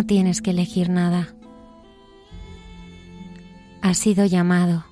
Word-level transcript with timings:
No 0.00 0.06
tienes 0.06 0.40
que 0.40 0.52
elegir 0.52 0.88
nada. 0.88 1.34
Has 3.82 3.98
sido 3.98 4.24
llamado. 4.24 4.86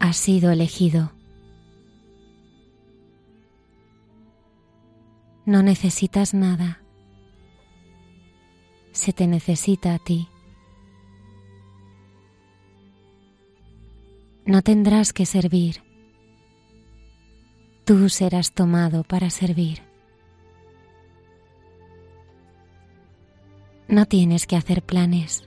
Has 0.00 0.16
sido 0.16 0.50
elegido. 0.50 1.12
No 5.46 5.62
necesitas 5.62 6.34
nada. 6.34 6.82
Se 8.90 9.12
te 9.12 9.28
necesita 9.28 9.94
a 9.94 10.00
ti. 10.00 10.28
No 14.46 14.62
tendrás 14.62 15.12
que 15.12 15.26
servir. 15.26 15.80
Tú 17.84 18.08
serás 18.08 18.52
tomado 18.52 19.04
para 19.04 19.30
servir. 19.30 19.91
No 23.92 24.06
tienes 24.06 24.46
que 24.46 24.56
hacer 24.56 24.82
planes. 24.82 25.46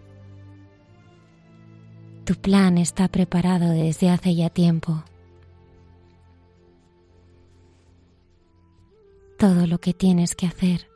Tu 2.25 2.36
plan 2.36 2.78
está 2.78 3.08
preparado 3.08 3.72
desde 3.72 4.12
hace 4.12 4.36
ya 4.36 4.52
tiempo. 4.52 5.03
Todo 9.40 9.66
lo 9.66 9.80
que 9.80 9.96
tienes 9.96 10.36
que 10.36 10.46
hacer 10.46 10.88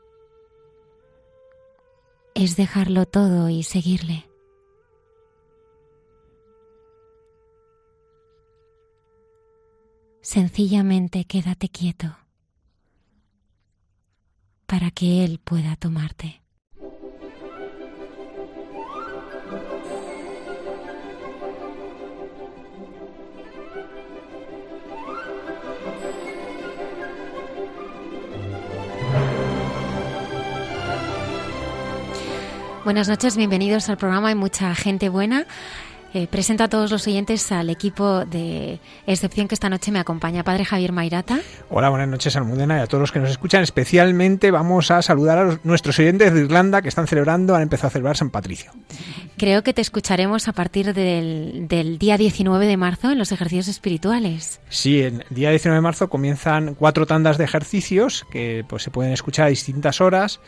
es 2.36 2.56
dejarlo 2.56 3.08
todo 3.08 3.50
y 3.50 3.64
seguirle. 3.64 4.30
Sencillamente 10.22 11.26
quédate 11.26 11.70
quieto 11.70 12.16
para 14.68 14.92
que 14.92 15.26
Él 15.26 15.40
pueda 15.44 15.76
tomarte. 15.76 16.44
Buenas 32.90 33.08
noches, 33.08 33.38
bienvenidos 33.38 33.88
al 33.90 33.98
programa 33.98 34.30
Hay 34.30 34.36
mucha 34.36 34.74
gente 34.74 35.10
buena. 35.10 35.46
Eh, 36.16 36.26
presento 36.26 36.64
a 36.64 36.70
todos 36.70 36.90
los 36.90 37.06
oyentes 37.06 37.52
al 37.52 37.70
equipo 37.70 38.26
de 38.26 38.80
excepción 39.06 39.48
que 39.48 39.54
esta 39.54 39.70
noche 39.70 39.92
me 39.92 40.00
acompaña, 40.00 40.44
Padre 40.44 40.66
Javier 40.66 40.92
Mairata. 40.92 41.38
Hola, 41.70 41.90
buenas 41.90 42.08
noches, 42.08 42.36
Almudena, 42.36 42.80
y 42.80 42.82
a 42.82 42.88
todos 42.88 43.00
los 43.00 43.12
que 43.12 43.20
nos 43.20 43.30
escuchan. 43.30 43.62
Especialmente 43.62 44.50
vamos 44.50 44.90
a 44.90 45.04
saludar 45.04 45.38
a 45.38 45.60
nuestros 45.64 46.00
oyentes 46.00 46.34
de 46.34 46.40
Irlanda 46.42 46.82
que 46.82 46.90
están 46.90 47.06
celebrando, 47.06 47.54
han 47.56 47.62
empezado 47.62 47.90
a 47.90 47.92
celebrar 47.92 48.18
San 48.18 48.32
Patricio. 48.32 48.72
Creo 49.38 49.62
que 49.62 49.72
te 49.72 49.82
escucharemos 49.82 50.48
a 50.48 50.54
partir 50.54 50.96
del, 50.96 51.68
del 51.68 52.00
día 52.00 52.18
19 52.18 52.66
de 52.66 52.76
marzo 52.76 53.12
en 53.12 53.20
los 53.20 53.32
ejercicios 53.32 53.68
espirituales. 53.68 54.62
Sí, 54.70 55.02
el 55.02 55.24
día 55.30 55.52
19 55.52 55.76
de 55.76 55.82
marzo 55.82 56.10
comienzan 56.10 56.74
cuatro 56.74 57.06
tandas 57.06 57.38
de 57.38 57.44
ejercicios 57.44 58.26
que 58.32 58.66
pues, 58.68 58.82
se 58.82 58.90
pueden 58.90 59.14
escuchar 59.14 59.46
a 59.46 59.50
distintas 59.50 60.02
horas. 60.02 60.40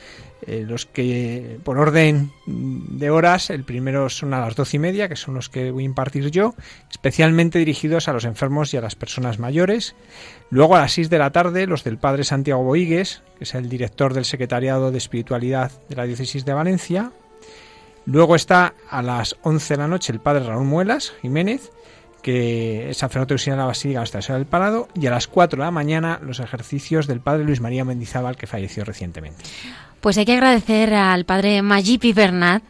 Eh, 0.47 0.65
los 0.67 0.87
que, 0.87 1.59
por 1.63 1.77
orden 1.77 2.31
de 2.47 3.09
horas, 3.11 3.51
el 3.51 3.63
primero 3.63 4.09
son 4.09 4.33
a 4.33 4.39
las 4.39 4.55
doce 4.55 4.77
y 4.77 4.79
media, 4.79 5.07
que 5.07 5.15
son 5.15 5.35
los 5.35 5.49
que 5.49 5.69
voy 5.69 5.83
a 5.83 5.85
impartir 5.85 6.31
yo, 6.31 6.55
especialmente 6.89 7.59
dirigidos 7.59 8.07
a 8.07 8.13
los 8.13 8.25
enfermos 8.25 8.73
y 8.73 8.77
a 8.77 8.81
las 8.81 8.95
personas 8.95 9.37
mayores. 9.37 9.95
Luego 10.49 10.75
a 10.75 10.81
las 10.81 10.93
seis 10.93 11.09
de 11.09 11.19
la 11.19 11.31
tarde, 11.31 11.67
los 11.67 11.83
del 11.83 11.97
Padre 11.97 12.23
Santiago 12.23 12.63
Boigues, 12.63 13.21
que 13.37 13.43
es 13.43 13.53
el 13.53 13.69
director 13.69 14.13
del 14.13 14.25
Secretariado 14.25 14.91
de 14.91 14.97
Espiritualidad 14.97 15.71
de 15.89 15.95
la 15.95 16.05
Diócesis 16.05 16.43
de 16.43 16.53
Valencia. 16.53 17.11
Luego 18.05 18.35
está 18.35 18.73
a 18.89 19.03
las 19.03 19.35
once 19.43 19.75
de 19.75 19.77
la 19.77 19.87
noche 19.87 20.11
el 20.11 20.19
Padre 20.19 20.45
Raúl 20.45 20.65
Muelas 20.65 21.13
Jiménez, 21.21 21.71
que 22.23 22.89
es 22.89 22.97
sacerdote 22.97 23.35
auxiliar 23.35 23.57
de 23.57 23.61
la 23.61 23.67
Basílica 23.67 23.99
Nuestra 23.99 24.21
Señora 24.21 24.39
del 24.39 24.47
Parado, 24.47 24.87
y 24.95 25.05
a 25.05 25.11
las 25.11 25.27
cuatro 25.27 25.57
de 25.57 25.65
la 25.65 25.71
mañana 25.71 26.19
los 26.23 26.39
ejercicios 26.39 27.05
del 27.05 27.19
Padre 27.19 27.43
Luis 27.43 27.61
María 27.61 27.85
Mendizábal, 27.85 28.37
que 28.37 28.47
falleció 28.47 28.83
recientemente. 28.83 29.43
Pues 30.01 30.17
hay 30.17 30.25
que 30.25 30.33
agradecer 30.33 30.95
al 30.95 31.25
padre 31.25 31.61
Majipi 31.61 32.11
Bernat 32.11 32.63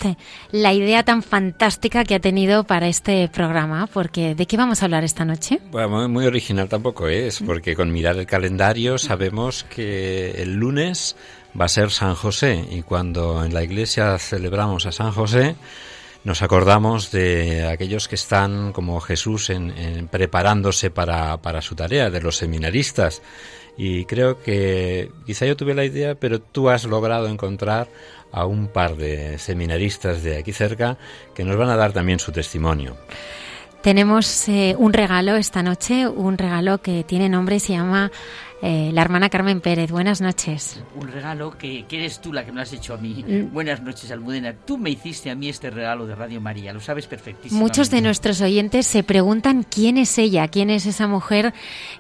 la 0.51 0.73
idea 0.73 1.03
tan 1.03 1.23
fantástica 1.23 2.03
que 2.03 2.15
ha 2.15 2.19
tenido 2.19 2.65
para 2.65 2.89
este 2.89 3.29
programa, 3.29 3.87
porque 3.87 4.35
¿de 4.35 4.45
qué 4.45 4.57
vamos 4.57 4.81
a 4.81 4.85
hablar 4.85 5.05
esta 5.05 5.23
noche? 5.23 5.59
Bueno, 5.71 6.09
muy 6.09 6.25
original 6.25 6.67
tampoco 6.67 7.07
es, 7.07 7.39
porque 7.39 7.73
con 7.73 7.89
mirar 7.93 8.17
el 8.17 8.25
calendario 8.25 8.97
sabemos 8.97 9.63
que 9.63 10.31
el 10.41 10.55
lunes 10.55 11.15
va 11.59 11.65
a 11.65 11.69
ser 11.69 11.89
San 11.91 12.15
José 12.15 12.65
y 12.69 12.81
cuando 12.81 13.45
en 13.45 13.53
la 13.53 13.63
iglesia 13.63 14.17
celebramos 14.19 14.85
a 14.85 14.91
San 14.91 15.13
José, 15.13 15.55
nos 16.25 16.41
acordamos 16.41 17.11
de 17.11 17.65
aquellos 17.65 18.09
que 18.09 18.15
están 18.15 18.73
como 18.73 18.99
Jesús 18.99 19.51
en, 19.51 20.09
preparándose 20.09 20.91
para, 20.91 21.37
para 21.37 21.61
su 21.61 21.75
tarea, 21.75 22.09
de 22.09 22.19
los 22.19 22.35
seminaristas 22.35 23.21
y 23.77 24.05
creo 24.05 24.41
que 24.41 25.11
quizá 25.25 25.45
yo 25.45 25.57
tuve 25.57 25.73
la 25.73 25.85
idea, 25.85 26.15
pero 26.15 26.39
tú 26.39 26.69
has 26.69 26.85
logrado 26.85 27.27
encontrar 27.27 27.87
a 28.31 28.45
un 28.45 28.67
par 28.67 28.95
de 28.95 29.37
seminaristas 29.37 30.23
de 30.23 30.37
aquí 30.37 30.53
cerca 30.53 30.97
que 31.33 31.43
nos 31.43 31.57
van 31.57 31.69
a 31.69 31.75
dar 31.75 31.91
también 31.91 32.19
su 32.19 32.31
testimonio. 32.31 32.95
Tenemos 33.81 34.47
eh, 34.47 34.75
un 34.77 34.93
regalo 34.93 35.35
esta 35.35 35.63
noche, 35.63 36.07
un 36.07 36.37
regalo 36.37 36.77
que 36.77 37.03
tiene 37.03 37.29
nombre 37.29 37.59
se 37.59 37.73
llama 37.73 38.11
eh, 38.61 38.91
la 38.93 39.01
hermana 39.01 39.29
Carmen 39.29 39.59
Pérez. 39.59 39.89
Buenas 39.89 40.21
noches. 40.21 40.83
Un 40.95 41.07
regalo 41.07 41.57
que, 41.57 41.85
eres 41.89 42.21
tú 42.21 42.31
la 42.31 42.45
que 42.45 42.51
me 42.51 42.61
has 42.61 42.71
hecho 42.73 42.93
a 42.93 42.97
mí. 42.97 43.25
Mm. 43.27 43.51
Buenas 43.51 43.81
noches, 43.81 44.11
Almudena. 44.11 44.53
Tú 44.53 44.77
me 44.77 44.91
hiciste 44.91 45.31
a 45.31 45.35
mí 45.35 45.49
este 45.49 45.71
regalo 45.71 46.05
de 46.05 46.13
Radio 46.13 46.39
María, 46.39 46.71
lo 46.71 46.79
sabes 46.79 47.07
perfectísimo. 47.07 47.59
Muchos 47.59 47.89
de 47.89 48.01
nuestros 48.01 48.39
oyentes 48.41 48.85
se 48.85 49.01
preguntan 49.01 49.63
quién 49.63 49.97
es 49.97 50.15
ella, 50.19 50.47
quién 50.47 50.69
es 50.69 50.85
esa 50.85 51.07
mujer 51.07 51.53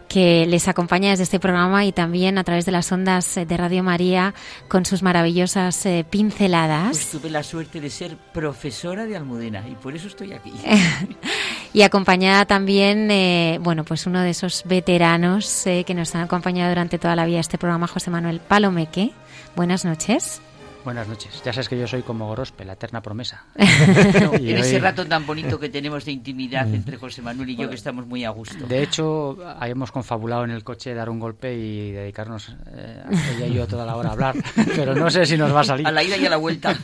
que 0.07 0.45
les 0.45 0.67
acompaña 0.67 1.09
desde 1.09 1.23
este 1.23 1.39
programa 1.39 1.83
y 1.85 1.93
también 1.93 2.37
a 2.37 2.43
través 2.43 2.65
de 2.65 2.71
las 2.71 2.91
ondas 2.91 3.33
de 3.35 3.57
Radio 3.57 3.81
María 3.81 4.35
con 4.67 4.85
sus 4.85 5.01
maravillosas 5.01 5.83
eh, 5.87 6.05
pinceladas. 6.07 6.89
Pues 6.91 7.11
tuve 7.11 7.29
la 7.31 7.41
suerte 7.41 7.81
de 7.81 7.89
ser 7.89 8.17
profesora 8.33 9.05
de 9.05 9.17
Almudena 9.17 9.67
y 9.67 9.73
por 9.75 9.95
eso 9.95 10.07
estoy 10.07 10.33
aquí. 10.33 10.53
y 11.73 11.81
acompañada 11.81 12.45
también, 12.45 13.09
eh, 13.09 13.57
bueno, 13.61 13.83
pues 13.83 14.05
uno 14.05 14.21
de 14.21 14.29
esos 14.29 14.63
veteranos 14.65 15.63
que 15.63 15.93
nos 15.95 16.13
han 16.13 16.23
acompañado 16.23 16.50
durante 16.51 16.99
toda 16.99 17.15
la 17.15 17.25
vida 17.25 17.39
este 17.39 17.57
programa 17.57 17.87
José 17.87 18.11
Manuel 18.11 18.39
Palomeque. 18.39 19.11
Buenas 19.55 19.85
noches. 19.85 20.41
Buenas 20.83 21.07
noches. 21.07 21.41
Ya 21.45 21.53
sabes 21.53 21.69
que 21.69 21.77
yo 21.77 21.87
soy 21.87 22.01
como 22.01 22.27
Gorospe, 22.27 22.65
la 22.65 22.73
eterna 22.73 23.01
promesa. 23.01 23.43
en 23.55 24.57
ese 24.57 24.79
rato 24.79 25.05
tan 25.05 25.27
bonito 25.27 25.59
que 25.59 25.69
tenemos 25.69 26.05
de 26.05 26.11
intimidad 26.11 26.65
mm. 26.65 26.73
entre 26.73 26.97
José 26.97 27.21
Manuel 27.21 27.51
y 27.51 27.55
yo, 27.55 27.69
que 27.69 27.75
estamos 27.75 28.07
muy 28.07 28.25
a 28.25 28.31
gusto. 28.31 28.65
De 28.65 28.81
hecho, 28.81 29.37
hemos 29.61 29.91
confabulado 29.91 30.43
en 30.43 30.51
el 30.51 30.63
coche 30.63 30.95
dar 30.95 31.09
un 31.09 31.19
golpe 31.19 31.53
y 31.53 31.91
dedicarnos 31.91 32.55
eh, 32.73 33.03
ella 33.35 33.45
y 33.45 33.53
yo 33.53 33.67
toda 33.67 33.85
la 33.85 33.95
hora 33.95 34.09
a 34.09 34.13
hablar, 34.13 34.35
pero 34.75 34.95
no 34.95 35.09
sé 35.11 35.25
si 35.25 35.37
nos 35.37 35.53
va 35.53 35.61
a 35.61 35.65
salir. 35.65 35.85
A 35.85 35.91
la 35.91 36.03
ida 36.03 36.17
y 36.17 36.25
a 36.25 36.29
la 36.29 36.37
vuelta. 36.37 36.75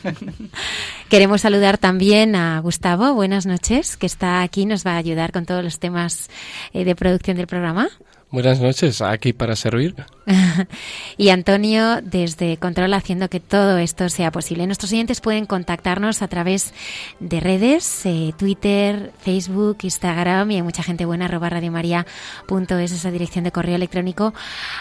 Queremos 1.08 1.40
saludar 1.40 1.78
también 1.78 2.36
a 2.36 2.60
Gustavo, 2.60 3.14
buenas 3.14 3.46
noches, 3.46 3.96
que 3.96 4.06
está 4.06 4.42
aquí, 4.42 4.64
nos 4.64 4.86
va 4.86 4.92
a 4.92 4.98
ayudar 4.98 5.32
con 5.32 5.44
todos 5.44 5.64
los 5.64 5.80
temas 5.80 6.30
eh, 6.72 6.84
de 6.84 6.94
producción 6.94 7.36
del 7.36 7.48
programa. 7.48 7.88
Buenas 8.30 8.60
noches, 8.60 9.00
aquí 9.00 9.32
para 9.32 9.56
servir. 9.56 9.94
y 11.16 11.30
Antonio, 11.30 12.02
desde 12.02 12.58
Control, 12.58 12.92
haciendo 12.92 13.30
que 13.30 13.40
todo 13.40 13.78
esto 13.78 14.10
sea 14.10 14.30
posible. 14.30 14.66
Nuestros 14.66 14.92
oyentes 14.92 15.22
pueden 15.22 15.46
contactarnos 15.46 16.20
a 16.20 16.28
través 16.28 16.74
de 17.20 17.40
redes, 17.40 18.04
eh, 18.04 18.34
Twitter, 18.36 19.12
Facebook, 19.18 19.78
Instagram, 19.80 20.50
y 20.50 20.56
hay 20.56 20.62
mucha 20.62 20.82
gente 20.82 21.06
buena, 21.06 21.24
arroba 21.24 21.48
radiomaria.es, 21.48 22.92
esa 22.92 23.10
dirección 23.10 23.44
de 23.44 23.52
correo 23.52 23.76
electrónico 23.76 24.34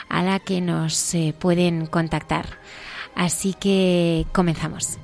a 0.09 0.23
la 0.23 0.39
que 0.39 0.59
nos 0.59 1.15
eh, 1.15 1.33
pueden 1.37 1.85
contactar. 1.85 2.45
Así 3.15 3.53
que 3.53 4.25
comenzamos. 4.33 4.99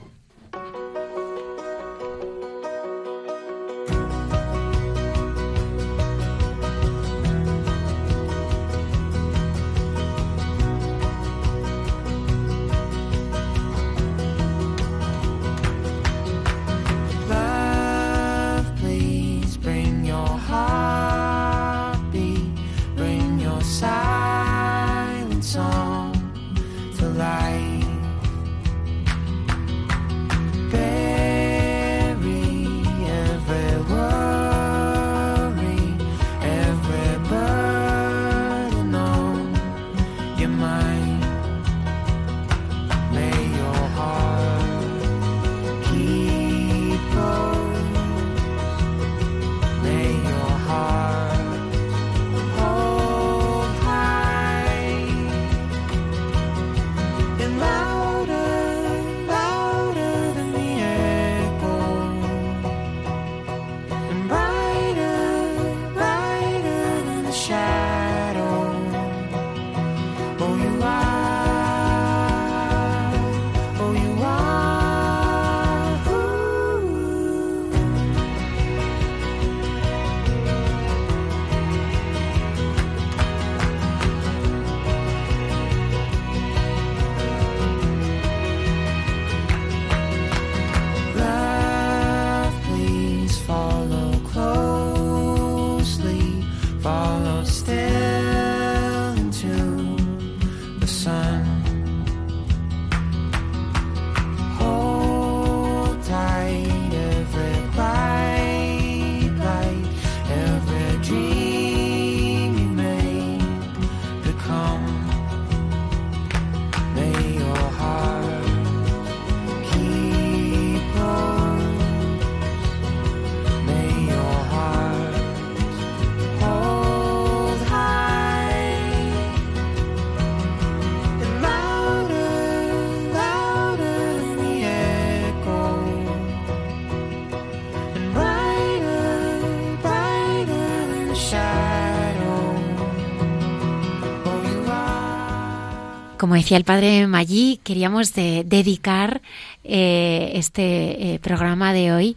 Como 146.23 146.35
decía 146.35 146.55
el 146.55 146.63
padre 146.63 147.05
Maggi, 147.05 147.59
queríamos 147.65 148.13
dedicar 148.13 149.21
eh, 149.65 150.31
este 150.35 151.15
eh, 151.15 151.19
programa 151.19 151.73
de 151.73 151.91
hoy 151.91 152.15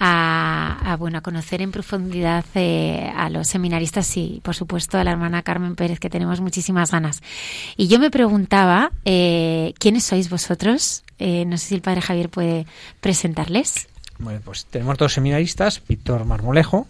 a, 0.00 0.96
bueno 0.98 1.18
a 1.18 1.20
conocer 1.20 1.62
en 1.62 1.70
profundidad 1.70 2.44
eh, 2.56 3.12
a 3.16 3.30
los 3.30 3.46
seminaristas 3.46 4.16
y 4.16 4.40
por 4.42 4.56
supuesto 4.56 4.98
a 4.98 5.04
la 5.04 5.12
hermana 5.12 5.42
Carmen 5.42 5.76
Pérez 5.76 6.00
que 6.00 6.10
tenemos 6.10 6.40
muchísimas 6.40 6.90
ganas. 6.90 7.22
Y 7.76 7.86
yo 7.86 8.00
me 8.00 8.10
preguntaba 8.10 8.90
quiénes 9.04 10.02
sois 10.02 10.30
vosotros 10.30 11.04
no 11.20 11.56
sé 11.56 11.64
si 11.64 11.74
el 11.76 11.80
padre 11.80 12.00
Javier 12.00 12.30
puede 12.30 12.66
presentarles. 13.00 13.86
Bueno 14.18 14.40
pues 14.44 14.64
tenemos 14.64 14.98
dos 14.98 15.12
seminaristas 15.12 15.80
Víctor 15.86 16.24
Marmolejo 16.24 16.88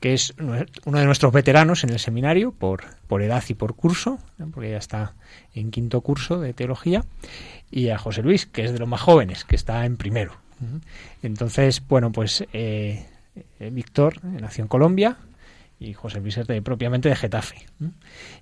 que 0.00 0.14
es 0.14 0.34
uno 0.38 0.98
de 0.98 1.04
nuestros 1.04 1.32
veteranos 1.32 1.84
en 1.84 1.90
el 1.90 1.98
seminario 1.98 2.52
por, 2.52 2.84
por 3.06 3.22
edad 3.22 3.44
y 3.48 3.54
por 3.54 3.74
curso, 3.74 4.18
porque 4.52 4.70
ya 4.70 4.78
está 4.78 5.14
en 5.54 5.70
quinto 5.70 6.00
curso 6.00 6.40
de 6.40 6.54
teología, 6.54 7.04
y 7.70 7.90
a 7.90 7.98
José 7.98 8.22
Luis, 8.22 8.46
que 8.46 8.64
es 8.64 8.72
de 8.72 8.78
los 8.78 8.88
más 8.88 9.02
jóvenes, 9.02 9.44
que 9.44 9.56
está 9.56 9.84
en 9.84 9.96
primero. 9.96 10.32
Entonces, 11.22 11.82
bueno, 11.86 12.12
pues 12.12 12.44
eh, 12.52 13.06
eh, 13.58 13.70
Víctor 13.70 14.22
nació 14.24 14.62
en 14.62 14.68
Colombia, 14.68 15.18
y 15.80 15.94
José 15.94 16.20
Luis 16.20 16.38
de, 16.46 16.60
propiamente 16.60 17.08
de 17.08 17.16
Getafe. 17.16 17.56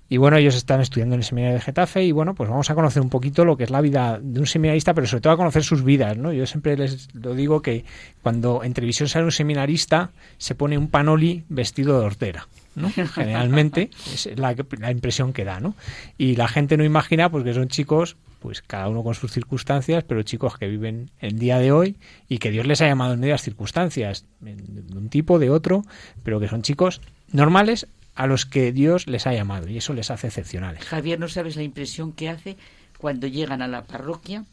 Y 0.09 0.17
bueno, 0.17 0.35
ellos 0.35 0.55
están 0.55 0.81
estudiando 0.81 1.15
en 1.15 1.21
el 1.21 1.23
seminario 1.23 1.55
de 1.55 1.61
Getafe 1.61 2.03
y 2.03 2.11
bueno, 2.11 2.35
pues 2.35 2.49
vamos 2.49 2.69
a 2.69 2.75
conocer 2.75 3.01
un 3.01 3.09
poquito 3.09 3.45
lo 3.45 3.55
que 3.55 3.63
es 3.63 3.69
la 3.69 3.79
vida 3.79 4.19
de 4.21 4.41
un 4.41 4.45
seminarista, 4.45 4.93
pero 4.93 5.07
sobre 5.07 5.21
todo 5.21 5.33
a 5.33 5.37
conocer 5.37 5.63
sus 5.63 5.83
vidas, 5.83 6.17
¿no? 6.17 6.33
Yo 6.33 6.45
siempre 6.45 6.75
les 6.75 7.07
lo 7.15 7.33
digo 7.33 7.61
que 7.61 7.85
cuando 8.21 8.63
en 8.65 8.73
televisión 8.73 9.07
sale 9.07 9.23
un 9.23 9.31
seminarista 9.31 10.11
se 10.37 10.53
pone 10.53 10.77
un 10.77 10.89
panoli 10.89 11.45
vestido 11.47 11.97
de 11.97 12.05
hortera. 12.05 12.47
¿no? 12.75 12.89
Generalmente 13.13 13.89
es 14.13 14.29
la, 14.37 14.55
la, 14.77 14.91
impresión 14.91 15.31
que 15.33 15.45
da, 15.45 15.59
¿no? 15.61 15.75
Y 16.17 16.35
la 16.35 16.47
gente 16.47 16.75
no 16.77 16.83
imagina 16.83 17.29
pues 17.29 17.43
que 17.45 17.53
son 17.53 17.69
chicos, 17.69 18.17
pues 18.39 18.61
cada 18.61 18.89
uno 18.89 19.03
con 19.03 19.15
sus 19.15 19.31
circunstancias, 19.31 20.03
pero 20.05 20.23
chicos 20.23 20.57
que 20.57 20.67
viven 20.67 21.09
el 21.19 21.39
día 21.39 21.57
de 21.57 21.71
hoy 21.71 21.95
y 22.27 22.37
que 22.37 22.51
Dios 22.51 22.67
les 22.67 22.81
ha 22.81 22.87
llamado 22.87 23.13
en 23.13 23.19
medias 23.21 23.41
circunstancias, 23.41 24.25
de 24.39 24.97
un 24.97 25.09
tipo, 25.09 25.39
de 25.39 25.49
otro, 25.49 25.83
pero 26.23 26.39
que 26.39 26.47
son 26.47 26.61
chicos 26.61 27.01
normales 27.31 27.87
a 28.15 28.27
los 28.27 28.45
que 28.45 28.71
Dios 28.71 29.07
les 29.07 29.27
ha 29.27 29.33
llamado 29.33 29.67
y 29.67 29.77
eso 29.77 29.93
les 29.93 30.11
hace 30.11 30.27
excepcionales. 30.27 30.83
Javier, 30.83 31.19
no 31.19 31.29
sabes 31.29 31.55
la 31.55 31.63
impresión 31.63 32.11
que 32.11 32.29
hace 32.29 32.57
cuando 32.97 33.27
llegan 33.27 33.61
a 33.61 33.67
la 33.67 33.85
parroquia 33.85 34.45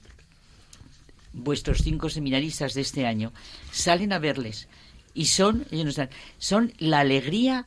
vuestros 1.32 1.78
cinco 1.78 2.08
seminaristas 2.08 2.74
de 2.74 2.80
este 2.80 3.06
año, 3.06 3.32
salen 3.70 4.12
a 4.12 4.18
verles 4.18 4.68
y 5.14 5.26
son, 5.26 5.66
ellos 5.70 5.98
son 6.38 6.72
la 6.78 7.00
alegría 7.00 7.66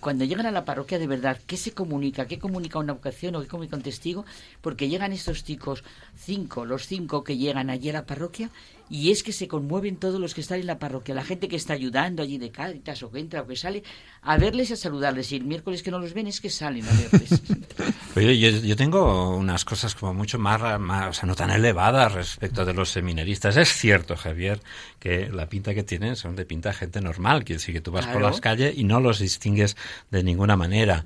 cuando 0.00 0.24
llegan 0.24 0.46
a 0.46 0.50
la 0.50 0.64
parroquia 0.64 0.98
de 0.98 1.06
verdad, 1.06 1.38
¿qué 1.46 1.56
se 1.56 1.72
comunica? 1.72 2.26
¿Qué 2.26 2.38
comunica 2.38 2.78
una 2.78 2.94
vocación 2.94 3.34
o 3.36 3.42
qué 3.42 3.48
comunica 3.48 3.76
un 3.76 3.82
testigo? 3.82 4.24
Porque 4.62 4.88
llegan 4.88 5.12
estos 5.12 5.44
chicos, 5.44 5.84
cinco, 6.16 6.64
los 6.64 6.86
cinco 6.86 7.22
que 7.22 7.36
llegan 7.36 7.68
allí 7.68 7.90
a 7.90 7.94
la 7.94 8.06
parroquia, 8.06 8.50
y 8.88 9.10
es 9.10 9.22
que 9.22 9.32
se 9.32 9.48
conmueven 9.48 9.96
todos 9.96 10.20
los 10.20 10.34
que 10.34 10.40
están 10.40 10.60
en 10.60 10.66
la 10.66 10.78
parroquia, 10.78 11.14
la 11.14 11.24
gente 11.24 11.48
que 11.48 11.56
está 11.56 11.72
ayudando 11.72 12.22
allí 12.22 12.38
de 12.38 12.50
Cáritas 12.50 13.02
o 13.02 13.10
que 13.10 13.18
entra 13.18 13.42
o 13.42 13.46
que 13.46 13.56
sale, 13.56 13.82
a 14.22 14.36
verles 14.38 14.70
y 14.70 14.74
a 14.74 14.76
saludarles. 14.76 15.32
Y 15.32 15.36
el 15.36 15.44
miércoles 15.44 15.82
que 15.82 15.90
no 15.90 15.98
los 15.98 16.14
ven 16.14 16.26
es 16.28 16.40
que 16.40 16.50
salen 16.50 16.84
a 16.84 16.92
verles. 16.92 17.42
Oye, 18.16 18.38
yo, 18.38 18.76
tengo 18.76 19.36
unas 19.36 19.64
cosas 19.64 19.94
como 19.94 20.14
mucho 20.14 20.38
más, 20.38 20.80
más, 20.80 21.10
o 21.10 21.12
sea, 21.12 21.26
no 21.26 21.34
tan 21.34 21.50
elevadas 21.50 22.12
respecto 22.12 22.64
de 22.64 22.74
los 22.74 22.90
seminaristas. 22.90 23.56
Es 23.56 23.72
cierto, 23.72 24.16
Javier, 24.16 24.60
que 24.98 25.28
la 25.28 25.48
pinta 25.48 25.74
que 25.74 25.82
tienen 25.82 26.16
son 26.16 26.36
de 26.36 26.46
pinta 26.46 26.72
gente 26.72 27.00
normal, 27.00 27.44
quiere 27.44 27.58
decir 27.58 27.74
que 27.74 27.80
tú 27.80 27.90
vas 27.90 28.06
por 28.06 28.22
las 28.22 28.40
calles 28.40 28.76
y 28.76 28.84
no 28.84 29.00
los 29.00 29.18
distingues 29.18 29.76
de 30.10 30.22
ninguna 30.22 30.56
manera. 30.56 31.04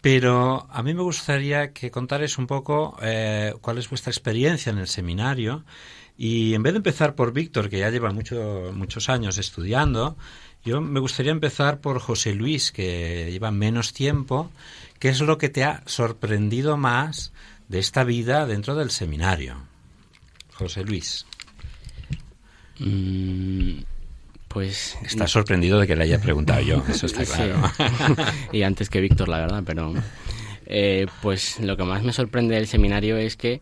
Pero 0.00 0.66
a 0.70 0.82
mí 0.82 0.92
me 0.92 1.00
gustaría 1.00 1.72
que 1.72 1.90
contares 1.90 2.36
un 2.36 2.46
poco 2.46 2.98
eh, 3.00 3.54
cuál 3.62 3.78
es 3.78 3.88
vuestra 3.88 4.10
experiencia 4.10 4.70
en 4.70 4.76
el 4.76 4.86
seminario 4.86 5.64
y 6.16 6.54
en 6.54 6.62
vez 6.62 6.72
de 6.72 6.78
empezar 6.78 7.14
por 7.14 7.32
Víctor, 7.32 7.68
que 7.68 7.78
ya 7.78 7.90
lleva 7.90 8.12
mucho, 8.12 8.70
muchos 8.72 9.08
años 9.08 9.36
estudiando 9.38 10.16
Yo 10.64 10.80
me 10.80 11.00
gustaría 11.00 11.32
empezar 11.32 11.80
por 11.80 11.98
José 11.98 12.34
Luis, 12.34 12.70
que 12.72 13.28
lleva 13.30 13.50
menos 13.50 13.92
tiempo. 13.92 14.50
¿Qué 14.98 15.08
es 15.08 15.20
lo 15.20 15.38
que 15.38 15.48
te 15.48 15.64
ha 15.64 15.82
sorprendido 15.86 16.76
más 16.76 17.32
de 17.68 17.80
esta 17.80 18.04
vida 18.04 18.46
dentro 18.46 18.74
del 18.74 18.90
seminario? 18.90 19.56
José 20.54 20.84
Luis. 20.84 21.26
Mm, 22.78 23.80
pues... 24.48 24.96
Está 25.04 25.26
sorprendido 25.26 25.80
de 25.80 25.86
que 25.86 25.96
le 25.96 26.04
haya 26.04 26.20
preguntado 26.20 26.60
yo, 26.60 26.84
eso 26.88 27.06
está 27.06 27.24
claro. 27.24 27.60
y 28.52 28.62
antes 28.62 28.88
que 28.88 29.00
Víctor, 29.00 29.28
la 29.28 29.40
verdad, 29.40 29.62
pero... 29.66 29.92
Eh, 30.66 31.06
pues 31.20 31.60
lo 31.60 31.76
que 31.76 31.84
más 31.84 32.02
me 32.02 32.12
sorprende 32.12 32.54
del 32.54 32.66
seminario 32.66 33.18
es 33.18 33.36
que 33.36 33.60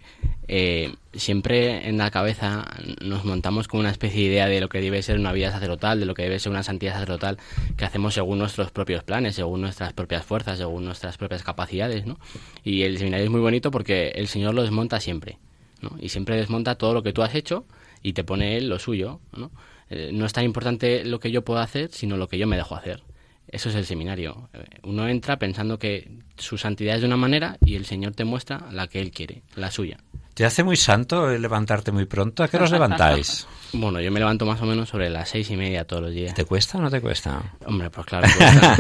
eh, 0.49 0.95
siempre 1.15 1.89
en 1.89 1.99
la 1.99 2.11
cabeza 2.11 2.67
nos 3.01 3.25
montamos 3.25 3.69
con 3.69 3.81
una 3.81 3.91
especie 3.91 4.23
de 4.23 4.27
idea 4.27 4.47
de 4.47 4.61
lo 4.61 4.69
que 4.69 4.81
debe 4.81 5.03
ser 5.03 5.19
una 5.19 5.33
vida 5.33 5.53
sacerdotal, 5.53 6.01
de 6.01 6.07
lo 6.07 6.15
que 6.15 6.23
debe 6.23 6.39
ser 6.39 6.51
una 6.51 6.63
santidad 6.63 6.95
sacerdotal, 6.95 7.39
que 7.77 7.85
hacemos 7.85 8.15
según 8.15 8.39
nuestros 8.39 8.71
propios 8.71 9.05
planes, 9.05 9.37
según 9.37 9.61
nuestras 9.61 9.93
propias 9.93 10.25
fuerzas, 10.25 10.59
según 10.59 10.85
nuestras 10.85 11.17
propias 11.17 11.43
capacidades, 11.43 12.07
¿no? 12.07 12.19
Y 12.65 12.83
el 12.83 12.99
seminario 12.99 13.25
es 13.25 13.31
muy 13.31 13.41
bonito 13.41 13.71
porque 13.71 14.09
el 14.15 14.29
Señor 14.29 14.55
lo 14.55 14.63
desmonta 14.63 15.01
siempre, 15.01 15.39
¿no? 15.81 15.97
Y 16.01 16.09
siempre 16.09 16.37
desmonta 16.37 16.75
todo 16.75 16.95
lo 16.95 17.03
que 17.03 17.13
tú 17.13 17.23
has 17.23 17.35
hecho 17.35 17.65
y 18.03 18.15
te 18.15 18.25
pone 18.25 18.57
Él 18.57 18.69
lo 18.69 18.79
suyo, 18.79 19.21
¿no? 19.37 19.51
Eh, 19.91 20.11
no 20.13 20.27
es 20.27 20.33
tan 20.33 20.45
importante 20.45 21.05
lo 21.05 21.21
que 21.21 21.31
yo 21.31 21.45
puedo 21.45 21.61
hacer, 21.61 21.91
sino 21.93 22.17
lo 22.17 22.29
que 22.29 22.39
yo 22.39 22.47
me 22.47 22.57
dejo 22.57 22.75
hacer. 22.75 23.03
Eso 23.49 23.69
es 23.69 23.75
el 23.75 23.85
seminario. 23.85 24.49
Uno 24.83 25.07
entra 25.09 25.39
pensando 25.39 25.79
que 25.79 26.11
su 26.39 26.57
santidad 26.57 26.95
es 26.95 27.03
de 27.03 27.07
una 27.07 27.19
manera 27.19 27.59
y 27.65 27.75
el 27.75 27.85
Señor 27.85 28.15
te 28.15 28.25
muestra 28.25 28.69
la 28.73 28.87
que 28.87 29.01
Él 29.01 29.11
quiere, 29.11 29.43
la 29.57 29.71
suya. 29.71 29.99
¿Te 30.35 30.47
hace 30.47 30.65
muy 30.65 30.77
santo 30.77 31.29
levantarte 31.37 31.93
muy 31.93 32.07
pronto? 32.07 32.43
¿A 32.43 32.49
qué 32.49 32.57
os 32.57 32.71
levantáis? 32.71 33.47
Bueno, 33.75 34.01
yo 34.01 34.11
me 34.11 34.21
levanto 34.21 34.47
más 34.47 34.61
o 34.62 34.67
menos 34.67 34.89
sobre 34.89 35.11
las 35.11 35.29
seis 35.29 35.51
y 35.51 35.57
media 35.57 35.87
todos 35.87 36.03
los 36.03 36.12
días. 36.12 36.35
¿Te 36.35 36.45
cuesta 36.45 36.79
o 36.79 36.81
no 36.81 36.91
te 36.91 37.01
cuesta? 37.01 37.43
Hombre, 37.67 37.91
pues 37.91 38.07
claro. 38.07 38.27
Cuesta. 38.37 38.77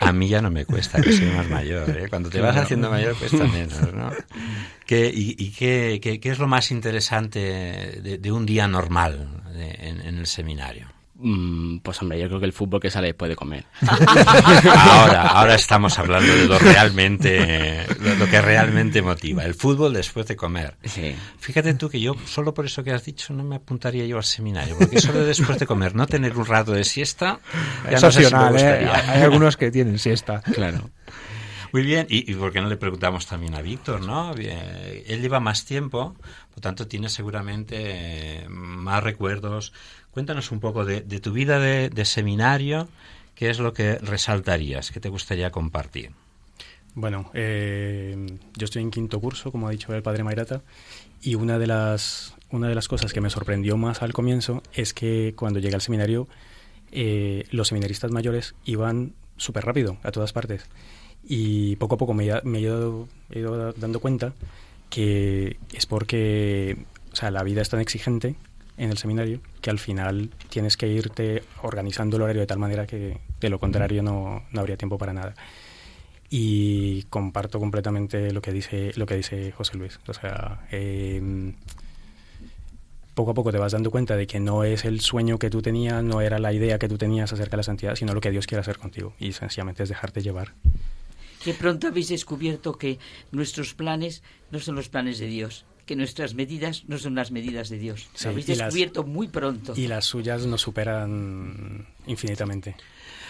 a 0.00 0.12
mí 0.12 0.28
ya 0.28 0.40
no 0.40 0.50
me 0.50 0.64
cuesta, 0.64 1.00
que 1.00 1.12
soy 1.12 1.26
más 1.26 1.48
mayor. 1.48 1.88
¿eh? 1.90 2.08
Cuando 2.08 2.30
te 2.30 2.40
vas 2.40 2.56
haciendo 2.56 2.90
mayor 2.90 3.16
cuesta 3.16 3.44
menos, 3.44 3.92
¿no? 3.92 4.10
¿Qué, 4.86 5.10
¿Y, 5.14 5.50
qué, 5.52 6.00
qué, 6.02 6.30
es 6.30 6.38
lo 6.38 6.48
más 6.48 6.70
interesante 6.70 7.40
de, 7.40 8.32
un 8.32 8.44
día 8.44 8.66
normal 8.66 9.42
en 9.54 10.18
el 10.18 10.26
seminario? 10.26 10.88
Mm, 11.24 11.78
pues 11.78 12.02
hombre, 12.02 12.18
yo 12.18 12.26
creo 12.26 12.40
que 12.40 12.46
el 12.46 12.52
fútbol 12.52 12.80
que 12.80 12.90
sale 12.90 13.14
puede 13.14 13.36
comer. 13.36 13.64
ahora, 13.86 15.28
ahora 15.28 15.54
estamos 15.54 15.96
hablando 15.98 16.34
de 16.34 16.46
lo 16.46 16.58
realmente, 16.58 17.86
lo, 18.18 18.26
que 18.28 18.42
realmente 18.42 19.02
motiva. 19.02 19.44
El 19.44 19.54
fútbol 19.54 19.92
después 19.92 20.26
de 20.26 20.34
comer. 20.34 20.76
Fíjate 21.38 21.74
tú 21.74 21.88
que 21.88 22.00
yo, 22.00 22.16
solo 22.26 22.52
por 22.52 22.66
eso 22.66 22.82
que 22.82 22.90
has 22.90 23.04
dicho, 23.04 23.32
no 23.32 23.44
me 23.44 23.56
apuntaría 23.56 24.04
yo 24.04 24.16
al 24.16 24.24
seminario, 24.24 24.76
porque 24.76 25.00
solo 25.00 25.24
después 25.24 25.60
de 25.60 25.66
comer, 25.66 25.94
no 25.94 26.06
tener 26.06 26.36
un 26.36 26.44
rato 26.44 26.72
de 26.72 26.82
siesta, 26.82 27.38
es 27.88 28.02
opcional, 28.02 28.56
¿eh? 28.58 28.88
Hay 28.90 29.22
algunos 29.22 29.56
que 29.56 29.70
tienen 29.70 30.00
siesta. 30.00 30.40
Claro. 30.40 30.90
Muy 31.72 31.82
bien, 31.82 32.06
y, 32.10 32.30
y 32.30 32.34
por 32.34 32.52
qué 32.52 32.60
no 32.60 32.68
le 32.68 32.76
preguntamos 32.76 33.26
también 33.26 33.54
a 33.54 33.62
Víctor, 33.62 34.02
¿no? 34.02 34.34
él 34.34 35.22
lleva 35.22 35.40
más 35.40 35.64
tiempo, 35.64 36.14
por 36.50 36.60
tanto 36.60 36.86
tiene 36.86 37.08
seguramente 37.08 38.44
más 38.48 39.02
recuerdos, 39.02 39.72
Cuéntanos 40.12 40.52
un 40.52 40.60
poco 40.60 40.84
de, 40.84 41.00
tu 41.00 41.32
vida 41.32 41.58
de, 41.58 42.04
seminario, 42.04 42.88
qué 43.34 43.48
es 43.48 43.58
lo 43.58 43.72
que 43.72 43.96
resaltarías, 43.96 44.90
qué 44.90 45.00
te 45.00 45.08
gustaría 45.08 45.50
compartir. 45.50 46.10
Bueno, 46.94 47.30
eh, 47.32 48.14
yo 48.54 48.64
estoy 48.66 48.82
en 48.82 48.90
quinto 48.90 49.18
curso, 49.20 49.50
como 49.50 49.68
ha 49.68 49.70
dicho 49.70 49.94
el 49.94 50.02
padre 50.02 50.22
Mayrata, 50.22 50.60
y 51.22 51.34
una 51.34 51.58
de 51.58 51.66
las 51.66 52.34
una 52.50 52.68
de 52.68 52.74
las 52.74 52.88
cosas 52.88 53.14
que 53.14 53.22
me 53.22 53.30
sorprendió 53.30 53.78
más 53.78 54.02
al 54.02 54.12
comienzo 54.12 54.62
es 54.74 54.92
que 54.92 55.32
cuando 55.34 55.58
llegué 55.58 55.74
al 55.74 55.80
seminario 55.80 56.28
eh, 56.90 57.46
los 57.50 57.68
seminaristas 57.68 58.10
mayores 58.10 58.54
iban 58.66 59.14
súper 59.38 59.64
rápido 59.64 59.96
a 60.02 60.12
todas 60.12 60.34
partes. 60.34 60.66
Y 61.24 61.76
poco 61.76 61.94
a 61.94 61.98
poco 61.98 62.12
me, 62.12 62.28
he 62.28 62.60
ido 62.60 63.08
dando 63.76 64.00
cuenta 64.00 64.34
que 64.90 65.56
es 65.72 65.86
porque 65.86 66.84
o 67.12 67.16
sea, 67.16 67.30
la 67.30 67.42
vida 67.42 67.62
es 67.62 67.68
tan 67.68 67.80
exigente 67.80 68.36
en 68.76 68.90
el 68.90 68.98
seminario 68.98 69.40
que 69.60 69.70
al 69.70 69.78
final 69.78 70.30
tienes 70.48 70.76
que 70.76 70.88
irte 70.88 71.42
organizando 71.62 72.16
el 72.16 72.22
horario 72.22 72.40
de 72.40 72.46
tal 72.46 72.58
manera 72.58 72.86
que 72.86 73.18
de 73.40 73.50
lo 73.50 73.58
contrario 73.58 74.02
no, 74.02 74.42
no 74.50 74.60
habría 74.60 74.76
tiempo 74.76 74.98
para 74.98 75.12
nada. 75.12 75.34
Y 76.30 77.02
comparto 77.04 77.60
completamente 77.60 78.32
lo 78.32 78.40
que 78.40 78.52
dice 78.52 78.92
lo 78.96 79.04
que 79.04 79.16
dice 79.16 79.52
José 79.52 79.76
Luis. 79.76 80.00
O 80.08 80.14
sea 80.14 80.66
em, 80.70 81.54
poco 83.14 83.32
a 83.32 83.34
poco 83.34 83.52
te 83.52 83.58
vas 83.58 83.72
dando 83.72 83.90
cuenta 83.90 84.16
de 84.16 84.26
que 84.26 84.40
no 84.40 84.64
es 84.64 84.86
el 84.86 85.00
sueño 85.00 85.38
que 85.38 85.50
tú 85.50 85.60
tenías 85.60 86.02
no 86.02 86.22
era 86.22 86.38
la 86.38 86.54
idea 86.54 86.78
que 86.78 86.88
tú 86.88 86.96
tenías 86.96 87.32
acerca 87.32 87.52
de 87.52 87.56
la 87.58 87.62
santidad 87.62 87.94
sino 87.96 88.14
lo 88.14 88.22
que 88.22 88.30
Dios 88.30 88.46
quiere 88.46 88.60
hacer 88.60 88.78
contigo. 88.78 89.14
Y 89.18 89.32
sencillamente 89.32 89.82
es 89.82 89.90
dejarte 89.90 90.22
llevar. 90.22 90.54
Que 91.44 91.52
pronto 91.52 91.88
habéis 91.88 92.08
descubierto 92.08 92.78
que 92.78 92.98
nuestros 93.32 93.74
planes 93.74 94.22
no 94.50 94.60
son 94.60 94.76
los 94.76 94.88
planes 94.88 95.18
de 95.18 95.26
Dios 95.26 95.66
que 95.86 95.96
nuestras 95.96 96.34
medidas 96.34 96.84
no 96.86 96.98
son 96.98 97.14
las 97.14 97.30
medidas 97.30 97.68
de 97.68 97.78
Dios. 97.78 98.08
Lo 98.22 98.30
habéis 98.30 98.46
descubierto 98.46 99.04
muy 99.04 99.28
pronto. 99.28 99.74
Y 99.76 99.86
las 99.86 100.04
suyas 100.04 100.46
nos 100.46 100.60
superan 100.60 101.86
infinitamente. 102.06 102.76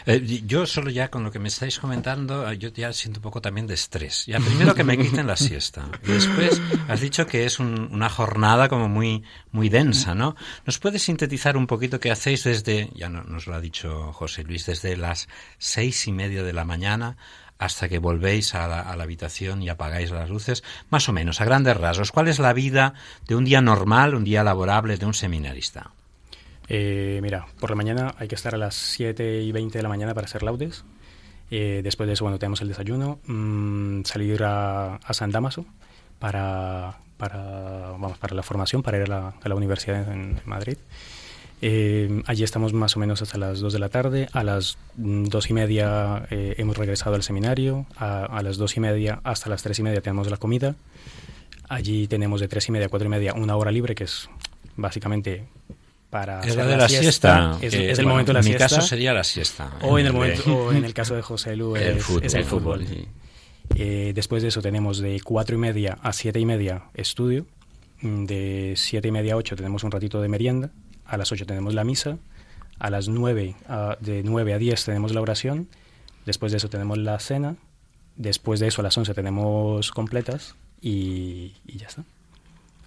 Eh, 0.06 0.42
yo 0.46 0.66
solo 0.66 0.90
ya 0.90 1.10
con 1.10 1.22
lo 1.22 1.30
que 1.30 1.38
me 1.38 1.48
estáis 1.48 1.78
comentando, 1.78 2.50
eh, 2.50 2.58
yo 2.58 2.70
ya 2.70 2.92
siento 2.92 3.20
un 3.20 3.22
poco 3.22 3.40
también 3.40 3.66
de 3.66 3.74
estrés. 3.74 4.26
Ya 4.26 4.40
primero 4.40 4.74
que 4.74 4.84
me 4.84 4.98
quiten 4.98 5.26
la 5.26 5.36
siesta. 5.36 5.88
Y 6.04 6.12
después 6.12 6.60
has 6.88 7.00
dicho 7.00 7.26
que 7.26 7.44
es 7.44 7.60
una 7.60 8.08
jornada 8.08 8.68
como 8.68 8.88
muy, 8.88 9.22
muy 9.52 9.68
densa, 9.68 10.14
¿no? 10.14 10.34
¿Nos 10.66 10.78
puedes 10.78 11.02
sintetizar 11.02 11.56
un 11.56 11.66
poquito 11.66 12.00
qué 12.00 12.10
hacéis 12.10 12.44
desde, 12.44 12.90
ya 12.94 13.08
nos 13.08 13.46
lo 13.46 13.54
ha 13.54 13.60
dicho 13.60 14.12
José 14.12 14.42
Luis, 14.42 14.66
desde 14.66 14.96
las 14.96 15.28
seis 15.58 16.06
y 16.08 16.12
media 16.12 16.42
de 16.42 16.52
la 16.52 16.64
mañana 16.64 17.16
hasta 17.62 17.88
que 17.88 18.00
volvéis 18.00 18.56
a 18.56 18.66
la, 18.66 19.02
habitación 19.02 19.62
y 19.62 19.68
apagáis 19.68 20.10
las 20.10 20.28
luces, 20.28 20.64
más 20.90 21.08
o 21.08 21.12
menos, 21.12 21.40
a 21.40 21.44
grandes 21.44 21.76
rasgos. 21.76 22.10
¿Cuál 22.10 22.26
es 22.26 22.40
la 22.40 22.52
vida 22.52 22.94
de 23.28 23.36
un 23.36 23.44
día 23.44 23.60
normal, 23.60 24.16
un 24.16 24.24
día 24.24 24.42
laborable 24.42 24.96
de 24.96 25.06
un 25.06 25.14
seminarista? 25.14 25.92
Eh, 26.68 27.20
mira, 27.22 27.46
por 27.60 27.70
la 27.70 27.76
mañana 27.76 28.16
hay 28.18 28.26
que 28.26 28.34
estar 28.34 28.52
a 28.56 28.58
las 28.58 28.74
7 28.74 29.42
y 29.42 29.52
20 29.52 29.78
de 29.78 29.82
la 29.82 29.88
mañana 29.88 30.12
para 30.12 30.24
hacer 30.24 30.42
laudes. 30.42 30.84
Eh, 31.52 31.82
después 31.84 32.08
de 32.08 32.14
eso, 32.14 32.24
bueno, 32.24 32.40
tenemos 32.40 32.60
el 32.62 32.68
desayuno, 32.68 33.20
mm, 33.26 34.02
salir 34.06 34.42
a, 34.42 34.98
San 35.10 35.30
Damaso 35.30 35.64
para, 36.18 36.98
para, 37.16 37.92
vamos, 37.92 38.18
para 38.18 38.34
la 38.34 38.42
formación, 38.42 38.82
para 38.82 38.98
ir 38.98 39.12
a 39.12 39.34
la, 39.44 39.54
universidad 39.54 40.12
en 40.12 40.40
Madrid. 40.46 40.78
Eh, 41.64 42.22
allí 42.26 42.42
estamos 42.42 42.72
más 42.72 42.96
o 42.96 43.00
menos 43.00 43.22
hasta 43.22 43.38
las 43.38 43.60
2 43.60 43.72
de 43.72 43.78
la 43.78 43.88
tarde. 43.88 44.28
A 44.32 44.42
las 44.42 44.78
2 44.96 45.50
y 45.50 45.54
media 45.54 46.26
eh, 46.30 46.56
hemos 46.58 46.76
regresado 46.76 47.14
al 47.14 47.22
seminario. 47.22 47.86
A, 47.96 48.42
las 48.42 48.56
2 48.56 48.76
y 48.76 48.80
media 48.80 49.20
hasta 49.22 49.48
las 49.48 49.62
3 49.62 49.78
y 49.78 49.82
media 49.84 50.00
tenemos 50.00 50.28
la 50.28 50.38
comida. 50.38 50.74
Allí 51.68 52.08
tenemos 52.08 52.40
de 52.40 52.48
3 52.48 52.68
y 52.68 52.72
media 52.72 52.86
a 52.86 52.88
4 52.88 53.06
y 53.06 53.08
media 53.08 53.34
una 53.34 53.56
hora 53.56 53.70
libre, 53.70 53.94
que 53.94 54.04
es 54.04 54.28
básicamente 54.76 55.44
para 56.10 56.40
es 56.40 56.56
la 56.56 56.66
de 56.66 56.76
la, 56.76 56.88
siesta. 56.88 57.56
Es, 57.62 57.72
el 57.74 58.06
momento 58.06 58.32
de 58.32 58.34
la 58.34 58.42
siesta. 58.42 58.64
En 58.64 58.70
mi 58.70 58.76
caso 58.76 58.86
sería 58.86 59.12
la 59.12 59.24
siesta. 59.24 59.70
O 59.82 60.00
en, 60.00 60.06
el 60.06 60.12
momento, 60.12 60.72
en 60.72 60.84
el 60.84 60.92
caso 60.92 61.14
de 61.14 61.22
José 61.22 61.54
Lu 61.54 61.76
es 61.76 62.34
el 62.34 62.44
fútbol. 62.44 62.84
Eh, 63.76 64.12
después 64.16 64.42
de 64.42 64.48
eso 64.48 64.60
tenemos 64.60 64.98
de 64.98 65.20
4 65.22 65.54
y 65.54 65.58
media 65.58 65.96
a 66.02 66.12
7 66.12 66.40
y 66.40 66.44
media 66.44 66.82
estudio. 66.94 67.46
De 68.00 68.74
7 68.76 69.06
y 69.06 69.12
media 69.12 69.34
a 69.34 69.36
8 69.36 69.54
tenemos 69.54 69.84
un 69.84 69.92
ratito 69.92 70.20
de 70.20 70.28
merienda 70.28 70.72
a 71.06 71.16
las 71.16 71.32
8 71.32 71.46
tenemos 71.46 71.74
la 71.74 71.84
misa, 71.84 72.18
a 72.78 72.90
las 72.90 73.08
9, 73.08 73.56
de 74.00 74.22
9 74.22 74.54
a 74.54 74.58
10 74.58 74.84
tenemos 74.84 75.12
la 75.14 75.20
oración, 75.20 75.68
después 76.26 76.52
de 76.52 76.58
eso 76.58 76.68
tenemos 76.68 76.98
la 76.98 77.18
cena, 77.18 77.56
después 78.16 78.60
de 78.60 78.68
eso 78.68 78.80
a 78.80 78.84
las 78.84 78.96
11 78.96 79.14
tenemos 79.14 79.90
completas 79.92 80.56
y, 80.80 81.54
ya 81.66 81.86
está. 81.86 82.04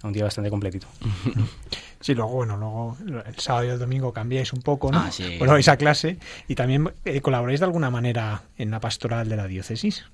Un 0.02 0.12
día 0.12 0.24
bastante 0.24 0.50
completito. 0.50 0.86
Sí, 1.98 2.14
luego, 2.14 2.32
bueno, 2.32 2.56
luego 2.58 2.96
el 3.26 3.38
sábado 3.38 3.66
y 3.66 3.70
el 3.70 3.78
domingo 3.78 4.12
cambiáis 4.12 4.52
un 4.52 4.60
poco, 4.60 4.92
¿no? 4.92 4.98
Ah, 4.98 5.10
Bueno, 5.38 5.54
vais 5.54 5.66
a 5.66 5.78
clase 5.78 6.18
y 6.46 6.54
también 6.54 6.92
eh, 7.06 7.22
colaboráis 7.22 7.60
de 7.60 7.66
alguna 7.66 7.90
manera 7.90 8.42
en 8.58 8.70
la 8.70 8.80
pastoral 8.80 9.28
de 9.30 9.36
la 9.36 9.46
diócesis. 9.46 10.04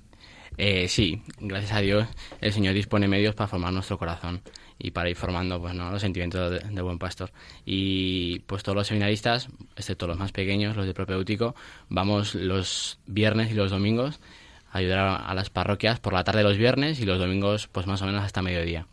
Eh, 0.57 0.87
sí, 0.87 1.21
gracias 1.39 1.71
a 1.73 1.81
Dios 1.81 2.07
el 2.41 2.53
Señor 2.53 2.73
dispone 2.73 3.07
medios 3.07 3.35
para 3.35 3.47
formar 3.47 3.73
nuestro 3.73 3.97
corazón 3.97 4.41
y 4.77 4.91
para 4.91 5.09
ir 5.09 5.15
formando 5.15 5.59
pues, 5.59 5.73
¿no? 5.73 5.89
los 5.91 6.01
sentimientos 6.01 6.61
de, 6.69 6.81
buen 6.81 6.99
pastor. 6.99 7.31
Y 7.65 8.39
pues 8.39 8.63
todos 8.63 8.75
los 8.75 8.87
seminaristas, 8.87 9.49
excepto 9.75 10.07
los 10.07 10.17
más 10.17 10.31
pequeños, 10.31 10.75
los 10.75 10.85
de 10.85 10.93
propéutico, 10.93 11.55
vamos 11.89 12.35
los 12.35 12.99
viernes 13.07 13.51
y 13.51 13.55
los 13.55 13.71
domingos 13.71 14.19
a 14.71 14.79
ayudar 14.79 15.21
a 15.25 15.33
las 15.35 15.49
parroquias 15.49 15.99
por 15.99 16.13
la 16.13 16.23
tarde 16.23 16.43
los 16.43 16.57
viernes 16.57 16.99
y 16.99 17.05
los 17.05 17.19
domingos 17.19 17.67
pues 17.67 17.87
más 17.87 18.01
o 18.01 18.05
menos 18.05 18.23
hasta 18.23 18.41
mediodía 18.41 18.87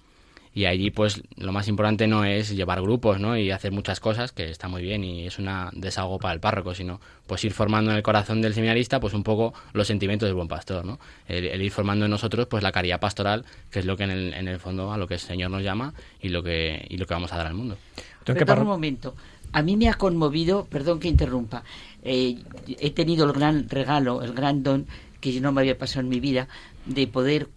y 0.61 0.67
allí 0.67 0.91
pues 0.91 1.23
lo 1.37 1.53
más 1.53 1.69
importante 1.69 2.07
no 2.07 2.23
es 2.27 2.55
llevar 2.55 2.83
grupos 2.83 3.19
¿no? 3.19 3.35
y 3.35 3.51
hacer 3.51 3.73
muchas 3.73 3.99
cosas 3.99 4.31
que 4.31 4.51
está 4.51 4.69
muy 4.69 4.83
bien 4.83 5.03
y 5.03 5.27
es 5.27 5.39
un 5.39 5.49
desahogo 5.73 6.19
para 6.19 6.35
el 6.35 6.41
párroco 6.41 6.75
sino 6.75 7.01
pues 7.27 7.43
ir 7.45 7.53
formando 7.53 7.91
en 7.91 7.97
el 7.97 8.03
corazón 8.03 8.43
del 8.43 8.53
seminarista 8.53 9.01
pues 9.01 9.15
un 9.15 9.23
poco 9.23 9.55
los 9.73 9.87
sentimientos 9.87 10.27
del 10.27 10.35
buen 10.35 10.49
pastor 10.49 10.85
¿no? 10.85 11.01
el, 11.29 11.63
ir 11.63 11.73
formando 11.73 12.05
en 12.05 12.11
nosotros 12.11 12.47
pues 12.47 12.63
la 12.63 12.73
caridad 12.73 13.01
pastoral 13.01 13.47
que 13.71 13.79
es 13.79 13.87
lo 13.87 13.97
que 13.97 14.05
en 14.05 14.11
el, 14.11 14.35
en 14.35 14.49
el 14.49 14.59
fondo 14.59 14.93
a 14.93 14.99
lo 14.99 15.09
que 15.09 15.15
el 15.15 15.21
Señor 15.21 15.51
nos 15.51 15.63
llama 15.63 15.95
y 16.21 16.29
lo 16.29 16.43
que 16.43 16.85
y 16.91 16.99
lo 16.99 17.07
que 17.07 17.15
vamos 17.15 17.33
a 17.33 17.39
dar 17.39 17.47
al 17.47 17.55
mundo 17.55 17.79
Perdón 18.27 18.59
un 18.59 18.67
momento 18.67 19.15
a 19.53 19.63
mí 19.63 19.77
me 19.77 19.89
ha 19.89 19.95
conmovido, 19.95 20.67
perdón 20.67 21.01
que 21.01 21.09
interrumpa, 21.09 21.65
eh, 22.05 22.39
he 22.79 22.91
tenido 22.93 23.27
el 23.27 23.33
gran 23.33 23.69
regalo, 23.69 24.23
el 24.23 24.33
gran 24.33 24.63
don 24.63 24.87
que 25.21 25.41
no 25.41 25.51
me 25.51 25.63
había 25.63 25.77
pasado 25.77 26.03
en 26.03 26.09
mi 26.09 26.21
vida, 26.21 26.47
de 26.87 27.09
poder 27.09 27.49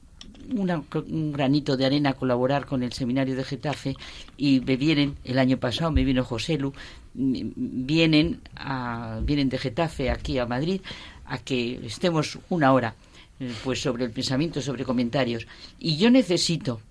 un 0.52 1.32
granito 1.32 1.78
de 1.78 1.86
arena 1.86 2.14
colaborar 2.14 2.66
con 2.66 2.84
el 2.84 2.94
seminario 2.94 3.36
de 3.36 3.44
Getafe 3.44 3.96
y 4.38 4.60
me 4.62 4.78
vienen, 4.78 5.16
el 5.24 5.40
año 5.40 5.58
pasado 5.58 5.92
me 5.92 6.04
vino 6.04 6.24
José 6.24 6.58
Lu, 6.58 6.74
vienen, 7.14 8.42
a, 8.56 9.20
vienen 9.24 9.50
de 9.50 9.58
Getafe 9.58 10.10
aquí 10.10 10.38
a 10.40 10.46
Madrid 10.46 10.82
a 11.26 11.38
que 11.38 11.86
estemos 11.86 12.40
una 12.50 12.74
hora 12.74 12.96
eh, 13.40 13.52
pues 13.64 13.82
sobre 13.82 14.06
el 14.06 14.12
pensamiento, 14.12 14.62
sobre 14.62 14.86
comentarios. 14.86 15.48
Y 15.80 15.98
yo 15.98 16.10
necesito, 16.10 16.82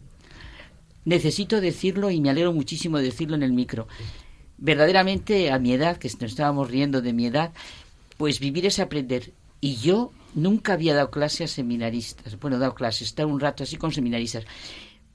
necesito 1.04 1.61
decirlo 1.61 2.11
y 2.11 2.21
me 2.21 2.30
alegro 2.30 2.52
muchísimo 2.52 2.99
de 2.99 3.04
decirlo 3.04 3.37
en 3.37 3.42
el 3.42 3.52
micro. 3.52 3.88
Verdaderamente 4.59 5.50
a 5.50 5.59
mi 5.59 5.73
edad, 5.73 5.97
que 5.97 6.09
nos 6.09 6.30
estábamos 6.30 6.71
riendo 6.71 7.02
de 7.02 7.12
mi 7.12 7.26
edad, 7.26 7.52
pues 8.16 8.40
vivir 8.40 8.66
es 8.66 8.78
aprender. 8.78 9.32
Y 9.61 9.76
yo 9.76 10.12
nunca 10.34 10.74
había 10.74 10.94
dado 10.94 11.10
clase 11.10 11.44
a 11.44 11.48
seminaristas. 11.48 12.38
Bueno, 12.38 12.56
he 12.56 12.60
dado 12.60 12.74
clases, 12.74 13.08
estar 13.08 13.26
un 13.26 13.40
rato 13.40 13.62
así 13.62 13.76
con 13.76 13.92
seminaristas. 13.92 14.44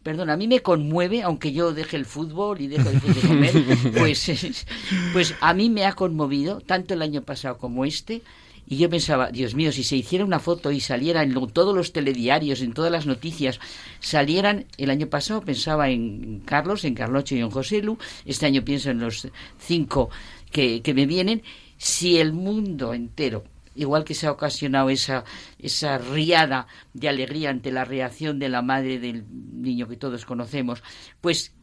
Perdón, 0.03 0.29
a 0.29 0.37
mí 0.37 0.47
me 0.47 0.61
conmueve, 0.61 1.21
aunque 1.21 1.51
yo 1.51 1.73
deje 1.73 1.97
el 1.97 2.05
fútbol 2.05 2.61
y 2.61 2.67
deje 2.67 2.91
de 2.91 3.27
comer, 3.27 3.53
pues, 3.97 4.65
pues 5.13 5.35
a 5.41 5.53
mí 5.53 5.69
me 5.69 5.85
ha 5.85 5.93
conmovido, 5.93 6.61
tanto 6.61 6.93
el 6.93 7.01
año 7.01 7.23
pasado 7.23 7.57
como 7.57 7.83
este, 7.83 8.21
y 8.69 8.77
yo 8.77 8.89
pensaba, 8.89 9.31
Dios 9.31 9.55
mío, 9.55 9.71
si 9.71 9.83
se 9.83 9.95
hiciera 9.95 10.25
una 10.25 10.39
foto 10.39 10.71
y 10.71 10.81
saliera 10.81 11.23
en 11.23 11.33
todos 11.47 11.75
los 11.75 11.93
telediarios, 11.93 12.61
en 12.61 12.73
todas 12.73 12.91
las 12.91 13.05
noticias, 13.05 13.59
salieran, 13.99 14.65
el 14.77 14.89
año 14.89 15.07
pasado 15.07 15.41
pensaba 15.41 15.89
en 15.89 16.41
Carlos, 16.41 16.83
en 16.83 16.93
Carlocho 16.93 17.35
y 17.35 17.39
en 17.39 17.49
José 17.49 17.81
Lu, 17.81 17.97
este 18.25 18.45
año 18.45 18.63
pienso 18.63 18.89
en 18.89 18.99
los 18.99 19.27
cinco 19.57 20.09
que, 20.51 20.81
que 20.81 20.93
me 20.93 21.05
vienen, 21.05 21.43
si 21.77 22.17
el 22.17 22.33
mundo 22.33 22.93
entero 22.93 23.43
igual 23.77 24.03
que 24.03 24.13
se 24.13 24.27
ha 24.27 24.31
ocasionado 24.31 24.89
esa, 24.89 25.23
esa 25.59 25.97
riada 25.97 26.67
de 26.93 27.07
alegría 27.07 27.49
ante 27.49 27.71
la 27.71 27.85
reacción 27.85 28.39
de 28.39 28.49
la 28.49 28.61
madre 28.61 28.99
del 28.99 29.25
niño 29.29 29.87
que 29.87 29.95
todos 29.95 30.25
conocemos, 30.25 30.83
pues 31.21 31.53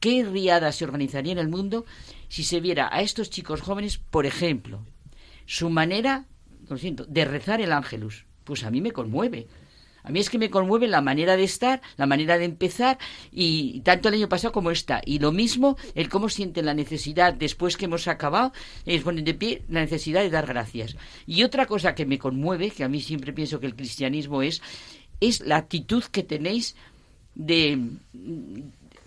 ¿qué 0.00 0.24
riada 0.24 0.72
se 0.72 0.84
organizaría 0.84 1.32
en 1.32 1.38
el 1.38 1.48
mundo 1.48 1.84
si 2.28 2.44
se 2.44 2.60
viera 2.60 2.88
a 2.92 3.02
estos 3.02 3.28
chicos 3.28 3.60
jóvenes, 3.60 3.98
por 3.98 4.26
ejemplo, 4.26 4.84
su 5.44 5.68
manera, 5.68 6.26
lo 6.68 6.78
siento, 6.78 7.04
de 7.04 7.24
rezar 7.24 7.60
el 7.60 7.72
ángelus? 7.72 8.26
Pues 8.44 8.64
a 8.64 8.70
mí 8.70 8.80
me 8.80 8.92
conmueve. 8.92 9.48
A 10.06 10.10
mí 10.10 10.20
es 10.20 10.30
que 10.30 10.38
me 10.38 10.50
conmueve 10.50 10.86
la 10.86 11.00
manera 11.00 11.36
de 11.36 11.42
estar, 11.42 11.82
la 11.96 12.06
manera 12.06 12.38
de 12.38 12.44
empezar, 12.44 12.96
y 13.32 13.80
tanto 13.80 14.08
el 14.08 14.14
año 14.14 14.28
pasado 14.28 14.52
como 14.52 14.70
esta. 14.70 15.02
Y 15.04 15.18
lo 15.18 15.32
mismo, 15.32 15.76
el 15.96 16.08
cómo 16.08 16.28
siente 16.28 16.62
la 16.62 16.74
necesidad, 16.74 17.34
después 17.34 17.76
que 17.76 17.86
hemos 17.86 18.06
acabado, 18.06 18.52
es 18.84 19.02
poner 19.02 19.24
de 19.24 19.34
pie 19.34 19.62
la 19.68 19.80
necesidad 19.80 20.22
de 20.22 20.30
dar 20.30 20.46
gracias. 20.46 20.96
Y 21.26 21.42
otra 21.42 21.66
cosa 21.66 21.96
que 21.96 22.06
me 22.06 22.20
conmueve, 22.20 22.70
que 22.70 22.84
a 22.84 22.88
mí 22.88 23.00
siempre 23.00 23.32
pienso 23.32 23.58
que 23.58 23.66
el 23.66 23.74
cristianismo 23.74 24.42
es, 24.42 24.62
es 25.18 25.40
la 25.40 25.56
actitud 25.56 26.04
que 26.04 26.22
tenéis 26.22 26.76
de, 27.34 27.76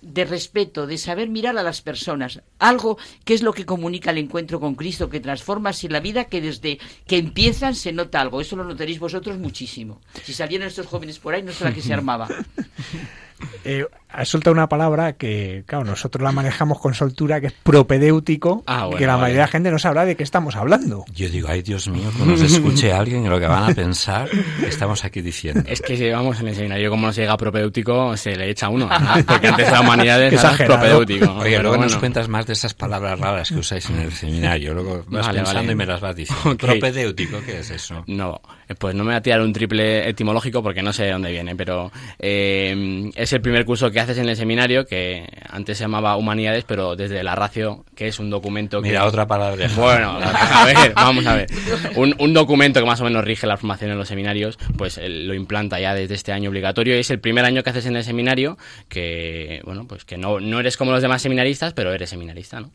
de 0.02 0.26
respeto, 0.26 0.88
de 0.88 0.98
saber 0.98 1.30
mirar 1.30 1.58
a 1.58 1.64
las 1.64 1.82
personas, 1.82 2.42
algo 2.60 2.98
que 3.26 3.34
es 3.34 3.44
lo 3.44 3.54
que 3.54 3.66
comunica 3.66 4.12
el 4.12 4.18
encuentro 4.18 4.60
con 4.60 4.76
Cristo, 4.76 5.10
que 5.10 5.20
transforma 5.20 5.70
así 5.70 5.88
la 5.88 6.00
vida, 6.00 6.26
que 6.26 6.42
desde 6.42 6.80
que 7.08 7.18
empiezan 7.18 7.76
se 7.76 7.92
nota 7.92 8.22
algo. 8.22 8.42
Eso 8.42 8.56
lo 8.56 8.64
notaréis 8.64 9.00
vosotros 9.00 9.38
muchísimo. 9.38 10.02
Si 10.24 10.34
salieran 10.34 10.68
estos 10.68 10.88
jóvenes 10.88 11.20
por 11.20 11.34
ahí, 11.34 11.44
no 11.44 11.52
la 11.60 11.74
que 11.74 11.82
se 11.82 11.94
armaba. 11.94 12.28
Eh, 13.64 13.86
ha 14.12 14.26
soltado 14.26 14.54
una 14.54 14.68
palabra 14.68 15.14
que, 15.14 15.64
claro, 15.68 15.86
nosotros 15.86 16.24
la 16.24 16.32
manejamos 16.32 16.80
con 16.80 16.96
soltura, 16.96 17.40
que 17.40 17.48
es 17.48 17.54
propedéutico, 17.54 18.64
ah, 18.66 18.90
que 18.98 19.06
la 19.06 19.18
mayoría 19.18 19.36
de 19.36 19.42
la 19.42 19.48
gente 19.48 19.72
no 19.72 19.78
sabrá 19.78 20.04
de 20.06 20.16
qué 20.16 20.24
estamos 20.24 20.56
hablando. 20.56 21.06
Yo 21.14 21.30
digo, 21.30 21.48
ay 21.50 21.62
Dios 21.62 21.88
mío, 21.88 22.10
que 22.18 22.26
nos 22.26 22.42
escuche 22.42 22.92
alguien 22.92 23.30
lo 23.30 23.40
que 23.40 23.46
van 23.46 23.72
a 23.72 23.76
pensar 23.76 24.28
estamos 24.66 25.06
aquí 25.06 25.22
diciendo. 25.22 25.62
Es 25.68 25.82
que 25.82 25.96
si 25.96 26.04
llevamos 26.04 26.40
en 26.40 26.48
el 26.48 26.56
seminario, 26.56 26.90
como 26.90 27.08
nos 27.08 27.16
llega 27.16 27.38
propedéutico, 27.38 28.18
se 28.18 28.36
le 28.36 28.50
echa 28.50 28.70
uno, 28.70 28.90
porque 29.28 29.48
antes 29.48 29.72
la 29.72 29.82
humanidad 29.82 30.24
es 30.24 30.42
propedéutico. 30.66 31.32
Oye, 31.34 31.60
luego 31.60 31.78
nos 31.78 31.96
cuentas 31.98 32.28
más 32.28 32.48
de 32.48 32.54
esas 32.54 32.74
palabras 32.74 33.20
raras 33.20 33.50
que 33.50 33.60
usáis 33.60 33.88
en 33.92 34.00
el 34.00 34.12
seminario, 34.12 34.74
luego 34.74 35.04
vas 35.08 35.30
pensando 35.30 35.72
y 35.72 35.76
me 35.76 35.86
las 35.86 36.02
vas 36.02 36.16
diciendo. 36.16 36.58
¿Propedéutico 36.58 37.40
qué 37.46 37.60
es 37.60 37.70
eso? 37.70 38.04
No, 38.08 38.42
pues 38.80 38.96
no 38.96 39.04
me 39.04 39.12
voy 39.12 39.18
a 39.18 39.22
tirar 39.22 39.42
un 39.42 39.54
triple 39.54 40.10
etimológico 40.10 40.64
porque 40.64 40.82
no 40.82 40.94
sé 40.94 41.04
de 41.04 41.12
dónde 41.12 41.32
viene, 41.32 41.56
pero 41.56 41.92
eh, 42.18 43.12
es 43.16 43.29
el 43.34 43.42
primer 43.42 43.66
curso 43.66 43.92
que 43.92 44.00
haces 44.00 44.18
en 44.18 44.30
el 44.30 44.36
seminario, 44.36 44.86
que 44.86 45.28
antes 45.50 45.78
se 45.78 45.84
llamaba 45.84 46.16
Humanidades, 46.16 46.64
pero 46.66 46.96
desde 46.96 47.24
la 47.24 47.36
ratio, 47.36 47.86
que 47.96 48.08
es 48.08 48.20
un 48.20 48.30
documento 48.30 48.82
que... 48.82 48.90
Mira, 48.90 49.06
otra 49.06 49.28
palabra. 49.28 49.68
Bueno, 49.76 50.20
a 50.22 50.66
ver, 50.66 50.94
vamos 50.96 51.26
a 51.26 51.36
ver. 51.36 51.48
Un, 51.96 52.34
documento 52.34 52.80
que 52.80 52.86
más 52.86 53.02
o 53.02 53.04
menos 53.04 53.24
rige 53.24 53.48
la 53.48 53.58
formación 53.58 53.92
en 53.92 53.98
los 53.98 54.08
seminarios, 54.08 54.58
pues 54.78 55.00
lo 55.04 55.34
implanta 55.34 55.80
ya 55.80 55.94
desde 55.94 56.16
este 56.16 56.32
año 56.32 56.50
obligatorio. 56.50 56.96
Y 56.96 57.00
es 57.00 57.10
el 57.10 57.20
primer 57.20 57.46
año 57.46 57.64
que 57.64 57.70
haces 57.70 57.86
en 57.86 57.96
el 57.96 58.04
seminario, 58.04 58.58
que, 58.88 59.62
bueno, 59.66 59.88
pues 59.88 60.06
que 60.06 60.18
no, 60.18 60.40
no 60.40 60.60
eres 60.60 60.78
como 60.78 60.92
los 60.92 61.02
demás 61.02 61.22
seminaristas, 61.22 61.74
pero 61.74 61.94
eres 61.94 62.10
seminarista, 62.10 62.60
¿no? 62.60 62.72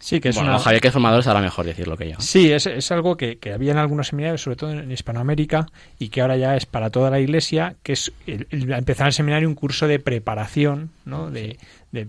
Sí, 0.00 0.20
que 0.20 0.28
es 0.28 0.36
bueno, 0.36 0.58
Javier, 0.58 0.80
que 0.80 0.88
es 0.88 0.92
formador, 0.92 1.22
sabrá 1.22 1.40
mejor 1.40 1.66
decirlo 1.66 1.96
que 1.96 2.10
yo. 2.10 2.16
Sí, 2.20 2.52
es, 2.52 2.66
es 2.66 2.90
algo 2.92 3.16
que, 3.16 3.38
que, 3.38 3.52
había 3.52 3.72
en 3.72 3.78
algunos 3.78 4.08
seminarios, 4.08 4.42
sobre 4.42 4.56
todo 4.56 4.70
en 4.72 4.90
Hispanoamérica, 4.90 5.66
y 5.98 6.08
que 6.08 6.20
ahora 6.20 6.36
ya 6.36 6.56
es 6.56 6.66
para 6.66 6.90
toda 6.90 7.10
la 7.10 7.20
iglesia, 7.20 7.76
que 7.82 7.92
es 7.94 8.12
empezar 8.26 9.08
el 9.08 9.12
seminario 9.12 9.48
un 9.48 9.54
curso 9.54 9.88
de 9.88 9.98
preparación, 9.98 10.90
¿no? 11.04 11.30
De, 11.30 11.58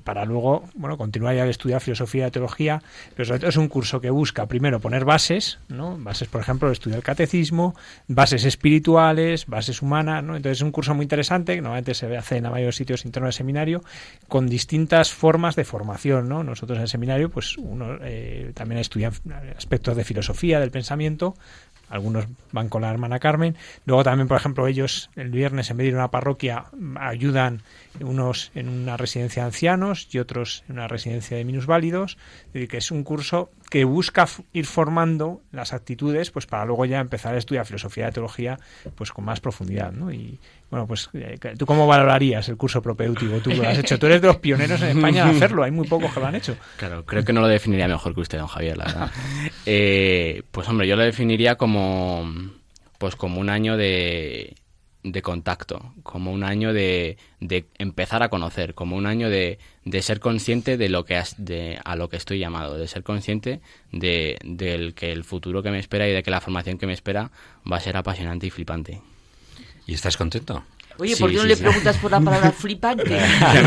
para 0.04 0.26
luego 0.26 0.66
bueno 0.76 0.98
continuar 0.98 1.36
ya 1.36 1.46
de 1.46 1.52
estudiar 1.52 1.80
filosofía 1.80 2.30
teología 2.32 2.82
pero 3.16 3.26
sobre 3.26 3.40
todo 3.40 3.50
es 3.50 3.58
un 3.58 3.70
curso 3.70 4.02
que 4.02 4.10
busca 4.10 4.46
primero 4.46 4.80
poner 4.80 5.06
bases 5.06 5.60
no 5.70 5.98
bases 5.98 6.28
por 6.28 6.42
ejemplo 6.42 6.68
de 6.68 6.74
estudiar 6.74 6.98
el 6.98 7.04
catecismo 7.04 7.76
bases 8.08 8.44
espirituales 8.44 9.46
bases 9.46 9.82
humanas 9.82 10.24
no 10.24 10.36
entonces 10.36 10.58
es 10.58 10.64
un 10.64 10.72
curso 10.72 10.94
muy 10.94 11.04
interesante 11.04 11.56
que 11.56 11.62
normalmente 11.62 11.94
se 11.94 12.16
hace 12.18 12.38
en 12.38 12.44
varios 12.44 12.76
sitios 12.76 13.06
internos 13.06 13.28
del 13.28 13.38
seminario 13.38 13.82
con 14.28 14.48
distintas 14.48 15.14
formas 15.14 15.56
de 15.56 15.64
formación 15.64 16.28
no 16.28 16.44
nosotros 16.44 16.78
en 16.78 16.84
el 16.84 16.90
seminario 16.90 17.30
pues 17.30 17.58
uno 17.58 18.00
eh, 18.02 18.52
también 18.56 18.82
estudia 18.82 19.12
aspectos 19.56 19.96
de 19.96 20.04
filosofía 20.04 20.60
del 20.60 20.72
pensamiento 20.72 21.36
algunos 21.90 22.26
van 22.52 22.70
con 22.70 22.84
la 22.84 22.92
hermana 22.92 23.20
Carmen. 23.20 23.56
Luego 23.86 24.04
también, 24.04 24.28
por 24.28 24.38
ejemplo, 24.38 24.68
ellos 24.68 25.10
el 25.16 25.30
viernes 25.30 25.70
en 25.70 25.78
vez 25.78 25.88
de 25.88 25.96
una 25.96 26.12
parroquia 26.12 26.66
ayudan 27.00 27.62
unos 28.02 28.52
en 28.56 28.70
una 28.70 28.98
residencia 28.98 29.44
de 29.44 29.48
ancianos 29.48 30.08
y 30.12 30.20
otros 30.20 30.64
en 30.68 30.76
una 30.76 30.88
residencia 30.88 31.38
de 31.38 31.46
minusválidos. 31.46 32.18
que 32.54 32.78
es 32.78 32.92
un 32.92 33.04
curso 33.04 33.52
que 33.70 33.84
busca 33.84 34.28
ir 34.54 34.66
formando 34.66 35.42
las 35.52 35.74
actitudes 35.74 36.32
pues 36.32 36.46
para 36.46 36.66
luego 36.66 36.86
ya 36.86 37.00
empezar 37.00 37.36
a 37.36 37.38
estudiar 37.38 37.66
filosofía 37.66 38.10
y 38.10 38.12
teología 38.12 38.60
pues 38.96 39.12
con 39.12 39.26
más 39.26 39.40
profundidad. 39.40 39.92
¿no? 39.92 40.12
Y 40.12 40.40
bueno, 40.70 40.88
pues 40.88 41.10
eh, 41.14 41.38
¿tú 41.58 41.66
cómo 41.66 41.88
valorarías 41.88 42.48
el 42.50 42.58
curso 42.58 42.82
propéutico? 42.82 43.38
Tú 43.40 43.52
lo 43.52 43.68
has 43.68 43.78
hecho. 43.78 43.98
Tú 43.98 44.06
eres 44.06 44.22
de 44.22 44.28
los 44.28 44.38
pioneros 44.38 44.82
en 44.82 44.98
España 44.98 45.26
de 45.26 45.32
hacerlo. 45.32 45.64
Hay 45.64 45.72
muy 45.72 45.88
pocos 45.88 46.14
que 46.14 46.20
lo 46.20 46.28
han 46.28 46.36
hecho. 46.36 46.56
Claro, 46.78 47.06
creo 47.06 47.24
que 47.24 47.34
no 47.34 47.42
lo 47.42 47.48
definiría 47.48 47.88
mejor 47.88 48.14
que 48.14 48.22
usted, 48.22 48.38
don 48.38 48.48
Javier, 48.48 48.78
la 48.78 48.86
verdad. 48.86 49.12
Eh, 49.66 50.44
pues 50.52 50.68
hombre, 50.68 50.88
yo 50.88 50.96
lo 50.96 51.04
definiría 51.04 51.56
como 51.56 52.28
pues 52.98 53.16
como 53.16 53.40
un 53.40 53.50
año 53.50 53.78
de 53.78 54.56
de 55.04 55.22
contacto, 55.22 55.94
como 56.04 56.32
un 56.32 56.44
año 56.44 56.74
de, 56.74 57.18
de 57.40 57.66
empezar 57.78 58.22
a 58.22 58.30
conocer, 58.30 58.74
como 58.74 58.98
un 58.98 59.06
año 59.06 59.30
de, 59.30 59.58
de 59.86 60.02
ser 60.02 60.20
consciente 60.20 60.78
de 60.78 60.90
lo 60.90 61.06
que 61.06 61.16
has, 61.16 61.36
de, 61.38 61.80
a 61.86 61.96
lo 61.96 62.10
que 62.10 62.18
estoy 62.18 62.40
llamado, 62.40 62.78
de 62.78 62.88
ser 62.88 63.04
consciente 63.04 63.62
de 63.92 64.38
del 64.44 64.94
que 64.94 65.12
el 65.12 65.24
futuro 65.24 65.64
que 65.64 65.72
me 65.72 65.80
espera 65.80 66.08
y 66.08 66.12
de 66.12 66.22
que 66.22 66.32
la 66.32 66.42
formación 66.42 66.78
que 66.78 66.86
me 66.86 66.94
espera 66.94 67.32
va 67.70 67.78
a 67.78 67.80
ser 67.80 67.96
apasionante 67.96 68.48
y 68.48 68.50
flipante. 68.50 69.02
¿Y 69.88 69.94
estás 69.94 70.18
contento? 70.18 70.64
Oye, 70.98 71.16
¿por 71.16 71.32
qué 71.32 71.38
no 71.38 71.46
le 71.46 71.56
preguntas 71.56 71.98
por 71.98 72.12
la 72.12 72.20
palabra 72.20 72.52
flipante? 72.58 73.18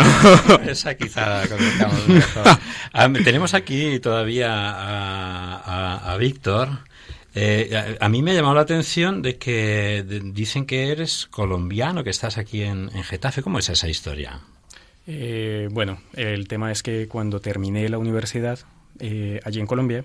Esa 0.66 0.94
quizá 0.94 1.42
ah, 2.92 3.10
tenemos 3.24 3.54
aquí 3.54 3.98
todavía 4.00 4.50
a, 4.52 6.12
a 6.12 6.16
Víctor 6.18 6.91
eh, 7.34 7.96
a, 7.98 8.08
mí 8.08 8.22
me 8.22 8.32
ha 8.32 8.34
llamado 8.34 8.54
la 8.54 8.60
atención 8.60 9.22
de 9.22 9.38
que 9.38 10.04
dicen 10.24 10.66
que 10.66 10.90
eres 10.90 11.26
colombiano, 11.30 12.04
que 12.04 12.10
estás 12.10 12.38
aquí 12.38 12.62
en, 12.62 12.90
Getafe. 12.90 13.42
¿Cómo 13.42 13.58
es 13.58 13.68
esa 13.68 13.88
historia? 13.88 14.40
Eh, 15.06 15.68
bueno, 15.72 15.98
el 16.14 16.46
tema 16.46 16.70
es 16.70 16.82
que 16.82 17.08
cuando 17.08 17.40
terminé 17.40 17.88
la 17.88 17.98
universidad 17.98 18.58
eh, 18.98 19.40
allí 19.44 19.60
en 19.60 19.66
Colombia, 19.66 20.04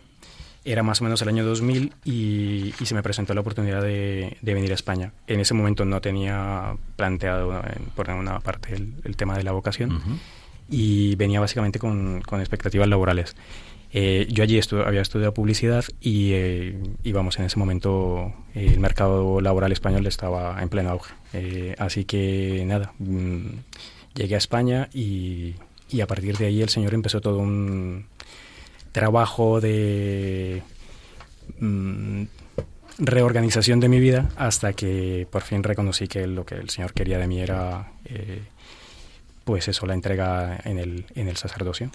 era 0.64 0.84
más 0.84 1.02
o 1.02 1.04
menos 1.04 1.22
el 1.22 1.30
año 1.30 1.46
2000 1.46 1.94
y, 2.04 2.74
se 2.84 2.96
me 2.96 3.04
presentó 3.04 3.34
la 3.34 3.42
oportunidad 3.42 3.82
de, 3.82 4.38
venir 4.42 4.72
a 4.72 4.76
España. 4.76 5.14
En 5.28 5.40
ese 5.40 5.54
momento 5.54 5.86
no 5.86 6.02
tenía 6.02 6.76
planteado 6.96 7.62
por 7.96 8.08
ninguna 8.10 8.40
parte 8.40 8.74
el, 8.74 9.16
tema 9.16 9.38
de 9.38 9.44
la 9.44 9.52
vocación 9.52 10.20
y 10.70 11.16
venía 11.16 11.40
básicamente 11.40 11.80
con, 11.80 12.22
con 12.22 12.40
expectativas 12.40 12.88
laborales. 12.88 13.36
Eh, 14.00 14.28
yo 14.30 14.44
allí 14.44 14.60
había 14.86 15.02
estudiado 15.02 15.34
publicidad 15.34 15.84
y, 16.00 16.34
eh, 16.34 16.80
en 17.04 17.46
ese 17.46 17.58
momento 17.58 18.32
eh, 18.54 18.70
el 18.72 18.80
mercado 18.80 19.42
laboral 19.42 19.72
español 19.72 20.06
estaba 20.06 20.62
en 20.62 20.70
pleno 20.70 20.92
auge. 20.92 21.16
Eh, 21.34 21.74
así 21.80 22.06
que 22.06 22.64
nada, 22.68 22.94
mm, 23.00 23.48
llegué 24.14 24.36
a 24.36 24.38
España 24.38 24.88
y, 24.94 25.56
a 26.00 26.06
partir 26.06 26.38
de 26.38 26.46
ahí 26.46 26.62
el 26.62 26.70
señor 26.70 26.94
empezó 26.94 27.22
todo 27.22 27.40
un 27.40 28.06
trabajo, 28.92 29.62
de 29.62 30.62
mm, 31.60 32.24
reorganización 33.00 33.80
de 33.80 33.90
mi 33.90 34.00
vida, 34.00 34.30
hasta 34.36 34.74
que 34.74 35.28
por 35.32 35.42
fin 35.42 35.64
reconocí 35.64 36.08
que 36.08 36.28
lo 36.28 36.46
que 36.46 36.56
el 36.56 36.70
Señor 36.70 36.94
quería 36.94 37.18
de 37.18 37.28
mí 37.28 37.40
era, 37.40 37.94
eh, 38.06 38.44
pues 39.44 39.68
eso, 39.68 39.88
la 39.88 39.96
entrega 39.96 40.60
en 40.66 40.78
el 40.78 41.38
sacerdocio. 41.38 41.90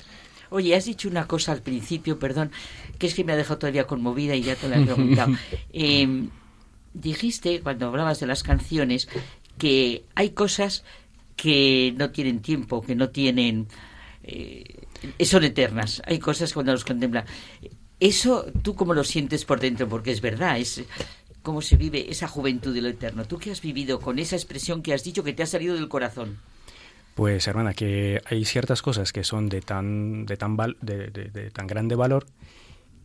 Oye, 0.53 0.77
has 0.77 0.85
dicho 0.85 1.09
una 1.09 1.27
cosa 1.27 1.53
al 1.53 1.63
principio, 1.63 2.19
perdón, 2.19 2.53
que 2.99 3.07
es 3.07 3.15
que 3.15 3.25
me 3.25 3.33
ha 3.33 3.37
dejado 3.37 3.59
todavía 3.59 3.87
conmovida 3.87 4.37
y 4.37 4.43
ya 4.43 4.55
te 4.55 4.69
la 4.69 4.79
he 4.79 4.85
preguntado. 4.85 5.33
Em, 5.73 6.29
dijiste, 6.95 7.61
cuando 7.61 7.87
hablabas 7.87 8.21
de 8.21 8.27
las 8.27 8.43
canciones, 8.43 9.09
que 9.59 10.05
hay 10.15 10.31
cosas 10.31 10.85
que 11.37 11.95
no 11.97 12.11
tienen 12.11 12.41
tiempo, 12.41 12.83
que 12.83 12.95
no 12.95 13.09
tienen... 13.09 13.67
Eh, 14.23 14.65
son 15.25 15.45
eternas. 15.45 16.03
Hay 16.07 16.19
cosas 16.19 16.53
cuando 16.53 16.73
los 16.73 16.85
contempla. 16.85 17.25
Eso, 17.99 18.47
¿tú 18.63 18.75
cómo 18.75 18.95
lo 18.95 19.05
sientes 19.05 19.45
por 19.45 19.59
dentro? 19.59 19.89
Porque 19.89 20.13
es 20.13 20.21
verdad, 20.21 20.59
es 20.59 20.85
cómo 21.43 21.63
se 21.63 21.77
vive 21.77 22.11
esa 22.11 22.29
juventud 22.29 22.75
de 22.75 22.83
lo 22.83 22.89
eterno. 22.89 23.25
¿Tú 23.25 23.39
qué 23.39 23.51
has 23.51 23.61
vivido 23.61 24.01
con 24.01 24.19
esa 24.19 24.37
expresión 24.37 24.83
que 24.83 24.93
has 24.93 25.03
dicho 25.05 25.25
que 25.25 25.33
te 25.33 25.43
ha 25.43 25.47
salido 25.47 25.75
del 25.75 25.89
corazón? 25.89 26.39
Pues 27.15 27.47
hermana, 27.47 27.75
que 27.75 28.23
hay 28.25 28.45
ciertas 28.45 28.81
cosas 28.81 29.13
que 29.13 29.23
son 29.25 29.49
de 29.49 29.61
tan, 29.61 30.25
de 30.25 30.37
tan, 30.37 30.57
de, 30.81 31.51
tan 31.53 31.67
grande 31.67 31.95
valor 31.95 32.27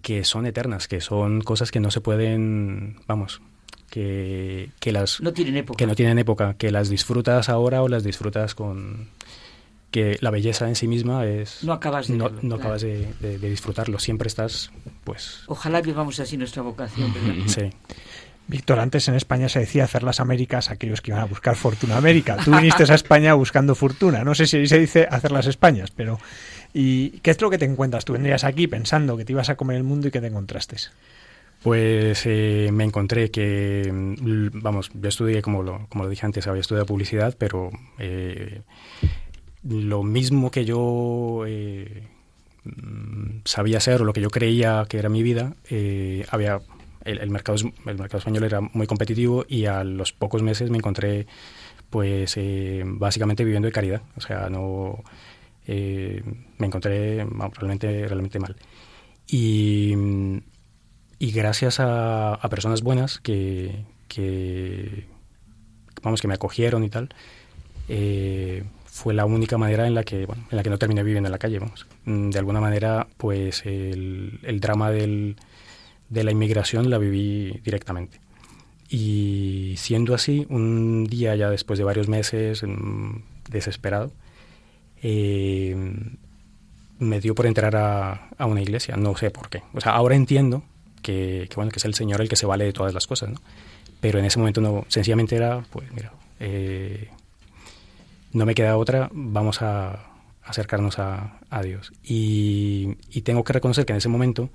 que 0.02 0.24
son 0.24 0.46
eternas, 0.46 0.88
que 0.88 1.02
son 1.02 1.42
cosas 1.42 1.72
que 1.72 1.82
no 1.82 1.92
se 1.92 2.00
pueden, 2.00 3.02
vamos, 3.08 3.42
que, 3.90 4.70
que 4.80 4.92
las... 4.94 5.20
No 5.20 5.34
tienen 5.34 5.58
época. 5.58 5.78
Que 5.78 5.88
no 5.88 5.96
tienen 5.96 6.20
época, 6.20 6.54
que 6.54 6.72
las 6.72 6.90
disfrutas 6.90 7.50
ahora 7.50 7.82
o 7.84 7.90
las 7.90 8.04
disfrutas 8.04 8.56
con... 8.56 9.10
que 9.92 10.18
la 10.22 10.32
belleza 10.32 10.70
en 10.70 10.76
sí 10.76 10.88
misma 10.88 11.26
es... 11.26 11.64
No 11.64 11.74
acabas 11.74 12.08
de 12.08 12.16
No, 12.16 12.30
no 12.42 12.56
acabas 12.56 12.84
de, 12.84 13.14
de, 13.20 13.38
disfrutarlo, 13.38 14.00
siempre 14.00 14.28
estás, 14.28 14.72
pues... 15.04 15.42
Ojalá 15.48 15.82
vivamos 15.82 16.18
así 16.22 16.38
nuestra 16.38 16.62
vocación, 16.62 17.14
¿verdad? 17.14 17.36
Sí. 17.48 17.70
Víctor, 18.48 18.80
antes 18.80 19.08
en 19.10 19.16
España 19.16 19.50
se 19.50 19.60
decía 19.60 19.84
hacer 19.84 20.04
las 20.04 20.22
Américas 20.22 20.72
aquellos 20.72 21.02
que 21.02 21.12
iban 21.12 21.22
a 21.22 21.26
buscar 21.26 21.58
fortuna 21.58 21.98
América. 21.98 22.38
Tú 22.44 22.56
viniste 22.56 22.90
a 22.90 22.96
España 22.96 23.34
buscando 23.34 23.76
fortuna. 23.76 24.24
No 24.24 24.36
sé 24.36 24.48
si 24.48 24.68
se 24.68 24.80
dice 24.80 25.06
hacer 25.12 25.34
las 25.34 25.48
Españas, 25.48 25.92
pero 25.92 26.18
¿y 26.74 27.20
qué 27.20 27.32
es 27.32 27.42
lo 27.42 27.50
que 27.50 27.58
te 27.58 27.66
encuentras? 27.66 28.06
Tú 28.06 28.14
vendrías 28.14 28.46
aquí 28.46 28.68
pensando 28.68 29.18
que 29.18 29.26
te 29.26 29.34
ibas 29.34 29.50
a 29.50 29.56
comer 29.56 29.76
el 29.76 29.84
mundo 29.84 30.08
y 30.08 30.12
que 30.12 30.22
te 30.22 30.28
encontraste. 30.28 30.78
Pues 31.62 32.22
eh, 32.26 32.70
me 32.72 32.86
encontré 32.86 33.32
que, 33.32 33.92
mm, 33.92 34.62
vamos, 34.62 34.92
yo 34.94 35.10
estudié, 35.10 35.42
como 35.42 35.64
lo, 35.64 35.88
como 35.90 36.06
lo 36.06 36.10
dije 36.10 36.26
antes, 36.26 36.48
había 36.48 36.62
estudiado 36.62 36.86
publicidad, 36.86 37.36
pero 37.38 37.72
eh, 38.00 38.62
lo 39.68 40.04
mismo 40.04 40.52
que 40.52 40.64
yo 40.64 41.44
eh, 41.46 42.04
mm, 42.64 43.40
sabía 43.44 43.80
hacer 43.80 44.02
o 44.02 44.06
lo 44.06 44.14
que 44.14 44.22
yo 44.22 44.30
creía 44.30 44.86
que 44.88 45.00
era 45.00 45.10
mi 45.10 45.24
vida, 45.24 45.56
había 46.30 46.62
el, 47.08 47.30
mercado, 47.30 47.58
el 47.58 47.98
mercado 47.98 48.20
español 48.20 48.44
era 48.44 48.62
muy 48.62 48.86
competitivo 48.88 49.46
y 49.48 49.66
a 49.66 49.84
los 49.84 50.12
pocos 50.12 50.44
meses 50.44 50.70
me 50.70 50.78
encontré 50.78 51.28
pues 51.90 52.36
eh, 52.38 52.84
básicamente 52.86 53.44
viviendo 53.44 53.68
de 53.68 53.72
caridad. 53.72 54.02
O 54.18 54.22
sea, 54.22 54.50
no 54.50 55.04
eh, 55.66 56.22
me 56.58 56.68
encontré 56.68 57.26
realmente, 57.26 58.08
realmente 58.08 58.40
mal. 58.40 58.56
Y, 59.28 59.94
y 61.20 61.32
gracias 61.32 61.80
a, 61.80 62.40
personas 62.50 62.82
buenas 62.82 63.20
que, 63.20 63.86
que, 64.08 65.06
vamos, 66.02 66.22
que 66.22 66.28
me 66.28 66.34
acogieron 66.34 66.84
y 66.84 66.90
tal, 66.90 67.10
eh, 67.90 68.64
fue 68.86 69.14
la 69.14 69.26
única 69.26 69.58
manera 69.58 69.88
en 69.88 69.94
la 69.94 70.04
que, 70.04 70.26
bueno, 70.26 70.44
en 70.50 70.58
la 70.58 70.64
que 70.64 70.70
no 70.70 70.78
terminé 70.78 71.04
viviendo 71.04 71.28
en 71.28 71.32
la 71.32 71.38
calle, 71.38 71.60
vamos. 71.60 71.88
De 72.06 72.40
alguna 72.40 72.62
manera, 72.62 73.08
pues 73.18 73.66
el, 73.66 74.40
el 74.44 74.60
drama 74.60 74.92
del, 74.92 75.38
de 76.10 76.24
la 76.24 76.32
inmigración 76.32 76.90
la 76.90 76.98
viví 76.98 77.60
directamente. 77.64 78.20
Y 78.90 79.74
siendo 79.78 80.16
así, 80.16 80.46
un 80.50 81.06
día 81.06 81.36
ya 81.36 81.50
después 81.50 81.78
de 81.78 81.86
varios 81.86 82.08
meses, 82.08 82.64
desesperado, 83.50 84.12
eh, 85.02 85.76
me 87.00 87.20
dio 87.20 87.36
por 87.36 87.46
entrar 87.46 87.76
a, 87.76 88.30
a, 88.38 88.46
una 88.46 88.62
iglesia, 88.62 88.96
no 88.96 89.16
sé 89.16 89.30
por 89.30 89.50
qué. 89.50 89.62
O 89.74 89.82
sea, 89.82 89.94
ahora 89.94 90.16
entiendo 90.16 90.64
que, 91.02 91.50
bueno, 91.56 91.72
que 91.72 91.80
es 91.80 91.86
el 91.86 91.94
Señor 91.94 92.22
el 92.22 92.30
que 92.30 92.36
se 92.36 92.46
vale 92.46 92.66
de 92.66 92.74
todas 92.74 92.94
las 92.94 93.08
cosas, 93.08 93.30
¿no? 93.30 93.42
Pero 94.00 94.20
en 94.20 94.26
ese 94.26 94.40
momento 94.40 94.62
no, 94.62 94.86
sencillamente 94.88 95.36
era, 95.36 95.64
pues 95.70 95.92
mira, 95.92 96.14
eh, 96.40 97.10
no 98.32 98.46
me 98.46 98.56
queda 98.56 98.78
otra, 98.78 99.10
vamos 99.12 99.62
a 99.62 100.12
acercarnos 100.44 101.00
a, 101.00 101.40
a 101.50 101.62
Dios. 101.62 101.92
Y, 102.04 102.96
y 103.10 103.22
tengo 103.22 103.44
que 103.44 103.54
reconocer 103.54 103.86
que 103.86 103.94
en 103.94 103.98
ese 103.98 104.10
momento 104.10 104.50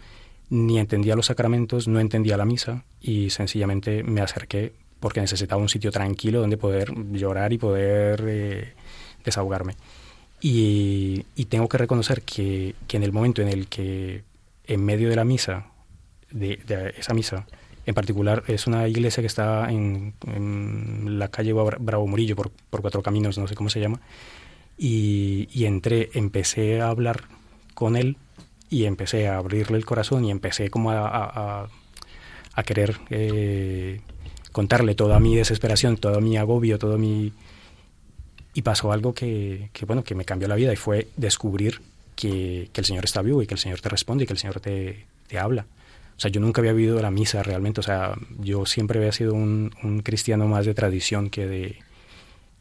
ni 0.52 0.78
entendía 0.78 1.16
los 1.16 1.26
sacramentos, 1.26 1.88
no 1.88 1.98
entendía 1.98 2.36
la 2.36 2.44
misa 2.44 2.84
y 3.00 3.30
sencillamente 3.30 4.02
me 4.02 4.20
acerqué 4.20 4.74
porque 5.00 5.22
necesitaba 5.22 5.62
un 5.62 5.70
sitio 5.70 5.90
tranquilo 5.90 6.42
donde 6.42 6.58
poder 6.58 6.92
llorar 7.10 7.54
y 7.54 7.58
poder 7.58 8.22
eh, 8.28 8.74
desahogarme. 9.24 9.76
Y, 10.42 11.24
tengo 11.48 11.68
que 11.68 11.78
reconocer 11.78 12.20
que, 12.20 12.74
en 12.90 13.02
el 13.02 13.12
momento 13.12 13.40
en 13.40 13.48
el 13.48 13.66
que 13.68 14.24
en 14.66 14.84
medio 14.84 15.08
de 15.08 15.16
la 15.16 15.24
misa, 15.24 15.68
de, 16.30 16.60
esa 16.98 17.14
misa, 17.14 17.46
en 17.86 17.94
particular 17.94 18.44
es 18.46 18.66
una 18.66 18.86
iglesia 18.88 19.22
que 19.22 19.28
está 19.28 19.70
en, 19.70 20.12
la 21.18 21.28
calle 21.28 21.54
Bravo 21.54 22.06
Murillo, 22.06 22.36
por, 22.36 22.50
cuatro 22.68 23.02
caminos, 23.02 23.38
no 23.38 23.48
sé 23.48 23.54
cómo 23.54 23.70
se 23.70 23.80
llama, 23.80 24.02
y, 24.76 25.48
y 25.50 25.64
entré, 25.64 26.10
empecé 26.12 26.82
a 26.82 26.88
hablar 26.88 27.22
con 27.72 27.96
él 27.96 28.18
y 28.72 28.87
empecé 28.87 29.28
a 29.28 29.37
abrirle 29.37 29.76
el 29.76 29.85
corazón 29.85 30.24
y 30.24 30.30
empecé 30.30 30.70
como 30.70 30.92
a, 30.92 31.68
a, 32.54 32.62
querer 32.64 32.96
eh, 33.11 34.00
contarle 34.50 34.94
toda 34.94 35.20
mi 35.20 35.37
desesperación, 35.37 35.98
todo 35.98 36.22
mi 36.22 36.38
agobio, 36.38 36.78
todo 36.78 36.96
mi... 36.96 37.35
Y 38.54 38.62
pasó 38.62 38.90
algo 38.90 39.12
que, 39.12 39.68
que, 39.74 39.85
bueno, 39.85 40.02
que 40.02 40.14
me 40.14 40.24
cambió 40.24 40.48
la 40.48 40.54
vida 40.54 40.72
y 40.72 40.76
fue 40.76 41.08
descubrir 41.18 41.82
que, 42.16 42.70
que, 42.72 42.80
el 42.80 42.87
Señor 42.87 43.04
está 43.04 43.20
vivo 43.20 43.42
y 43.42 43.46
que 43.46 43.54
el 43.54 43.61
Señor 43.61 43.82
te 43.82 43.90
responde 43.90 44.24
y 44.24 44.26
que 44.26 44.32
el 44.32 44.38
Señor 44.38 44.61
te, 44.61 45.04
te 45.26 45.38
habla. 45.38 45.66
O 46.16 46.20
sea, 46.20 46.30
yo 46.30 46.40
nunca 46.40 46.62
había 46.62 46.72
vivido 46.72 47.00
la 47.02 47.11
misa 47.11 47.42
realmente, 47.42 47.80
o 47.80 47.82
sea, 47.82 48.14
yo 48.38 48.64
siempre 48.64 49.00
había 49.00 49.12
sido 49.12 49.35
un, 49.35 49.70
un 49.82 50.00
cristiano 50.00 50.48
más 50.48 50.64
de 50.64 50.72
tradición 50.72 51.28
que 51.28 51.46
de, 51.46 51.76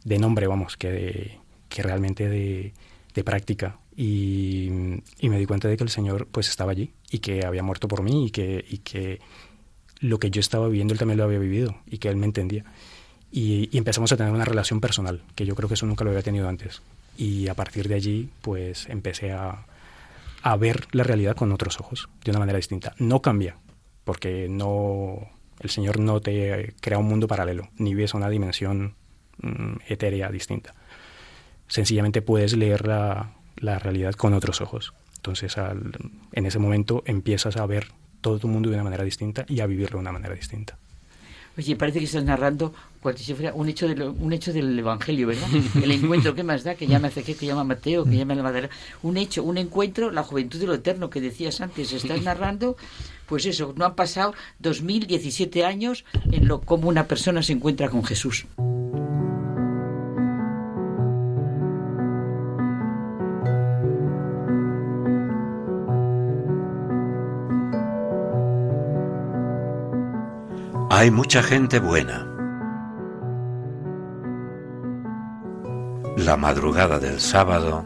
de 0.04 0.20
nombre, 0.20 0.48
vamos, 0.48 0.76
que, 0.76 0.92
de, 0.92 1.38
que 1.70 1.84
realmente 1.84 2.28
de, 2.28 2.74
de 3.14 3.24
práctica. 3.24 3.78
Y, 4.04 4.68
me 5.22 5.38
di 5.38 5.46
cuenta 5.46 5.68
de 5.68 5.78
que 5.78 5.84
el 5.84 5.92
Señor 5.92 6.28
pues 6.32 6.50
estaba 6.50 6.72
allí 6.72 6.92
y 7.12 7.20
que 7.20 7.46
había 7.46 7.62
muerto 7.62 7.88
por 7.88 8.02
mí 8.02 8.26
y 8.26 8.32
que, 8.32 8.66
y 8.68 8.80
que 8.80 9.20
lo 10.00 10.18
que 10.18 10.32
yo 10.32 10.40
estaba 10.40 10.68
viviendo 10.68 10.94
Él 10.94 10.98
también 10.98 11.20
lo 11.20 11.24
había 11.24 11.38
vivido 11.38 11.78
y 11.86 12.00
que 12.00 12.10
Él 12.10 12.16
me 12.16 12.26
entendía. 12.26 12.66
Y, 13.32 13.70
empezamos 13.78 14.12
a 14.12 14.18
tener 14.18 14.34
una 14.34 14.44
relación 14.44 14.82
personal, 14.82 15.22
que 15.36 15.46
yo 15.46 15.54
creo 15.54 15.68
que 15.68 15.76
eso 15.76 15.86
nunca 15.86 16.04
lo 16.04 16.10
había 16.10 16.24
tenido 16.24 16.50
antes. 16.50 16.82
Y 17.16 17.48
a 17.48 17.54
partir 17.54 17.88
de 17.88 17.94
allí 17.94 18.30
pues 18.42 18.90
empecé 18.90 19.34
a, 19.34 19.68
a 20.42 20.58
ver 20.58 20.88
la 20.94 21.04
realidad 21.04 21.36
con 21.36 21.52
otros 21.52 21.80
ojos, 21.80 22.10
de 22.24 22.32
una 22.32 22.40
manera 22.40 22.58
distinta. 22.58 22.96
No 22.98 23.22
cambia, 23.22 23.58
porque 24.04 24.48
no 24.50 25.30
el 25.60 25.70
Señor 25.70 26.00
no 26.00 26.22
te 26.22 26.74
crea 26.82 26.98
un 26.98 27.08
mundo 27.08 27.28
paralelo, 27.28 27.70
ni 27.78 27.94
ves 27.94 28.16
una 28.16 28.30
dimensión 28.30 28.96
mm, 29.44 29.76
etérea 29.90 30.32
distinta. 30.32 30.74
Sencillamente 31.68 32.24
puedes 32.24 32.58
leer 32.58 32.88
la, 32.88 33.36
la 33.62 33.80
realidad 33.80 34.14
con 34.16 34.34
otros 34.34 34.60
ojos. 34.60 34.94
Entonces, 35.16 35.56
en 36.34 36.46
ese 36.46 36.60
momento 36.60 37.04
empiezas 37.06 37.56
a 37.58 37.66
ver 37.66 37.88
todo 38.22 38.40
tu 38.40 38.48
mundo 38.48 38.70
de 38.70 38.76
una 38.76 38.84
manera 38.84 39.04
distinta 39.04 39.46
y 39.48 39.60
a 39.62 39.68
vivirlo 39.68 39.98
de 39.98 40.02
una 40.02 40.12
manera 40.12 40.36
distinta. 40.36 40.78
Oye, 41.58 41.76
parece 41.76 42.00
que 42.00 42.06
estás 42.06 42.24
narrando 42.24 42.74
si 43.16 43.34
fuera 43.34 43.54
un 43.54 43.68
hecho, 43.68 43.88
un 43.88 44.32
hecho 44.32 44.54
del 44.54 44.78
Evangelio, 44.78 45.28
¿verdad? 45.28 45.48
El 45.84 45.92
encuentro, 45.92 46.36
¿qué 46.36 46.44
más 46.44 46.64
da? 46.64 46.76
Que 46.76 46.88
llama 46.88 47.08
Ezequiel, 47.08 47.38
que 47.38 47.46
llama 47.48 47.64
Mateo, 47.64 48.06
que 48.06 48.16
llama 48.16 48.36
la 48.36 48.44
madera. 48.44 48.70
Un 49.02 49.18
hecho, 49.18 49.44
un 49.44 49.58
encuentro, 49.58 50.12
la 50.12 50.24
juventud 50.24 50.60
de 50.60 50.68
lo 50.68 50.76
eterno 50.76 51.10
que 51.10 51.20
decías 51.20 51.62
antes. 51.62 51.92
Estás 51.94 52.22
narrando, 52.24 52.78
pues 53.26 53.46
eso, 53.46 53.74
no 53.76 53.86
han 53.86 53.96
pasado 53.96 54.34
2017 54.60 55.66
años 55.66 56.06
en 56.32 56.48
lo 56.48 56.62
como 56.62 56.88
una 56.88 57.08
persona 57.08 57.42
se 57.42 57.54
encuentra 57.54 57.90
con 57.90 58.04
Jesús. 58.04 58.46
Hay 71.02 71.10
mucha 71.10 71.42
gente 71.42 71.80
buena. 71.80 72.28
La 76.16 76.38
madrugada 76.38 77.00
del 77.00 77.20
sábado 77.20 77.84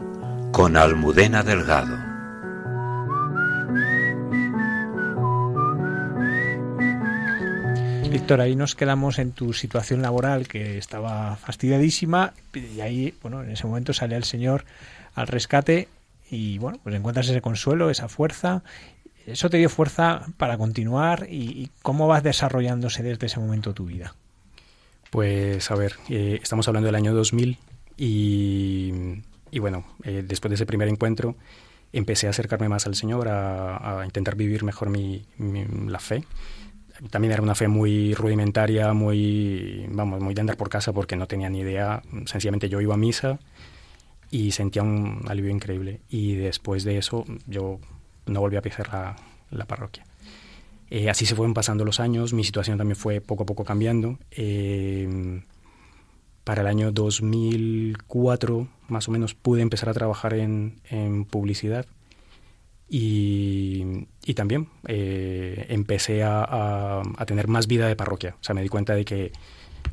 con 0.52 0.76
Almudena 0.76 1.42
Delgado. 1.42 1.96
Víctor, 8.10 8.42
ahí 8.42 8.54
nos 8.54 8.74
quedamos 8.74 9.18
en 9.18 9.32
tu 9.32 9.54
situación 9.54 10.02
laboral 10.02 10.46
que 10.46 10.76
estaba 10.76 11.36
fastidiadísima 11.36 12.34
y 12.52 12.82
ahí, 12.82 13.14
bueno, 13.22 13.42
en 13.42 13.50
ese 13.50 13.66
momento 13.66 13.94
sale 13.94 14.16
el 14.16 14.24
Señor 14.24 14.66
al 15.14 15.26
rescate 15.26 15.88
y 16.30 16.58
bueno, 16.58 16.78
pues 16.82 16.94
encuentras 16.94 17.30
ese 17.30 17.40
consuelo, 17.40 17.88
esa 17.88 18.08
fuerza. 18.08 18.62
¿Eso 19.26 19.50
te 19.50 19.56
dio 19.56 19.68
fuerza 19.68 20.24
para 20.36 20.56
continuar 20.56 21.26
y, 21.28 21.70
cómo 21.82 22.06
vas 22.06 22.22
desarrollándose 22.22 23.02
desde 23.02 23.26
ese 23.26 23.40
momento 23.40 23.74
tu 23.74 23.86
vida? 23.86 24.14
Pues 25.10 25.68
a 25.70 25.74
ver, 25.74 25.94
eh, 26.08 26.38
estamos 26.40 26.68
hablando 26.68 26.86
del 26.86 26.94
año 26.94 27.12
2000 27.12 27.58
y, 27.96 28.92
y 29.50 29.58
bueno, 29.58 29.84
eh, 30.04 30.22
después 30.24 30.50
de 30.50 30.54
ese 30.54 30.66
primer 30.66 30.88
encuentro 30.88 31.34
empecé 31.92 32.28
a 32.28 32.30
acercarme 32.30 32.68
más 32.68 32.86
al 32.86 32.94
Señor, 32.94 33.28
a, 33.28 34.02
intentar 34.04 34.36
vivir 34.36 34.62
mejor 34.62 34.90
mi, 34.90 35.24
la 35.88 35.98
fe. 35.98 36.24
También 37.10 37.32
era 37.32 37.42
una 37.42 37.54
fe 37.54 37.66
muy 37.66 38.14
rudimentaria, 38.14 38.92
muy, 38.92 39.86
vamos, 39.90 40.20
muy 40.20 40.34
de 40.34 40.40
andar 40.40 40.56
por 40.56 40.68
casa 40.68 40.92
porque 40.92 41.16
no 41.16 41.26
tenía 41.26 41.50
ni 41.50 41.60
idea. 41.60 42.02
Sencillamente 42.26 42.68
yo 42.68 42.80
iba 42.80 42.94
a 42.94 42.98
misa 42.98 43.38
y 44.30 44.52
sentía 44.52 44.82
un 44.82 45.24
alivio 45.26 45.50
increíble. 45.50 46.00
Y 46.08 46.36
después 46.36 46.84
de 46.84 46.98
eso 46.98 47.24
yo 47.46 47.80
no 48.26 48.40
volví 48.40 48.56
a 48.56 48.62
pisar 48.62 48.88
la, 48.92 49.16
la 49.50 49.64
parroquia. 49.66 50.04
Eh, 50.88 51.10
así 51.10 51.26
se 51.26 51.34
fueron 51.34 51.54
pasando 51.54 51.84
los 51.84 51.98
años, 51.98 52.32
mi 52.32 52.44
situación 52.44 52.78
también 52.78 52.96
fue 52.96 53.20
poco 53.20 53.42
a 53.42 53.46
poco 53.46 53.64
cambiando. 53.64 54.18
Eh, 54.30 55.42
para 56.44 56.60
el 56.60 56.68
año 56.68 56.92
2004, 56.92 58.68
más 58.86 59.08
o 59.08 59.10
menos, 59.10 59.34
pude 59.34 59.62
empezar 59.62 59.88
a 59.88 59.94
trabajar 59.94 60.32
en, 60.34 60.80
en 60.88 61.24
publicidad 61.24 61.86
y, 62.88 64.06
y 64.24 64.34
también 64.34 64.68
eh, 64.86 65.66
empecé 65.70 66.22
a, 66.22 66.44
a, 66.44 67.02
a, 67.16 67.26
tener 67.26 67.48
más 67.48 67.66
vida 67.66 67.88
de 67.88 67.96
parroquia. 67.96 68.36
O 68.40 68.44
sea, 68.44 68.54
me 68.54 68.62
di 68.62 68.68
cuenta 68.68 68.94
de 68.94 69.04
que, 69.04 69.32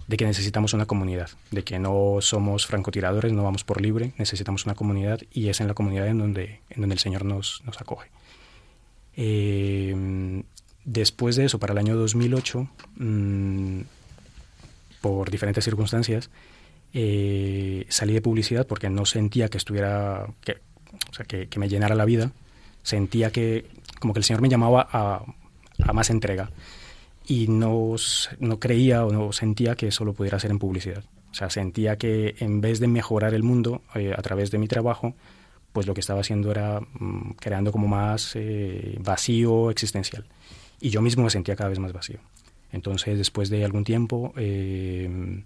de 0.08 0.18
que 0.18 0.26
necesitamos 0.26 0.76
una 0.76 0.86
comunidad, 0.86 1.32
de 1.50 1.64
que 1.64 1.80
no 1.80 2.18
somos 2.22 2.68
francotiradores, 2.68 3.34
no 3.34 3.42
vamos 3.42 3.64
por 3.64 3.82
libre, 3.82 4.14
necesitamos 4.20 4.66
una 4.66 4.76
comunidad 4.76 5.22
y 5.32 5.50
es 5.50 5.60
en 5.60 5.68
la 5.68 5.74
comunidad 5.74 6.06
en 6.08 6.20
donde, 6.20 6.60
en 6.70 6.82
donde 6.82 6.94
el 6.94 7.00
Señor 7.00 7.26
nos, 7.26 7.64
nos 7.66 7.82
acoge. 7.82 8.12
Eh, 9.16 10.44
después 10.86 11.36
de 11.36 11.46
eso, 11.46 11.60
para 11.60 11.74
el 11.74 11.80
año 11.80 11.96
2008, 11.96 12.68
mmm, 12.98 13.82
por 15.02 15.30
diferentes 15.30 15.64
circunstancias, 15.64 16.30
eh, 16.94 17.86
salí 17.90 18.14
de 18.14 18.22
publicidad 18.22 18.68
porque 18.68 18.90
no 18.90 19.06
sentía 19.06 19.50
que 19.50 19.58
estuviera, 19.58 20.28
que, 20.42 21.58
me 21.58 21.70
llenara 21.70 21.96
la 21.96 22.06
vida. 22.06 22.32
Sentía 22.84 23.32
que 23.32 23.66
como 24.00 24.14
que 24.14 24.20
el 24.20 24.24
Señor 24.24 24.42
me 24.42 24.50
llamaba 24.50 24.88
a, 24.92 25.24
a 25.84 25.94
más 25.94 26.10
entrega 26.10 26.52
y 27.26 27.48
no, 27.48 27.96
no 28.40 28.60
creía 28.60 29.06
o 29.06 29.12
no 29.12 29.32
sentía 29.32 29.76
que 29.76 29.88
eso 29.88 30.06
lo 30.06 30.14
pudiera 30.14 30.38
hacer 30.38 30.52
en 30.52 30.60
publicidad. 30.60 31.04
O 31.32 31.36
sea, 31.36 31.50
sentía 31.50 31.98
que 31.98 32.36
en 32.40 32.62
vez 32.62 32.80
de 32.80 32.88
mejorar 32.88 33.34
el 33.34 33.44
mundo 33.44 33.82
eh, 33.96 34.14
a 34.16 34.22
través 34.22 34.52
de 34.52 34.60
mi 34.60 34.68
trabajo, 34.68 35.16
pues 35.74 35.88
lo 35.88 35.94
que 35.94 36.00
estaba 36.00 36.22
haciendo 36.22 36.52
era 36.52 36.80
mmm, 36.80 37.32
creando 37.32 37.72
como 37.72 37.88
más 37.88 38.34
eh, 38.36 38.98
vacío 39.02 39.72
existencial. 39.72 40.26
Y 40.80 40.90
yo 40.92 41.02
mismo 41.02 41.24
me 41.24 41.30
sentía 41.30 41.56
cada 41.56 41.70
vez 41.70 41.80
más 41.80 41.92
vacío. 41.92 42.20
Entonces, 42.72 43.18
después 43.18 43.50
de 43.50 43.66
algún 43.66 43.84
tiempo, 43.84 44.34
eh, 44.38 45.44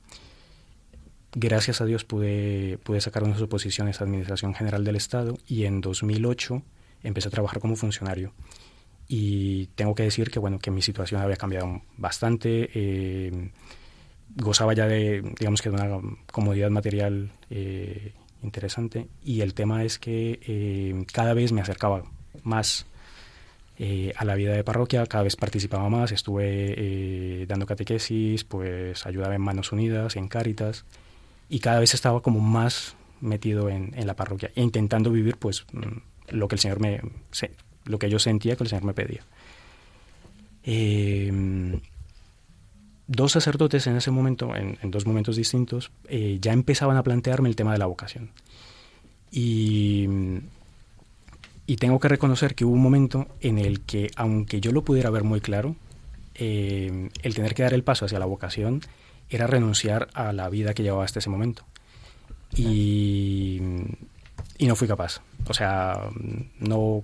gracias 1.34 1.82
a 1.82 1.86
Dios 1.86 2.04
pude, 2.04 2.78
pude 2.84 3.02
sacar 3.02 3.24
unas 3.24 3.42
oposiciones 3.42 4.00
a 4.00 4.04
Administración 4.04 4.54
General 4.54 4.84
del 4.84 4.96
Estado 4.96 5.38
y 5.48 5.66
en 5.66 5.82
2008 5.82 6.62
empecé 7.04 7.28
a 7.28 7.32
trabajar 7.32 7.60
como 7.60 7.76
funcionario. 7.76 8.34
Y 9.08 9.68
tengo 9.76 9.96
que 9.96 10.04
decir 10.04 10.30
que, 10.30 10.40
bueno, 10.40 10.60
que 10.60 10.72
mi 10.72 10.82
situación 10.82 11.22
había 11.22 11.38
cambiado 11.38 11.82
bastante. 11.98 12.70
Eh, 12.74 13.52
gozaba 14.36 14.74
ya 14.74 14.88
de, 14.88 15.22
digamos 15.40 15.62
que 15.62 15.70
de 15.70 15.76
una 15.76 16.02
comodidad 16.32 16.70
material 16.70 17.32
interesante. 18.44 19.08
Y 19.24 19.42
el 19.42 19.54
tema 19.54 19.84
es 19.84 20.00
que 20.00 20.40
eh, 20.48 21.06
cada 21.12 21.34
vez 21.34 21.52
me 21.52 21.62
acercaba 21.62 22.04
más 22.44 22.86
eh, 23.80 24.12
a 24.18 24.26
la 24.26 24.34
vida 24.34 24.54
de 24.54 24.64
parroquia, 24.64 25.06
cada 25.06 25.24
vez 25.24 25.36
participaba 25.36 25.88
más, 25.88 26.12
estuve 26.12 26.74
eh, 26.76 27.46
dando 27.48 27.68
catequesis, 27.68 28.44
pues 28.44 29.06
ayudaba 29.06 29.36
en 29.36 29.42
Manos 29.42 29.72
Unidas, 29.72 30.16
en 30.16 30.28
Cáritas, 30.28 30.84
y 31.48 31.60
cada 31.60 31.80
vez 31.80 31.94
estaba 31.94 32.22
como 32.22 32.40
más 32.40 32.96
metido 33.22 33.70
en, 33.70 33.94
la 34.06 34.16
parroquia 34.16 34.52
e 34.56 34.64
intentando 34.64 35.12
vivir 35.12 35.38
pues 35.38 35.66
mm, 35.74 36.36
lo 36.36 36.48
que 36.48 36.56
el 36.56 36.60
Señor 36.60 36.80
me, 36.80 37.02
lo 37.86 38.00
que 38.00 38.10
yo 38.10 38.18
sentía 38.18 38.56
que 38.56 38.64
el 38.64 38.70
Señor 38.70 38.84
me 38.84 38.94
pedía. 38.96 39.22
Eh, 40.64 41.80
dos 43.08 43.32
sacerdotes 43.32 43.88
en 43.88 43.96
ese 43.96 44.12
momento, 44.12 44.56
en, 44.56 44.78
dos 44.92 45.06
momentos 45.06 45.36
distintos, 45.36 45.92
eh, 46.08 46.38
ya 46.42 46.54
empezaban 46.54 46.98
a 46.98 47.04
plantearme 47.04 47.50
el 47.50 47.56
tema 47.56 47.72
de 47.72 47.78
la 47.78 47.86
vocación. 47.86 48.32
Y 49.32 50.08
y 51.70 51.76
tengo 51.76 52.00
que 52.00 52.08
reconocer 52.08 52.56
que 52.56 52.64
hubo 52.64 52.74
un 52.74 52.82
momento 52.82 53.28
en 53.42 53.58
el 53.60 53.82
que, 53.82 54.10
aunque 54.16 54.62
yo 54.62 54.72
lo 54.72 54.84
pudiera 54.84 55.10
ver 55.10 55.26
muy 55.26 55.42
claro, 55.42 55.76
eh, 56.34 57.10
el 57.22 57.36
tener 57.36 57.54
que 57.54 57.64
dar 57.64 57.74
el 57.74 57.84
paso 57.84 58.06
hacia 58.06 58.20
la 58.20 58.26
vocación 58.26 58.82
era 59.30 59.48
renunciar 59.48 60.08
a 60.14 60.32
la 60.32 60.48
vida 60.48 60.74
que 60.74 60.82
llevaba 60.82 61.04
hasta 61.04 61.20
ese 61.20 61.30
momento. 61.30 61.66
Y, 62.56 63.60
y 64.58 64.66
no 64.66 64.78
fui 64.78 64.88
capaz. 64.88 65.20
O 65.50 65.54
sea, 65.54 66.10
no, 66.60 67.04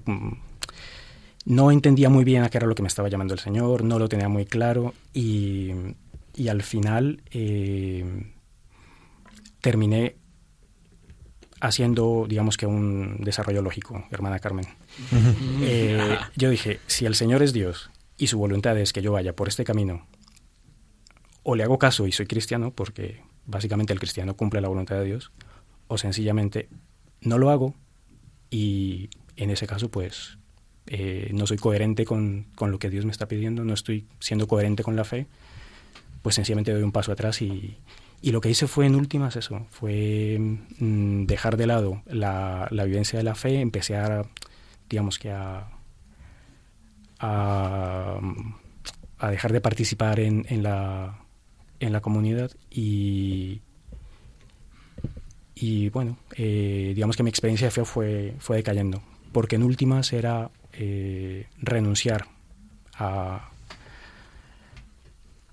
no 1.46 1.72
entendía 1.72 2.10
muy 2.10 2.24
bien 2.24 2.44
a 2.44 2.50
qué 2.50 2.58
era 2.58 2.68
lo 2.68 2.76
que 2.76 2.82
me 2.82 2.88
estaba 2.88 3.10
llamando 3.10 3.34
el 3.34 3.40
Señor, 3.40 3.84
no 3.84 4.00
lo 4.00 4.10
tenía 4.10 4.30
muy 4.30 4.46
claro 4.46 4.94
y, 5.14 5.72
y 6.36 6.48
al 6.48 6.64
final 6.64 7.22
eh, 7.32 8.34
terminé 9.62 10.16
haciendo, 11.60 12.26
digamos 12.28 12.58
que 12.58 12.66
un 12.66 13.18
desarrollo 13.22 13.62
lógico, 13.62 14.06
hermana 14.12 14.40
Carmen. 14.40 14.66
eh, 15.62 16.18
yo 16.36 16.50
dije, 16.50 16.80
si 16.88 17.06
el 17.06 17.16
Señor 17.16 17.42
es 17.42 17.54
Dios 17.54 17.90
y 18.18 18.28
su 18.28 18.38
voluntad 18.38 18.78
es 18.78 18.94
que 18.94 19.02
yo 19.02 19.14
vaya 19.14 19.36
por 19.36 19.48
este 19.48 19.64
camino, 19.64 20.06
o 21.44 21.56
le 21.56 21.64
hago 21.64 21.78
caso 21.78 22.08
y 22.08 22.12
soy 22.12 22.26
cristiano, 22.26 22.72
porque 22.72 23.22
básicamente 23.46 23.94
el 23.94 24.00
cristiano 24.00 24.36
cumple 24.36 24.62
la 24.62 24.68
voluntad 24.68 24.98
de 24.98 25.06
Dios, 25.06 25.32
o 25.88 25.98
sencillamente 25.98 26.70
no 27.22 27.38
lo 27.38 27.50
hago 27.50 27.76
y 28.50 29.10
en 29.36 29.50
ese 29.50 29.68
caso 29.68 29.90
pues 29.90 30.38
eh, 30.88 31.30
no 31.34 31.48
soy 31.48 31.58
coherente 31.58 32.06
con, 32.06 32.48
con, 32.56 32.72
lo 32.72 32.80
que 32.80 32.90
Dios 32.90 33.06
me 33.06 33.12
está 33.12 33.28
pidiendo, 33.28 33.64
no 33.64 33.74
estoy 33.74 34.06
siendo 34.20 34.48
coherente 34.48 34.84
con 34.84 34.96
la 34.96 35.04
fe, 35.04 35.28
pues 36.22 36.36
sencillamente 36.36 36.74
doy 36.74 36.84
un 36.84 36.92
paso 36.92 37.12
atrás 37.12 37.42
y, 37.42 37.78
y 38.22 38.32
lo 38.32 38.42
que 38.42 38.50
hice 38.50 38.68
fue 38.68 38.86
en 38.86 38.96
últimas 38.96 39.36
eso, 39.36 39.68
fue 39.70 40.38
mmm, 40.40 41.26
dejar 41.26 41.58
de 41.58 41.68
lado 41.68 42.02
la, 42.06 42.68
la, 42.72 42.86
vivencia 42.86 43.18
de 43.18 43.24
la 43.24 43.36
fe, 43.36 43.60
empecé 43.60 43.96
a, 43.98 44.24
digamos 44.90 45.20
que 45.20 45.32
a, 45.32 45.68
a, 47.20 48.20
a 49.20 49.32
dejar 49.32 49.52
de 49.52 49.62
participar 49.62 50.20
en, 50.20 50.46
en, 50.50 50.64
la, 50.64 51.20
en 51.80 51.94
la 51.94 52.02
comunidad 52.02 52.52
y, 52.70 53.62
y 55.56 55.90
bueno, 55.90 56.18
eh, 56.36 56.94
digamos 56.96 57.16
que 57.16 57.24
mi 57.24 57.30
experiencia 57.30 57.68
de 57.68 57.72
fe 57.72 57.86
fue, 57.86 58.36
fue 58.40 58.58
decayendo, 58.58 59.02
porque 59.32 59.56
en 59.56 59.64
últimas 59.64 60.14
era 60.14 60.50
eh, 60.74 61.48
renunciar 61.62 62.26
a, 62.96 63.50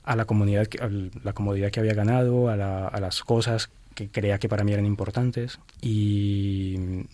a 0.05 0.17
la 0.17 0.25
comunidad, 0.25 0.67
a 0.81 0.89
la 1.23 1.33
comodidad 1.33 1.71
que 1.71 1.81
había 1.81 1.95
ganado, 1.95 2.49
a, 2.49 2.57
la, 2.57 2.89
a, 2.89 3.01
las 3.01 3.23
cosas 3.23 3.71
que 3.95 4.09
creía 4.09 4.39
que 4.39 4.49
para 4.49 4.65
mí 4.65 4.73
eran 4.73 4.87
importantes 4.87 5.59
y, 5.81 7.07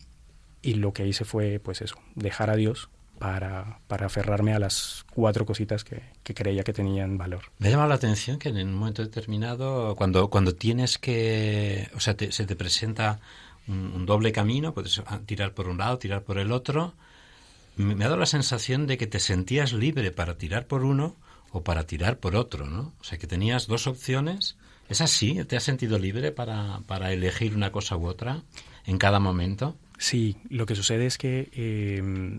y, 0.62 0.74
lo 0.74 0.92
que 0.92 1.06
hice 1.06 1.24
fue 1.24 1.60
pues 1.62 1.82
eso, 1.82 1.96
dejar 2.14 2.50
a 2.50 2.56
Dios 2.56 2.88
para, 3.18 3.80
para 3.88 4.06
aferrarme 4.06 4.54
a 4.54 4.58
las 4.58 5.04
cuatro 5.12 5.46
cositas 5.46 5.84
que, 5.84 6.02
creía 6.22 6.62
que 6.62 6.72
tenían 6.72 7.18
valor. 7.18 7.42
Me 7.58 7.70
llama 7.70 7.86
la 7.86 7.94
atención 7.94 8.38
que 8.38 8.50
en 8.50 8.56
un 8.56 8.74
momento 8.74 9.02
determinado, 9.02 9.96
cuando, 9.96 10.28
cuando 10.28 10.54
tienes 10.54 10.98
que, 10.98 11.88
o 11.94 12.00
sea, 12.00 12.16
te, 12.16 12.30
se 12.32 12.46
te 12.46 12.56
presenta 12.56 13.20
un, 13.68 13.92
un, 13.94 14.06
doble 14.06 14.32
camino, 14.32 14.74
puedes 14.74 15.02
tirar 15.24 15.52
por 15.54 15.68
un 15.68 15.78
lado, 15.78 15.98
tirar 15.98 16.22
por 16.22 16.38
el 16.38 16.52
otro, 16.52 16.94
me, 17.76 17.92
ha 18.04 18.08
dado 18.08 18.16
la 18.16 18.26
sensación 18.26 18.86
de 18.86 18.98
que 18.98 19.06
te 19.06 19.20
sentías 19.20 19.72
libre 19.72 20.10
para 20.10 20.36
tirar 20.38 20.66
por 20.66 20.84
uno, 20.84 21.16
o 21.52 21.62
para 21.62 21.86
tirar 21.86 22.18
por 22.18 22.36
otro, 22.36 22.66
¿no? 22.66 22.92
O 23.00 23.04
sea, 23.04 23.18
que 23.18 23.26
tenías 23.26 23.66
dos 23.66 23.86
opciones. 23.86 24.56
¿Es 24.88 25.00
así? 25.00 25.42
¿Te 25.44 25.56
has 25.56 25.62
sentido 25.62 25.98
libre 25.98 26.30
para, 26.30 26.80
para 26.86 27.12
elegir 27.12 27.54
una 27.54 27.72
cosa 27.72 27.96
u 27.96 28.06
otra 28.06 28.42
en 28.84 28.98
cada 28.98 29.20
momento? 29.20 29.76
Sí, 29.98 30.36
lo 30.48 30.66
que 30.66 30.74
sucede 30.74 31.06
es 31.06 31.18
que 31.18 31.48
eh, 31.52 32.38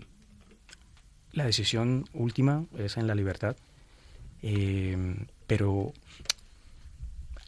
la 1.32 1.44
decisión 1.44 2.08
última 2.12 2.64
es 2.78 2.96
en 2.96 3.06
la 3.06 3.14
libertad, 3.14 3.56
eh, 4.42 4.96
pero 5.46 5.92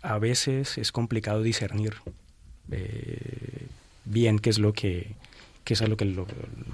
a 0.02 0.18
veces 0.18 0.76
es 0.76 0.92
complicado 0.92 1.42
discernir 1.42 1.94
eh, 2.70 3.66
bien 4.04 4.38
qué 4.38 4.50
es 4.50 4.58
lo 4.58 4.72
que 4.72 5.14
que 5.70 5.74
es 5.74 5.82
a 5.82 5.86
lo 5.86 5.96
que, 5.96 6.04
lo, 6.04 6.26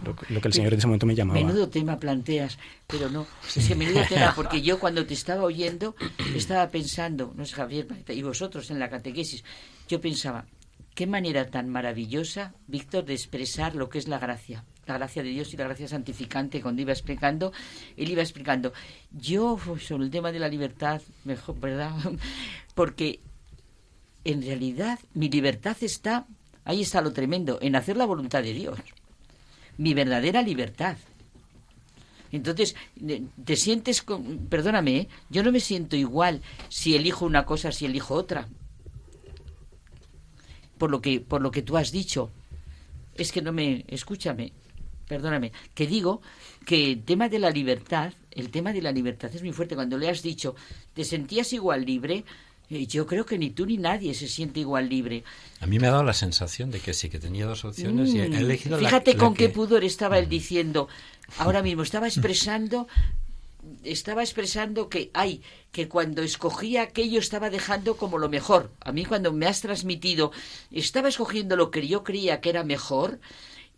lo, 0.06 0.16
lo 0.30 0.40
que 0.40 0.48
el 0.48 0.54
Señor 0.54 0.72
en 0.72 0.78
ese 0.78 0.86
momento 0.86 1.04
me 1.04 1.14
llamaba. 1.14 1.38
Menudo 1.38 1.68
tema 1.68 1.98
planteas, 1.98 2.58
pero 2.86 3.10
no, 3.10 3.26
es 3.54 3.68
que 3.68 3.74
menudo 3.76 4.00
tema, 4.08 4.32
porque 4.34 4.62
yo 4.62 4.80
cuando 4.80 5.04
te 5.04 5.12
estaba 5.12 5.42
oyendo 5.42 5.94
estaba 6.34 6.66
pensando, 6.70 7.34
no 7.36 7.42
es 7.42 7.52
Javier 7.52 7.86
y 8.08 8.22
vosotros 8.22 8.70
en 8.70 8.78
la 8.78 8.88
catequesis, 8.88 9.44
yo 9.86 10.00
pensaba, 10.00 10.46
qué 10.94 11.06
manera 11.06 11.50
tan 11.50 11.68
maravillosa, 11.68 12.54
Víctor, 12.68 13.04
de 13.04 13.12
expresar 13.12 13.74
lo 13.74 13.90
que 13.90 13.98
es 13.98 14.08
la 14.08 14.18
gracia 14.18 14.64
la 14.86 14.94
gracia 14.98 15.22
de 15.24 15.30
Dios 15.30 15.52
y 15.52 15.56
la 15.56 15.64
gracia 15.64 15.88
santificante, 15.88 16.62
cuando 16.62 16.80
iba 16.80 16.92
explicando, 16.92 17.52
él 17.96 18.08
iba 18.08 18.22
explicando, 18.22 18.72
yo 19.10 19.58
sobre 19.80 20.04
el 20.04 20.10
tema 20.10 20.30
de 20.30 20.38
la 20.38 20.48
libertad, 20.48 21.02
mejor, 21.24 21.58
¿verdad? 21.58 21.90
Porque 22.76 23.18
en 24.22 24.42
realidad 24.42 25.00
mi 25.12 25.28
libertad 25.28 25.76
está, 25.80 26.28
ahí 26.66 26.82
está 26.82 27.00
lo 27.00 27.12
tremendo, 27.12 27.58
en 27.62 27.76
hacer 27.76 27.96
la 27.96 28.04
voluntad 28.04 28.42
de 28.42 28.52
Dios. 28.52 28.78
Mi 29.78 29.94
verdadera 29.94 30.42
libertad. 30.42 30.98
Entonces, 32.32 32.74
te 33.44 33.56
sientes, 33.56 34.04
perdóname, 34.50 34.96
¿eh? 34.96 35.08
yo 35.30 35.42
no 35.42 35.52
me 35.52 35.60
siento 35.60 35.96
igual 35.96 36.42
si 36.68 36.96
elijo 36.96 37.24
una 37.24 37.46
cosa, 37.46 37.72
si 37.72 37.86
elijo 37.86 38.14
otra. 38.14 38.48
Por 40.76 40.90
lo 40.90 41.00
que, 41.00 41.20
por 41.20 41.40
lo 41.40 41.50
que 41.50 41.62
tú 41.62 41.76
has 41.76 41.92
dicho. 41.92 42.30
Es 43.14 43.32
que 43.32 43.40
no 43.40 43.52
me, 43.52 43.84
escúchame, 43.88 44.52
perdóname, 45.08 45.52
que 45.74 45.86
digo 45.86 46.20
que 46.66 46.92
el 46.92 47.04
tema 47.04 47.28
de 47.28 47.38
la 47.38 47.50
libertad, 47.50 48.12
el 48.32 48.50
tema 48.50 48.72
de 48.72 48.82
la 48.82 48.92
libertad 48.92 49.30
es 49.32 49.42
muy 49.42 49.52
fuerte. 49.52 49.76
Cuando 49.76 49.96
le 49.96 50.10
has 50.10 50.20
dicho, 50.22 50.56
¿te 50.92 51.04
sentías 51.04 51.52
igual 51.52 51.86
libre? 51.86 52.24
Yo 52.68 53.06
creo 53.06 53.24
que 53.24 53.38
ni 53.38 53.50
tú 53.50 53.64
ni 53.64 53.78
nadie 53.78 54.14
se 54.14 54.28
siente 54.28 54.60
igual 54.60 54.88
libre. 54.88 55.22
A 55.60 55.66
mí 55.66 55.78
me 55.78 55.86
ha 55.86 55.90
dado 55.90 56.02
la 56.02 56.12
sensación 56.12 56.70
de 56.70 56.80
que 56.80 56.94
sí, 56.94 57.08
que 57.08 57.18
tenía 57.18 57.46
dos 57.46 57.64
opciones 57.64 58.12
y 58.12 58.20
he 58.20 58.28
mm, 58.28 58.34
elegido 58.34 58.78
Fíjate 58.78 59.16
con 59.16 59.34
qué 59.34 59.48
pudor 59.48 59.84
estaba 59.84 60.18
él 60.18 60.28
diciendo, 60.28 60.88
ahora 61.38 61.62
mismo 61.62 61.82
estaba 61.82 62.06
expresando 62.06 62.88
estaba 63.82 64.22
expresando 64.22 64.88
que 64.88 65.10
ay 65.12 65.42
que 65.72 65.88
cuando 65.88 66.22
escogía 66.22 66.82
aquello 66.82 67.18
estaba 67.18 67.50
dejando 67.50 67.96
como 67.96 68.16
lo 68.16 68.28
mejor 68.28 68.70
a 68.80 68.92
mí 68.92 69.04
cuando 69.04 69.32
me 69.32 69.46
has 69.46 69.60
transmitido 69.60 70.30
estaba 70.70 71.08
escogiendo 71.08 71.56
lo 71.56 71.72
que 71.72 71.88
yo 71.88 72.04
creía 72.04 72.40
que 72.40 72.50
era 72.50 72.62
mejor 72.62 73.18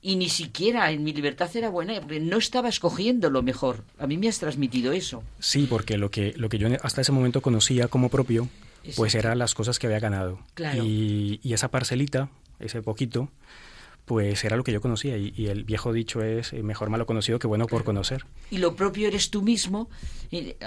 y 0.01 0.17
ni 0.17 0.29
siquiera 0.29 0.91
en 0.93 1.03
mi 1.05 1.13
libertad 1.13 1.51
era 1.55 1.71
buena 1.71 2.01
porque 2.01 2.21
no 2.21 2.39
estaba 2.39 2.69
escogiendo 2.69 3.31
lo 3.31 3.43
mejor. 3.43 3.83
A 3.99 4.07
mí 4.07 4.17
me 4.17 4.29
has 4.29 4.39
transmitido 4.39 4.93
eso. 4.93 5.23
Sí, 5.41 5.67
porque 5.69 5.99
lo 5.99 6.11
que, 6.11 6.35
lo 6.37 6.49
que 6.49 6.59
yo 6.59 6.69
hasta 6.83 7.01
ese 7.01 7.13
momento 7.13 7.41
conocía 7.41 7.89
como 7.89 8.09
propio, 8.09 8.49
pues 8.97 9.15
eran 9.15 9.39
las 9.39 9.55
cosas 9.55 9.79
que 9.79 9.87
había 9.87 10.01
ganado. 10.01 10.41
Y, 10.83 11.41
y, 11.43 11.53
esa 11.53 11.71
parcelita, 11.71 12.29
ese 12.59 12.83
poquito, 12.83 13.31
pues 14.09 14.43
era 14.45 14.57
lo 14.57 14.65
que 14.65 14.73
yo 14.73 14.81
conocía. 14.81 15.17
Y, 15.17 15.47
el 15.49 15.65
viejo 15.65 15.93
dicho 15.93 16.23
es, 16.23 16.53
eh, 16.53 16.63
mejor 16.63 16.91
malo 16.91 17.07
conocido 17.07 17.39
que 17.39 17.47
bueno 17.47 17.67
por 17.67 17.85
conocer. 17.85 18.25
Y 18.51 18.59
lo 18.59 18.75
propio 18.75 19.07
eres 19.07 19.31
tú 19.31 19.43
mismo 19.43 19.89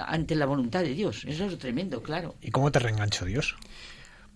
ante 0.06 0.34
la 0.34 0.46
voluntad 0.46 0.82
de 0.82 0.94
Dios. 0.94 1.24
Eso 1.26 1.46
es 1.46 1.58
tremendo, 1.58 2.02
claro. 2.02 2.36
¿Y 2.40 2.50
cómo 2.50 2.70
te 2.70 2.78
reenganchó 2.78 3.24
Dios? 3.24 3.56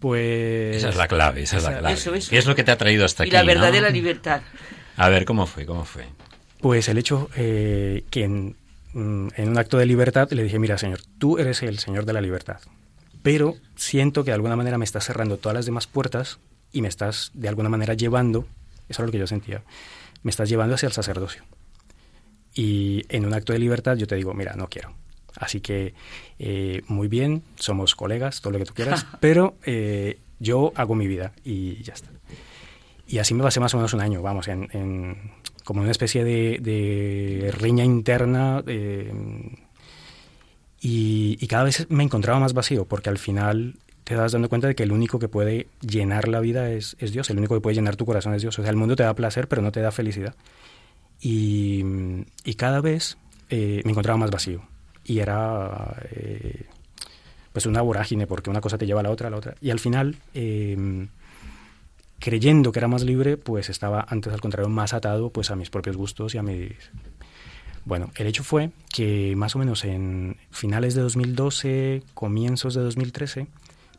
Pues... 0.00 0.76
Esa 0.76 0.90
es 0.90 0.96
la 0.96 1.08
clave, 1.08 1.42
esa, 1.42 1.56
es 1.56 1.62
la 1.62 1.78
clave. 1.78 1.94
Eso, 1.94 2.12
¿Qué 2.12 2.36
es 2.36 2.46
lo 2.46 2.54
que 2.54 2.64
te 2.64 2.72
ha 2.72 2.76
traído 2.76 3.04
hasta 3.04 3.22
aquí? 3.22 3.30
Y 3.30 3.32
la 3.32 3.44
verdadera 3.44 3.88
libertad. 3.88 4.42
A 4.96 5.08
ver, 5.08 5.24
¿cómo 5.24 5.46
fue? 5.46 5.64
¿Cómo 5.64 5.84
fue? 5.84 6.06
Pues 6.60 6.88
el 6.88 6.98
hecho 6.98 7.30
eh, 7.36 8.04
que 8.10 8.26
mm, 8.26 8.54
en, 8.92 9.48
un 9.48 9.58
acto 9.58 9.78
de 9.78 9.86
libertad 9.86 10.30
le 10.32 10.42
dije, 10.42 10.58
mira, 10.58 10.78
Señor, 10.78 11.00
tú 11.18 11.38
eres 11.38 11.62
el 11.62 11.78
Señor 11.78 12.06
de 12.06 12.12
la 12.12 12.20
libertad, 12.20 12.60
pero 13.26 13.56
siento 13.74 14.22
que 14.22 14.30
de 14.30 14.36
alguna 14.36 14.54
manera 14.54 14.78
me 14.78 14.84
estás 14.84 15.04
cerrando 15.04 15.36
todas 15.36 15.56
las 15.56 15.66
demás 15.66 15.88
puertas 15.88 16.38
y 16.72 16.80
me 16.80 16.86
estás 16.86 17.32
de 17.34 17.48
alguna 17.48 17.68
manera 17.68 17.94
llevando, 17.94 18.46
eso 18.88 19.02
es 19.02 19.06
lo 19.06 19.10
que 19.10 19.18
yo 19.18 19.26
sentía, 19.26 19.64
me 20.22 20.30
estás 20.30 20.48
llevando 20.48 20.76
hacia 20.76 20.86
el 20.86 20.92
sacerdocio. 20.92 21.42
Y 22.54 23.02
en 23.08 23.26
un 23.26 23.34
acto 23.34 23.52
de 23.52 23.58
libertad 23.58 23.96
yo 23.96 24.06
te 24.06 24.14
digo, 24.14 24.32
mira, 24.32 24.54
no 24.54 24.68
quiero. 24.68 24.94
Así 25.34 25.60
que 25.60 25.92
eh, 26.38 26.82
muy 26.86 27.08
bien, 27.08 27.42
somos 27.56 27.96
colegas, 27.96 28.40
todo 28.40 28.52
lo 28.52 28.60
que 28.60 28.64
tú 28.64 28.74
quieras, 28.74 29.04
pero 29.20 29.56
eh, 29.64 30.20
yo 30.38 30.72
hago 30.76 30.94
mi 30.94 31.08
vida 31.08 31.32
y 31.42 31.82
ya 31.82 31.94
está. 31.94 32.10
Y 33.08 33.18
así 33.18 33.34
me 33.34 33.42
pasé 33.42 33.58
más 33.58 33.74
o 33.74 33.78
menos 33.78 33.92
un 33.92 34.02
año, 34.02 34.22
vamos, 34.22 34.46
en, 34.46 35.32
como 35.64 35.80
una 35.80 35.90
especie 35.90 36.22
de, 36.22 37.52
riña 37.58 37.82
interna. 37.82 38.62
Y, 40.88 41.46
cada 41.48 41.64
vez 41.64 41.86
me 41.90 42.04
encontraba 42.04 42.38
más 42.38 42.52
vacío, 42.52 42.84
porque 42.84 43.10
al 43.10 43.18
final 43.18 43.74
te 44.04 44.14
das 44.14 44.30
dando 44.30 44.48
cuenta 44.48 44.68
de 44.68 44.76
que 44.76 44.84
el 44.84 44.92
único 44.92 45.18
que 45.18 45.26
puede 45.26 45.66
llenar 45.80 46.28
la 46.28 46.38
vida 46.38 46.70
es, 46.70 46.96
Dios, 47.00 47.28
el 47.28 47.38
único 47.38 47.56
que 47.56 47.60
puede 47.60 47.74
llenar 47.74 47.96
tu 47.96 48.06
corazón 48.06 48.34
es 48.34 48.42
Dios. 48.42 48.56
O 48.56 48.62
sea, 48.62 48.70
el 48.70 48.76
mundo 48.76 48.94
te 48.94 49.02
da 49.02 49.12
placer, 49.14 49.48
pero 49.48 49.62
no 49.62 49.72
te 49.72 49.80
da 49.80 49.90
felicidad. 49.90 50.36
Y, 51.20 51.82
cada 52.56 52.80
vez 52.80 53.18
eh, 53.50 53.82
me 53.84 53.90
encontraba 53.90 54.16
más 54.16 54.30
vacío. 54.30 54.62
Y 55.04 55.18
era 55.18 55.96
eh, 56.12 56.66
pues 57.52 57.66
una 57.66 57.82
vorágine, 57.82 58.28
porque 58.28 58.50
una 58.50 58.60
cosa 58.60 58.78
te 58.78 58.86
lleva 58.86 59.00
a 59.00 59.02
la 59.02 59.10
otra, 59.10 59.26
a 59.26 59.30
la 59.32 59.38
otra. 59.38 59.56
Y 59.60 59.70
al 59.70 59.80
final... 59.80 60.14
Eh, 60.34 61.08
creyendo 62.18 62.72
que 62.72 62.78
era 62.78 62.88
más 62.88 63.02
libre, 63.02 63.36
pues 63.36 63.68
estaba 63.68 64.04
antes 64.08 64.32
al 64.32 64.40
contrario 64.40 64.68
más 64.68 64.94
atado 64.94 65.30
pues 65.30 65.50
a 65.50 65.56
mis 65.56 65.70
propios 65.70 65.96
gustos 65.96 66.34
y 66.34 66.38
a 66.38 66.42
mis... 66.42 66.72
Bueno, 67.86 68.10
el 68.16 68.26
hecho 68.26 68.42
fue 68.42 68.70
que 68.92 69.34
más 69.36 69.54
o 69.54 69.60
menos 69.60 69.84
en 69.84 70.36
finales 70.50 70.94
de 70.94 71.02
2012, 71.02 72.02
comienzos 72.14 72.74
de 72.74 72.82
2013, 72.82 73.46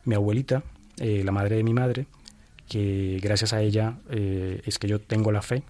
mi 0.04 0.14
abuelita, 0.14 0.62
eh, 0.98 1.22
la 1.24 1.32
madre 1.32 1.56
de 1.56 1.64
mi 1.64 1.72
madre, 1.72 2.06
que 2.68 3.18
gracias 3.22 3.54
a 3.54 3.62
ella 3.62 3.96
eh, 4.10 4.60
es 4.66 4.78
que 4.78 4.88
yo 4.88 5.00
tengo 5.00 5.32
la 5.32 5.40
fe, 5.40 5.62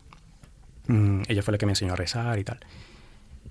mm, 0.89 1.23
ella 1.29 1.43
fue 1.43 1.53
la 1.53 1.59
que 1.59 1.67
me 1.67 1.73
enseñó 1.73 1.93
a 1.93 1.97
rezar 1.97 2.39
y 2.41 2.45
tal. 2.45 2.59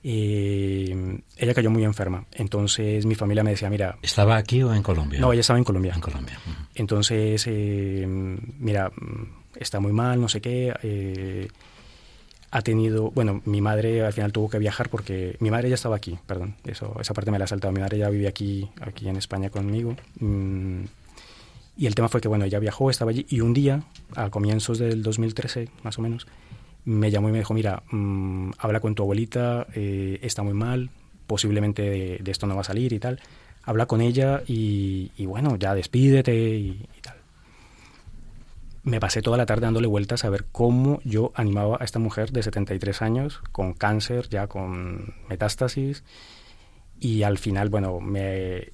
Eh, 0.04 1.22
ella 1.38 1.54
cayó 1.54 1.72
muy 1.72 1.84
enferma. 1.84 2.26
Entonces 2.34 3.06
mi 3.06 3.16
familia 3.16 3.44
me 3.44 3.52
decía, 3.52 3.70
mira... 3.70 3.98
¿Estaba 4.02 4.36
aquí 4.36 4.64
o 4.64 4.74
en 4.74 4.84
Colombia? 4.84 5.20
No, 5.20 5.32
ella 5.32 5.42
estaba 5.42 5.60
en 5.60 5.66
Colombia. 5.66 5.94
En 5.96 6.02
Colombia. 6.02 6.40
Entonces, 6.76 7.44
eh, 7.48 8.06
mira, 8.08 8.92
está 9.56 9.80
muy 9.80 9.94
mal, 9.94 10.20
no 10.22 10.30
sé 10.30 10.42
qué. 10.42 10.74
Eh, 10.84 11.48
ha 12.52 12.62
tenido, 12.62 13.12
bueno, 13.12 13.42
mi 13.46 13.62
madre 13.62 14.06
al 14.06 14.14
final 14.14 14.32
tuvo 14.32 14.50
que 14.50 14.60
viajar 14.60 14.90
porque 14.90 15.36
mi 15.40 15.52
madre 15.52 15.70
ya 15.70 15.76
estaba 15.76 15.96
aquí, 15.96 16.18
perdón, 16.26 16.56
eso, 16.64 16.96
esa 17.00 17.14
parte 17.14 17.32
me 17.32 17.40
la 17.40 17.46
ha 17.46 17.48
saltado. 17.48 17.74
Mi 17.74 17.82
madre 17.82 17.98
ya 17.98 18.10
vive 18.10 18.28
aquí, 18.28 18.70
aquí 18.82 19.08
en 19.10 19.18
España 19.18 19.50
conmigo. 19.50 19.96
Mm, 20.20 20.84
y 21.78 21.86
el 21.86 21.94
tema 21.94 22.10
fue 22.10 22.22
que, 22.22 22.28
bueno, 22.28 22.46
ella 22.46 22.60
viajó, 22.60 22.90
estaba 22.90 23.12
allí 23.12 23.26
y 23.30 23.42
un 23.42 23.54
día, 23.54 23.84
a 24.16 24.30
comienzos 24.30 24.80
del 24.80 25.04
2013, 25.04 25.70
más 25.84 26.00
o 26.00 26.02
menos, 26.02 26.26
me 26.86 27.12
llamó 27.12 27.30
y 27.30 27.34
me 27.34 27.40
dijo, 27.40 27.54
mira, 27.54 27.84
mm, 27.92 28.52
habla 28.58 28.80
con 28.80 28.96
tu 28.96 29.04
abuelita, 29.04 29.68
eh, 29.76 30.20
está 30.22 30.42
muy 30.42 30.54
mal, 30.54 30.90
posiblemente 31.28 31.82
de, 32.24 32.32
esto 32.32 32.48
no 32.48 32.56
va 32.56 32.62
a 32.62 32.64
salir 32.64 32.94
y 32.94 33.00
tal. 33.00 33.20
Habla 33.64 33.86
con 33.86 34.00
ella 34.00 34.42
y, 34.48 35.12
bueno, 35.26 35.58
ya 35.58 35.76
despídete 35.76 36.34
y, 36.34 36.88
tal. 37.02 37.17
Me 38.88 39.02
pasé 39.02 39.22
toda 39.22 39.36
la 39.36 39.46
tarde 39.46 39.64
dándole 39.64 39.86
vueltas 39.86 40.24
a 40.24 40.30
ver 40.30 40.46
cómo 40.50 41.02
yo 41.04 41.34
animaba 41.36 41.76
a 41.78 41.84
esta 41.84 42.00
mujer 42.00 42.32
de 42.32 42.42
73 42.42 43.02
años, 43.02 43.42
con 43.52 43.74
cáncer, 43.74 44.30
ya 44.30 44.48
con 44.48 45.14
metástasis, 45.28 46.06
y 46.98 47.24
al 47.24 47.38
final, 47.38 47.68
bueno, 47.68 48.00
me 48.00 48.72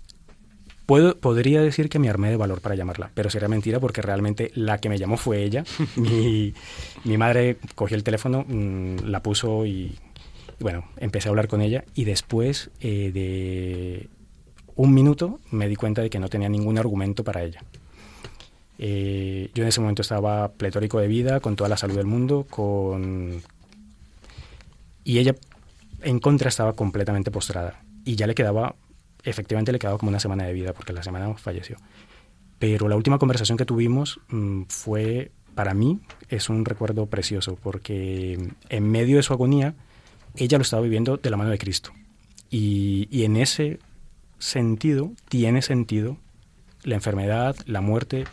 Puedo, 0.85 1.17
podría 1.17 1.61
decir 1.61 1.89
que 1.89 1.97
me 1.97 2.09
armé 2.09 2.29
de 2.29 2.35
valor 2.35 2.61
para 2.61 2.75
llamarla, 2.75 3.09
pero 3.15 3.31
sería 3.31 3.47
mentira 3.47 3.79
porque 3.79 4.03
realmente 4.03 4.51
la 4.53 4.77
que 4.77 4.89
me 4.89 4.99
llamó 4.99 5.17
fue 5.17 5.41
ella. 5.41 5.63
mi, 5.95 6.53
mi, 7.05 7.17
madre 7.17 7.57
cogió 7.73 7.97
el 7.97 8.03
teléfono, 8.03 8.45
mm, 8.47 9.05
la 9.05 9.23
puso 9.23 9.65
y, 9.65 9.97
bueno, 10.59 10.85
empecé 10.97 11.27
a 11.27 11.31
hablar 11.31 11.47
con 11.47 11.61
ella 11.61 11.85
y 11.95 12.03
después 12.03 12.69
eh, 12.81 13.09
de 13.11 14.09
un 14.75 14.93
minuto 14.93 15.39
me 15.49 15.67
di 15.67 15.75
cuenta 15.75 16.03
de 16.03 16.11
que 16.11 16.19
no 16.19 16.27
tenía 16.27 16.49
ningún 16.49 16.77
argumento 16.77 17.23
para 17.23 17.41
ella. 17.41 17.63
Eh, 18.79 19.49
yo 19.53 19.63
en 19.63 19.69
ese 19.69 19.81
momento 19.81 20.01
estaba 20.01 20.51
pletórico 20.51 20.99
de 20.99 21.07
vida, 21.07 21.39
con 21.39 21.55
toda 21.55 21.69
la 21.69 21.77
salud 21.77 21.95
del 21.95 22.05
mundo, 22.05 22.45
con... 22.49 23.41
Y 25.03 25.19
ella 25.19 25.35
en 26.01 26.19
contra 26.19 26.49
estaba 26.49 26.73
completamente 26.73 27.31
postrada. 27.31 27.81
Y 28.05 28.15
ya 28.15 28.27
le 28.27 28.35
quedaba 28.35 28.75
efectivamente 29.23 29.71
le 29.71 29.79
quedaba 29.79 29.97
como 29.97 30.09
una 30.09 30.19
semana 30.19 30.45
de 30.45 30.53
vida 30.53 30.73
porque 30.73 30.93
la 30.93 31.03
semana 31.03 31.33
falleció. 31.35 31.77
Pero 32.59 32.87
la 32.87 32.95
última 32.95 33.17
conversación 33.17 33.57
que 33.57 33.65
tuvimos 33.65 34.19
mm, 34.29 34.63
fue, 34.67 35.31
para 35.55 35.73
mí, 35.73 35.99
es 36.29 36.49
un 36.49 36.65
recuerdo 36.65 37.07
precioso 37.07 37.57
porque 37.61 38.51
en 38.69 38.91
medio 38.91 39.17
de 39.17 39.23
su 39.23 39.33
agonía, 39.33 39.73
ella 40.35 40.57
lo 40.57 40.63
estaba 40.63 40.81
viviendo 40.81 41.17
de 41.17 41.29
la 41.29 41.37
mano 41.37 41.49
de 41.49 41.57
Cristo. 41.57 41.91
Y, 42.49 43.07
y 43.11 43.23
en 43.23 43.37
ese 43.37 43.79
sentido, 44.39 45.11
tiene 45.29 45.61
sentido 45.61 46.17
la 46.83 46.95
enfermedad, 46.95 47.55
la 47.65 47.81
muerte, 47.81 48.25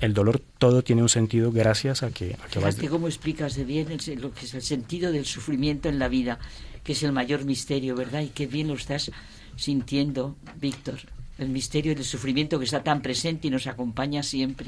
el 0.00 0.14
dolor, 0.14 0.42
todo 0.58 0.82
tiene 0.82 1.02
un 1.02 1.08
sentido 1.08 1.52
gracias 1.52 2.02
a 2.02 2.10
que, 2.10 2.36
a 2.42 2.48
que 2.48 2.58
vas... 2.58 2.76
¿Cómo 2.76 3.08
explicas 3.08 3.56
de 3.56 3.64
bien 3.64 3.88
lo 4.20 4.32
que 4.32 4.44
es 4.44 4.54
el 4.54 4.62
sentido 4.62 5.12
del 5.12 5.24
sufrimiento 5.24 5.88
en 5.88 5.98
la 5.98 6.08
vida, 6.08 6.38
que 6.84 6.92
es 6.92 7.02
el 7.02 7.12
mayor 7.12 7.44
misterio, 7.44 7.94
verdad? 7.94 8.22
Y 8.22 8.28
qué 8.28 8.46
bien 8.46 8.68
lo 8.68 8.74
estás 8.74 9.10
sintiendo, 9.56 10.36
Víctor, 10.60 10.98
el 11.38 11.48
misterio 11.48 11.94
del 11.94 12.04
sufrimiento 12.04 12.58
que 12.58 12.64
está 12.64 12.82
tan 12.82 13.02
presente 13.02 13.48
y 13.48 13.50
nos 13.50 13.66
acompaña 13.66 14.22
siempre. 14.22 14.66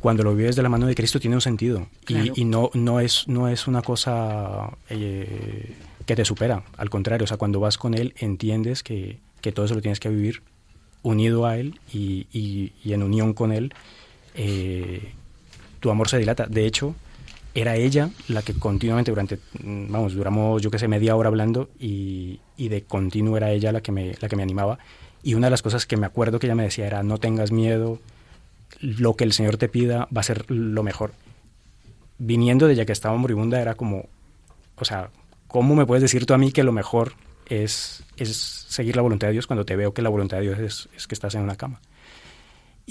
Cuando 0.00 0.22
lo 0.22 0.34
vives 0.34 0.54
de 0.54 0.62
la 0.62 0.68
mano 0.68 0.86
de 0.86 0.94
Cristo 0.94 1.18
tiene 1.18 1.36
un 1.36 1.40
sentido 1.40 1.88
y, 2.06 2.44
no, 2.44 2.70
no, 2.74 3.00
es, 3.00 3.26
no 3.26 3.48
es 3.48 3.66
una 3.66 3.82
cosa 3.82 4.76
eh, 4.88 5.74
que 6.06 6.14
te 6.14 6.24
supera, 6.24 6.62
al 6.76 6.88
contrario, 6.88 7.24
o 7.24 7.26
sea, 7.26 7.36
cuando 7.36 7.58
vas 7.58 7.78
con 7.78 7.94
Él 7.94 8.14
entiendes 8.16 8.82
que, 8.82 9.18
todo 9.54 9.64
eso 9.64 9.74
lo 9.74 9.80
tienes 9.80 9.98
que 9.98 10.08
vivir 10.08 10.42
unido 11.02 11.46
a 11.46 11.56
Él 11.56 11.80
y, 11.92 12.72
en 12.84 13.02
unión 13.02 13.32
con 13.32 13.50
Él, 13.50 13.74
eh, 14.38 15.12
tu 15.80 15.90
amor 15.90 16.08
se 16.08 16.16
dilata. 16.16 16.46
De 16.46 16.64
hecho, 16.64 16.94
era 17.54 17.74
ella 17.74 18.10
la 18.28 18.42
que 18.42 18.54
continuamente 18.54 19.10
durante, 19.10 19.38
mm, 19.62 19.90
vamos, 19.90 20.14
duramos 20.14 20.62
yo 20.62 20.70
que 20.70 20.78
sé 20.78 20.86
media 20.86 21.16
hora 21.16 21.28
hablando 21.28 21.68
y, 21.78 22.40
y 22.56 22.68
de 22.68 22.82
continuo 22.82 23.36
era 23.36 23.50
ella 23.50 23.72
la 23.72 23.80
que, 23.80 23.90
me, 23.90 24.14
la 24.20 24.28
que 24.28 24.36
me 24.36 24.44
animaba. 24.44 24.78
Y 25.24 25.34
una 25.34 25.48
de 25.48 25.50
las 25.50 25.62
cosas 25.62 25.86
que 25.86 25.96
me 25.96 26.06
acuerdo 26.06 26.38
que 26.38 26.46
ella 26.46 26.54
me 26.54 26.62
decía 26.62 26.86
era, 26.86 27.02
no 27.02 27.18
tengas 27.18 27.50
miedo, 27.50 27.98
lo 28.80 29.14
que 29.14 29.24
el 29.24 29.32
Señor 29.32 29.56
te 29.56 29.68
pida 29.68 30.06
va 30.16 30.20
a 30.20 30.24
ser 30.24 30.48
lo 30.48 30.84
mejor. 30.84 31.12
Viniendo 32.18 32.68
de 32.68 32.74
ella 32.74 32.86
que 32.86 32.92
estaba 32.92 33.16
moribunda 33.16 33.60
era 33.60 33.74
como, 33.74 34.06
o 34.76 34.84
sea, 34.84 35.10
¿cómo 35.48 35.74
me 35.74 35.84
puedes 35.84 36.02
decir 36.02 36.26
tú 36.26 36.34
a 36.34 36.38
mí 36.38 36.52
que 36.52 36.62
lo 36.62 36.72
mejor 36.72 37.14
es, 37.46 38.04
es 38.16 38.36
seguir 38.68 38.94
la 38.94 39.02
voluntad 39.02 39.28
de 39.28 39.32
Dios 39.32 39.48
cuando 39.48 39.64
te 39.64 39.74
veo 39.74 39.92
que 39.92 40.02
la 40.02 40.08
voluntad 40.10 40.36
de 40.36 40.44
Dios 40.44 40.58
es, 40.60 40.88
es 40.96 41.08
que 41.08 41.14
estás 41.16 41.34
en 41.34 41.42
una 41.42 41.56
cama? 41.56 41.80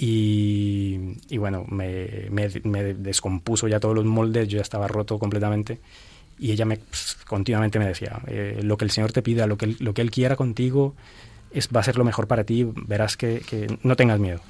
Y, 0.00 1.16
y 1.28 1.38
bueno, 1.38 1.64
me, 1.68 2.28
me, 2.30 2.48
me, 2.62 2.94
descompuso 2.94 3.66
ya 3.66 3.80
todos 3.80 3.96
los 3.96 4.04
moldes, 4.04 4.46
yo 4.46 4.58
ya 4.58 4.62
estaba 4.62 4.86
roto 4.86 5.18
completamente. 5.18 5.80
Y 6.38 6.52
ella 6.52 6.64
me 6.64 6.76
pues, 6.76 7.16
continuamente 7.26 7.80
me 7.80 7.86
decía, 7.88 8.20
eh, 8.28 8.60
lo 8.62 8.76
que 8.76 8.84
el 8.84 8.92
Señor 8.92 9.10
te 9.10 9.22
pida, 9.22 9.48
lo 9.48 9.58
que, 9.58 9.74
lo 9.80 9.94
que 9.94 10.02
Él 10.02 10.12
quiera 10.12 10.36
contigo, 10.36 10.94
es, 11.50 11.68
va 11.74 11.80
a 11.80 11.82
ser 11.82 11.96
lo 11.98 12.04
mejor 12.04 12.28
para 12.28 12.44
ti, 12.44 12.64
verás 12.86 13.16
que, 13.16 13.40
que 13.40 13.76
no 13.82 13.96
tengas 13.96 14.20
miedo. 14.20 14.40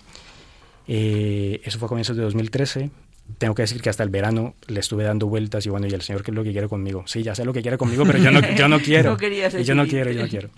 Eh, 0.87 1.63
eso 1.65 1.79
fue 1.79 1.87
a 1.87 1.89
comienzos 1.89 2.19
de 2.19 2.25
2013. 2.25 2.91
Tengo 3.39 3.55
que 3.55 3.63
decir 3.63 3.81
que 3.81 3.89
hasta 3.89 4.03
el 4.03 4.11
verano 4.11 4.55
le 4.67 4.81
estuve 4.81 5.05
dando 5.05 5.29
vueltas 5.29 5.65
y 5.65 5.71
bueno, 5.71 5.87
y 5.87 5.95
el 5.95 6.03
Señor, 6.03 6.23
¿qué 6.23 6.31
es 6.31 6.35
lo 6.35 6.45
que 6.45 6.53
quiere 6.53 6.69
conmigo? 6.69 7.05
Sí, 7.07 7.23
ya 7.23 7.35
sé 7.35 7.47
lo 7.47 7.55
que 7.55 7.63
quiere 7.63 7.79
conmigo, 7.79 8.05
pero 8.05 8.19
yo 8.19 8.31
no, 8.31 8.41
yo 8.55 8.69
no 8.69 8.81
quiero. 8.85 9.17
No 9.17 9.59
y 9.59 9.65
yo 9.65 9.75
no 9.75 9.87
quiero, 9.87 10.13
yo 10.13 10.23
no 10.23 10.29
quiero. 10.29 10.51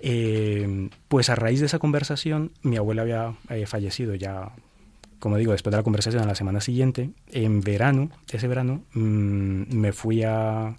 Eh, 0.00 0.88
pues 1.08 1.30
a 1.30 1.34
raíz 1.34 1.60
de 1.60 1.66
esa 1.66 1.78
conversación, 1.78 2.52
mi 2.62 2.76
abuela 2.76 3.02
había 3.02 3.34
eh, 3.48 3.66
fallecido 3.66 4.14
ya, 4.14 4.52
como 5.18 5.36
digo, 5.36 5.52
después 5.52 5.70
de 5.72 5.76
la 5.76 5.82
conversación, 5.82 6.22
a 6.22 6.26
la 6.26 6.34
semana 6.34 6.60
siguiente, 6.60 7.10
en 7.30 7.60
verano, 7.60 8.10
ese 8.30 8.48
verano, 8.48 8.82
mm, 8.94 9.74
me 9.74 9.92
fui 9.92 10.22
a, 10.22 10.76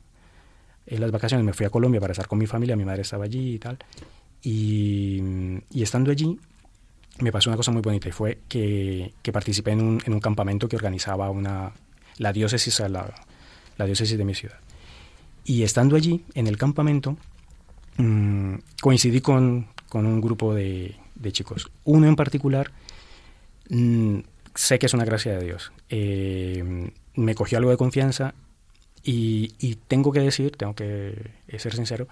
en 0.86 1.01
las 1.01 1.11
vacaciones, 1.11 1.45
me 1.45 1.53
fui 1.53 1.65
a 1.65 1.70
Colombia 1.70 1.99
para 1.99 2.11
estar 2.11 2.28
con 2.28 2.39
mi 2.39 2.47
familia, 2.47 2.76
mi 2.76 2.86
madre 2.86 3.01
estaba 3.01 3.26
allí 3.26 3.55
y 3.55 3.59
tal, 3.59 3.78
y, 4.41 5.22
y 5.72 5.84
estando 5.84 6.11
allí, 6.11 6.39
me 7.20 7.32
pasó 7.32 7.49
una 7.49 7.57
cosa 7.57 7.72
muy 7.72 7.82
bonita 7.82 8.07
y 8.07 8.11
fue 8.11 8.39
que, 8.47 9.13
que 9.22 9.32
participé 9.32 9.72
en 9.72 9.82
un, 9.82 10.01
en 10.05 10.13
un, 10.13 10.20
campamento 10.22 10.70
que 10.70 10.78
organizaba 10.78 11.30
una, 11.30 11.74
la 12.17 12.32
diócesis, 12.32 12.80
la, 12.80 13.13
la 13.78 13.86
diócesis 13.86 14.17
de 14.17 14.24
mi 14.24 14.36
ciudad. 14.36 14.57
Y 15.43 15.63
estando 15.63 15.95
allí, 15.95 16.24
en 16.34 16.47
el 16.47 16.57
campamento, 16.57 17.17
mmm, 18.00 18.56
coincidí 18.82 19.22
con, 19.22 19.68
con, 19.89 20.06
un 20.06 20.22
grupo 20.22 20.54
de, 20.56 20.95
de, 21.16 21.32
chicos. 21.32 21.70
Uno 21.84 22.08
en 22.08 22.16
particular, 22.16 22.72
mmm, 23.70 24.20
sé 24.56 24.80
que 24.80 24.88
es 24.88 24.93
una 24.93 25.06
gracia 25.06 25.38
de 25.38 25.45
Dios. 25.45 25.72
Eh, 25.89 26.91
me 27.16 27.36
cogió 27.36 27.58
algo 27.58 27.70
de 27.70 27.78
confianza 27.78 28.34
y, 29.04 29.54
y, 29.60 29.76
tengo 29.76 30.12
que 30.12 30.22
decir, 30.22 30.56
tengo 30.56 30.74
que 30.74 31.32
ser 31.58 31.76
sincero, 31.76 32.08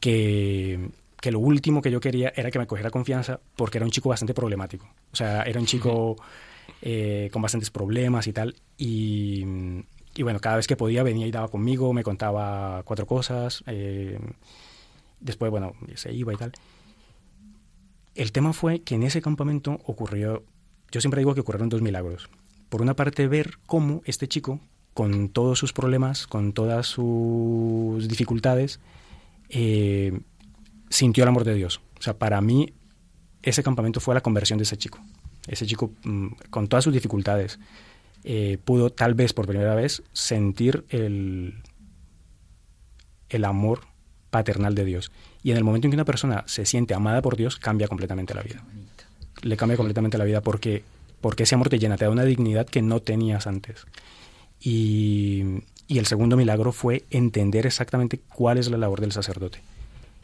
que, 0.00 0.90
que, 1.20 1.32
lo 1.32 1.40
último 1.40 1.82
que 1.82 1.90
yo 1.90 2.00
quería 2.00 2.32
era 2.36 2.50
que 2.50 2.58
me 2.58 2.66
cogiera 2.66 2.90
confianza 2.90 3.40
porque 3.56 3.78
era 3.78 3.84
un 3.84 3.90
chico 3.90 4.10
bastante 4.10 4.34
problemático. 4.34 4.86
O 5.12 5.16
sea, 5.16 5.42
era 5.42 5.60
un 5.60 5.66
chico 5.66 6.16
eh, 6.82 7.30
con 7.32 7.42
bastantes 7.42 7.70
problemas 7.70 8.26
y 8.26 8.32
tal. 8.32 8.54
Y, 8.76 9.44
y, 10.14 10.22
bueno, 10.22 10.40
cada 10.40 10.56
vez 10.56 10.66
que 10.66 10.76
podía 10.76 11.02
venía 11.02 11.26
y 11.26 11.30
daba 11.30 11.48
conmigo, 11.48 11.92
me 11.92 12.02
contaba 12.02 12.82
cuatro 12.84 13.06
cosas. 13.06 13.62
Eh, 13.66 14.18
después, 15.20 15.50
bueno, 15.50 15.72
se 15.94 16.12
iba 16.12 16.32
y 16.32 16.36
tal. 16.36 16.52
El 18.14 18.32
tema 18.32 18.52
fue 18.52 18.80
que 18.80 18.94
en 18.94 19.02
ese 19.02 19.20
campamento 19.20 19.80
ocurrió, 19.84 20.42
yo 20.90 21.00
siempre 21.00 21.20
digo 21.20 21.34
que 21.34 21.40
ocurrieron 21.40 21.68
dos 21.68 21.82
milagros. 21.82 22.28
Por 22.68 22.82
una 22.82 22.96
parte, 22.96 23.28
ver 23.28 23.58
cómo 23.66 24.02
este 24.06 24.26
chico, 24.26 24.60
con 24.94 25.28
todos 25.28 25.58
sus 25.58 25.72
problemas, 25.72 26.26
con 26.26 26.52
todas 26.52 26.86
sus 26.86 28.08
dificultades, 28.08 28.80
eh, 29.50 30.18
sintió 30.88 31.24
el 31.24 31.28
amor 31.28 31.44
de 31.44 31.54
Dios. 31.54 31.80
O 31.98 32.02
sea, 32.02 32.18
para 32.18 32.40
mí, 32.40 32.72
ese 33.42 33.62
campamento 33.62 34.00
fue 34.00 34.14
la 34.14 34.22
conversión 34.22 34.58
de 34.58 34.64
ese 34.64 34.76
chico. 34.78 34.98
Ese 35.46 35.66
chico, 35.66 35.92
mm, 36.04 36.28
con 36.50 36.68
todas 36.68 36.84
sus 36.84 36.94
dificultades, 36.94 37.58
eh, 38.24 38.58
pudo 38.64 38.90
tal 38.90 39.14
vez 39.14 39.32
por 39.32 39.46
primera 39.46 39.74
vez 39.74 40.02
sentir 40.12 40.84
el, 40.88 41.62
el 43.28 43.44
amor 43.44 43.82
paternal 44.36 44.74
de 44.74 44.84
Dios. 44.84 45.10
Y 45.42 45.52
en 45.52 45.56
el 45.56 45.64
momento 45.64 45.86
en 45.86 45.92
que 45.92 45.96
una 45.96 46.04
persona 46.04 46.44
se 46.46 46.66
siente 46.66 46.92
amada 46.92 47.22
por 47.22 47.38
Dios, 47.38 47.56
cambia 47.56 47.88
completamente 47.88 48.34
la 48.34 48.42
vida. 48.42 48.62
Le 49.40 49.56
cambia 49.56 49.78
completamente 49.78 50.18
la 50.18 50.24
vida 50.24 50.42
porque, 50.42 50.84
porque 51.22 51.44
ese 51.44 51.54
amor 51.54 51.70
te 51.70 51.78
llena, 51.78 51.96
te 51.96 52.04
da 52.04 52.10
una 52.10 52.24
dignidad 52.24 52.66
que 52.66 52.82
no 52.82 53.00
tenías 53.00 53.46
antes. 53.46 53.86
Y, 54.60 55.62
y 55.88 55.96
el 55.96 56.04
segundo 56.04 56.36
milagro 56.36 56.72
fue 56.72 57.04
entender 57.10 57.64
exactamente 57.64 58.20
cuál 58.28 58.58
es 58.58 58.68
la 58.68 58.76
labor 58.76 59.00
del 59.00 59.12
sacerdote. 59.12 59.62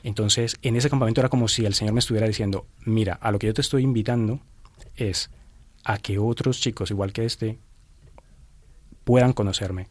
Entonces, 0.02 0.58
en 0.60 0.76
ese 0.76 0.90
campamento 0.90 1.22
era 1.22 1.30
como 1.30 1.48
si 1.48 1.64
el 1.64 1.72
Señor 1.72 1.94
me 1.94 2.00
estuviera 2.00 2.26
diciendo, 2.26 2.66
mira, 2.84 3.14
a 3.14 3.32
lo 3.32 3.38
que 3.38 3.46
yo 3.46 3.54
te 3.54 3.62
estoy 3.62 3.84
invitando 3.84 4.40
es 4.94 5.30
a 5.84 5.96
que 5.96 6.18
otros 6.18 6.60
chicos, 6.60 6.90
igual 6.90 7.14
que 7.14 7.24
este, 7.24 7.58
puedan 9.04 9.32
conocerme. 9.32 9.88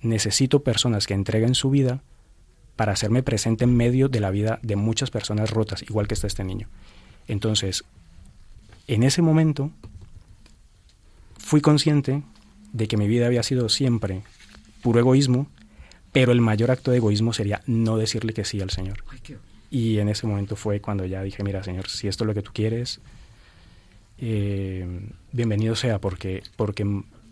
Necesito 0.00 0.62
personas 0.62 1.08
que 1.08 1.14
entreguen 1.14 1.56
su 1.56 1.70
vida 1.70 2.02
para 2.78 2.92
hacerme 2.92 3.24
presente 3.24 3.64
en 3.64 3.76
medio 3.76 4.08
de 4.08 4.20
la 4.20 4.30
vida 4.30 4.60
de 4.62 4.76
muchas 4.76 5.10
personas 5.10 5.50
rotas, 5.50 5.82
igual 5.82 6.06
que 6.06 6.14
está 6.14 6.28
este 6.28 6.44
niño. 6.44 6.68
Entonces, 7.26 7.82
en 8.86 9.02
ese 9.02 9.20
momento, 9.20 9.72
fui 11.38 11.60
consciente 11.60 12.22
de 12.72 12.86
que 12.86 12.96
mi 12.96 13.08
vida 13.08 13.26
había 13.26 13.42
sido 13.42 13.68
siempre 13.68 14.22
puro 14.80 15.00
egoísmo, 15.00 15.48
pero 16.12 16.30
el 16.30 16.40
mayor 16.40 16.70
acto 16.70 16.92
de 16.92 16.98
egoísmo 16.98 17.32
sería 17.32 17.62
no 17.66 17.96
decirle 17.96 18.32
que 18.32 18.44
sí 18.44 18.60
al 18.60 18.70
Señor. 18.70 19.02
Y 19.72 19.98
en 19.98 20.08
ese 20.08 20.28
momento 20.28 20.54
fue 20.54 20.80
cuando 20.80 21.04
ya 21.04 21.20
dije, 21.24 21.42
mira, 21.42 21.64
Señor, 21.64 21.88
si 21.88 22.06
esto 22.06 22.22
es 22.22 22.28
lo 22.28 22.34
que 22.34 22.42
tú 22.42 22.52
quieres, 22.54 23.00
eh, 24.18 24.86
bienvenido 25.32 25.74
sea, 25.74 26.00
porque, 26.00 26.44
porque 26.54 26.84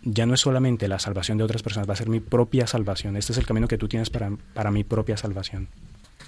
ya 0.07 0.25
no 0.25 0.35
es 0.35 0.41
solamente 0.41 0.87
la 0.87 1.01
salvación 1.01 1.37
de 1.37 1.45
otras 1.45 1.63
personas, 1.63 1.89
va 1.89 1.95
a 1.95 1.97
ser 1.97 2.09
mi 2.09 2.21
propia 2.21 2.67
salvación. 2.67 3.17
Este 3.17 3.33
es 3.33 3.39
el 3.39 3.47
camino 3.47 3.67
que 3.67 3.77
tú 3.77 3.89
tienes 3.89 4.09
para, 4.09 4.31
para 4.55 4.71
mi 4.71 4.85
propia 4.85 5.17
salvación. 5.17 5.69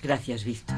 Gracias, 0.03 0.45
Víctor. 0.45 0.77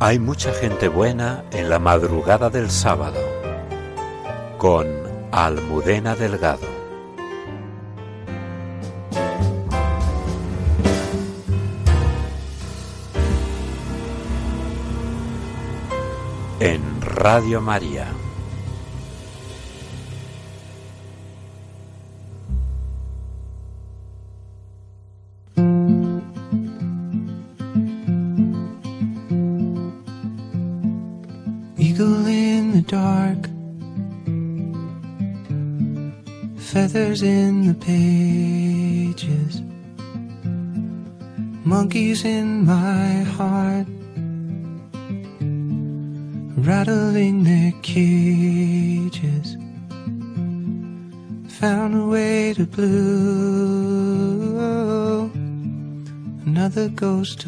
Hay 0.00 0.18
mucha 0.18 0.52
gente 0.54 0.88
buena 0.88 1.44
en 1.52 1.68
la 1.68 1.78
madrugada 1.78 2.50
del 2.50 2.70
sábado 2.70 3.20
con 4.58 4.86
Almudena 5.30 6.16
Delgado. 6.16 6.66
En 16.58 17.00
Radio 17.02 17.60
María. 17.60 18.06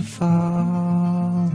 Follow. 0.05 1.51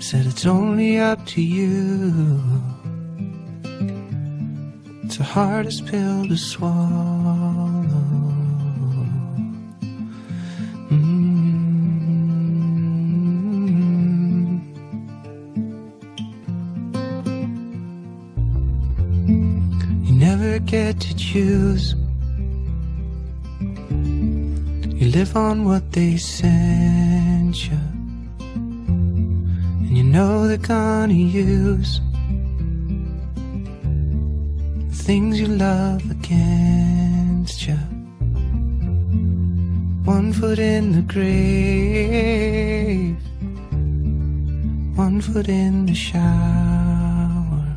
Said 0.00 0.26
it's 0.26 0.46
only 0.46 0.98
up 0.98 1.24
to 1.26 1.40
you. 1.40 2.42
It's 5.04 5.16
the 5.16 5.24
hardest 5.24 5.86
pill 5.86 6.26
to 6.26 6.36
swallow. 6.36 7.11
On 25.34 25.64
what 25.64 25.92
they 25.92 26.18
send 26.18 27.56
you, 27.56 27.78
and 28.38 29.96
you 29.96 30.04
know 30.04 30.46
they're 30.46 30.58
gonna 30.58 31.14
use 31.14 32.02
the 34.90 34.94
things 34.94 35.40
you 35.40 35.46
love 35.46 36.02
against 36.10 37.66
you. 37.66 37.78
One 40.04 40.34
foot 40.34 40.58
in 40.58 40.92
the 40.92 41.00
grave, 41.00 43.16
one 44.94 45.22
foot 45.22 45.48
in 45.48 45.86
the 45.86 45.94
shower. 45.94 47.74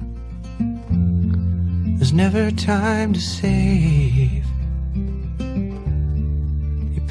There's 1.98 2.12
never 2.12 2.52
time 2.52 3.14
to 3.14 3.22
save. 3.22 4.25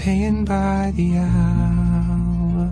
Paying 0.04 0.44
by 0.44 0.92
the 0.96 1.16
hour, 1.16 2.70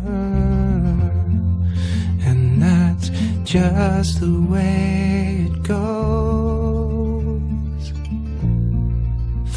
and 2.29 2.61
that's 2.61 3.09
just 3.43 4.21
the 4.21 4.39
way 4.51 5.49
it 5.49 5.63
goes. 5.63 7.41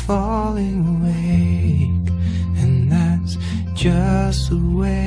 Falling 0.07 0.79
awake, 0.95 2.07
and 2.63 2.89
that's 2.89 3.35
just 3.73 4.49
the 4.51 4.61
way 4.79 5.04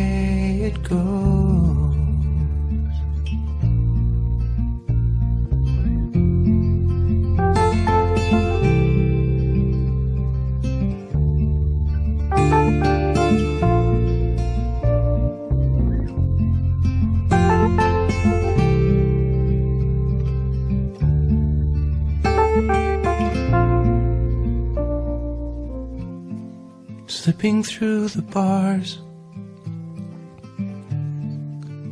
Through 27.48 28.08
the 28.08 28.20
bars, 28.20 28.98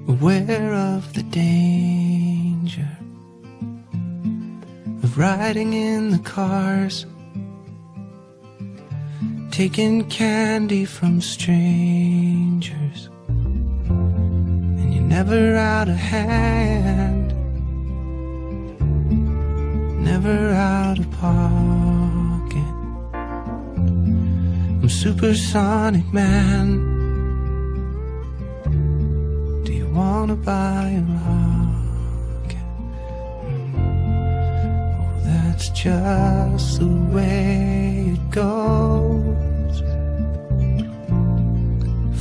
aware 0.07 0.75
of 0.75 1.15
the 1.15 1.23
danger 1.23 2.87
of 5.03 5.17
riding 5.17 5.73
in 5.73 6.11
the 6.11 6.19
cars, 6.19 7.07
taking 9.51 10.05
candy 10.11 10.85
from 10.85 11.23
strangers, 11.23 13.09
and 13.29 14.93
you're 14.93 15.03
never 15.05 15.57
out 15.57 15.89
of 15.89 15.97
hand, 15.97 17.33
never 20.05 20.51
out 20.51 20.99
of 20.99 21.11
pocket. 21.13 21.66
Supersonic 25.03 26.11
man. 26.11 26.67
Do 29.65 29.73
you 29.73 29.89
wanna 29.89 30.37
buy 30.37 30.89
a 30.89 31.05
rocket? 31.17 32.69
Mm. 33.45 33.75
Oh, 34.99 35.21
that's 35.23 35.69
just 35.69 36.81
the 36.81 36.89
way 37.15 38.15
it 38.15 38.31
goes. 38.31 39.77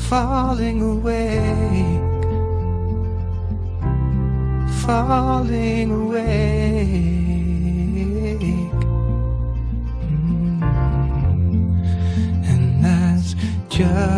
Falling 0.09 0.81
awake, 0.81 2.01
falling 4.83 5.91
awake. 5.91 7.14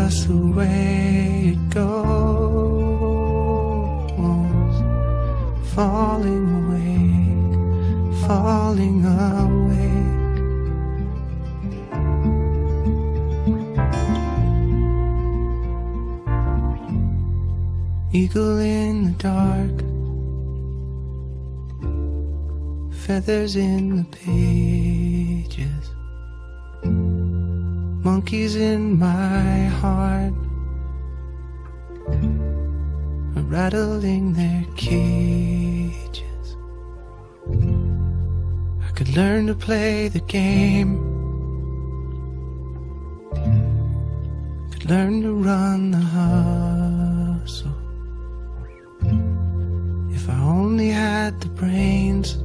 Just 0.10 0.30
the 0.30 0.38
way 0.38 1.51
it 1.53 1.62
goes. 1.70 1.95
Falling 5.76 6.47
awake, 6.60 7.55
falling 8.26 8.99
awake. 9.03 10.38
Eagle 18.14 18.60
in 18.60 18.93
the 19.08 19.16
dark, 19.28 19.76
feathers 23.03 23.55
in 23.58 23.97
the 23.97 24.05
pages 24.05 24.77
monkeys 28.28 28.58
in 28.58 29.00
my 29.00 29.68
heart 29.80 30.34
are 33.38 33.48
rattling 33.48 34.34
their 34.34 34.66
cages. 34.76 36.58
I 38.86 38.92
could 38.96 39.16
learn 39.16 39.48
to 39.48 39.56
play 39.56 40.10
the 40.10 40.20
game, 40.20 40.98
could 44.72 44.90
learn 44.90 45.22
to 45.22 45.34
run 45.34 45.92
the 45.92 46.06
hustle. 46.18 47.72
If 50.12 50.30
I 50.30 50.38
only 50.42 50.90
had 50.90 51.40
the 51.40 51.48
brains. 51.48 52.44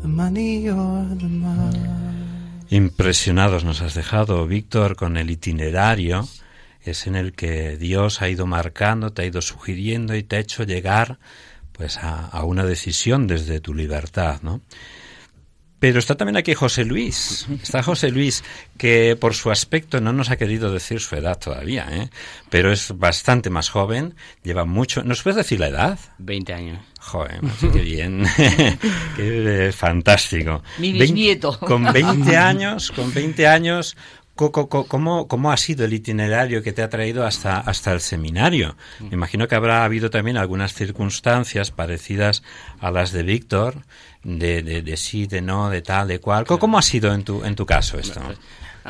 The 0.00 0.08
money 0.08 0.70
or 0.70 1.04
the 1.20 1.28
money. 1.28 1.89
Impresionados 2.72 3.64
nos 3.64 3.80
has 3.82 3.94
dejado, 3.94 4.46
Víctor, 4.46 4.94
con 4.94 5.16
el 5.16 5.28
itinerario. 5.28 6.28
Es 6.82 7.08
en 7.08 7.16
el 7.16 7.32
que 7.32 7.76
Dios 7.76 8.22
ha 8.22 8.28
ido 8.28 8.46
marcando, 8.46 9.12
te 9.12 9.22
ha 9.22 9.24
ido 9.24 9.42
sugiriendo 9.42 10.14
y 10.14 10.22
te 10.22 10.36
ha 10.36 10.38
hecho 10.38 10.62
llegar 10.62 11.18
pues 11.72 11.98
a, 11.98 12.26
a 12.26 12.44
una 12.44 12.64
decisión 12.64 13.26
desde 13.26 13.58
tu 13.58 13.74
libertad, 13.74 14.40
¿no? 14.42 14.60
Pero 15.80 15.98
está 15.98 16.14
también 16.14 16.36
aquí 16.36 16.54
José 16.54 16.84
Luis. 16.84 17.48
Está 17.62 17.82
José 17.82 18.10
Luis, 18.10 18.44
que 18.76 19.16
por 19.16 19.34
su 19.34 19.50
aspecto 19.50 20.00
no 20.00 20.12
nos 20.12 20.30
ha 20.30 20.36
querido 20.36 20.70
decir 20.72 21.00
su 21.00 21.16
edad 21.16 21.38
todavía, 21.38 21.86
¿eh? 21.90 22.10
pero 22.50 22.70
es 22.70 22.96
bastante 22.98 23.48
más 23.48 23.70
joven, 23.70 24.14
lleva 24.44 24.66
mucho. 24.66 25.02
¿Nos 25.02 25.22
puedes 25.22 25.38
decir 25.38 25.58
la 25.58 25.68
edad? 25.68 25.98
20 26.18 26.52
años. 26.52 26.78
Joder, 27.00 27.42
macho, 27.42 27.72
qué 27.72 27.80
bien. 27.80 28.24
qué 28.36 29.68
eh, 29.68 29.72
fantástico. 29.72 30.62
Mi 30.78 30.92
bisnieto. 30.92 31.58
con 31.58 31.84
20 31.92 32.36
años, 32.36 32.92
con 32.92 33.12
20 33.12 33.46
años, 33.48 33.96
¿Cómo, 34.48 35.28
¿Cómo, 35.28 35.52
ha 35.52 35.56
sido 35.58 35.84
el 35.84 35.92
itinerario 35.92 36.62
que 36.62 36.72
te 36.72 36.82
ha 36.82 36.88
traído 36.88 37.26
hasta, 37.26 37.58
hasta 37.58 37.92
el 37.92 38.00
seminario? 38.00 38.74
Me 38.98 39.12
imagino 39.12 39.46
que 39.46 39.54
habrá 39.54 39.84
habido 39.84 40.08
también 40.08 40.38
algunas 40.38 40.72
circunstancias 40.72 41.70
parecidas 41.70 42.42
a 42.80 42.90
las 42.90 43.12
de 43.12 43.22
Víctor, 43.22 43.84
de, 44.22 44.62
de, 44.62 44.82
de 44.82 44.96
sí, 44.96 45.26
de 45.26 45.40
no, 45.42 45.70
de 45.70 45.82
tal, 45.82 46.08
de 46.08 46.18
cual. 46.20 46.44
¿Cómo 46.44 46.78
ha 46.78 46.82
sido 46.82 47.12
en 47.14 47.24
tu, 47.24 47.44
en 47.44 47.54
tu 47.54 47.64
caso 47.66 47.98
esto? 47.98 48.20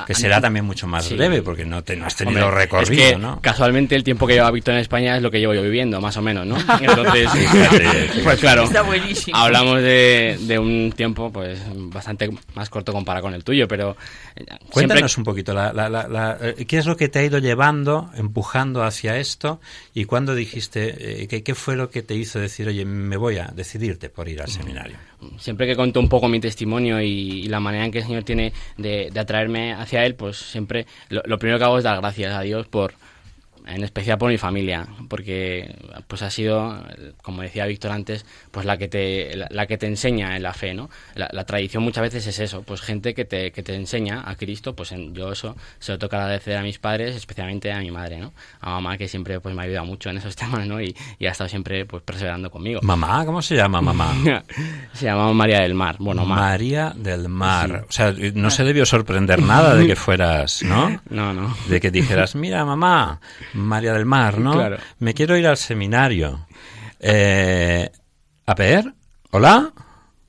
que 0.07 0.15
será 0.15 0.41
también 0.41 0.65
mucho 0.65 0.87
más 0.87 1.05
Sí. 1.05 1.17
breve 1.17 1.43
porque 1.43 1.65
no, 1.65 1.83
te, 1.83 1.97
no 1.97 2.07
has 2.07 2.15
tenido 2.15 2.47
Hombre, 2.47 2.61
recorrido, 2.61 3.03
es 3.05 3.11
que 3.15 3.19
¿no? 3.19 3.41
Casualmente 3.43 3.97
el 3.97 4.05
tiempo 4.05 4.25
que 4.25 4.35
lleva 4.35 4.49
Víctor 4.53 4.75
en 4.75 4.81
España 4.81 5.17
es 5.17 5.23
lo 5.23 5.33
que 5.33 5.41
llevo 5.41 5.53
yo 5.53 5.63
viviendo, 5.63 6.01
más 6.01 6.17
o 6.17 6.23
menos, 6.23 6.47
¿no? 6.47 6.57
Entonces, 6.81 7.29
pues 8.23 8.39
claro, 8.39 8.63
Está 8.63 8.83
buenísimo. 8.83 9.37
hablamos 9.37 9.83
de, 9.83 10.39
de 10.43 10.59
un 10.61 10.93
tiempo 10.97 11.33
pues 11.33 11.61
bastante 11.75 12.31
más 12.55 12.71
corto 12.71 12.93
comparado 12.93 13.25
con 13.25 13.35
el 13.35 13.43
tuyo, 13.43 13.67
pero 13.67 13.97
eh, 14.37 14.45
siempre 14.47 14.69
Cuéntanos 14.71 15.19
un 15.19 15.25
poquito, 15.25 15.53
la, 15.55 15.73
la- 15.73 15.89
la- 15.89 16.07
la- 16.07 16.39
eh, 16.41 16.65
¿qué 16.67 16.79
es 16.79 16.87
lo 16.87 16.97
que 16.97 17.09
te 17.09 17.19
ha 17.19 17.25
ido 17.25 17.39
llevando, 17.39 18.11
empujando 18.15 18.85
hacia 18.85 19.17
esto? 19.19 19.61
¿Y 19.93 20.05
cuándo 20.05 20.37
dijiste, 20.37 21.23
eh, 21.25 21.29
qué, 21.29 21.43
qué 21.43 21.55
fue 21.57 21.75
lo 21.75 21.91
que 21.91 22.03
te 22.03 22.15
hizo 22.15 22.39
decir, 22.39 22.69
oye, 22.69 22.85
me 22.85 23.17
voy 23.17 23.39
a 23.39 23.47
decidirte 23.49 24.09
por 24.09 24.29
ir 24.29 24.41
al 24.41 24.49
seminario? 24.49 24.97
Siempre 25.39 25.67
que 25.67 25.77
cuento 25.77 26.01
un 26.01 26.09
poco 26.09 26.29
mi 26.29 26.41
testimonio 26.41 27.01
y, 27.01 27.07
y 27.45 27.49
la 27.49 27.61
manera 27.61 27.85
en 27.85 27.91
que 27.91 27.99
el 27.99 28.05
Señor 28.05 28.25
tiene 28.25 28.53
de, 28.77 29.11
de 29.13 29.21
atraerme 29.21 29.73
hacia 29.73 30.05
Él, 30.05 30.15
pues 30.15 30.37
siempre 30.37 30.87
lo, 31.09 31.23
lo 31.25 31.39
primero 31.39 31.59
que 31.59 31.65
hago 31.65 31.79
es 31.79 31.85
dar 31.85 32.01
gracias 32.01 32.35
a 32.35 32.41
Dios 32.43 32.67
por, 32.67 32.95
en 33.67 33.85
especial 33.85 34.19
por 34.19 34.31
mi 34.31 34.39
familia, 34.39 34.87
porque 35.09 35.75
pues 36.09 36.23
ha 36.23 36.31
sido, 36.31 36.83
como 37.23 37.43
decía 37.43 37.67
Víctor 37.67 37.93
antes, 37.93 38.27
pues 38.51 38.67
la 38.67 38.77
que 38.79 38.89
te, 38.89 39.37
la, 39.37 39.47
la 39.51 39.67
que 39.67 39.79
te 39.79 39.87
enseña 39.87 40.37
en 40.37 40.43
la 40.43 40.53
fe, 40.55 40.75
¿no? 40.75 40.91
La, 41.15 41.29
la 41.33 41.45
tradición 41.45 41.83
muchas 41.83 42.03
veces 42.03 42.27
es 42.27 42.39
eso, 42.39 42.63
pues 42.63 42.81
gente 42.81 43.15
que 43.15 43.25
te, 43.25 43.53
que 43.53 43.63
te 43.63 43.75
enseña 43.75 44.23
a 44.29 44.35
Cristo, 44.37 44.75
pues 44.75 44.93
en- 44.93 45.15
yo 45.15 45.33
eso 45.33 45.57
se 45.79 45.93
lo 45.93 45.99
toca 45.99 46.17
agradecer 46.19 46.57
a 46.57 46.63
mis 46.63 46.79
padres, 46.79 47.17
especialmente 47.17 47.73
a 47.73 47.79
mi 47.81 47.91
madre, 47.91 48.19
¿no? 48.19 48.33
A 48.61 48.71
mamá 48.71 48.97
que 48.99 49.09
siempre 49.09 49.41
pues 49.41 49.55
me 49.55 49.63
ha 49.63 49.65
ayudado 49.65 49.87
mucho 49.87 50.11
en 50.11 50.19
esos 50.19 50.35
temas, 50.41 50.67
¿no? 50.67 50.81
Y, 50.81 50.95
y 51.19 51.27
ha 51.27 51.31
estado 51.31 51.49
siempre 51.49 51.85
pues 51.87 52.03
perseverando 52.03 52.51
conmigo. 52.51 52.81
Mamá, 52.83 53.25
¿cómo 53.25 53.43
se 53.43 53.57
llama 53.57 53.81
mamá? 53.81 54.13
Se 54.93 55.05
llamaba 55.07 55.33
María 55.33 55.61
del 55.61 55.75
Mar, 55.75 55.97
bueno, 55.99 56.25
Mar. 56.27 56.39
María 56.39 56.93
del 56.97 57.29
Mar. 57.29 57.87
O 57.89 57.93
sea, 57.93 58.13
no 58.35 58.51
se 58.51 58.65
debió 58.65 58.85
sorprender 58.85 59.41
nada 59.43 59.75
de 59.75 59.87
que 59.87 59.97
fueras, 59.97 60.63
¿no? 60.63 61.01
No, 61.11 61.33
no. 61.35 61.57
De 61.69 61.81
que 61.81 61.91
dijeras, 61.91 62.35
mira, 62.35 62.65
mamá, 62.65 63.21
María 63.55 63.93
del 63.95 64.07
Mar, 64.07 64.39
¿no? 64.39 64.53
Claro. 64.53 64.77
Me 64.99 65.15
quiero 65.15 65.37
ir 65.37 65.47
al 65.47 65.57
seminario. 65.57 66.47
Eh, 67.01 67.91
a 68.47 68.55
ver, 68.55 68.93
Hola. 69.33 69.73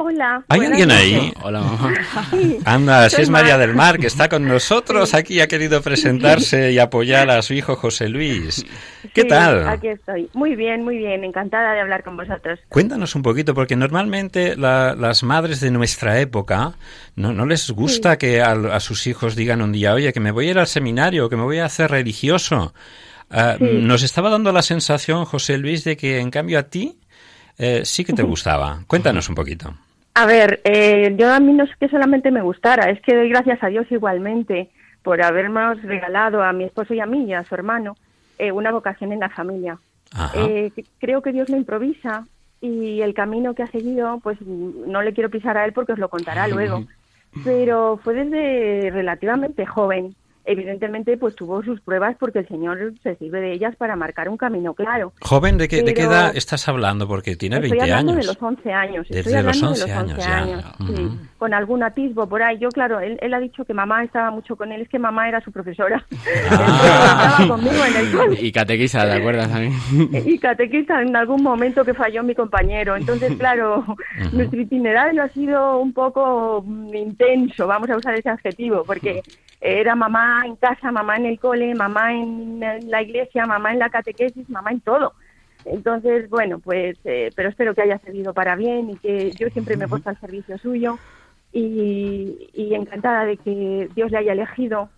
Hola. 0.03 0.43
¿Hay 0.49 0.65
alguien 0.65 0.89
ahí? 0.89 1.31
Hola, 1.43 1.61
mamá. 1.61 1.93
Sí, 2.31 2.57
Anda, 2.65 3.07
si 3.07 3.21
es 3.21 3.29
María 3.29 3.55
Mar. 3.55 3.59
del 3.67 3.75
Mar, 3.75 3.99
que 3.99 4.07
está 4.07 4.29
con 4.29 4.47
nosotros 4.47 5.13
aquí, 5.13 5.39
ha 5.41 5.47
querido 5.47 5.79
presentarse 5.83 6.71
y 6.71 6.79
apoyar 6.79 7.29
a 7.29 7.41
su 7.43 7.53
hijo 7.53 7.75
José 7.75 8.09
Luis. 8.09 8.65
¿Qué 9.13 9.21
Sí, 9.21 9.27
tal? 9.27 9.67
Aquí 9.67 9.89
estoy. 9.89 10.27
Muy 10.33 10.55
bien, 10.55 10.83
muy 10.83 10.97
bien. 10.97 11.23
Encantada 11.23 11.73
de 11.73 11.81
hablar 11.81 12.03
con 12.03 12.17
vosotros. 12.17 12.59
Cuéntanos 12.69 13.13
un 13.15 13.21
poquito, 13.21 13.53
porque 13.53 13.75
normalmente 13.75 14.55
la- 14.55 14.95
las 14.95 15.21
madres 15.21 15.59
de 15.59 15.69
nuestra 15.69 16.19
época 16.19 16.73
no, 17.15 17.31
no 17.31 17.45
les 17.45 17.69
gusta 17.69 18.17
que 18.17 18.41
a, 18.41 18.53
a 18.53 18.79
sus 18.79 19.05
hijos 19.05 19.35
digan 19.35 19.61
un 19.61 19.71
día, 19.71 19.93
oye, 19.93 20.13
que 20.13 20.19
me 20.19 20.31
voy 20.31 20.47
a 20.47 20.51
ir 20.51 20.59
al 20.59 20.67
seminario, 20.67 21.29
que 21.29 21.37
me 21.37 21.43
voy 21.43 21.59
a 21.59 21.65
hacer 21.65 21.91
religioso. 21.91 22.73
Ah, 23.31 23.55
Sí. 23.57 23.65
Nos 23.81 24.03
estaba 24.03 24.29
dando 24.29 24.51
la 24.51 24.61
sensación, 24.61 25.25
José 25.25 25.57
Luis, 25.57 25.83
de 25.83 25.95
que 25.97 26.19
en 26.19 26.29
cambio 26.31 26.59
a 26.59 26.63
ti 26.63 26.99
eh, 27.57 27.81
sí 27.85 28.03
que 28.03 28.13
te 28.13 28.23
gustaba. 28.23 28.79
Cuéntanos 28.87 29.29
un 29.29 29.35
poquito. 29.35 29.73
A 30.13 30.25
ver, 30.25 30.59
eh, 30.65 31.15
yo 31.17 31.31
a 31.31 31.39
mí 31.39 31.53
no 31.53 31.63
es 31.63 31.69
que 31.77 31.87
solamente 31.87 32.31
me 32.31 32.41
gustara, 32.41 32.89
es 32.89 33.01
que 33.01 33.15
doy 33.15 33.29
gracias 33.29 33.63
a 33.63 33.67
Dios 33.67 33.85
igualmente 33.91 34.69
por 35.03 35.21
habernos 35.21 35.81
regalado 35.83 36.43
a 36.43 36.51
mi 36.53 36.65
esposo 36.65 36.93
y 36.93 36.99
a 36.99 37.05
mí 37.05 37.23
y 37.25 37.33
a 37.33 37.43
su 37.43 37.55
hermano 37.55 37.95
eh, 38.37 38.51
una 38.51 38.71
vocación 38.71 39.13
en 39.13 39.19
la 39.19 39.29
familia. 39.29 39.77
Eh, 40.35 40.71
creo 40.99 41.21
que 41.21 41.31
Dios 41.31 41.47
lo 41.49 41.55
improvisa 41.55 42.25
y 42.59 43.01
el 43.01 43.13
camino 43.13 43.53
que 43.53 43.63
ha 43.63 43.67
seguido, 43.67 44.19
pues 44.21 44.37
no 44.41 45.01
le 45.01 45.13
quiero 45.13 45.29
pisar 45.29 45.57
a 45.57 45.65
él 45.65 45.73
porque 45.73 45.93
os 45.93 45.99
lo 45.99 46.09
contará 46.09 46.47
luego. 46.47 46.83
Pero 47.45 47.99
fue 48.03 48.13
desde 48.13 48.89
relativamente 48.91 49.65
joven. 49.65 50.15
Evidentemente, 50.51 51.17
pues 51.17 51.33
tuvo 51.35 51.63
sus 51.63 51.79
pruebas 51.81 52.17
porque 52.19 52.39
el 52.39 52.47
Señor 52.49 52.93
se 53.03 53.15
sirve 53.15 53.39
de 53.39 53.53
ellas 53.53 53.73
para 53.77 53.95
marcar 53.95 54.27
un 54.27 54.35
camino 54.37 54.73
claro. 54.73 55.13
Joven, 55.21 55.57
¿de 55.57 55.67
qué, 55.69 55.81
de 55.81 55.93
qué 55.93 56.01
edad 56.03 56.35
estás 56.35 56.67
hablando? 56.67 57.07
Porque 57.07 57.37
tiene 57.37 57.55
Estoy 57.55 57.71
20 57.71 57.83
hablando 57.91 58.11
años. 58.13 58.25
de 58.25 58.33
los 58.33 58.41
11 58.41 58.73
años. 58.73 59.07
Desde 59.07 59.19
Estoy 59.19 59.33
los 59.43 59.63
hablando 59.63 59.67
11 59.69 59.81
de 59.81 59.87
los 59.87 59.97
11 60.03 60.11
años 60.13 60.25
ya. 60.25 60.37
años, 60.37 60.65
sí. 60.77 61.03
Ujú. 61.03 61.17
Con 61.41 61.55
algún 61.55 61.81
atisbo 61.81 62.27
por 62.27 62.43
ahí. 62.43 62.59
Yo, 62.59 62.69
claro, 62.69 62.99
él, 62.99 63.17
él 63.19 63.33
ha 63.33 63.39
dicho 63.39 63.65
que 63.65 63.73
mamá 63.73 64.03
estaba 64.03 64.29
mucho 64.29 64.55
con 64.55 64.71
él. 64.71 64.81
Es 64.83 64.89
que 64.89 64.99
mamá 64.99 65.27
era 65.27 65.41
su 65.41 65.51
profesora. 65.51 66.05
Ah. 66.51 67.33
estaba 67.39 67.47
conmigo 67.55 67.83
en 67.83 67.95
el 67.95 68.11
cole. 68.15 68.37
Y 68.39 68.51
catequista, 68.51 69.09
¿te 69.09 69.13
acuerdas 69.13 69.49
también? 69.49 69.73
Y 70.27 70.37
catequista 70.37 71.01
en 71.01 71.15
algún 71.15 71.41
momento 71.41 71.83
que 71.83 71.95
falló 71.95 72.21
mi 72.21 72.35
compañero. 72.35 72.95
Entonces, 72.95 73.35
claro, 73.39 73.83
nuestro 74.33 74.61
itinerario 74.61 75.23
ha 75.23 75.29
sido 75.29 75.79
un 75.79 75.93
poco 75.93 76.61
mm, 76.63 76.93
intenso, 76.93 77.65
vamos 77.65 77.89
a 77.89 77.97
usar 77.97 78.13
ese 78.13 78.29
adjetivo, 78.29 78.83
porque 78.85 79.23
era 79.59 79.95
mamá 79.95 80.43
en 80.45 80.57
casa, 80.57 80.91
mamá 80.91 81.17
en 81.17 81.25
el 81.25 81.39
cole, 81.39 81.73
mamá 81.73 82.13
en 82.13 82.59
la 82.85 83.01
iglesia, 83.01 83.47
mamá 83.47 83.73
en 83.73 83.79
la 83.79 83.89
catequesis, 83.89 84.47
mamá 84.47 84.69
en 84.69 84.81
todo. 84.81 85.13
Entonces, 85.65 86.29
bueno, 86.29 86.59
pues, 86.59 86.99
eh, 87.03 87.31
pero 87.35 87.49
espero 87.49 87.73
que 87.73 87.81
haya 87.81 87.97
servido 87.97 88.31
para 88.31 88.55
bien 88.55 88.91
y 88.91 88.97
que 88.97 89.31
yo 89.31 89.49
siempre 89.49 89.75
me 89.75 89.85
he 89.85 89.87
puesto 89.87 90.11
al 90.11 90.19
servicio 90.19 90.55
suyo 90.59 90.99
y, 91.51 92.49
y 92.53 92.73
encantada 92.73 93.25
de 93.25 93.37
que 93.37 93.89
Dios 93.93 94.11
le 94.11 94.17
haya 94.17 94.33
elegido 94.33 94.89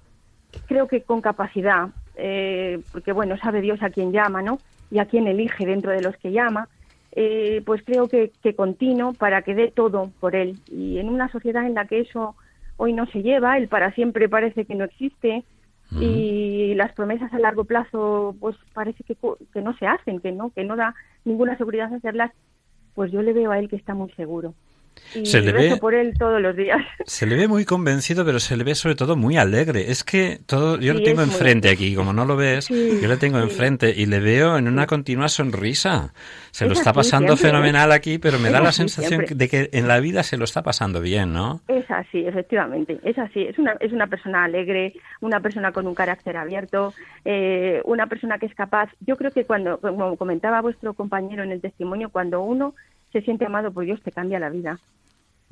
creo 0.68 0.88
que 0.88 1.04
con 1.04 1.22
capacidad, 1.22 1.90
eh, 2.16 2.82
porque 2.92 3.12
bueno, 3.12 3.38
sabe 3.38 3.62
Dios 3.62 3.82
a 3.82 3.90
quién 3.90 4.12
llama, 4.12 4.42
¿no? 4.42 4.60
Y 4.90 5.00
a 5.00 5.06
quién 5.06 5.28
elige 5.28 5.66
dentro 5.66 5.92
de 5.92 6.02
los 6.02 6.16
que 6.18 6.32
llama, 6.32 6.70
eh, 7.12 7.62
pues 7.66 7.84
creo 7.84 8.08
que, 8.08 8.32
que 8.42 8.56
continuo 8.56 9.14
para 9.14 9.42
que 9.42 9.56
dé 9.56 9.72
todo 9.72 10.12
por 10.20 10.36
él. 10.36 10.58
Y 10.68 11.00
en 11.00 11.10
una 11.10 11.32
sociedad 11.32 11.66
en 11.66 11.76
la 11.76 11.86
que 11.86 12.02
eso 12.02 12.36
hoy 12.78 12.94
no 12.94 13.06
se 13.08 13.22
lleva, 13.22 13.58
el 13.58 13.68
para 13.68 13.92
siempre 13.94 14.30
parece 14.30 14.66
que 14.66 14.76
no 14.76 14.84
existe 14.84 15.44
y 16.00 16.74
las 16.74 16.92
promesas 16.94 17.32
a 17.34 17.38
largo 17.38 17.66
plazo 17.66 18.36
pues 18.40 18.56
parece 18.74 19.04
que, 19.04 19.16
que 19.54 19.62
no 19.62 19.78
se 19.78 19.86
hacen, 19.86 20.22
que 20.22 20.32
no, 20.32 20.50
que 20.50 20.64
no 20.64 20.76
da 20.76 20.96
ninguna 21.24 21.56
seguridad 21.56 21.94
hacerlas, 21.94 22.32
pues 22.96 23.12
yo 23.12 23.22
le 23.22 23.32
veo 23.32 23.52
a 23.52 23.60
él 23.60 23.70
que 23.70 23.76
está 23.76 23.94
muy 23.94 24.10
seguro. 24.14 24.56
Y 25.16 25.26
Se 25.26 25.42
le 25.42 25.52
rezo 25.52 25.76
ve- 25.76 25.80
por 25.82 25.94
él 25.94 26.14
todos 26.18 26.42
los 26.42 26.56
días. 26.56 26.80
Se 27.06 27.26
le 27.28 27.36
ve 27.36 27.48
muy 27.48 27.66
convencido, 27.66 28.26
pero 28.26 28.40
se 28.40 28.58
le 28.58 28.64
ve 28.64 28.74
sobre 28.76 28.96
todo 28.96 29.16
muy 29.16 29.38
alegre. 29.38 29.92
Es 29.92 30.04
que 30.04 30.40
todo, 30.46 30.80
yo 30.80 30.94
Sí, 30.94 31.00
lo 31.00 31.04
tengo 31.06 31.22
muy 31.22 31.26
enfrente 31.32 31.70
aquí, 31.70 31.94
como 31.96 32.14
no 32.14 32.26
lo 32.26 32.36
ves, 32.36 32.66
Sí, 32.66 33.00
yo 33.02 33.08
le 33.08 33.18
tengo 33.18 33.38
sí. 33.38 33.44
enfrente 33.44 33.94
y 33.96 34.06
le 34.08 34.20
veo 34.20 34.58
en 34.58 34.68
una 34.68 34.88
continua 34.88 35.28
sonrisa. 35.30 36.14
Se 36.52 36.66
lo 36.66 36.74
Es 36.74 36.80
está 36.80 36.94
pasando 36.94 37.36
siempre, 37.36 37.50
fenomenal 37.52 37.92
aquí, 37.92 38.18
pero 38.18 38.40
me 38.40 38.48
Es 38.48 38.54
da 38.54 38.60
la 38.62 38.72
sensación 38.72 39.26
siempre. 39.26 39.36
de 39.36 39.50
que 39.50 39.70
en 39.74 39.88
la 39.88 40.00
vida 40.00 40.24
se 40.24 40.38
lo 40.38 40.44
está 40.46 40.62
pasando 40.64 41.02
bien, 41.02 41.34
¿no? 41.34 41.62
Es 41.68 41.90
así, 41.90 42.26
efectivamente, 42.26 43.00
es 43.04 43.18
así. 43.18 43.42
Es 43.44 43.58
una, 43.60 43.74
es 43.80 43.92
una 43.92 44.08
persona 44.08 44.44
alegre, 44.46 44.94
una 45.22 45.40
persona 45.40 45.72
con 45.72 45.86
un 45.88 45.96
carácter 45.96 46.38
abierto, 46.38 46.94
eh, 47.26 47.82
una 47.86 48.08
persona 48.08 48.38
que 48.40 48.46
es 48.48 48.56
capaz. 48.56 48.90
Yo 49.02 49.16
creo 49.16 49.32
que 49.32 49.46
cuando, 49.46 49.78
como 49.80 50.16
comentaba 50.18 50.62
vuestro 50.62 50.94
compañero 50.94 51.44
en 51.44 51.52
el 51.52 51.62
testimonio, 51.62 52.10
cuando 52.10 52.42
uno 52.42 52.74
se 53.14 53.22
siente 53.22 53.46
amado 53.46 53.72
por 53.72 53.86
Dios, 53.86 54.02
te 54.02 54.12
cambia 54.12 54.40
la 54.40 54.50
vida. 54.50 54.80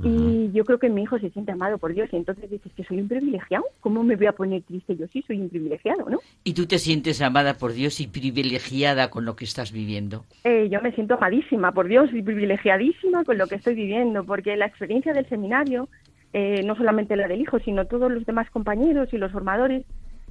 Y 0.04 0.52
yo 0.52 0.66
creo 0.66 0.80
que 0.80 0.90
mi 0.90 1.04
hijo 1.04 1.20
se 1.20 1.30
siente 1.30 1.52
amado 1.52 1.78
por 1.78 1.94
Dios 1.94 2.10
y 2.12 2.16
entonces 2.16 2.50
dices 2.50 2.72
que 2.74 2.84
soy 2.84 3.02
un 3.02 3.08
privilegiado. 3.08 3.66
¿Cómo 3.82 4.04
me 4.04 4.16
voy 4.16 4.26
a 4.26 4.32
poner 4.32 4.64
triste? 4.64 4.96
Yo 4.96 5.06
sí 5.08 5.24
soy 5.28 5.40
un 5.40 5.50
privilegiado, 5.50 6.10
¿no? 6.10 6.20
Y 6.44 6.54
tú 6.54 6.66
te 6.66 6.80
sientes 6.80 7.22
amada 7.22 7.54
por 7.54 7.74
Dios 7.74 8.00
y 8.00 8.08
privilegiada 8.08 9.12
con 9.12 9.26
lo 9.26 9.36
que 9.36 9.46
estás 9.46 9.72
viviendo. 9.72 10.26
Eh, 10.44 10.70
yo 10.72 10.82
me 10.82 10.92
siento 10.94 11.14
amadísima 11.14 11.72
por 11.72 11.88
Dios 11.88 12.10
y 12.14 12.24
privilegiadísima 12.24 13.24
con 13.24 13.38
lo 13.38 13.46
que 13.46 13.56
estoy 13.56 13.76
viviendo, 13.76 14.24
porque 14.24 14.58
la 14.58 14.66
experiencia 14.66 15.14
del 15.14 15.30
seminario, 15.30 15.88
eh, 16.34 16.64
no 16.64 16.76
solamente 16.76 17.16
la 17.16 17.28
del 17.28 17.42
hijo, 17.42 17.60
sino 17.60 17.86
todos 17.86 18.12
los 18.12 18.26
demás 18.26 18.50
compañeros 18.50 19.14
y 19.14 19.20
los 19.20 19.32
formadores, 19.32 19.86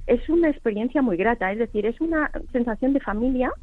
es 0.05 0.27
una 0.27 0.49
experiencia 0.49 1.01
muy 1.01 1.15
grata. 1.15 1.49
Es 1.49 1.59
decir, 1.59 1.85
es 1.85 2.01
una 2.01 2.29
sensación 2.51 2.91
de 2.91 2.99
familia, 2.99 3.53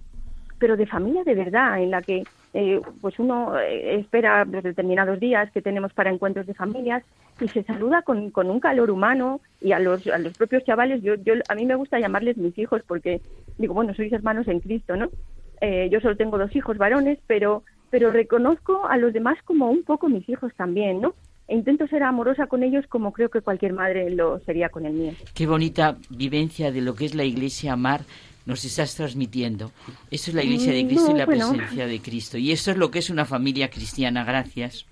pero 0.59 0.79
de 0.79 0.87
familia 0.87 1.23
de 1.25 1.35
verdad, 1.35 1.83
en 1.83 1.91
la 1.91 2.01
que 2.01 2.25
eh, 2.55 2.81
pues 3.01 3.19
uno 3.19 3.59
eh, 3.59 3.97
espera 4.01 4.45
los 4.45 4.63
determinados 4.63 5.21
días 5.21 5.51
que 5.53 5.63
tenemos 5.63 5.93
para 5.93 6.11
encuentros 6.11 6.47
de 6.47 6.55
familias 6.55 7.03
y 7.41 7.49
se 7.49 7.63
saluda 7.63 8.03
con, 8.03 8.31
con 8.31 8.51
un 8.51 8.61
calor 8.61 8.91
humano 8.91 9.41
y 9.61 9.73
a 9.73 9.79
los, 9.79 10.07
a 10.07 10.19
los 10.19 10.37
propios 10.37 10.65
chavales, 10.65 11.03
yo, 11.03 11.15
yo 11.17 11.35
a 11.49 11.55
mí 11.55 11.67
me 11.67 11.75
gusta 11.75 12.01
llamarles 12.01 12.37
mis 12.37 12.57
hijos 12.59 12.83
porque 12.87 13.21
digo, 13.59 13.75
bueno, 13.75 13.95
sois 13.95 14.13
hermanos 14.13 14.49
en 14.49 14.61
Cristo, 14.61 14.97
¿no? 14.97 15.11
Eh, 15.61 15.89
yo 15.91 16.01
solo 16.01 16.17
tengo 16.17 16.39
dos 16.39 16.55
hijos 16.55 16.79
varones, 16.79 17.19
pero, 17.27 17.65
pero 17.91 18.11
reconozco 18.11 18.87
a 18.89 18.97
los 18.97 19.13
demás 19.13 19.39
como 19.45 19.71
un 19.71 19.83
poco 19.83 20.09
mis 20.09 20.29
hijos 20.29 20.53
también, 20.55 21.01
¿no? 21.01 21.15
E 21.49 21.57
intento 21.57 21.87
ser 21.87 22.03
amorosa 22.03 22.47
con 22.47 22.63
ellos 22.63 22.87
como 22.89 23.13
creo 23.13 23.31
que 23.31 23.41
cualquier 23.41 23.73
madre 23.73 24.11
lo 24.11 24.39
sería 24.41 24.69
con 24.69 24.85
el 24.85 24.93
mío. 24.93 25.13
Qué 25.35 25.47
bonita 25.47 25.97
vivencia 26.11 26.71
de 26.71 26.83
lo 26.83 26.95
que 26.95 27.07
es 27.07 27.15
la 27.15 27.25
iglesia 27.25 27.73
amar 27.73 28.03
nos 28.49 28.65
estás 28.65 28.95
transmitiendo. 28.97 29.71
Eso 30.11 30.31
es 30.31 30.35
la 30.35 30.43
iglesia 30.43 30.73
de 30.73 30.83
Mm, 30.83 30.89
Cristo 30.89 31.11
y 31.15 31.19
la 31.19 31.27
bueno. 31.27 31.51
presencia 31.53 31.87
de 31.87 32.01
Cristo. 32.01 32.37
Y 32.39 32.51
eso 32.51 32.73
es 32.73 32.77
lo 32.77 32.91
que 32.91 32.99
es 32.99 33.11
una 33.11 33.25
familia 33.25 33.71
cristiana. 33.71 34.25
Gracias. 34.25 34.87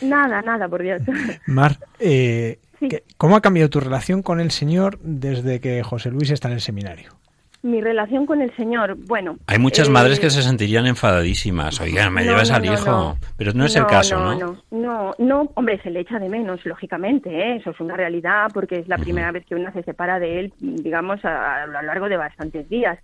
Nada, 0.00 0.42
nada, 0.42 0.66
por 0.68 0.82
Dios. 0.82 1.00
Mar, 1.46 1.78
eh, 2.00 2.58
Sí. 2.80 2.88
¿qué- 2.88 3.04
¿cómo 3.16 3.36
ha 3.36 3.40
cambiado 3.40 3.70
tu 3.70 3.78
relación 3.78 4.22
con 4.22 4.40
el 4.40 4.50
Señor 4.50 4.98
desde 5.04 5.60
que 5.60 5.84
José 5.84 6.10
Luis 6.10 6.30
está 6.30 6.48
en 6.48 6.54
el 6.54 6.60
seminario? 6.60 7.14
Mi 7.62 7.80
relación 7.80 8.26
con 8.26 8.42
el 8.42 8.54
Señor, 8.56 8.96
bueno. 9.06 9.36
Hay 9.46 9.58
muchas 9.58 9.86
eh, 9.88 9.90
madres 9.92 10.18
que 10.18 10.30
se 10.30 10.42
sentirían 10.42 10.84
enfadadísimas. 10.86 11.80
Oigan, 11.80 12.12
me 12.12 12.24
no, 12.24 12.32
llevas 12.32 12.50
no, 12.50 12.56
al 12.56 12.64
hijo. 12.64 12.90
no. 12.90 13.16
Pero 13.36 13.52
no 13.54 13.64
es 13.64 13.76
el 13.76 13.86
caso, 13.86 14.18
¿no? 14.18 14.34
No, 14.38 14.56
no, 14.72 15.14
no, 15.18 15.50
hombre, 15.54 15.80
se 15.82 15.90
le 15.90 16.00
echa 16.00 16.18
de 16.18 16.28
menos, 16.28 16.64
lógicamente, 16.66 17.30
¿eh? 17.30 17.56
eso 17.56 17.70
es 17.70 17.78
una 17.80 17.96
realidad, 17.96 18.48
porque 18.52 18.80
es 18.80 18.88
la 18.88 18.98
primera 18.98 19.30
vez 19.30 19.46
que 19.46 19.54
una 19.54 19.72
se 19.72 19.84
separa 19.84 20.18
de 20.18 20.40
él, 20.40 20.52
digamos, 20.58 21.24
a, 21.24 21.62
a 21.62 21.66
lo 21.68 21.82
largo 21.82 22.08
de 22.08 22.16
bastantes 22.16 22.68
días. 22.68 22.98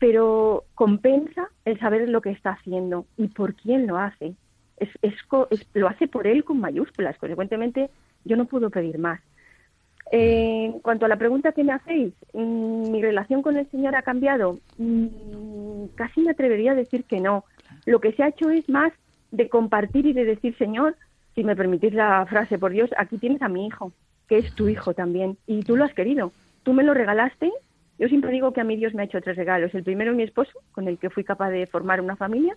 Pero 0.00 0.64
compensa 0.74 1.48
el 1.64 1.78
saber 1.78 2.08
lo 2.08 2.20
que 2.22 2.30
está 2.30 2.50
haciendo 2.50 3.06
y 3.16 3.28
por 3.28 3.54
quién 3.54 3.86
lo 3.86 3.98
hace. 3.98 4.34
Es, 4.78 4.88
es 5.00 5.14
es- 5.50 5.66
lo 5.74 5.86
hace 5.88 6.08
por 6.08 6.26
él 6.26 6.42
con 6.42 6.58
mayúsculas, 6.58 7.16
consecuentemente 7.18 7.88
yo 8.24 8.36
no 8.36 8.46
puedo 8.46 8.68
pedir 8.68 8.98
más. 8.98 9.20
Eh, 10.14 10.66
en 10.66 10.80
cuanto 10.80 11.06
a 11.06 11.08
la 11.08 11.16
pregunta 11.16 11.52
que 11.52 11.64
me 11.64 11.72
hacéis, 11.72 12.12
mm, 12.34 12.90
¿mi 12.90 13.00
relación 13.00 13.40
con 13.40 13.56
el 13.56 13.68
Señor 13.70 13.96
ha 13.96 14.02
cambiado? 14.02 14.58
Mm, 14.76 15.86
casi 15.94 16.20
me 16.20 16.32
atrevería 16.32 16.72
a 16.72 16.74
decir 16.74 17.04
que 17.04 17.18
no. 17.18 17.46
Lo 17.86 17.98
que 17.98 18.12
se 18.12 18.22
ha 18.22 18.28
hecho 18.28 18.50
es 18.50 18.68
más 18.68 18.92
de 19.30 19.48
compartir 19.48 20.04
y 20.04 20.12
de 20.12 20.26
decir, 20.26 20.54
Señor, 20.58 20.96
si 21.34 21.42
me 21.42 21.56
permitís 21.56 21.94
la 21.94 22.26
frase, 22.26 22.58
por 22.58 22.72
Dios, 22.72 22.90
aquí 22.98 23.16
tienes 23.16 23.40
a 23.40 23.48
mi 23.48 23.66
hijo, 23.66 23.90
que 24.28 24.36
es 24.36 24.54
tu 24.54 24.68
hijo 24.68 24.92
también, 24.92 25.38
y 25.46 25.62
tú 25.62 25.76
lo 25.76 25.84
has 25.84 25.94
querido. 25.94 26.30
Tú 26.62 26.74
me 26.74 26.84
lo 26.84 26.92
regalaste. 26.92 27.50
Yo 27.98 28.08
siempre 28.08 28.32
digo 28.32 28.52
que 28.52 28.60
a 28.60 28.64
mí 28.64 28.76
Dios 28.76 28.92
me 28.92 29.00
ha 29.00 29.06
hecho 29.06 29.22
tres 29.22 29.36
regalos. 29.36 29.74
El 29.74 29.82
primero, 29.82 30.12
mi 30.12 30.24
esposo, 30.24 30.52
con 30.72 30.88
el 30.88 30.98
que 30.98 31.08
fui 31.08 31.24
capaz 31.24 31.48
de 31.48 31.66
formar 31.66 32.02
una 32.02 32.16
familia, 32.16 32.54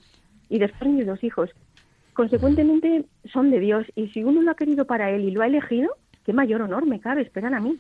y 0.50 0.60
después 0.60 0.92
mis 0.92 1.08
dos 1.08 1.24
hijos. 1.24 1.50
Consecuentemente, 2.14 3.06
son 3.32 3.50
de 3.50 3.62
Dios, 3.62 3.86
y 3.96 4.10
si 4.10 4.26
uno 4.26 4.42
lo 4.42 4.52
ha 4.52 4.56
querido 4.56 4.84
para 4.84 5.10
él 5.12 5.24
y 5.24 5.32
lo 5.32 5.42
ha 5.42 5.48
elegido, 5.48 5.92
qué 6.26 6.34
mayor 6.34 6.62
honor 6.62 6.86
me 6.86 7.00
cabe 7.00 7.22
esperar 7.22 7.54
a 7.54 7.60
mí, 7.60 7.78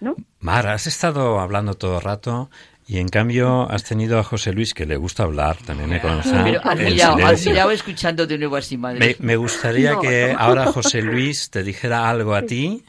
¿no? 0.00 0.14
Mar, 0.40 0.66
has 0.68 0.86
estado 0.86 1.40
hablando 1.40 1.74
todo 1.74 1.96
el 1.96 2.02
rato 2.02 2.50
y 2.86 2.98
en 2.98 3.08
cambio 3.08 3.70
has 3.70 3.84
tenido 3.84 4.18
a 4.18 4.24
José 4.24 4.52
Luis 4.52 4.72
que 4.74 4.86
le 4.86 4.96
gusta 4.96 5.24
hablar, 5.24 5.56
también 5.58 5.90
me 5.90 6.00
consta. 6.00 6.42
Pero 6.44 6.62
silencio. 6.62 7.26
admirado 7.26 7.70
escuchando 7.70 8.26
de 8.26 8.38
nuevo 8.38 8.56
así, 8.56 8.76
madre. 8.76 9.16
Me, 9.20 9.26
me 9.26 9.36
gustaría 9.36 9.92
No, 9.94 10.00
que 10.00 10.32
no. 10.32 10.38
ahora 10.38 10.66
José 10.66 11.02
Luis 11.02 11.50
te 11.50 11.62
dijera 11.62 12.08
algo 12.08 12.34
a 12.34 12.42
ti 12.42 12.84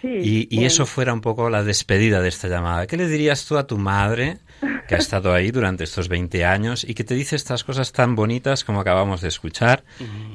Sí, 0.00 0.06
y, 0.08 0.42
y 0.48 0.56
bueno. 0.58 0.66
eso 0.68 0.86
fuera 0.86 1.12
un 1.12 1.20
poco 1.20 1.50
la 1.50 1.64
despedida 1.64 2.20
de 2.22 2.28
esta 2.28 2.46
llamada. 2.46 2.86
¿Qué 2.86 2.96
le 2.96 3.08
dirías 3.08 3.44
tú 3.46 3.58
a 3.58 3.66
tu 3.66 3.78
madre 3.78 4.38
que 4.60 4.68
que 4.86 4.94
ha 4.94 4.98
estado 5.06 5.34
ahí 5.34 5.50
durante 5.50 5.82
estos 5.82 6.08
20 6.08 6.44
años 6.44 6.84
y 6.84 6.94
que 6.94 7.02
te 7.02 7.14
dice 7.14 7.34
estas 7.34 7.64
cosas 7.64 7.90
tan 7.90 8.14
bonitas 8.14 8.62
como 8.62 8.78
acabamos 8.80 9.20
de 9.22 9.28
escuchar 9.28 9.82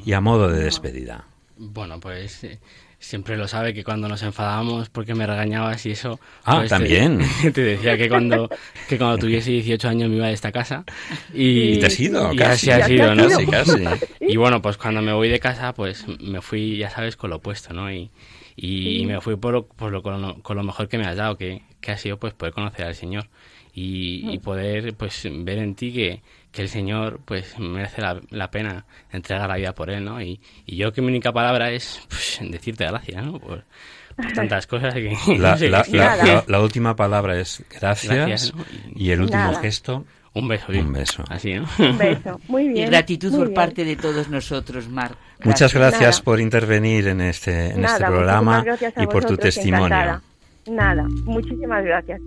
y 0.05 0.11
a 0.11 0.19
modo 0.19 0.49
de 0.49 0.63
despedida. 0.65 1.23
Bueno, 1.57 1.97
pues 2.01 2.43
eh, 2.43 2.59
siempre 2.99 3.37
lo 3.37 3.47
sabe 3.47 3.73
que 3.73 3.83
cuando 3.83 4.07
nos 4.07 4.23
enfadábamos 4.23 4.89
porque 4.89 5.13
me 5.15 5.25
regañabas 5.27 5.85
y 5.85 5.91
eso. 5.91 6.19
Ah, 6.43 6.57
pues 6.57 6.69
te- 6.69 6.75
también. 6.75 7.19
Te, 7.53 7.61
decía 7.63 7.97
que 7.97 8.09
cuando, 8.09 8.49
que 8.89 8.97
cuando 8.97 9.17
tuviese 9.19 9.51
18 9.51 9.87
años 9.89 10.09
me 10.09 10.15
iba 10.17 10.27
de 10.27 10.33
esta 10.33 10.51
casa. 10.51 10.83
Y, 11.33 11.73
Y 11.73 11.79
te 11.79 11.85
has 11.87 11.99
ido, 11.99 12.33
y 12.33 12.37
casi. 12.37 12.71
así 12.71 12.81
ha 12.81 12.85
te 12.85 12.91
sido, 12.93 13.15
¿no? 13.15 13.23
ido. 13.27 13.45
Casi, 13.45 13.45
casi. 13.47 13.83
Y 14.21 14.35
bueno, 14.37 14.61
pues 14.61 14.77
cuando 14.77 15.01
me 15.01 15.13
voy 15.13 15.29
de 15.29 15.39
casa, 15.39 15.73
pues 15.73 16.05
me 16.19 16.41
fui, 16.41 16.77
ya 16.77 16.89
sabes, 16.89 17.15
con 17.15 17.29
lo 17.29 17.37
opuesto, 17.37 17.73
¿no? 17.73 17.91
Y, 17.91 18.09
y 18.55 19.05
me 19.05 19.21
fui 19.21 19.35
por, 19.35 19.53
lo- 19.53 19.67
por 19.67 19.91
lo, 19.91 20.01
con, 20.01 20.21
lo, 20.21 20.41
con 20.41 20.57
lo 20.57 20.63
mejor 20.63 20.87
que 20.87 20.97
me 20.97 21.05
has 21.05 21.15
dado, 21.17 21.37
que, 21.37 21.61
que 21.81 21.91
ha 21.91 21.97
sido 21.97 22.17
pues 22.17 22.33
poder 22.33 22.53
conocer 22.53 22.85
al 22.85 22.95
Señor 22.95 23.27
y, 23.73 24.27
y 24.31 24.39
poder 24.39 24.95
pues 24.95 25.27
ver 25.31 25.59
en 25.59 25.75
ti 25.75 25.93
que, 25.93 26.21
que 26.57 26.63
el 26.63 26.69
Señor 26.69 27.19
pues 27.23 27.57
merece 27.59 28.01
la, 28.01 28.19
la 28.31 28.51
pena 28.51 28.85
entregar 29.11 29.47
la 29.47 29.55
vida 29.55 29.73
por 29.73 29.89
Él, 29.89 30.03
¿no? 30.03 30.19
Y, 30.21 30.41
y 30.65 30.75
yo 30.75 30.91
que 30.91 31.01
mi 31.01 31.07
única 31.07 31.31
palabra 31.31 31.71
es 31.71 32.01
pues, 32.09 32.39
decirte 32.41 32.85
gracias, 32.85 33.23
¿no? 33.25 33.39
Por, 33.39 33.63
por 34.15 34.31
tantas 34.33 34.65
cosas 34.73 34.93
que... 34.95 35.15
La, 35.37 35.51
no 35.51 35.57
sé, 35.57 35.69
la- 35.69 35.81
es 35.81 35.87
que- 35.89 35.97
la- 35.97 36.15
la- 36.17 36.43
la 36.47 36.59
última 36.61 36.95
palabra 36.95 37.39
es 37.39 37.63
gracias, 37.79 38.13
Gracias, 38.13 38.55
¿no? 38.55 38.65
y 38.95 39.11
el 39.11 39.21
último 39.21 39.39
Nada. 39.43 39.61
gesto, 39.61 40.05
un 40.33 40.47
beso. 40.47 40.65
Un 40.71 40.93
beso. 40.93 41.23
Así, 41.29 41.53
¿no? 41.53 41.67
Un 41.79 41.97
beso. 41.97 42.39
Muy 42.47 42.65
Y 42.65 42.69
bien. 42.69 42.89
gratitud 42.89 43.29
muy 43.29 43.37
por 43.39 43.47
bien. 43.47 43.55
parte 43.55 43.85
de 43.85 43.95
todos 43.95 44.27
nosotros, 44.29 44.87
Mar. 44.89 45.15
Muchas 45.43 45.73
gracias 45.73 46.01
Nada. 46.17 46.23
por 46.23 46.39
intervenir 46.39 47.07
en 47.07 47.21
este, 47.21 47.71
en 47.73 47.81
Nada, 47.81 47.93
este 47.95 48.05
programa 48.07 48.65
y 48.97 49.07
por 49.07 49.25
tu 49.25 49.37
testimonio. 49.37 49.85
encantada. 49.87 50.21
Nada, 50.67 51.03
muchísimas 51.25 51.83
gracias. 51.85 52.19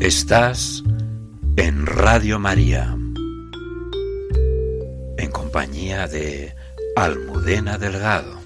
Estás 0.00 0.82
en 1.56 1.84
Radio 1.84 2.38
María, 2.38 2.96
en 5.18 5.30
compañía 5.30 6.08
de 6.08 6.54
Almudena 6.96 7.76
Delgado. 7.76 8.40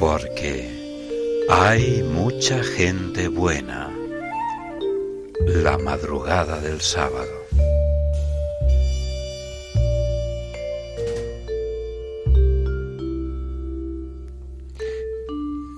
Porque 0.00 0.68
hay 1.48 2.02
mucha 2.02 2.60
gente 2.64 3.28
buena 3.28 3.88
la 5.46 5.78
madrugada 5.78 6.60
del 6.60 6.80
sábado. 6.80 7.30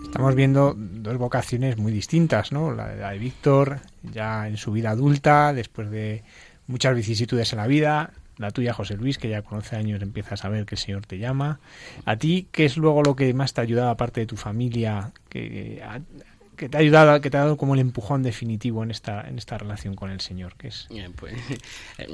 Estamos 0.04 0.34
viendo 0.36 0.74
dos 1.04 1.16
vocaciones 1.18 1.76
muy 1.78 1.92
distintas, 1.92 2.50
¿no? 2.50 2.72
La, 2.72 2.88
de- 2.88 2.96
la 3.00 3.10
de 3.12 3.18
Víctor, 3.18 3.78
ya 4.02 4.48
en 4.48 4.56
su 4.56 4.72
vida 4.72 4.90
adulta, 4.90 5.52
después 5.52 5.88
de 5.90 6.24
muchas 6.66 6.96
vicisitudes 6.96 7.52
en 7.52 7.58
la 7.58 7.68
vida. 7.68 8.10
La 8.38 8.50
tuya, 8.50 8.72
José 8.72 8.96
Luis, 8.96 9.16
que 9.16 9.28
ya 9.28 9.42
con 9.42 9.58
11 9.58 9.76
años 9.76 10.02
empiezas 10.02 10.32
a 10.32 10.36
saber 10.38 10.66
que 10.66 10.74
el 10.74 10.80
Señor 10.80 11.06
te 11.06 11.18
llama. 11.18 11.60
A 12.04 12.16
ti, 12.16 12.48
¿qué 12.50 12.64
es 12.64 12.76
luego 12.76 13.02
lo 13.04 13.14
que 13.14 13.32
más 13.32 13.52
te 13.54 13.60
ha 13.60 13.62
ayudado, 13.64 13.90
aparte 13.90 14.20
de 14.22 14.26
tu 14.26 14.36
familia, 14.36 15.12
que, 15.28 15.80
ha- 15.86 16.00
que 16.54 16.68
te 16.68 16.76
ha 16.76 16.80
ayudado, 16.80 17.20
que 17.20 17.30
te 17.30 17.36
ha 17.36 17.40
dado 17.40 17.56
como 17.56 17.74
el 17.74 17.80
empujón 17.80 18.22
definitivo 18.22 18.82
en 18.82 18.90
esta, 18.90 19.26
en 19.28 19.38
esta 19.38 19.58
relación 19.58 19.94
con 19.94 20.10
el 20.10 20.20
Señor? 20.20 20.54
Que 20.56 20.68
es 20.68 20.86
Eh, 20.90 21.08
Pues, 21.16 21.34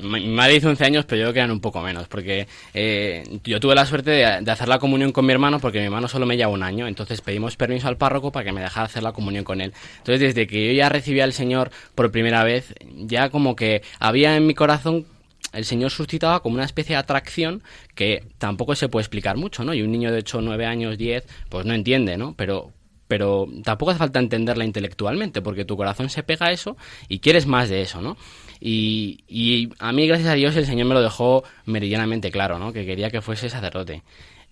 mi 0.03 0.29
madre 0.29 0.57
hizo 0.57 0.69
11 0.69 0.85
años, 0.85 1.05
pero 1.05 1.19
yo 1.21 1.25
creo 1.27 1.33
que 1.35 1.39
eran 1.41 1.51
un 1.51 1.61
poco 1.61 1.81
menos, 1.83 2.09
porque 2.09 2.47
eh, 2.75 3.25
yo 3.45 3.61
tuve 3.61 3.75
la 3.75 3.87
suerte 3.87 4.11
de, 4.11 4.41
de 4.43 4.51
hacer 4.51 4.69
la 4.69 4.79
comunión 4.79 5.13
con 5.13 5.27
mi 5.27 5.33
hermano, 5.33 5.61
porque 5.61 5.79
mi 5.79 5.85
hermano 5.85 6.09
solo 6.09 6.27
me 6.27 6.37
lleva 6.37 6.51
un 6.51 6.63
año, 6.63 6.87
entonces 6.87 7.21
pedimos 7.21 7.57
permiso 7.57 7.89
al 7.89 7.97
párroco 7.97 8.33
para 8.33 8.45
que 8.45 8.53
me 8.53 8.61
dejara 8.61 8.87
hacer 8.87 9.03
la 9.03 9.13
comunión 9.13 9.45
con 9.45 9.61
él. 9.61 9.73
Entonces, 9.99 10.21
desde 10.21 10.47
que 10.47 10.67
yo 10.69 10.73
ya 10.73 10.89
recibí 10.89 11.21
al 11.21 11.33
Señor 11.33 11.71
por 11.95 12.11
primera 12.11 12.45
vez, 12.45 12.75
ya 12.97 13.31
como 13.31 13.57
que 13.57 13.83
había 13.99 14.37
en 14.37 14.47
mi 14.47 14.55
corazón 14.55 15.07
el 15.53 15.65
Señor 15.65 15.91
suscitaba 15.91 16.41
como 16.43 16.55
una 16.55 16.65
especie 16.65 16.95
de 16.95 17.01
atracción 17.01 17.63
que 17.95 18.25
tampoco 18.39 18.75
se 18.77 18.89
puede 18.89 19.03
explicar 19.03 19.37
mucho, 19.37 19.65
¿no? 19.65 19.75
Y 19.75 19.83
un 19.83 19.91
niño 19.91 20.13
de 20.13 20.19
8, 20.19 20.41
9 20.43 20.65
años, 20.67 20.97
10, 20.97 21.27
pues 21.49 21.67
no 21.67 21.75
entiende, 21.75 22.17
¿no? 22.17 22.35
Pero, 22.37 22.73
pero 23.11 23.49
tampoco 23.65 23.91
hace 23.91 23.99
falta 23.99 24.21
entenderla 24.21 24.65
intelectualmente, 24.65 25.43
porque 25.43 25.65
tu 25.65 25.77
corazón 25.77 26.09
se 26.11 26.23
pega 26.23 26.47
a 26.47 26.53
eso 26.53 26.77
y 27.09 27.19
quieres 27.19 27.45
más 27.47 27.69
de 27.69 27.83
eso, 27.83 28.01
¿no? 28.01 28.17
Y, 28.61 29.25
y 29.27 29.69
a 29.81 29.91
mí, 29.93 30.07
gracias 30.07 30.29
a 30.29 30.35
Dios, 30.35 30.55
el 30.55 30.65
Señor 30.67 30.87
me 30.87 30.95
lo 30.95 31.03
dejó 31.03 31.43
meridianamente 31.67 32.31
claro, 32.31 32.61
¿no? 32.61 32.73
Que 32.73 32.87
quería 32.87 33.11
que 33.11 33.21
fuese 33.21 33.51
sacerdote. 33.51 34.03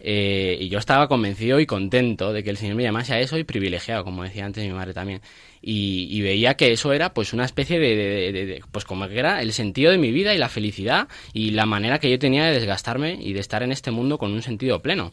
Eh, 0.01 0.57
y 0.61 0.69
yo 0.69 0.79
estaba 0.79 1.09
convencido 1.09 1.59
y 1.61 1.67
contento 1.67 2.33
de 2.33 2.43
que 2.43 2.51
el 2.51 2.57
Señor 2.57 2.77
me 2.77 2.83
llamase 2.85 3.15
a 3.15 3.21
eso 3.21 3.37
y 3.39 3.45
privilegiado, 3.45 4.05
como 4.05 4.23
decía 4.25 4.45
antes 4.45 4.65
mi 4.65 4.73
madre 4.73 4.93
también. 4.95 5.21
Y, 5.63 6.09
y 6.11 6.21
veía 6.23 6.55
que 6.55 6.73
eso 6.73 6.93
era 6.93 7.13
pues 7.15 7.33
una 7.33 7.45
especie 7.45 7.79
de, 7.79 7.97
de- 7.97 8.33
de- 8.33 8.63
pues 8.73 8.85
como 8.85 9.09
que 9.09 9.19
era 9.19 9.41
el 9.43 9.53
sentido 9.53 9.91
de 9.93 9.99
mi 9.99 10.11
vida 10.13 10.35
y 10.35 10.39
la 10.39 10.49
felicidad 10.49 11.09
y 11.33 11.51
la 11.51 11.67
manera 11.67 11.99
que 11.99 12.11
yo 12.11 12.19
tenía 12.19 12.45
de 12.45 12.53
desgastarme 12.53 13.19
y 13.21 13.33
de 13.35 13.41
estar 13.41 13.63
en 13.63 13.73
este 13.73 13.91
mundo 13.91 14.19
con 14.19 14.33
un 14.33 14.43
sentido 14.43 14.81
pleno. 14.83 15.13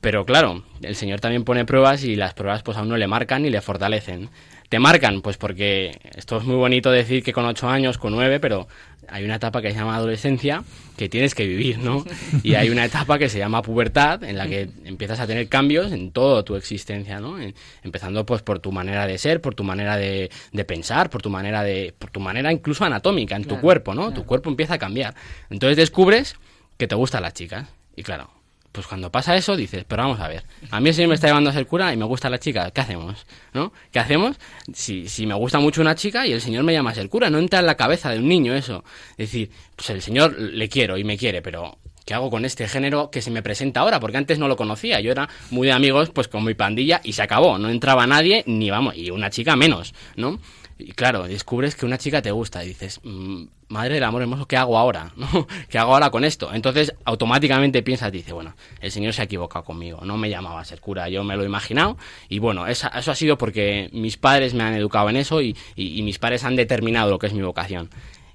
Pero 0.00 0.24
claro, 0.24 0.62
el 0.82 0.94
Señor 0.94 1.20
también 1.20 1.44
pone 1.44 1.64
pruebas 1.64 2.04
y 2.04 2.16
las 2.16 2.34
pruebas 2.34 2.62
pues 2.62 2.76
a 2.76 2.82
uno 2.82 2.96
le 2.96 3.06
marcan 3.06 3.44
y 3.44 3.50
le 3.50 3.60
fortalecen. 3.60 4.30
¿Te 4.68 4.78
marcan? 4.80 5.22
Pues 5.22 5.36
porque 5.36 5.98
esto 6.16 6.38
es 6.38 6.44
muy 6.44 6.56
bonito 6.56 6.90
decir 6.90 7.22
que 7.22 7.32
con 7.32 7.44
ocho 7.44 7.68
años, 7.68 7.98
con 7.98 8.12
nueve, 8.12 8.40
pero 8.40 8.66
hay 9.08 9.24
una 9.24 9.36
etapa 9.36 9.62
que 9.62 9.70
se 9.70 9.78
llama 9.78 9.94
adolescencia 9.94 10.64
que 10.96 11.08
tienes 11.08 11.34
que 11.34 11.46
vivir, 11.46 11.78
¿no? 11.78 12.04
Y 12.42 12.54
hay 12.54 12.70
una 12.70 12.84
etapa 12.84 13.18
que 13.18 13.28
se 13.28 13.38
llama 13.38 13.62
pubertad 13.62 14.24
en 14.24 14.36
la 14.36 14.48
que 14.48 14.68
empiezas 14.84 15.20
a 15.20 15.26
tener 15.26 15.48
cambios 15.48 15.92
en 15.92 16.10
toda 16.10 16.42
tu 16.42 16.56
existencia, 16.56 17.20
¿no? 17.20 17.36
Empezando 17.84 18.26
pues 18.26 18.42
por 18.42 18.58
tu 18.58 18.72
manera 18.72 19.06
de 19.06 19.18
ser, 19.18 19.40
por 19.40 19.54
tu 19.54 19.62
manera 19.62 19.96
de, 19.96 20.30
de 20.52 20.64
pensar, 20.64 21.10
por 21.10 21.22
tu 21.22 21.30
manera 21.30 21.62
de, 21.62 21.94
por 21.96 22.10
tu 22.10 22.18
manera 22.18 22.52
incluso 22.52 22.84
anatómica 22.84 23.36
en 23.36 23.44
tu 23.44 23.60
cuerpo, 23.60 23.94
¿no? 23.94 24.12
Tu 24.12 24.24
cuerpo 24.24 24.50
empieza 24.50 24.74
a 24.74 24.78
cambiar. 24.78 25.14
Entonces 25.48 25.76
descubres 25.76 26.36
que 26.76 26.88
te 26.88 26.94
gustan 26.96 27.22
las 27.22 27.34
chicas. 27.34 27.68
Y 27.94 28.02
claro, 28.02 28.30
pues 28.76 28.86
cuando 28.86 29.10
pasa 29.10 29.34
eso 29.34 29.56
dices, 29.56 29.86
pero 29.88 30.02
vamos 30.02 30.20
a 30.20 30.28
ver, 30.28 30.44
a 30.70 30.80
mí 30.80 30.90
el 30.90 30.94
señor 30.94 31.08
me 31.08 31.14
está 31.14 31.28
llevando 31.28 31.48
a 31.48 31.52
ser 31.54 31.66
cura 31.66 31.94
y 31.94 31.96
me 31.96 32.04
gusta 32.04 32.28
la 32.28 32.38
chica, 32.38 32.70
¿qué 32.70 32.82
hacemos? 32.82 33.26
¿No? 33.54 33.72
¿Qué 33.90 33.98
hacemos 33.98 34.36
si, 34.74 35.08
si 35.08 35.26
me 35.26 35.32
gusta 35.32 35.58
mucho 35.60 35.80
una 35.80 35.94
chica 35.94 36.26
y 36.26 36.32
el 36.32 36.42
señor 36.42 36.62
me 36.62 36.74
llama 36.74 36.90
a 36.90 36.94
ser 36.94 37.08
cura? 37.08 37.30
No 37.30 37.38
entra 37.38 37.60
en 37.60 37.66
la 37.66 37.74
cabeza 37.74 38.10
de 38.10 38.18
un 38.18 38.28
niño 38.28 38.54
eso. 38.54 38.84
Es 39.12 39.30
decir, 39.30 39.50
pues 39.74 39.88
el 39.88 40.02
señor 40.02 40.38
le 40.38 40.68
quiero 40.68 40.98
y 40.98 41.04
me 41.04 41.16
quiere, 41.16 41.40
pero 41.40 41.78
¿qué 42.04 42.12
hago 42.12 42.28
con 42.28 42.44
este 42.44 42.68
género 42.68 43.10
que 43.10 43.22
se 43.22 43.30
me 43.30 43.42
presenta 43.42 43.80
ahora? 43.80 43.98
Porque 43.98 44.18
antes 44.18 44.38
no 44.38 44.46
lo 44.46 44.56
conocía, 44.56 45.00
yo 45.00 45.10
era 45.10 45.26
muy 45.48 45.68
de 45.68 45.72
amigos 45.72 46.10
pues 46.10 46.28
con 46.28 46.44
mi 46.44 46.52
pandilla 46.52 47.00
y 47.02 47.14
se 47.14 47.22
acabó, 47.22 47.56
no 47.56 47.70
entraba 47.70 48.06
nadie 48.06 48.44
ni 48.46 48.68
vamos, 48.68 48.94
y 48.94 49.10
una 49.10 49.30
chica 49.30 49.56
menos, 49.56 49.94
¿no? 50.16 50.38
Y 50.78 50.92
claro, 50.92 51.26
descubres 51.26 51.74
que 51.74 51.86
una 51.86 51.96
chica 51.96 52.20
te 52.20 52.30
gusta 52.30 52.62
y 52.62 52.68
dices, 52.68 53.00
"Mm, 53.02 53.44
madre 53.68 53.94
del 53.94 54.04
amor 54.04 54.20
hermoso, 54.22 54.46
¿qué 54.46 54.56
hago 54.58 54.76
ahora? 54.76 55.10
¿No? 55.16 55.46
¿Qué 55.70 55.78
hago 55.78 55.94
ahora 55.94 56.10
con 56.10 56.22
esto? 56.24 56.52
Entonces 56.52 56.92
automáticamente 57.04 57.82
piensas, 57.82 58.12
dice, 58.12 58.32
bueno, 58.34 58.54
el 58.80 58.90
Señor 58.92 59.14
se 59.14 59.22
ha 59.22 59.24
equivocado 59.24 59.64
conmigo, 59.64 60.00
no 60.04 60.18
me 60.18 60.28
llamaba 60.28 60.60
a 60.60 60.64
ser 60.64 60.80
cura, 60.80 61.08
yo 61.08 61.24
me 61.24 61.34
lo 61.36 61.42
he 61.42 61.46
imaginado 61.46 61.96
y 62.28 62.38
bueno, 62.40 62.66
eso 62.66 62.88
ha 62.92 63.14
sido 63.14 63.38
porque 63.38 63.88
mis 63.92 64.18
padres 64.18 64.52
me 64.52 64.64
han 64.64 64.74
educado 64.74 65.08
en 65.08 65.16
eso 65.16 65.40
y, 65.40 65.56
y- 65.76 65.98
y 65.98 66.02
mis 66.02 66.18
padres 66.18 66.44
han 66.44 66.56
determinado 66.56 67.10
lo 67.10 67.18
que 67.18 67.28
es 67.28 67.32
mi 67.32 67.42
vocación. 67.42 67.88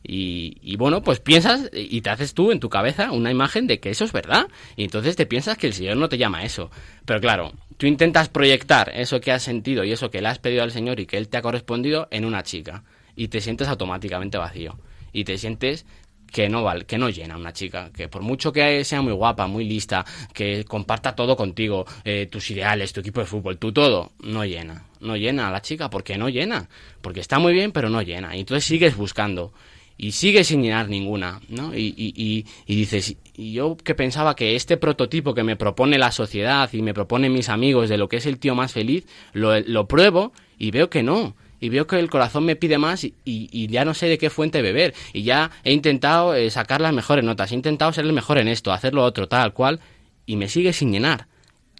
Y, 0.03 0.57
y 0.63 0.77
bueno, 0.77 1.03
pues 1.03 1.19
piensas 1.19 1.69
y 1.71 2.01
te 2.01 2.09
haces 2.09 2.33
tú 2.33 2.51
en 2.51 2.59
tu 2.59 2.69
cabeza 2.69 3.11
una 3.11 3.29
imagen 3.29 3.67
de 3.67 3.79
que 3.79 3.91
eso 3.91 4.03
es 4.03 4.11
verdad. 4.11 4.47
Y 4.75 4.83
entonces 4.83 5.15
te 5.15 5.27
piensas 5.27 5.59
que 5.59 5.67
el 5.67 5.73
Señor 5.73 5.95
no 5.97 6.09
te 6.09 6.17
llama 6.17 6.39
a 6.39 6.43
eso. 6.43 6.71
Pero 7.05 7.21
claro, 7.21 7.51
tú 7.81 7.87
intentas 7.87 8.29
proyectar 8.29 8.91
eso 8.93 9.19
que 9.19 9.31
has 9.31 9.41
sentido 9.41 9.83
y 9.83 9.91
eso 9.91 10.11
que 10.11 10.21
le 10.21 10.27
has 10.27 10.37
pedido 10.37 10.61
al 10.61 10.69
Señor 10.69 10.99
y 10.99 11.07
que 11.07 11.17
Él 11.17 11.29
te 11.29 11.37
ha 11.37 11.41
correspondido 11.41 12.07
en 12.11 12.25
una 12.25 12.43
chica. 12.43 12.83
Y 13.15 13.29
te 13.29 13.41
sientes 13.41 13.67
automáticamente 13.67 14.37
vacío. 14.37 14.77
Y 15.11 15.23
te 15.23 15.35
sientes 15.39 15.87
que 16.31 16.47
no 16.47 16.61
val, 16.61 16.85
que 16.85 16.99
no 16.99 17.09
llena 17.09 17.37
una 17.37 17.53
chica, 17.53 17.89
que 17.91 18.07
por 18.07 18.21
mucho 18.21 18.51
que 18.53 18.83
sea 18.83 19.01
muy 19.01 19.13
guapa, 19.13 19.47
muy 19.47 19.65
lista, 19.65 20.05
que 20.31 20.63
comparta 20.63 21.15
todo 21.15 21.35
contigo, 21.35 21.87
eh, 22.03 22.27
tus 22.29 22.51
ideales, 22.51 22.93
tu 22.93 22.99
equipo 22.99 23.19
de 23.19 23.25
fútbol, 23.25 23.57
tu 23.57 23.71
todo, 23.71 24.11
no 24.19 24.45
llena, 24.45 24.85
no 24.99 25.17
llena 25.17 25.47
a 25.47 25.51
la 25.51 25.63
chica, 25.63 25.89
porque 25.89 26.19
no 26.19 26.29
llena, 26.29 26.69
porque 27.01 27.19
está 27.19 27.39
muy 27.39 27.51
bien, 27.51 27.71
pero 27.71 27.89
no 27.89 28.03
llena, 28.03 28.35
y 28.35 28.41
entonces 28.41 28.63
sigues 28.63 28.95
buscando 28.95 29.53
y 30.01 30.13
sigues 30.13 30.47
sin 30.47 30.63
llenar 30.63 30.89
ninguna, 30.89 31.39
¿no? 31.47 31.75
Y, 31.75 31.93
y, 31.95 32.13
y, 32.15 32.45
y 32.65 32.75
dices, 32.75 33.15
yo 33.37 33.77
que 33.77 33.93
pensaba 33.93 34.35
que 34.35 34.55
este 34.55 34.75
prototipo 34.77 35.35
que 35.35 35.43
me 35.43 35.55
propone 35.55 35.99
la 35.99 36.11
sociedad 36.11 36.67
y 36.73 36.81
me 36.81 36.95
propone 36.95 37.29
mis 37.29 37.49
amigos 37.49 37.87
de 37.87 37.99
lo 37.99 38.09
que 38.09 38.17
es 38.17 38.25
el 38.25 38.39
tío 38.39 38.55
más 38.55 38.71
feliz, 38.73 39.05
lo, 39.33 39.59
lo 39.59 39.87
pruebo 39.87 40.33
y 40.57 40.71
veo 40.71 40.89
que 40.89 41.03
no, 41.03 41.35
y 41.59 41.69
veo 41.69 41.85
que 41.85 41.99
el 41.99 42.09
corazón 42.09 42.45
me 42.45 42.55
pide 42.55 42.79
más 42.79 43.03
y, 43.03 43.13
y- 43.25 43.47
y 43.51 43.67
ya 43.67 43.85
no 43.85 43.93
sé 43.93 44.07
de 44.07 44.17
qué 44.17 44.31
fuente 44.31 44.63
beber. 44.63 44.95
Y 45.13 45.21
ya 45.21 45.51
he 45.63 45.71
intentado 45.71 46.33
eh, 46.33 46.49
sacar 46.49 46.81
las 46.81 46.93
mejores 46.93 47.23
notas, 47.23 47.51
he 47.51 47.55
intentado 47.55 47.93
ser 47.93 48.05
el 48.05 48.13
mejor 48.13 48.39
en 48.39 48.47
esto, 48.47 48.71
hacer 48.73 48.95
lo 48.95 49.03
otro, 49.03 49.27
tal 49.27 49.53
cual, 49.53 49.79
y 50.25 50.35
me 50.35 50.49
sigue 50.49 50.73
sin 50.73 50.91
llenar. 50.91 51.27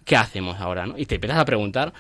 ¿Qué 0.06 0.16
hacemos 0.16 0.60
ahora? 0.60 0.86
¿no? 0.86 0.96
Y 0.96 1.08
te 1.08 1.16
empiezas 1.16 1.40
a 1.40 1.46
preguntar, 1.46 1.92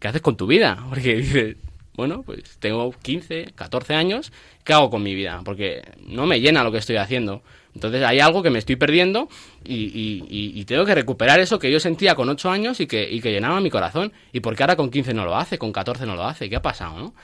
¿qué 0.00 0.08
haces 0.08 0.22
con 0.22 0.36
tu 0.36 0.48
vida? 0.48 0.84
Porque 0.88 1.14
dices, 1.18 1.56
bueno, 1.98 2.22
pues 2.22 2.58
tengo 2.60 2.92
15, 3.02 3.52
14 3.56 3.94
años, 3.94 4.32
¿qué 4.62 4.72
hago 4.72 4.88
con 4.88 5.02
mi 5.02 5.16
vida? 5.16 5.42
Porque 5.44 5.82
no 6.06 6.26
me 6.26 6.40
llena 6.40 6.62
lo 6.62 6.70
que 6.70 6.78
estoy 6.78 6.94
haciendo. 6.96 7.42
Entonces 7.74 8.04
hay 8.04 8.20
algo 8.20 8.40
que 8.42 8.50
me 8.50 8.60
estoy 8.60 8.76
perdiendo 8.76 9.28
y, 9.64 9.74
y- 9.74 10.24
y- 10.60 10.64
tengo 10.64 10.84
que 10.84 10.94
recuperar 10.94 11.40
eso 11.40 11.58
que 11.58 11.70
yo 11.72 11.80
sentía 11.80 12.14
con 12.14 12.28
8 12.28 12.50
años 12.50 12.78
y 12.80 12.86
que, 12.86 13.08
y 13.10 13.20
que 13.20 13.32
llenaba 13.32 13.60
mi 13.60 13.68
corazón. 13.70 14.12
¿Y 14.32 14.38
por 14.40 14.54
qué 14.54 14.62
ahora 14.62 14.76
con 14.76 14.90
15 14.90 15.12
no 15.12 15.24
lo 15.24 15.36
hace, 15.36 15.58
con 15.58 15.72
14 15.72 16.06
no 16.06 16.14
lo 16.14 16.24
hace? 16.24 16.48
¿Qué 16.48 16.54
ha 16.56 16.62
pasado, 16.62 16.98
no? 16.98 17.14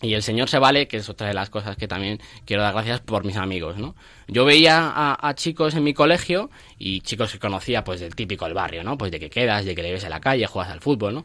Y 0.00 0.14
el 0.14 0.22
señor 0.22 0.48
se 0.48 0.58
vale, 0.58 0.88
que 0.88 0.98
es 0.98 1.08
otra 1.08 1.26
de 1.26 1.34
las 1.34 1.50
cosas 1.50 1.76
que 1.76 1.88
también 1.88 2.20
quiero 2.46 2.62
dar 2.62 2.72
gracias 2.72 3.00
por 3.00 3.24
mis 3.24 3.36
amigos, 3.36 3.76
¿no? 3.78 3.94
Yo 4.28 4.44
veía 4.44 4.92
a, 4.94 5.34
chicos 5.34 5.74
en 5.74 5.82
mi 5.84 5.92
colegio 5.92 6.50
y 6.78 7.00
chicos 7.00 7.32
que 7.32 7.38
conocía, 7.40 7.82
pues 7.84 8.00
del 8.00 8.14
típico 8.14 8.44
del 8.46 8.54
barrio, 8.54 8.84
¿no? 8.84 8.96
Pues 8.96 9.10
de 9.10 9.18
que 9.20 9.28
quedas, 9.28 9.64
de 9.66 9.74
que 9.74 9.82
le 9.82 9.92
ves 9.92 10.04
en 10.04 10.10
la 10.10 10.20
calle, 10.20 10.46
juegas 10.46 10.72
al 10.72 10.80
fútbol, 10.80 11.14
¿no? 11.14 11.24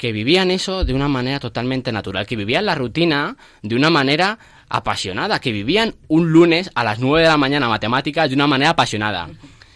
Que 0.00 0.12
vivían 0.12 0.50
eso 0.50 0.86
de 0.86 0.94
una 0.94 1.08
manera 1.08 1.40
totalmente 1.40 1.92
natural, 1.92 2.26
que 2.26 2.34
vivían 2.34 2.64
la 2.64 2.74
rutina 2.74 3.36
de 3.60 3.76
una 3.76 3.90
manera 3.90 4.38
apasionada, 4.70 5.40
que 5.40 5.52
vivían 5.52 5.94
un 6.08 6.32
lunes 6.32 6.70
a 6.74 6.84
las 6.84 7.00
9 7.00 7.20
de 7.20 7.28
la 7.28 7.36
mañana 7.36 7.68
matemáticas 7.68 8.30
de 8.30 8.34
una 8.34 8.46
manera 8.46 8.70
apasionada. 8.70 9.28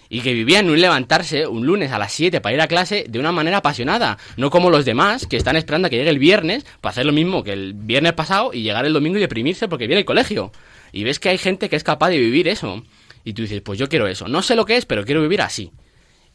Y 0.08 0.22
que 0.22 0.32
vivían 0.32 0.70
un 0.70 0.80
levantarse 0.80 1.46
un 1.46 1.66
lunes 1.66 1.92
a 1.92 1.98
las 1.98 2.10
7 2.14 2.40
para 2.40 2.54
ir 2.54 2.60
a 2.62 2.68
clase 2.68 3.04
de 3.06 3.18
una 3.18 3.32
manera 3.32 3.58
apasionada. 3.58 4.16
No 4.38 4.48
como 4.48 4.70
los 4.70 4.86
demás 4.86 5.26
que 5.26 5.36
están 5.36 5.56
esperando 5.56 5.88
a 5.88 5.90
que 5.90 5.98
llegue 5.98 6.08
el 6.08 6.18
viernes 6.18 6.64
para 6.80 6.92
hacer 6.92 7.04
lo 7.04 7.12
mismo 7.12 7.44
que 7.44 7.52
el 7.52 7.74
viernes 7.74 8.14
pasado 8.14 8.54
y 8.54 8.62
llegar 8.62 8.86
el 8.86 8.94
domingo 8.94 9.18
y 9.18 9.20
deprimirse 9.20 9.68
porque 9.68 9.86
viene 9.86 10.00
el 10.00 10.06
colegio. 10.06 10.52
Y 10.90 11.04
ves 11.04 11.18
que 11.18 11.28
hay 11.28 11.36
gente 11.36 11.68
que 11.68 11.76
es 11.76 11.84
capaz 11.84 12.08
de 12.08 12.18
vivir 12.18 12.48
eso. 12.48 12.82
Y 13.24 13.34
tú 13.34 13.42
dices, 13.42 13.60
pues 13.60 13.78
yo 13.78 13.90
quiero 13.90 14.06
eso. 14.06 14.26
No 14.26 14.40
sé 14.40 14.56
lo 14.56 14.64
que 14.64 14.78
es, 14.78 14.86
pero 14.86 15.04
quiero 15.04 15.20
vivir 15.20 15.42
así. 15.42 15.70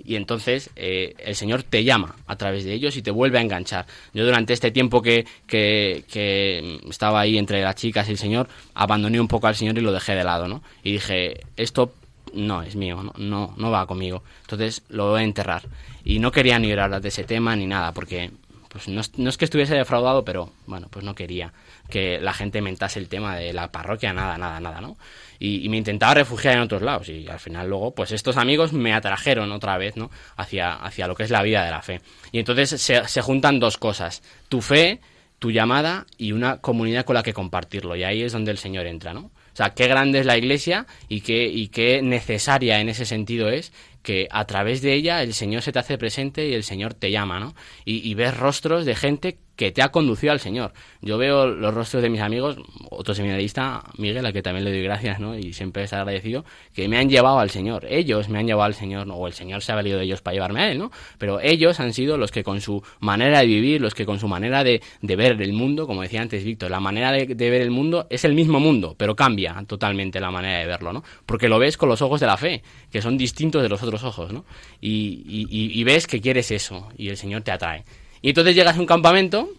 Y 0.03 0.15
entonces 0.15 0.69
eh, 0.75 1.13
el 1.19 1.35
Señor 1.35 1.63
te 1.63 1.83
llama 1.83 2.15
a 2.25 2.35
través 2.37 2.63
de 2.63 2.73
ellos 2.73 2.95
y 2.95 3.01
te 3.01 3.11
vuelve 3.11 3.37
a 3.37 3.41
enganchar. 3.41 3.85
Yo 4.13 4.25
durante 4.25 4.53
este 4.53 4.71
tiempo 4.71 5.01
que, 5.01 5.25
que, 5.47 6.79
estaba 6.89 7.19
ahí 7.19 7.37
entre 7.37 7.61
las 7.61 7.75
chicas 7.75 8.07
y 8.07 8.11
el 8.11 8.17
Señor, 8.17 8.47
abandoné 8.73 9.19
un 9.19 9.27
poco 9.27 9.47
al 9.47 9.55
Señor 9.55 9.77
y 9.77 9.81
lo 9.81 9.91
dejé 9.91 10.15
de 10.15 10.23
lado, 10.23 10.47
¿no? 10.47 10.63
Y 10.83 10.93
dije, 10.93 11.41
esto 11.57 11.93
no 12.33 12.61
es 12.61 12.75
mío, 12.75 13.03
no, 13.03 13.13
no, 13.17 13.53
no 13.57 13.71
va 13.71 13.85
conmigo. 13.85 14.23
Entonces 14.41 14.83
lo 14.89 15.09
voy 15.09 15.21
a 15.21 15.23
enterrar. 15.23 15.63
Y 16.03 16.19
no 16.19 16.31
quería 16.31 16.57
ni 16.59 16.71
hablar 16.71 17.01
de 17.01 17.09
ese 17.09 17.23
tema 17.23 17.55
ni 17.55 17.67
nada, 17.67 17.93
porque 17.93 18.31
pues 18.85 18.87
no, 19.17 19.29
es- 19.29 19.37
que 19.37 19.45
estuviese 19.45 19.75
defraudado, 19.75 20.23
pero 20.23 20.51
bueno, 20.67 20.87
pues 20.89 21.03
no 21.03 21.15
quería 21.15 21.51
que 21.89 22.19
la 22.19 22.33
gente 22.33 22.61
mentase 22.61 22.99
el 22.99 23.09
tema 23.09 23.35
de 23.35 23.51
la 23.53 23.71
parroquia, 23.71 24.13
nada, 24.13 24.37
nada, 24.37 24.59
nada, 24.59 24.79
¿no? 24.81 24.97
Y, 25.39 25.65
y 25.65 25.69
me 25.69 25.77
intentaba 25.77 26.13
refugiar 26.13 26.55
en 26.55 26.61
otros 26.61 26.81
lados 26.81 27.09
y 27.09 27.27
al 27.27 27.39
final 27.39 27.67
luego, 27.69 27.93
pues 27.93 28.11
estos 28.11 28.37
amigos 28.37 28.73
me 28.73 28.93
atrajeron 28.93 29.51
otra 29.51 29.77
vez, 29.77 29.95
¿no? 29.97 30.11
Hacia, 30.37 30.73
hacia 30.73 31.07
lo 31.07 31.15
que 31.15 31.23
es 31.23 31.29
la 31.29 31.41
vida 31.43 31.63
de 31.65 31.71
la 31.71 31.81
fe. 31.81 32.01
Y 32.31 32.39
entonces 32.39 32.69
se, 32.81 33.07
se 33.07 33.21
juntan 33.21 33.59
dos 33.59 33.77
cosas, 33.77 34.21
tu 34.49 34.61
fe, 34.61 34.99
tu 35.39 35.51
llamada 35.51 36.05
y 36.17 36.31
una 36.33 36.57
comunidad 36.57 37.05
con 37.05 37.15
la 37.15 37.23
que 37.23 37.33
compartirlo. 37.33 37.95
Y 37.95 38.03
ahí 38.03 38.21
es 38.23 38.31
donde 38.33 38.51
el 38.51 38.57
Señor 38.57 38.85
entra, 38.85 39.13
¿no? 39.13 39.21
O 39.51 39.55
sea, 39.59 39.71
qué 39.71 39.87
grande 39.87 40.19
es 40.19 40.25
la 40.25 40.37
iglesia 40.37 40.85
y 41.09 41.21
qué, 41.21 41.47
y 41.47 41.67
qué 41.67 42.01
necesaria 42.01 42.79
en 42.79 42.87
ese 42.87 43.05
sentido 43.05 43.49
es 43.49 43.73
que 44.01 44.27
a 44.31 44.45
través 44.45 44.81
de 44.81 44.93
ella 44.93 45.21
el 45.23 45.33
Señor 45.33 45.61
se 45.61 45.71
te 45.71 45.79
hace 45.79 45.97
presente 45.97 46.47
y 46.47 46.53
el 46.53 46.63
Señor 46.63 46.93
te 46.93 47.11
llama, 47.11 47.39
¿no? 47.39 47.55
Y, 47.85 48.07
y 48.09 48.13
ves 48.13 48.37
rostros 48.37 48.85
de 48.85 48.95
gente 48.95 49.37
que 49.59 49.73
te 49.73 49.81
ha 49.81 49.89
conducido 49.89 50.31
al 50.31 50.39
Señor. 50.39 50.71
Yo 51.01 51.17
veo 51.17 51.45
los 51.45 51.73
rostros 51.73 52.01
de 52.01 52.09
mis 52.09 52.21
amigos, 52.21 52.55
otro 52.89 53.13
seminarista, 53.13 53.83
Miguel, 53.97 54.25
al 54.25 54.31
que 54.31 54.41
también 54.41 54.63
le 54.63 54.71
doy 54.71 54.83
gracias, 54.83 55.19
¿no? 55.19 55.37
Y 55.37 55.51
siempre 55.51 55.83
es 55.83 55.91
agradecido, 55.91 56.45
que 56.73 56.87
me 56.87 56.97
han 56.97 57.09
llevado 57.09 57.39
al 57.39 57.49
Señor. 57.49 57.85
Ellos 57.89 58.29
me 58.29 58.39
han 58.39 58.47
llevado 58.47 58.63
al 58.67 58.73
Señor, 58.73 59.05
o 59.11 59.27
el 59.27 59.33
Señor 59.33 59.61
se 59.61 59.73
ha 59.73 59.75
valido 59.75 59.97
de 59.99 60.05
ellos 60.05 60.21
para 60.21 60.33
llevarme 60.35 60.61
a 60.61 60.71
Él, 60.71 60.77
¿no? 60.79 60.91
Pero 61.17 61.41
ellos 61.41 61.81
han 61.81 61.91
sido 61.91 62.15
los 62.17 62.31
que 62.31 62.41
con 62.41 62.61
su 62.61 62.81
manera 63.01 63.41
de 63.41 63.47
vivir, 63.47 63.81
los 63.81 63.93
que 63.93 64.05
con 64.05 64.17
su 64.17 64.29
manera 64.29 64.63
de, 64.63 64.81
de 65.01 65.15
ver 65.17 65.41
el 65.41 65.51
mundo, 65.51 65.87
como 65.87 66.03
decía 66.03 66.21
antes 66.21 66.45
Víctor, 66.45 66.71
la 66.71 66.79
manera 66.79 67.11
de, 67.11 67.25
ver 67.27 67.61
el 67.61 67.71
mundo 67.71 68.07
es 68.09 68.23
el 68.23 68.35
mismo 68.35 68.61
mundo, 68.61 68.95
pero 68.97 69.17
cambia 69.17 69.61
totalmente 69.67 70.21
la 70.21 70.31
manera 70.31 70.59
de 70.59 70.67
verlo, 70.67 70.93
¿no? 70.93 71.03
Porque 71.25 71.49
lo 71.49 71.59
ves 71.59 71.75
con 71.75 71.89
los 71.89 72.01
ojos 72.01 72.21
de 72.21 72.27
la 72.27 72.37
fe, 72.37 72.63
que 72.93 73.01
son 73.01 73.17
distintos 73.17 73.61
de 73.61 73.67
los 73.67 73.83
otros 73.83 74.05
ojos, 74.05 74.31
¿no? 74.31 74.45
Y- 74.79 75.21
y- 75.27 75.77
y 75.77 75.83
ves 75.83 76.07
que 76.07 76.21
quieres 76.21 76.49
eso, 76.51 76.87
y 76.97 77.09
el 77.09 77.17
Señor 77.17 77.41
te 77.41 77.51
atrae. 77.51 77.83
Y 78.21 78.29
entonces 78.29 78.55
llegas 78.55 78.77
a 78.77 78.79
un 78.79 78.85
campamento 78.85 79.49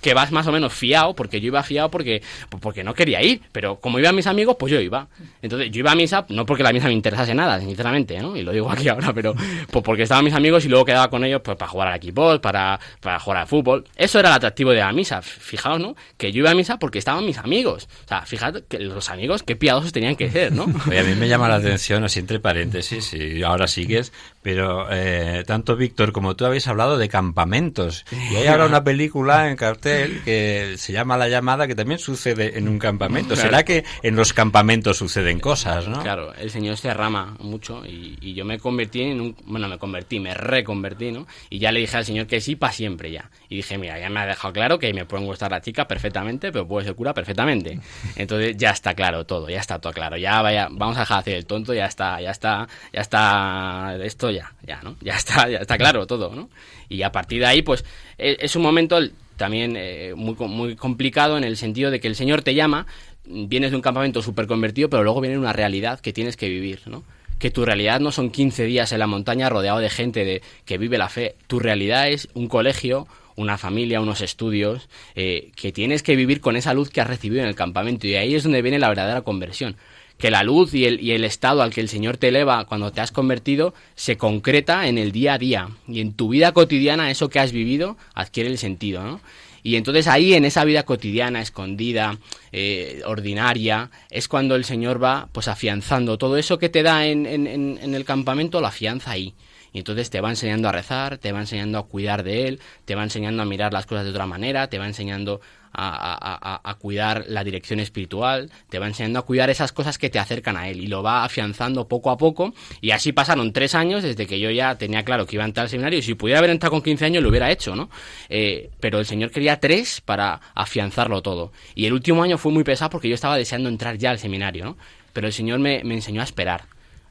que 0.00 0.14
vas 0.14 0.30
más 0.30 0.46
o 0.46 0.52
menos 0.52 0.72
fiado, 0.72 1.14
porque 1.14 1.40
yo 1.40 1.48
iba 1.48 1.62
fiado 1.64 1.90
porque, 1.90 2.22
porque 2.60 2.84
no 2.84 2.94
quería 2.94 3.22
ir, 3.22 3.40
pero 3.50 3.80
como 3.80 3.98
iban 3.98 4.14
mis 4.14 4.28
amigos, 4.28 4.56
pues 4.56 4.72
yo 4.72 4.80
iba. 4.80 5.08
Entonces 5.42 5.70
yo 5.72 5.80
iba 5.80 5.90
a 5.90 5.94
misa, 5.96 6.24
no 6.28 6.46
porque 6.46 6.62
la 6.62 6.72
misa 6.72 6.86
me 6.86 6.92
interesase 6.92 7.34
nada, 7.34 7.58
sinceramente, 7.58 8.16
¿no? 8.20 8.36
Y 8.36 8.42
lo 8.42 8.52
digo 8.52 8.70
aquí 8.70 8.88
ahora, 8.88 9.12
pero 9.12 9.34
pues 9.68 9.84
porque 9.84 10.04
estaban 10.04 10.24
mis 10.24 10.34
amigos 10.34 10.64
y 10.64 10.68
luego 10.68 10.84
quedaba 10.84 11.10
con 11.10 11.24
ellos 11.24 11.40
pues 11.42 11.56
para 11.56 11.70
jugar 11.70 11.88
al 11.88 11.96
equipo, 11.96 12.40
para, 12.40 12.78
para 13.00 13.18
jugar 13.18 13.40
al 13.40 13.46
fútbol. 13.48 13.84
Eso 13.96 14.20
era 14.20 14.28
el 14.28 14.34
atractivo 14.36 14.70
de 14.70 14.76
la 14.76 14.92
misa. 14.92 15.22
Fijaos, 15.22 15.80
¿no? 15.80 15.96
Que 16.16 16.30
yo 16.30 16.38
iba 16.38 16.50
a 16.50 16.54
misa 16.54 16.78
porque 16.78 17.00
estaban 17.00 17.26
mis 17.26 17.38
amigos. 17.38 17.88
O 18.04 18.08
sea, 18.08 18.22
fíjate 18.22 18.64
que 18.68 18.78
los 18.78 19.10
amigos 19.10 19.42
qué 19.42 19.56
piadosos 19.56 19.92
tenían 19.92 20.14
que 20.14 20.30
ser, 20.30 20.52
¿no? 20.52 20.66
Oye, 20.88 21.00
a 21.00 21.02
mí 21.02 21.14
me 21.16 21.28
llama 21.28 21.48
la 21.48 21.56
atención, 21.56 22.04
así 22.04 22.20
entre 22.20 22.38
paréntesis, 22.38 23.12
y 23.14 23.42
ahora 23.42 23.66
sigues, 23.66 24.12
pero 24.46 24.86
eh, 24.92 25.42
tanto 25.44 25.74
Víctor 25.74 26.12
como 26.12 26.36
tú 26.36 26.46
habéis 26.46 26.68
hablado 26.68 26.98
de 26.98 27.08
campamentos. 27.08 28.04
Y 28.30 28.36
hay 28.36 28.46
ahora 28.46 28.66
una 28.66 28.84
película 28.84 29.50
en 29.50 29.56
cartel 29.56 30.22
que 30.24 30.76
se 30.78 30.92
llama 30.92 31.16
La 31.16 31.28
llamada, 31.28 31.66
que 31.66 31.74
también 31.74 31.98
sucede 31.98 32.56
en 32.56 32.68
un 32.68 32.78
campamento. 32.78 33.34
Claro. 33.34 33.48
¿Será 33.48 33.64
que 33.64 33.82
en 34.04 34.14
los 34.14 34.32
campamentos 34.32 34.98
suceden 34.98 35.40
cosas, 35.40 35.88
no? 35.88 36.00
Claro, 36.00 36.32
el 36.34 36.52
Señor 36.52 36.76
se 36.76 36.86
derrama 36.86 37.36
mucho 37.40 37.84
y, 37.84 38.18
y 38.20 38.34
yo 38.34 38.44
me 38.44 38.60
convertí 38.60 39.02
en 39.02 39.20
un... 39.20 39.36
Bueno, 39.46 39.66
me 39.66 39.78
convertí, 39.78 40.20
me 40.20 40.32
reconvertí, 40.32 41.10
¿no? 41.10 41.26
Y 41.50 41.58
ya 41.58 41.72
le 41.72 41.80
dije 41.80 41.96
al 41.96 42.04
Señor 42.04 42.28
que 42.28 42.40
sí 42.40 42.54
para 42.54 42.72
siempre 42.72 43.10
ya. 43.10 43.28
Y 43.48 43.56
dije, 43.56 43.78
mira, 43.78 43.98
ya 43.98 44.08
me 44.10 44.20
ha 44.20 44.26
dejado 44.26 44.54
claro 44.54 44.78
que 44.78 44.94
me 44.94 45.06
pueden 45.06 45.26
gustar 45.26 45.50
la 45.50 45.60
chica 45.60 45.88
perfectamente, 45.88 46.52
pero 46.52 46.68
puede 46.68 46.86
ser 46.86 46.94
cura 46.94 47.12
perfectamente. 47.12 47.80
Entonces 48.14 48.56
ya 48.56 48.70
está 48.70 48.94
claro 48.94 49.26
todo, 49.26 49.48
ya 49.48 49.58
está 49.58 49.80
todo 49.80 49.92
claro. 49.92 50.16
Ya 50.16 50.40
vaya, 50.40 50.68
vamos 50.70 50.96
a 50.98 51.00
dejar 51.00 51.16
de 51.16 51.20
hacer 51.22 51.34
el 51.34 51.46
tonto, 51.46 51.74
ya 51.74 51.86
está, 51.86 52.20
ya 52.20 52.30
está, 52.30 52.68
ya 52.92 53.00
está, 53.00 53.96
esto 54.04 54.35
ya, 54.36 54.52
ya, 54.66 54.80
¿no? 54.82 54.96
Ya 55.00 55.16
está, 55.16 55.48
ya 55.48 55.58
está 55.58 55.76
claro 55.78 56.06
todo, 56.06 56.34
¿no? 56.34 56.48
Y 56.88 57.02
a 57.02 57.10
partir 57.12 57.40
de 57.40 57.46
ahí, 57.46 57.62
pues, 57.62 57.84
e- 58.18 58.36
es 58.40 58.54
un 58.56 58.62
momento 58.62 58.98
también 59.36 59.74
eh, 59.76 60.14
muy, 60.16 60.34
muy 60.34 60.76
complicado 60.76 61.36
en 61.36 61.44
el 61.44 61.56
sentido 61.56 61.90
de 61.90 62.00
que 62.00 62.08
el 62.08 62.14
Señor 62.14 62.42
te 62.42 62.54
llama, 62.54 62.86
vienes 63.26 63.70
de 63.70 63.76
un 63.76 63.82
campamento 63.82 64.22
súper 64.22 64.46
convertido, 64.46 64.88
pero 64.88 65.02
luego 65.02 65.20
viene 65.20 65.38
una 65.38 65.52
realidad 65.52 66.00
que 66.00 66.12
tienes 66.12 66.36
que 66.36 66.48
vivir, 66.48 66.80
¿no? 66.86 67.02
Que 67.38 67.50
tu 67.50 67.64
realidad 67.64 68.00
no 68.00 68.12
son 68.12 68.30
15 68.30 68.64
días 68.64 68.92
en 68.92 68.98
la 68.98 69.06
montaña 69.06 69.50
rodeado 69.50 69.78
de 69.80 69.90
gente 69.90 70.24
de, 70.24 70.42
que 70.64 70.78
vive 70.78 70.96
la 70.96 71.08
fe. 71.08 71.34
Tu 71.48 71.58
realidad 71.58 72.08
es 72.08 72.28
un 72.32 72.48
colegio, 72.48 73.06
una 73.34 73.58
familia, 73.58 74.00
unos 74.00 74.22
estudios, 74.22 74.88
eh, 75.14 75.50
que 75.54 75.70
tienes 75.70 76.02
que 76.02 76.16
vivir 76.16 76.40
con 76.40 76.56
esa 76.56 76.72
luz 76.72 76.88
que 76.88 77.02
has 77.02 77.06
recibido 77.06 77.42
en 77.42 77.48
el 77.48 77.54
campamento. 77.54 78.06
Y 78.06 78.14
ahí 78.14 78.34
es 78.34 78.44
donde 78.44 78.62
viene 78.62 78.78
la 78.78 78.88
verdadera 78.88 79.20
conversión. 79.20 79.76
Que 80.18 80.30
la 80.30 80.42
luz 80.42 80.72
y 80.74 80.86
el, 80.86 81.00
y 81.00 81.12
el 81.12 81.24
estado 81.24 81.62
al 81.62 81.72
que 81.74 81.80
el 81.82 81.88
Señor 81.88 82.16
te 82.16 82.28
eleva 82.28 82.64
cuando 82.64 82.90
te 82.92 83.00
has 83.02 83.12
convertido 83.12 83.74
se 83.94 84.16
concreta 84.16 84.88
en 84.88 84.96
el 84.98 85.12
día 85.12 85.34
a 85.34 85.38
día. 85.38 85.68
Y 85.86 86.00
en 86.00 86.14
tu 86.14 86.28
vida 86.30 86.52
cotidiana 86.52 87.10
eso 87.10 87.28
que 87.28 87.38
has 87.38 87.52
vivido 87.52 87.96
adquiere 88.14 88.48
el 88.48 88.58
sentido, 88.58 89.02
¿no? 89.04 89.20
Y 89.62 89.74
entonces 89.74 90.06
ahí, 90.06 90.34
en 90.34 90.44
esa 90.44 90.64
vida 90.64 90.84
cotidiana, 90.84 91.40
escondida, 91.42 92.18
eh, 92.52 93.02
ordinaria, 93.04 93.90
es 94.10 94.28
cuando 94.28 94.54
el 94.54 94.64
Señor 94.64 95.02
va 95.02 95.28
pues 95.32 95.48
afianzando 95.48 96.18
todo 96.18 96.36
eso 96.36 96.58
que 96.60 96.68
te 96.68 96.84
da 96.84 97.04
en, 97.06 97.26
en- 97.26 97.94
el 97.94 98.04
campamento, 98.04 98.60
lo 98.60 98.68
afianza 98.68 99.10
ahí. 99.10 99.34
Y 99.72 99.78
entonces 99.78 100.08
te 100.08 100.20
va 100.20 100.30
enseñando 100.30 100.68
a 100.68 100.72
rezar, 100.72 101.18
te 101.18 101.32
va 101.32 101.40
enseñando 101.40 101.78
a 101.78 101.86
cuidar 101.86 102.22
de 102.22 102.46
Él, 102.46 102.60
te 102.84 102.94
va 102.94 103.02
enseñando 103.02 103.42
a 103.42 103.44
mirar 103.44 103.72
las 103.72 103.86
cosas 103.86 104.04
de 104.04 104.10
otra 104.10 104.24
manera, 104.24 104.68
te 104.70 104.78
va 104.78 104.86
enseñando 104.86 105.40
a, 105.76 106.76
cuidar 106.80 107.24
la 107.28 107.44
dirección 107.44 107.80
espiritual, 107.80 108.50
te 108.68 108.78
va 108.78 108.86
enseñando 108.86 109.18
a 109.18 109.22
cuidar 109.22 109.50
esas 109.50 109.72
cosas 109.72 109.98
que 109.98 110.10
te 110.10 110.18
acercan 110.18 110.56
a 110.56 110.68
Él 110.68 110.80
y 110.80 110.86
lo 110.86 111.02
va 111.02 111.24
afianzando 111.24 111.88
poco 111.88 112.10
a 112.10 112.16
poco. 112.16 112.54
Y 112.80 112.90
así 112.90 113.12
pasaron 113.12 113.52
tres 113.52 113.74
años 113.74 114.02
desde 114.02 114.26
que 114.26 114.40
yo 114.40 114.50
ya 114.50 114.76
tenía 114.76 115.04
claro 115.04 115.26
que 115.26 115.36
iba 115.36 115.44
a 115.44 115.46
entrar 115.46 115.64
al 115.64 115.70
seminario 115.70 115.98
y 115.98 116.02
si 116.02 116.14
pudiera 116.14 116.38
haber 116.38 116.50
entrado 116.50 116.72
con 116.72 116.82
15 116.82 117.04
años 117.04 117.22
lo 117.22 117.28
hubiera 117.28 117.50
hecho, 117.50 117.76
¿no? 117.76 117.90
Eh, 118.28 118.70
pero 118.80 118.98
el 118.98 119.06
Señor 119.06 119.30
quería 119.30 119.60
tres 119.60 120.00
para 120.00 120.40
afianzarlo 120.54 121.22
todo. 121.22 121.52
Y 121.74 121.86
el 121.86 121.92
último 121.92 122.22
año 122.22 122.38
fue 122.38 122.52
muy 122.52 122.64
pesado 122.64 122.90
porque 122.90 123.08
yo 123.08 123.14
estaba 123.14 123.36
deseando 123.36 123.68
entrar 123.68 123.98
ya 123.98 124.10
al 124.10 124.18
seminario, 124.18 124.64
¿no? 124.64 124.76
Pero 125.12 125.26
el 125.26 125.32
Señor 125.32 125.58
me, 125.58 125.82
me 125.84 125.94
enseñó 125.94 126.20
a 126.20 126.24
esperar, 126.24 126.64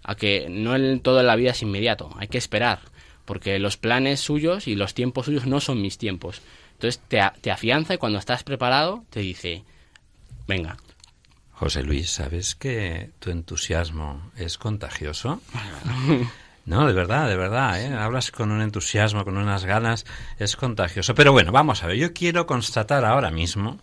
a 0.04 0.16
que 0.16 0.48
no 0.50 0.76
el, 0.76 1.02
todo 1.02 1.20
en 1.20 1.28
la 1.28 1.36
vida 1.36 1.52
es 1.52 1.62
inmediato, 1.62 2.12
hay 2.18 2.28
que 2.28 2.38
esperar, 2.38 2.80
porque 3.26 3.58
los 3.60 3.78
planes 3.78 4.20
suyos 4.20 4.68
y 4.68 4.76
los 4.76 4.94
tiempos 4.94 5.26
suyos 5.26 5.48
no 5.48 5.60
son 5.60 5.82
mis 5.82 5.98
tiempos. 5.98 6.42
Entonces 6.86 7.02
te, 7.08 7.22
te 7.42 7.52
afianza 7.52 7.94
y 7.96 7.98
cuando 7.98 8.20
estás 8.20 8.44
preparado 8.44 9.04
te 9.10 9.22
dice, 9.22 9.64
venga. 10.48 10.78
José 11.54 11.84
Luis, 11.84 12.12
¿sabes 12.12 12.54
que 12.54 13.12
tu 13.20 13.32
entusiasmo 13.32 14.32
es 14.38 14.58
contagioso? 14.58 15.42
No, 16.66 16.88
de 16.88 16.94
verdad, 16.94 17.30
de 17.30 17.38
verdad, 17.38 17.80
¿eh? 17.80 17.94
hablas 17.94 18.32
con 18.32 18.50
un 18.50 18.60
entusiasmo, 18.60 19.24
con 19.24 19.38
unas 19.38 19.66
ganas, 19.66 20.04
es 20.40 20.56
contagioso. 20.56 21.14
Pero 21.14 21.32
bueno, 21.32 21.52
vamos 21.52 21.84
a 21.84 21.86
ver, 21.86 21.98
yo 21.98 22.12
quiero 22.12 22.48
constatar 22.48 23.06
ahora 23.06 23.30
mismo 23.30 23.78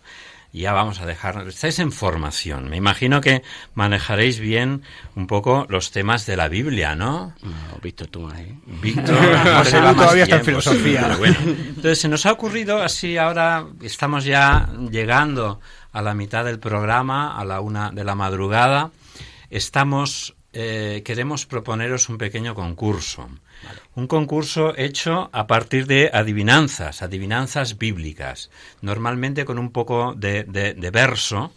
ya 0.61 0.71
vamos 0.71 1.01
a 1.01 1.05
dejar. 1.07 1.47
Estáis 1.47 1.79
en 1.79 1.91
formación. 1.91 2.69
Me 2.69 2.77
imagino 2.77 3.21
que 3.21 3.41
manejaréis 3.73 4.39
bien 4.39 4.83
un 5.15 5.25
poco 5.25 5.65
los 5.67 5.91
temas 5.91 6.27
de 6.27 6.37
la 6.37 6.47
Biblia, 6.47 6.95
¿no? 6.95 7.33
No, 7.41 7.53
Víctor, 7.81 8.07
tú 8.07 8.21
más, 8.21 8.39
¿eh? 8.39 8.55
Víctor, 8.67 9.15
No 9.81 9.95
todavía 9.95 10.23
está 10.23 10.37
en 10.37 10.45
filosofía. 10.45 11.01
pero 11.03 11.17
bueno. 11.17 11.35
Entonces, 11.43 11.99
se 11.99 12.07
nos 12.07 12.25
ha 12.27 12.31
ocurrido 12.31 12.83
así 12.83 13.17
ahora, 13.17 13.65
estamos 13.81 14.25
ya 14.25 14.69
llegando 14.91 15.59
a 15.91 16.01
la 16.03 16.13
mitad 16.13 16.45
del 16.45 16.59
programa, 16.59 17.35
a 17.37 17.43
la 17.45 17.59
una 17.59 17.91
de 17.91 18.03
la 18.03 18.13
madrugada. 18.13 18.91
Estamos, 19.49 20.35
eh, 20.53 21.01
queremos 21.03 21.45
proponeros 21.45 22.09
un 22.09 22.17
pequeño 22.17 22.55
concurso. 22.55 23.29
Un 23.95 24.07
concurso 24.07 24.73
hecho 24.77 25.29
a 25.33 25.47
partir 25.47 25.87
de 25.87 26.09
adivinanzas, 26.13 27.01
adivinanzas 27.01 27.77
bíblicas, 27.77 28.49
normalmente 28.81 29.45
con 29.45 29.57
un 29.59 29.71
poco 29.71 30.13
de, 30.15 30.43
de- 30.43 30.73
de 30.73 30.91
verso. 30.91 31.51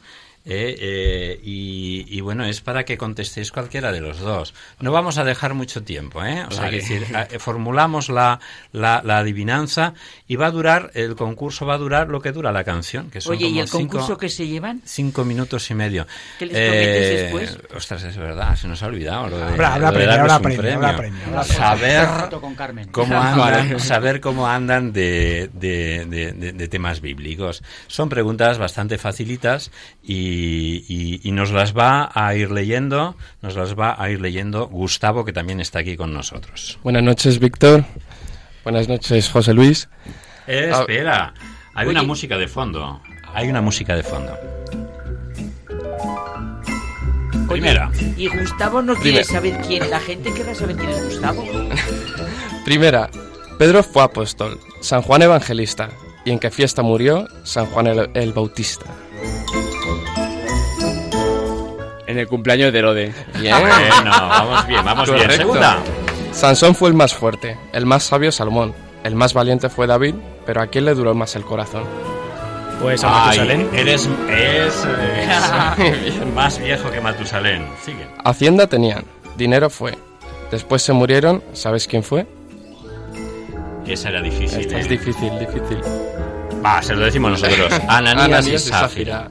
Eh, 0.47 0.77
eh, 0.81 1.41
y, 1.43 2.07
y 2.09 2.21
bueno, 2.21 2.45
es 2.45 2.61
para 2.61 2.85
que 2.85 2.97
contestéis 2.97 3.51
cualquiera 3.51 3.91
de 3.93 4.01
los 4.01 4.21
dos. 4.21 4.55
No 4.81 4.93
vamos 4.93 5.19
a 5.19 5.25
dejar 5.25 5.55
mucho 5.55 5.83
tiempo, 5.83 6.25
¿eh? 6.25 6.45
O 6.49 6.51
sea, 6.53 6.63
Vale. 6.63 6.71
que 6.71 6.77
decir, 6.83 7.07
eh, 7.31 7.39
formulamos 7.39 8.09
la, 8.09 8.39
la, 8.73 9.03
la 9.05 9.19
adivinanza 9.19 9.95
y 10.29 10.37
va 10.37 10.47
a 10.47 10.51
durar, 10.53 10.91
el 10.95 11.17
concurso 11.17 11.67
va 11.67 11.75
a 11.75 11.79
durar 11.79 12.09
lo 12.09 12.21
que 12.21 12.31
dura 12.33 12.53
la 12.53 12.63
canción, 12.65 13.11
que 13.11 13.21
son 13.21 13.33
Oye, 13.33 13.47
¿y 13.47 13.51
como 13.51 13.61
el 13.63 13.69
cinco- 13.69 13.79
concurso 13.99 14.17
que 14.19 14.29
se 14.29 14.47
llevan? 14.47 14.81
Cinco 14.85 15.25
minutos 15.25 15.69
y 15.71 15.75
medio. 15.75 16.03
Eh, 16.03 16.07
¿Qué 16.39 16.47
les 16.47 16.57
prometes 16.57 17.21
después? 17.23 17.59
Ostras, 17.77 18.05
es 18.05 18.17
verdad, 18.17 18.55
se 18.57 18.69
nos 18.69 18.83
ha 18.83 18.87
olvidado. 18.87 19.29
Lo 19.29 19.37
de, 19.39 19.43
Habrá- 19.45 19.75
habrá 19.75 19.91
lo 19.91 19.99
de 19.99 20.05
habrá 20.13 20.39
premio, 20.41 20.75
habrá 20.75 20.97
premio, 20.97 21.19
habrá 21.27 21.43
premio. 21.43 21.45
Saber 21.45 22.09
cómo 22.93 23.17
andan, 23.21 23.81
saber 23.81 24.21
cómo 24.21 24.47
andan 24.47 24.93
de, 24.93 25.51
de- 25.53 26.05
de- 26.07 26.33
de- 26.33 26.53
de 26.53 26.69
temas 26.69 27.01
bíblicos. 27.01 27.63
Son 27.89 28.09
preguntas 28.09 28.59
bastante 28.59 28.99
facilitas 28.99 29.71
y, 30.03 30.36
y- 30.37 31.21
y 31.23 31.33
nos 31.33 31.51
las 31.53 31.77
va 31.77 32.11
a 32.15 32.35
ir 32.35 32.51
leyendo, 32.51 33.17
nos 33.43 33.55
las 33.57 33.75
va 33.79 33.97
a 34.01 34.11
ir 34.11 34.21
leyendo 34.21 34.67
Gustavo, 34.69 35.25
que 35.25 35.33
también 35.33 35.61
está 35.61 35.81
aquí 35.81 35.97
con 35.97 36.13
nosotros. 36.13 36.79
Buenas 36.83 37.03
noches, 37.03 37.39
Víctor. 37.39 37.85
Buenas 38.65 38.89
noches, 38.89 39.29
José 39.31 39.55
Luis. 39.55 39.89
Eh, 40.47 40.71
Ah, 40.75 40.81
espera, 40.81 41.35
hay 41.75 41.87
Oye. 41.87 41.91
una 41.99 42.03
música 42.03 42.37
de 42.37 42.49
fondo. 42.49 43.01
Hay 43.35 43.49
una 43.49 43.61
música 43.61 43.95
de 43.95 44.03
fondo. 44.03 44.33
Oye, 47.49 47.61
Primera. 47.63 47.91
Y 48.17 48.29
Gustavo 48.29 48.83
no 48.83 48.95
quiere 48.95 49.23
Primera. 49.23 49.25
saber 49.25 49.61
quién. 49.67 49.89
La 49.91 50.01
gente 50.01 50.33
querrá 50.35 50.55
saber 50.55 50.77
quién 50.77 50.91
es 50.91 51.05
Gustavo. 51.05 51.45
Primera, 52.65 53.09
Pedro 53.59 53.83
fue 53.83 54.03
apóstol, 54.03 54.59
San 54.81 55.03
Juan 55.03 55.23
evangelista. 55.23 55.91
¿Y 56.25 56.33
en 56.33 56.41
qué 56.41 56.51
fiesta 56.51 56.83
murió 56.83 57.29
San 57.45 57.67
Juan 57.67 57.87
el, 57.87 58.11
el 58.15 58.33
Bautista? 58.33 58.87
En 62.17 62.21
el 62.21 62.29
cumpleaños 62.29 62.73
de 62.73 62.79
Herode. 62.79 63.15
Bien. 63.39 63.55
Bueno, 63.61 64.11
vamos 64.11 64.67
bien, 64.67 64.83
vamos 64.83 65.05
bien. 65.11 65.21
Correcto. 65.21 65.43
Segunda. 65.43 65.79
Sansón 66.33 66.75
fue 66.75 66.89
el 66.89 66.95
más 66.95 67.13
fuerte, 67.13 67.59
el 67.75 67.85
más 67.85 68.05
sabio 68.05 68.33
Salomón, 68.33 68.75
el 69.05 69.15
más 69.15 69.35
valiente 69.35 69.69
fue 69.69 69.87
David, 69.87 70.15
pero 70.47 70.63
¿a 70.63 70.67
quién 70.69 70.87
le 70.87 70.95
duró 70.95 71.15
más 71.15 71.37
el 71.37 71.45
corazón? 71.45 71.85
Pues 72.81 73.05
a 73.05 73.09
Ay, 73.29 73.39
Matusalén. 73.39 73.69
eres, 73.75 74.09
es, 74.31 74.87
es 75.79 76.27
más 76.35 76.59
viejo 76.59 76.91
que 76.91 77.03
Matusalén. 77.03 77.67
Sigue. 77.85 78.07
Hacienda 78.25 78.67
tenían, 78.67 79.05
dinero 79.37 79.69
fue. 79.69 79.93
Después 80.51 80.81
se 80.81 80.95
murieron, 80.95 81.43
¿sabes 81.53 81.87
quién 81.87 82.03
fue? 82.03 82.27
Esa 83.87 84.09
era 84.09 84.23
difícil. 84.23 84.61
Esta 84.61 84.79
es 84.79 84.87
¿eh? 84.87 84.89
difícil, 84.89 85.39
difícil. 85.39 85.81
Va, 86.67 86.83
se 86.83 86.95
lo 86.95 87.05
decimos 87.05 87.31
nosotros. 87.31 87.73
Ananías, 87.89 88.25
Ananías 88.25 88.49
y 88.49 88.71
Safira. 88.71 89.31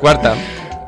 Cuarta, 0.00 0.34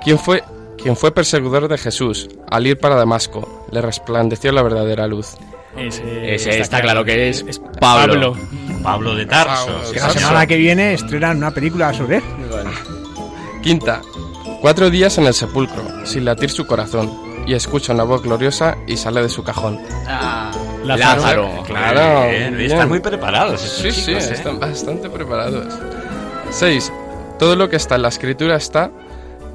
¿quién 0.02 0.18
fue, 0.18 0.42
¿quién 0.82 0.96
fue 0.96 1.12
perseguidor 1.12 1.68
de 1.68 1.78
Jesús? 1.78 2.28
Al 2.50 2.66
ir 2.66 2.78
para 2.78 2.96
Damasco, 2.96 3.66
le 3.70 3.80
resplandeció 3.80 4.50
la 4.50 4.62
verdadera 4.62 5.06
luz. 5.06 5.36
Ese, 5.76 6.34
Ese 6.34 6.60
está 6.60 6.80
claro 6.80 7.04
que 7.04 7.28
es 7.28 7.44
Pablo. 7.78 8.34
Pablo. 8.34 8.36
Pablo 8.82 9.14
de 9.14 9.26
Tarso. 9.26 9.92
Que 9.92 10.00
la 10.00 10.10
semana 10.10 10.46
que 10.46 10.56
viene 10.56 10.94
estrenan 10.94 11.36
una 11.36 11.52
película 11.52 11.94
sobre 11.94 12.16
él. 12.16 12.22
Quinta, 13.62 14.02
cuatro 14.60 14.90
días 14.90 15.18
en 15.18 15.26
el 15.26 15.34
sepulcro, 15.34 16.04
sin 16.04 16.24
latir 16.24 16.50
su 16.50 16.66
corazón, 16.66 17.27
y 17.48 17.54
escucha 17.54 17.94
una 17.94 18.04
voz 18.04 18.22
gloriosa 18.22 18.76
y 18.86 18.98
sale 18.98 19.22
de 19.22 19.30
su 19.30 19.42
cajón. 19.42 19.80
Ah, 20.06 20.52
Lázaro. 20.84 21.62
Claro, 21.66 22.28
Bien, 22.28 22.54
bien. 22.54 22.70
Están 22.70 22.90
muy 22.90 23.00
preparados. 23.00 23.64
estos 23.64 23.78
Sí, 23.78 23.90
sí, 23.90 24.06
chicos, 24.06 24.26
¿eh? 24.26 24.34
están 24.34 24.60
bastante 24.60 25.08
preparados. 25.08 25.74
6. 26.50 26.92
Todo 27.38 27.56
lo 27.56 27.70
que 27.70 27.76
está 27.76 27.94
en 27.94 28.02
la 28.02 28.08
escritura 28.08 28.56
está, 28.56 28.90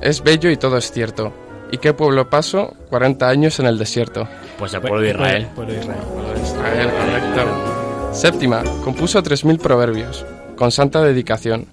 es 0.01 0.23
bello 0.23 0.49
y 0.49 0.57
todo 0.57 0.77
es 0.77 0.91
cierto. 0.91 1.33
¿Y 1.71 1.77
qué 1.77 1.93
pueblo 1.93 2.31
pasó 2.31 2.73
40 2.89 3.29
años 3.29 3.59
en 3.59 3.67
el 3.67 3.77
desierto? 3.77 4.27
Pues 4.57 4.73
el 4.73 4.81
pueblo 4.81 5.01
de 5.01 5.11
Israel. 5.11 5.47
Pueblo 5.53 5.73
de 5.73 5.79
Israel. 5.79 6.01
Israel, 6.43 6.91
correcto. 6.97 8.11
Séptima, 8.11 8.63
compuso 8.83 9.21
3.000 9.21 9.59
proverbios, 9.59 10.25
con 10.55 10.71
santa 10.71 11.01
dedicación, 11.03 11.67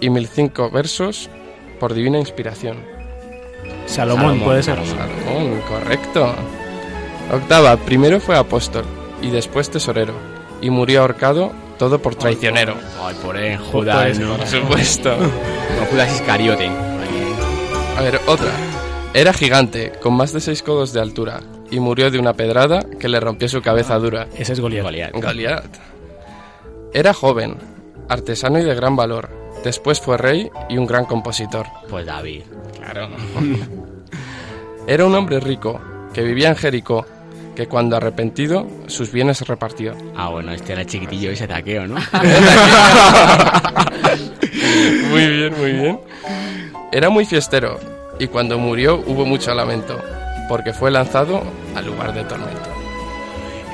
y 0.00 0.08
1.005 0.08 0.72
versos 0.72 1.28
por 1.78 1.92
divina 1.92 2.18
inspiración. 2.18 2.97
Salomón, 3.86 3.86
Salomón, 3.86 4.40
puede 4.40 4.62
ser. 4.62 4.78
Salomón, 4.86 5.60
correcto. 5.68 6.34
Octava, 7.32 7.76
primero 7.76 8.20
fue 8.20 8.36
apóstol, 8.36 8.84
y 9.20 9.30
después 9.30 9.70
tesorero, 9.70 10.14
y 10.60 10.70
murió 10.70 11.02
ahorcado, 11.02 11.52
todo 11.78 11.98
por 12.00 12.14
traicionero. 12.14 12.74
Ay, 13.02 13.14
por 13.22 13.36
él, 13.36 13.58
Judas, 13.58 14.18
¿no? 14.18 14.36
Por 14.36 14.46
supuesto. 14.46 15.16
No, 15.16 15.86
Judas 15.90 16.14
Iscariote. 16.14 16.70
A 17.96 18.02
ver, 18.02 18.20
otra. 18.26 18.50
Era 19.14 19.32
gigante, 19.32 19.92
con 20.02 20.14
más 20.14 20.32
de 20.32 20.40
seis 20.40 20.62
codos 20.62 20.92
de 20.92 21.00
altura, 21.00 21.40
y 21.70 21.80
murió 21.80 22.10
de 22.10 22.18
una 22.18 22.34
pedrada 22.34 22.84
que 22.98 23.08
le 23.08 23.20
rompió 23.20 23.48
su 23.48 23.62
cabeza 23.62 23.98
dura. 23.98 24.28
Ese 24.36 24.52
es 24.52 24.60
Goliat. 24.60 24.84
Goliat. 24.84 25.12
Goliat. 25.14 25.76
Era 26.92 27.12
joven, 27.12 27.56
artesano 28.08 28.58
y 28.58 28.64
de 28.64 28.74
gran 28.74 28.96
valor. 28.96 29.28
Después 29.68 30.00
fue 30.00 30.16
rey 30.16 30.50
y 30.70 30.78
un 30.78 30.86
gran 30.86 31.04
compositor. 31.04 31.66
Pues 31.90 32.06
David. 32.06 32.40
Claro. 32.74 33.10
Era 34.86 35.04
un 35.04 35.14
hombre 35.14 35.40
rico, 35.40 35.78
que 36.14 36.22
vivía 36.22 36.48
en 36.48 36.56
Jericó, 36.56 37.04
que 37.54 37.66
cuando 37.68 37.94
arrepentido 37.94 38.66
sus 38.86 39.12
bienes 39.12 39.46
repartió. 39.46 39.94
Ah, 40.16 40.30
bueno, 40.30 40.52
este 40.52 40.72
era 40.72 40.86
chiquitillo 40.86 41.30
ese 41.32 41.46
taqueo, 41.46 41.86
¿no? 41.86 41.96
muy 45.10 45.26
bien, 45.26 45.52
muy 45.60 45.72
bien. 45.72 46.00
Era 46.90 47.10
muy 47.10 47.26
fiestero, 47.26 47.78
y 48.18 48.26
cuando 48.28 48.58
murió 48.58 49.04
hubo 49.06 49.26
mucho 49.26 49.54
lamento, 49.54 50.00
porque 50.48 50.72
fue 50.72 50.90
lanzado 50.90 51.42
al 51.76 51.84
lugar 51.84 52.14
de 52.14 52.24
tormento. 52.24 52.70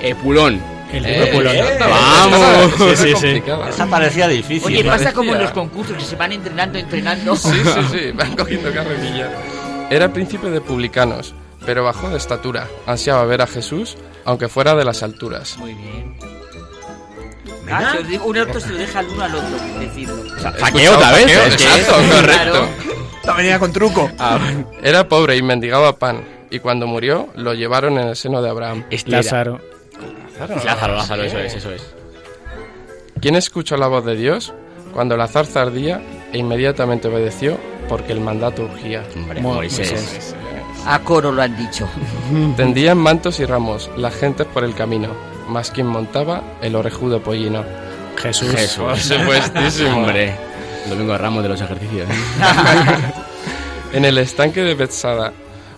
Epulón. 0.03 0.74
El 0.93 1.05
Eh, 1.07 1.09
de 1.09 1.59
eh, 1.59 1.79
Vamos. 1.81 2.73
Sí, 2.79 2.97
sí, 2.97 3.13
sí. 3.21 3.43
Esa 3.69 3.87
parecía 3.87 4.29
difícil. 4.29 4.67
Oye, 4.67 4.85
pasa 4.85 5.13
como 5.13 5.35
en 5.35 5.43
los 5.43 5.51
concursos 5.51 5.97
que 5.97 6.05
se 6.05 6.17
van 6.17 6.33
entrenando, 6.33 6.79
entrenando. 6.79 7.35
Sí, 7.37 7.51
sí, 7.65 7.81
sí, 7.91 8.13
van 8.13 8.37
cogiendo 8.37 8.73
carrerilla. 8.73 9.31
Era 9.91 10.13
príncipe 10.13 10.51
de 10.51 10.61
publicanos, 10.61 11.35
pero 11.67 11.85
bajó 11.85 12.09
de 12.11 12.17
estatura. 12.17 12.69
Ansiaba 12.87 13.25
ver 13.25 13.43
a 13.43 13.47
Jesús, 13.47 13.97
aunque 14.25 14.49
fuera 14.49 14.75
de 14.75 14.85
las 14.85 15.03
alturas. 15.03 15.57
Muy 15.59 15.75
bien. 15.75 16.15
Ah, 17.71 17.97
os 17.99 18.07
digo, 18.09 18.27
un 18.27 18.37
otro 18.39 18.61
se 18.61 18.69
lo 18.71 18.77
deja 18.79 18.99
al 18.99 19.09
uno 19.09 19.25
al 19.25 19.35
otro, 19.35 19.49
decirlo. 19.81 20.23
Taqueo 20.59 20.95
otra 20.97 21.13
vez. 21.13 21.27
Es 21.27 21.55
exacto, 21.55 21.95
correcto. 21.95 22.53
Claro. 22.53 22.69
La 23.25 23.33
venía 23.35 23.59
con 23.59 23.73
truco. 23.73 24.11
Era 24.83 25.09
pobre 25.09 25.37
y 25.37 25.43
mendigaba 25.43 25.97
pan, 25.99 26.25
y 26.51 26.59
cuando 26.59 26.87
murió 26.87 27.29
lo 27.35 27.55
llevaron 27.55 27.99
en 27.99 28.09
el 28.09 28.17
seno 28.17 28.43
de 28.43 28.51
Abraham. 28.51 28.85
Este 28.91 29.17
era- 29.19 29.59
Lázaro. 30.39 30.65
Lázaro, 30.65 30.95
Lázaro, 30.97 31.23
eso 31.23 31.39
es, 31.39 31.55
eso 31.55 31.71
es. 31.73 31.83
¿Quién 33.21 33.37
escuchó 33.37 33.77
la 33.77 33.87
voz 33.87 34.05
de 34.05 34.17
Dios? 34.17 34.53
Cuando 34.93 35.17
la 35.17 35.27
zarza 35.29 35.63
ardía 35.63 36.01
e 36.33 36.39
inmediatamente 36.39 37.09
obedeció 37.09 37.59
porque 37.89 38.13
el 38.13 38.21
mandato 38.21 38.63
urgía. 38.65 39.03
Hombre, 39.17 39.41
Mo- 39.41 39.55
Moisés. 39.55 39.91
Moisés. 39.93 40.35
A 40.87 40.99
coro 41.01 41.33
lo 41.33 41.43
han 41.43 41.57
dicho. 41.57 41.89
Tendían 42.57 42.99
mantos 42.99 43.41
y 43.41 43.45
ramos 43.47 43.91
las 43.97 44.15
gentes 44.15 44.47
por 44.47 44.65
el 44.65 44.75
camino, 44.75 45.09
más 45.49 45.71
quien 45.71 45.87
montaba 45.87 46.43
el 46.63 46.77
orejudo 46.77 47.23
pollino. 47.23 47.65
Jesús. 48.21 48.51
Jesús. 48.51 48.85
Por 48.85 48.99
supuestísimo. 48.99 49.97
Hombre. 49.97 50.35
Domingo 50.89 51.13
de 51.13 51.19
Ramos 51.19 51.43
de 51.43 51.49
los 51.49 51.61
ejercicios. 51.61 52.09
En 53.93 54.05
el 54.05 54.19
estanque 54.19 54.61
de 54.63 54.75
Bethsada, 54.75 55.33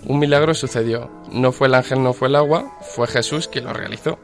un 0.07 0.19
milagro 0.19 0.55
sucedió. 0.55 1.11
No 1.31 1.53
fue 1.53 1.69
el 1.69 1.75
ángel, 1.75 2.03
no 2.03 2.15
fue 2.15 2.29
el 2.29 2.37
agua, 2.37 2.65
fue 2.95 3.07
Jesús 3.07 3.47
quien 3.47 3.67
lo 3.67 3.75
realizó. 3.75 4.19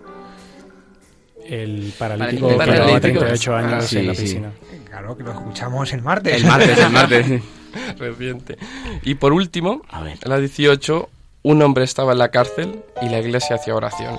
El 1.49 1.93
paralítico, 1.99 2.57
Paralítico. 2.57 2.59
que 2.59 2.64
llevaba 2.64 3.01
Paralítico. 3.01 3.18
38 3.20 3.57
años 3.57 3.72
Ah, 3.74 3.80
sí, 3.88 3.99
en 3.99 4.07
la 4.07 4.14
sí. 4.14 4.22
piscina. 4.22 4.51
Claro 4.88 5.16
que 5.16 5.22
lo 5.24 5.32
escuchamos 5.32 5.93
el 5.93 6.03
martes. 6.03 6.34
El 6.36 6.45
martes, 6.47 6.78
el 6.78 6.90
martes. 6.90 7.26
Reciente. 7.99 8.59
Y 9.03 9.14
por 9.14 9.32
último, 9.32 9.82
A 9.90 10.03
ver. 10.03 10.18
en 10.22 10.30
la 10.30 10.38
18, 10.38 11.09
un 11.45 11.62
hombre 11.62 11.84
estaba 11.84 12.12
en 12.12 12.18
la 12.18 12.28
cárcel 12.30 12.80
y 13.01 13.09
la 13.09 13.18
iglesia 13.18 13.57
hacía 13.57 13.74
oración. 13.74 14.16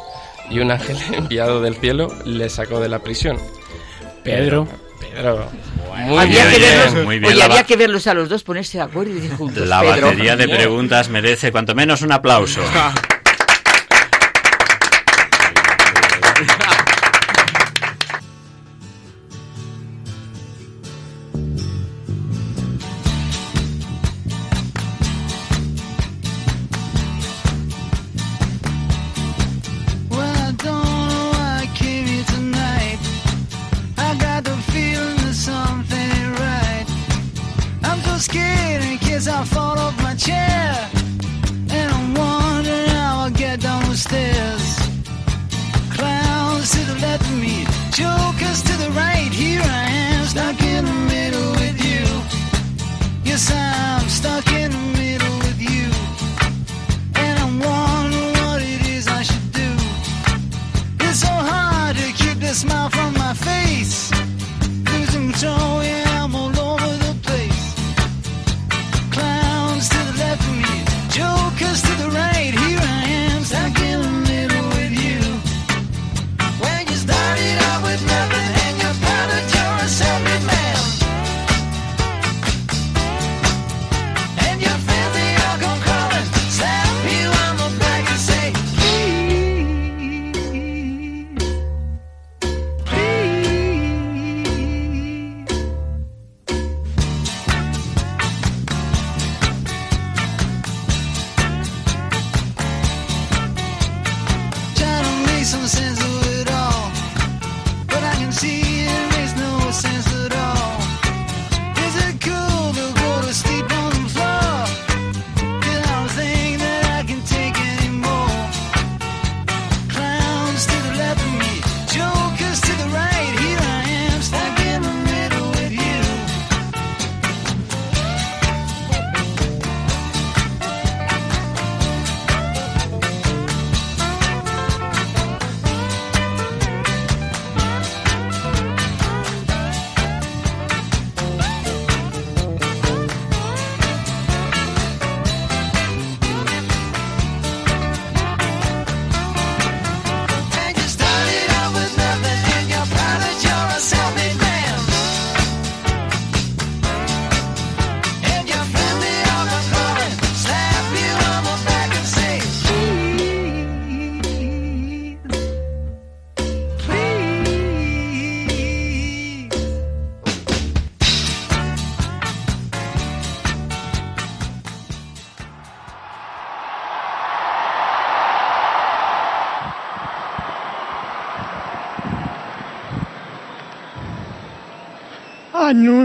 Y 0.50 0.60
un 0.60 0.72
ángel 0.72 0.98
enviado 1.14 1.62
del 1.62 1.76
cielo 1.76 2.10
le 2.26 2.50
sacó 2.50 2.80
de 2.80 2.90
la 2.90 3.00
prisión. 3.00 3.38
Pedro. 4.24 4.68
Pedro. 5.00 5.48
Muy 6.08 6.18
había, 6.18 6.50
que 6.50 6.58
bien, 6.58 6.62
verlos, 6.72 7.06
muy 7.06 7.20
bien, 7.20 7.26
oye, 7.32 7.36
la 7.40 7.46
había 7.46 7.64
que 7.64 7.76
verlos 7.78 8.08
a 8.08 8.14
los 8.16 8.28
dos 8.30 8.44
ponerse 8.44 8.80
de 8.80 8.84
acuerdo 8.86 9.12
y 9.12 9.16
decir 9.16 9.36
juntos. 9.38 9.68
La 9.68 9.82
Pedro. 9.82 10.08
batería 10.08 10.36
de 10.36 10.48
preguntas 10.50 11.08
merece 11.10 11.52
cuanto 11.52 11.76
menos 11.76 12.02
un 12.02 12.12
aplauso. 12.12 12.62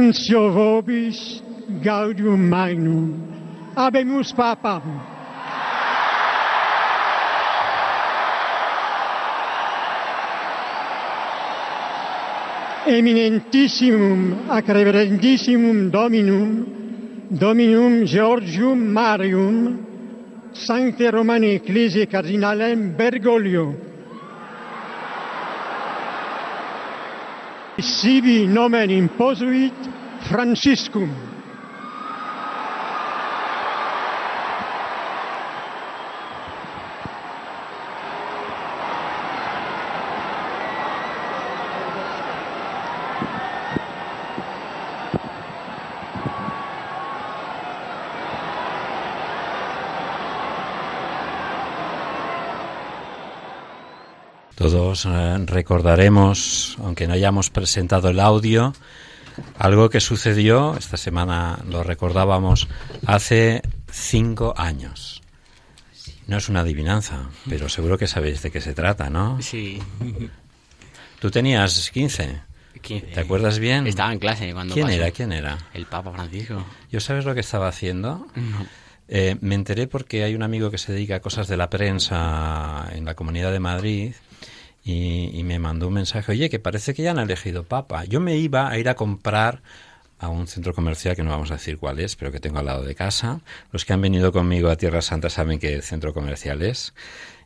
Crucentio 0.08 0.50
vobis 0.50 1.42
gaudium 1.84 2.40
magnum. 2.48 3.12
Abemus 3.76 4.32
papam. 4.32 4.82
Eminentissimum 12.86 14.48
ac 14.48 14.68
reverendissimum 14.68 15.90
Dominum, 15.90 16.66
Dominum 17.30 18.06
Georgium 18.06 18.78
Marium, 18.78 19.78
Sancte 20.54 21.10
Romani 21.10 21.56
Ecclesiae 21.56 22.06
Cardinalem 22.06 22.96
Bergoglio. 22.96 23.74
Sibi 27.78 28.46
nomen 28.46 28.90
imposuit, 28.90 29.97
Franciscum. 30.22 31.10
Todos 54.58 55.06
eh, 55.06 55.38
recordaremos, 55.46 56.76
aunque 56.82 57.06
no 57.06 57.14
hayamos 57.14 57.48
presentado 57.48 58.08
el 58.10 58.18
audio, 58.18 58.74
algo 59.58 59.90
que 59.90 60.00
sucedió, 60.00 60.76
esta 60.76 60.96
semana 60.96 61.58
lo 61.68 61.82
recordábamos, 61.82 62.68
hace 63.06 63.62
cinco 63.90 64.54
años. 64.56 65.22
No 66.26 66.36
es 66.36 66.48
una 66.48 66.60
adivinanza, 66.60 67.30
pero 67.48 67.68
seguro 67.68 67.96
que 67.96 68.06
sabéis 68.06 68.42
de 68.42 68.50
qué 68.50 68.60
se 68.60 68.74
trata, 68.74 69.08
¿no? 69.08 69.40
Sí. 69.40 69.80
Tú 71.20 71.30
tenías 71.30 71.90
15. 71.90 72.42
15. 72.82 73.06
¿Te 73.08 73.20
acuerdas 73.20 73.58
bien? 73.58 73.86
Estaba 73.86 74.12
en 74.12 74.18
clase 74.18 74.52
cuando 74.52 74.74
¿Quién 74.74 74.86
pasó. 74.86 74.98
era? 74.98 75.10
¿Quién 75.10 75.32
era? 75.32 75.58
El 75.74 75.86
Papa 75.86 76.12
Francisco. 76.12 76.64
¿Yo 76.92 77.00
sabes 77.00 77.24
lo 77.24 77.34
que 77.34 77.40
estaba 77.40 77.66
haciendo? 77.68 78.26
No. 78.36 78.66
Eh, 79.08 79.36
me 79.40 79.54
enteré 79.54 79.86
porque 79.86 80.22
hay 80.22 80.34
un 80.34 80.42
amigo 80.42 80.70
que 80.70 80.76
se 80.78 80.92
dedica 80.92 81.16
a 81.16 81.20
cosas 81.20 81.48
de 81.48 81.56
la 81.56 81.70
prensa 81.70 82.88
en 82.92 83.06
la 83.06 83.14
Comunidad 83.14 83.50
de 83.52 83.58
Madrid 83.58 84.12
y, 84.88 85.38
y 85.38 85.44
me 85.44 85.58
mandó 85.58 85.88
un 85.88 85.94
mensaje, 85.94 86.32
oye, 86.32 86.48
que 86.48 86.58
parece 86.58 86.94
que 86.94 87.02
ya 87.02 87.10
han 87.10 87.18
elegido 87.18 87.62
papa. 87.64 88.06
Yo 88.06 88.20
me 88.20 88.38
iba 88.38 88.70
a 88.70 88.78
ir 88.78 88.88
a 88.88 88.94
comprar 88.94 89.60
a 90.18 90.30
un 90.30 90.46
centro 90.46 90.72
comercial 90.72 91.14
que 91.14 91.22
no 91.22 91.28
vamos 91.28 91.50
a 91.50 91.54
decir 91.54 91.76
cuál 91.76 92.00
es, 92.00 92.16
pero 92.16 92.32
que 92.32 92.40
tengo 92.40 92.58
al 92.58 92.64
lado 92.64 92.82
de 92.82 92.94
casa. 92.94 93.42
Los 93.70 93.84
que 93.84 93.92
han 93.92 94.00
venido 94.00 94.32
conmigo 94.32 94.70
a 94.70 94.76
Tierra 94.76 95.02
Santa 95.02 95.28
saben 95.28 95.58
qué 95.58 95.82
centro 95.82 96.14
comercial 96.14 96.62
es 96.62 96.94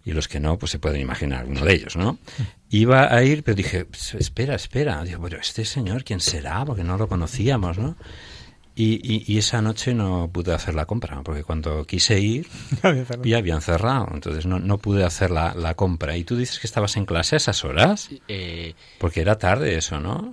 y 0.05 0.13
los 0.13 0.29
que 0.29 0.39
no, 0.39 0.57
pues 0.57 0.71
se 0.71 0.79
pueden 0.79 1.01
imaginar 1.01 1.47
uno 1.47 1.65
de 1.65 1.75
ellos, 1.75 1.97
¿no? 1.97 2.17
Iba 2.71 3.13
a 3.13 3.25
ir, 3.25 3.43
pero 3.43 3.57
dije, 3.57 3.89
espera, 4.21 4.55
espera. 4.55 5.03
Digo, 5.03 5.21
pero 5.21 5.41
este 5.41 5.65
señor, 5.65 6.05
¿quién 6.05 6.21
será? 6.21 6.65
Porque 6.65 6.85
no 6.85 6.97
lo 6.97 7.09
conocíamos, 7.09 7.77
¿no? 7.77 7.97
Y, 8.75 8.95
y, 9.03 9.25
y 9.27 9.37
esa 9.39 9.61
noche 9.61 9.93
no 9.95 10.31
pude 10.33 10.55
hacer 10.55 10.75
la 10.75 10.87
compra, 10.87 11.21
porque 11.23 11.45
cuando 11.45 11.85
quise 11.85 12.19
ir 12.21 12.47
ya 13.25 13.37
habían 13.39 13.61
cerrado, 13.61 14.09
entonces 14.15 14.47
no, 14.47 14.59
no 14.61 14.79
pude 14.79 15.05
hacer 15.05 15.31
la, 15.31 15.55
la 15.55 15.75
compra. 15.75 16.17
¿Y 16.17 16.25
tú 16.25 16.37
dices 16.37 16.59
que 16.59 16.67
estabas 16.67 16.97
en 16.97 17.05
clase 17.05 17.37
a 17.37 17.39
esas 17.39 17.65
horas? 17.65 18.09
Eh, 18.29 18.75
Porque 18.99 19.21
era 19.21 19.37
tarde 19.37 19.77
eso, 19.77 20.01
¿no? 20.01 20.31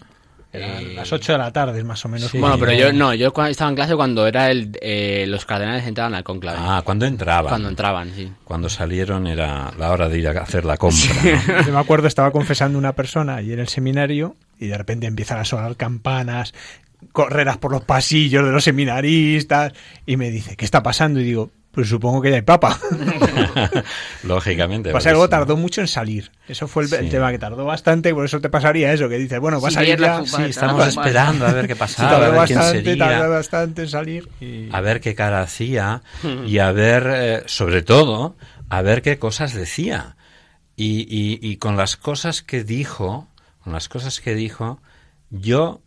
Eran 0.51 0.69
Eh, 0.81 0.93
las 0.95 1.11
8 1.13 1.33
de 1.33 1.37
la 1.37 1.51
tarde, 1.53 1.83
más 1.83 2.03
o 2.05 2.09
menos. 2.09 2.31
Bueno, 2.31 2.57
pero 2.57 2.71
yo 2.73 2.91
no, 2.91 3.13
yo 3.13 3.31
estaba 3.49 3.69
en 3.69 3.75
clase 3.75 3.95
cuando 3.95 4.25
era 4.25 4.49
el, 4.49 4.71
eh, 4.81 5.25
los 5.27 5.45
cardenales 5.45 5.85
entraban 5.85 6.15
al 6.15 6.23
conclave. 6.23 6.57
Ah, 6.59 6.81
cuando 6.83 7.05
entraban. 7.05 7.49
Cuando 7.49 7.69
entraban, 7.69 8.11
sí. 8.15 8.31
Cuando 8.45 8.67
salieron 8.69 9.27
era 9.27 9.71
la 9.77 9.91
hora 9.91 10.09
de 10.09 10.17
ir 10.17 10.27
a 10.27 10.31
hacer 10.41 10.65
la 10.65 10.77
compra. 10.77 11.13
¿no? 11.23 11.63
Yo 11.67 11.73
me 11.73 11.77
acuerdo, 11.79 12.07
estaba 12.07 12.31
confesando 12.31 12.79
una 12.79 12.93
persona 12.93 13.35
allí 13.35 13.53
en 13.53 13.59
el 13.59 13.67
seminario 13.67 14.37
y 14.59 14.67
de 14.67 14.77
repente 14.77 15.05
empiezan 15.05 15.37
a 15.37 15.45
sonar 15.45 15.75
campanas, 15.75 16.55
correras 17.11 17.57
por 17.57 17.71
los 17.71 17.83
pasillos 17.83 18.45
de 18.45 18.51
los 18.51 18.63
seminaristas 18.63 19.73
y 20.05 20.17
me 20.17 20.29
dice, 20.31 20.55
¿qué 20.55 20.65
está 20.65 20.83
pasando? 20.83 21.19
Y 21.19 21.23
digo, 21.23 21.51
pues 21.71 21.87
supongo 21.87 22.21
que 22.21 22.29
ya 22.31 22.35
hay 22.37 22.41
papa. 22.41 22.79
Lógicamente. 24.23 24.91
Pasa 24.91 25.11
luego 25.11 25.25
sí. 25.25 25.29
tardó 25.31 25.57
mucho 25.57 25.81
en 25.81 25.87
salir. 25.87 26.31
Eso 26.47 26.67
fue 26.67 26.83
el, 26.83 27.09
tema 27.09 27.31
que 27.31 27.39
tardó 27.39 27.65
bastante, 27.65 28.13
por 28.13 28.25
eso 28.25 28.39
te 28.41 28.49
pasaría 28.49 28.91
eso, 28.93 29.07
que 29.07 29.17
dices, 29.17 29.39
bueno, 29.39 29.61
va 29.61 29.69
a 29.69 29.71
salir 29.71 29.99
ya. 29.99 30.25
Sí, 30.25 30.41
estamos 30.43 30.87
esperando 30.87 31.45
a 31.45 31.53
ver 31.53 31.67
qué 31.67 31.75
pasaba, 31.75 32.09
Tardó 32.19 32.25
a 32.25 32.29
ver 32.29 32.47
quién 32.47 32.59
bastante, 32.59 32.83
sería. 32.83 33.07
tardó 33.07 33.29
bastante 33.29 33.81
en 33.83 33.89
salir. 33.89 34.29
y- 34.41 34.69
a 34.71 34.81
ver 34.81 34.99
qué 35.01 35.15
cara 35.15 35.41
hacía 35.41 36.01
y 36.45 36.57
a 36.59 36.71
ver, 36.71 37.07
eh, 37.13 37.43
sobre 37.45 37.81
todo, 37.81 38.35
a 38.69 38.81
ver 38.81 39.01
qué 39.01 39.17
cosas 39.19 39.53
decía. 39.53 40.15
Y, 40.75 41.01
y- 41.09 41.39
y 41.41 41.57
con 41.57 41.77
las 41.77 41.97
cosas 41.97 42.41
que 42.41 42.63
dijo, 42.63 43.27
con 43.63 43.73
las 43.73 43.89
cosas 43.89 44.21
que 44.21 44.33
dijo, 44.33 44.81
yo, 45.29 45.81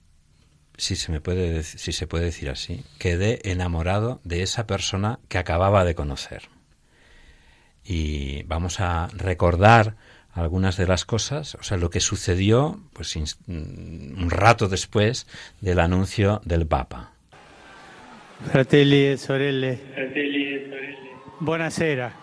si 0.76 0.96
se 0.96 1.12
me 1.12 1.20
puede, 1.20 1.62
si 1.62 1.92
se 1.92 2.06
puede 2.06 2.26
decir 2.26 2.50
así, 2.50 2.84
quedé 2.98 3.40
enamorado 3.50 4.20
de 4.24 4.42
esa 4.42 4.66
persona 4.66 5.18
que 5.28 5.38
acababa 5.38 5.84
de 5.84 5.94
conocer. 5.94 6.48
Y 7.84 8.44
vamos 8.44 8.80
a 8.80 9.08
recordar 9.08 9.96
algunas 10.32 10.76
de 10.76 10.86
las 10.86 11.04
cosas, 11.04 11.56
o 11.56 11.62
sea, 11.62 11.76
lo 11.76 11.90
que 11.90 12.00
sucedió, 12.00 12.80
pues 12.92 13.16
un 13.16 14.28
rato 14.30 14.68
después 14.68 15.26
del 15.60 15.78
anuncio 15.78 16.40
del 16.44 16.66
Papa. 16.66 17.12
Fratelli 18.50 19.06
e 19.06 19.16
sorelle. 19.18 19.78
Buonasera. 21.40 22.21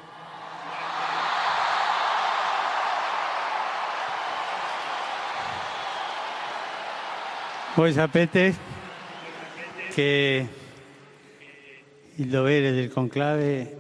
Voi 7.80 7.94
sapete 7.94 8.54
che 9.94 10.48
il 12.14 12.28
dovere 12.28 12.74
del 12.74 12.92
conclave 12.92 13.78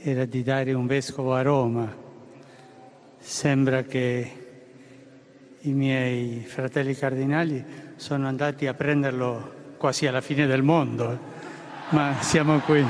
era 0.00 0.24
di 0.26 0.44
dare 0.44 0.72
un 0.72 0.86
vescovo 0.86 1.34
a 1.34 1.42
Roma. 1.42 1.92
Sembra 3.18 3.82
che 3.82 4.30
i 5.62 5.72
miei 5.72 6.44
fratelli 6.46 6.94
cardinali 6.94 7.64
sono 7.96 8.28
andati 8.28 8.68
a 8.68 8.74
prenderlo 8.74 9.74
quasi 9.76 10.06
alla 10.06 10.20
fine 10.20 10.46
del 10.46 10.62
mondo, 10.62 11.18
ma 11.88 12.14
siamo 12.20 12.60
qui. 12.60 12.86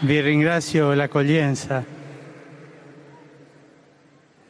Vi 0.00 0.20
ringrazio 0.20 0.92
l'accoglienza, 0.94 1.95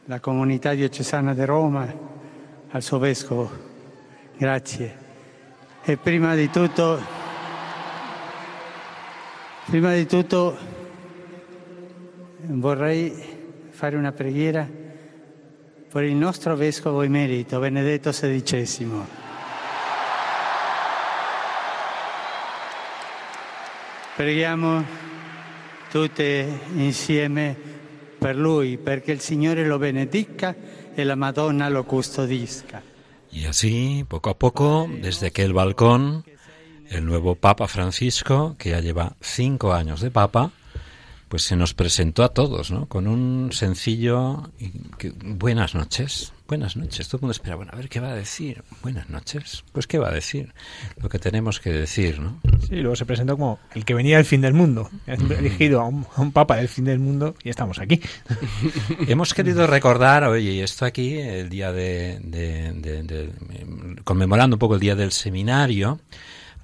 la 0.09 0.21
comunità 0.21 0.73
diocesana 0.73 1.33
di 1.33 1.43
Roma, 1.43 1.85
al 2.69 2.81
suo 2.81 2.97
vescovo. 2.97 3.51
Grazie. 4.37 5.05
E 5.83 5.97
prima 5.97 6.33
di 6.33 6.49
tutto, 6.49 6.97
prima 9.65 9.93
di 9.93 10.05
tutto 10.05 10.57
vorrei 12.39 13.69
fare 13.69 13.97
una 13.97 14.13
preghiera 14.13 14.65
per 15.91 16.03
il 16.03 16.15
nostro 16.15 16.55
vescovo 16.55 17.01
emerito, 17.01 17.59
Benedetto 17.59 18.11
XVI. 18.11 19.05
Preghiamo 24.15 24.85
tutte 25.89 26.59
insieme 26.75 27.66
per 28.17 28.35
lui, 28.35 28.77
perché 28.77 29.11
il 29.11 29.19
Signore 29.19 29.65
lo 29.65 29.77
benedica 29.77 30.55
e 30.93 31.03
la 31.03 31.15
Madonna 31.15 31.69
lo 31.69 31.83
custodisca. 31.83 32.81
Y 33.31 33.45
así, 33.45 34.05
poco 34.07 34.29
a 34.29 34.37
poco, 34.37 34.89
desde 35.01 35.27
aquel 35.27 35.53
balcón, 35.53 36.23
el 36.89 37.05
nuevo 37.05 37.35
Papa 37.35 37.67
Francisco, 37.67 38.55
que 38.57 38.69
ya 38.69 38.79
lleva 38.79 39.15
cinco 39.21 39.73
años 39.73 40.01
de 40.01 40.11
Papa, 40.11 40.51
pues 41.29 41.43
se 41.43 41.55
nos 41.55 41.73
presentó 41.73 42.23
a 42.23 42.29
todos, 42.29 42.71
¿no? 42.71 42.85
Con 42.87 43.07
un 43.07 43.51
sencillo 43.51 44.49
que- 44.97 45.11
buenas 45.11 45.75
noches, 45.75 46.31
buenas 46.47 46.77
noches. 46.77 47.07
Todo 47.09 47.17
el 47.17 47.21
mundo 47.23 47.31
espera, 47.33 47.55
bueno, 47.57 47.71
a 47.73 47.77
ver 47.77 47.89
qué 47.89 47.99
va 47.99 48.09
a 48.11 48.15
decir. 48.15 48.63
Buenas 48.81 49.09
noches. 49.09 49.63
Pues 49.73 49.87
qué 49.87 49.97
va 49.99 50.07
a 50.07 50.13
decir, 50.13 50.53
lo 51.01 51.09
que 51.09 51.19
tenemos 51.19 51.59
que 51.59 51.71
decir, 51.71 52.19
¿no? 52.21 52.39
Sí, 52.67 52.75
luego 52.77 52.95
se 52.95 53.05
presentó 53.05 53.35
como 53.37 53.59
el 53.75 53.83
que 53.83 53.93
venía 53.93 54.17
del 54.17 54.25
fin 54.25 54.39
del 54.41 54.53
mundo. 54.53 54.89
Elegido 55.05 55.81
a 55.81 55.85
un, 55.87 56.05
a 56.15 56.21
un 56.21 56.31
papa 56.31 56.55
del 56.57 56.69
fin 56.69 56.85
del 56.85 56.99
mundo 56.99 57.35
y 57.43 57.49
estamos 57.49 57.79
aquí. 57.79 57.99
Hemos 59.07 59.33
querido 59.33 59.67
recordar, 59.67 60.23
oye, 60.23 60.51
y 60.53 60.59
esto 60.61 60.85
aquí, 60.85 61.15
el 61.17 61.49
día 61.49 61.71
de, 61.73 62.19
de- 62.23 62.71
de- 62.73 63.03
de- 63.03 64.01
conmemorando 64.03 64.55
un 64.55 64.59
poco 64.59 64.75
el 64.75 64.79
día 64.79 64.95
del 64.95 65.11
seminario, 65.11 65.99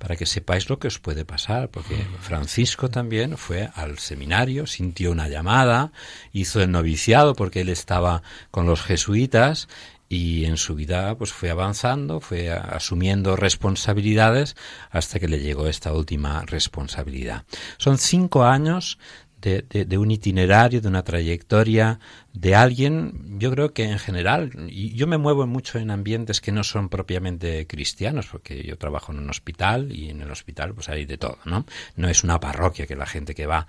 para 0.03 0.17
que 0.17 0.25
sepáis 0.25 0.67
lo 0.67 0.79
que 0.79 0.89
os 0.89 0.99
puede 0.99 1.23
pasar, 1.23 1.69
porque 1.69 1.95
Francisco 2.19 2.89
también 2.89 3.37
fue 3.37 3.69
al 3.73 3.99
seminario, 3.99 4.67
sintió 4.67 5.13
una 5.13 5.29
llamada, 5.29 5.93
hizo 6.33 6.61
el 6.61 6.71
noviciado 6.71 7.35
porque 7.35 7.61
él 7.61 7.69
estaba 7.69 8.21
con 8.51 8.65
los 8.65 8.81
jesuitas 8.81 9.69
y 10.09 10.43
en 10.43 10.57
su 10.57 10.75
vida 10.75 11.17
pues 11.17 11.31
fue 11.31 11.51
avanzando, 11.51 12.19
fue 12.19 12.51
asumiendo 12.51 13.37
responsabilidades 13.37 14.57
hasta 14.91 15.21
que 15.21 15.29
le 15.29 15.39
llegó 15.39 15.69
esta 15.69 15.93
última 15.93 16.41
responsabilidad. 16.41 17.45
Son 17.77 17.97
cinco 17.97 18.43
años 18.43 18.99
de, 19.43 19.97
un 19.97 20.11
itinerario, 20.11 20.79
de 20.79 20.87
una 20.87 21.03
trayectoria, 21.03 21.99
de 22.31 22.55
alguien, 22.55 23.37
yo 23.39 23.51
creo 23.51 23.73
que 23.73 23.83
en 23.83 23.99
general, 23.99 24.51
y 24.69 24.95
yo 24.95 25.05
me 25.05 25.17
muevo 25.17 25.45
mucho 25.45 25.79
en 25.79 25.91
ambientes 25.91 26.39
que 26.39 26.51
no 26.51 26.63
son 26.63 26.89
propiamente 26.89 27.67
cristianos, 27.67 28.27
porque 28.31 28.63
yo 28.63 28.77
trabajo 28.77 29.11
en 29.11 29.19
un 29.19 29.29
hospital 29.29 29.91
y 29.91 30.09
en 30.09 30.21
el 30.21 30.31
hospital 30.31 30.73
pues 30.73 30.87
hay 30.89 31.05
de 31.05 31.17
todo, 31.17 31.37
¿no? 31.45 31.65
No 31.95 32.07
es 32.07 32.23
una 32.23 32.39
parroquia 32.39 32.87
que 32.87 32.95
la 32.95 33.05
gente 33.05 33.35
que 33.35 33.45
va. 33.45 33.67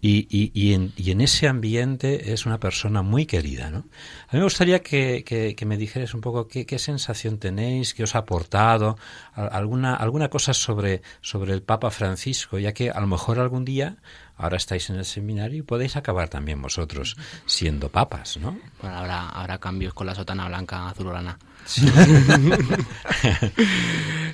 Y, 0.00 0.28
y, 0.30 0.52
y, 0.54 0.74
en, 0.74 0.92
y 0.96 1.10
en 1.10 1.20
ese 1.20 1.48
ambiente 1.48 2.32
es 2.32 2.46
una 2.46 2.60
persona 2.60 3.02
muy 3.02 3.26
querida, 3.26 3.70
¿no? 3.70 3.78
A 4.28 4.32
mí 4.32 4.38
me 4.38 4.44
gustaría 4.44 4.80
que, 4.80 5.24
que, 5.24 5.66
me 5.66 5.76
dijeras 5.76 6.14
un 6.14 6.20
poco 6.20 6.46
qué, 6.46 6.66
qué 6.66 6.78
sensación 6.78 7.38
tenéis, 7.38 7.94
qué 7.94 8.04
os 8.04 8.14
ha 8.14 8.20
aportado, 8.20 8.96
alguna, 9.32 9.96
alguna 9.96 10.28
cosa 10.30 10.54
sobre, 10.54 11.02
sobre 11.20 11.52
el 11.52 11.62
Papa 11.62 11.90
Francisco, 11.90 12.60
ya 12.60 12.72
que 12.72 12.90
a 12.90 13.00
lo 13.00 13.08
mejor 13.08 13.40
algún 13.40 13.64
día, 13.64 13.96
ahora 14.38 14.56
estáis 14.56 14.88
en 14.90 14.96
el 14.96 15.04
seminario 15.04 15.58
y 15.58 15.62
podéis 15.62 15.96
acabar 15.96 16.28
también 16.28 16.62
vosotros 16.62 17.16
siendo 17.44 17.90
papas, 17.90 18.38
¿no? 18.38 18.58
Bueno, 18.80 18.96
habrá, 18.96 19.28
habrá 19.28 19.58
cambios 19.58 19.92
con 19.92 20.06
la 20.06 20.14
sotana 20.14 20.48
blanca 20.48 20.88
azulgrana. 20.88 21.38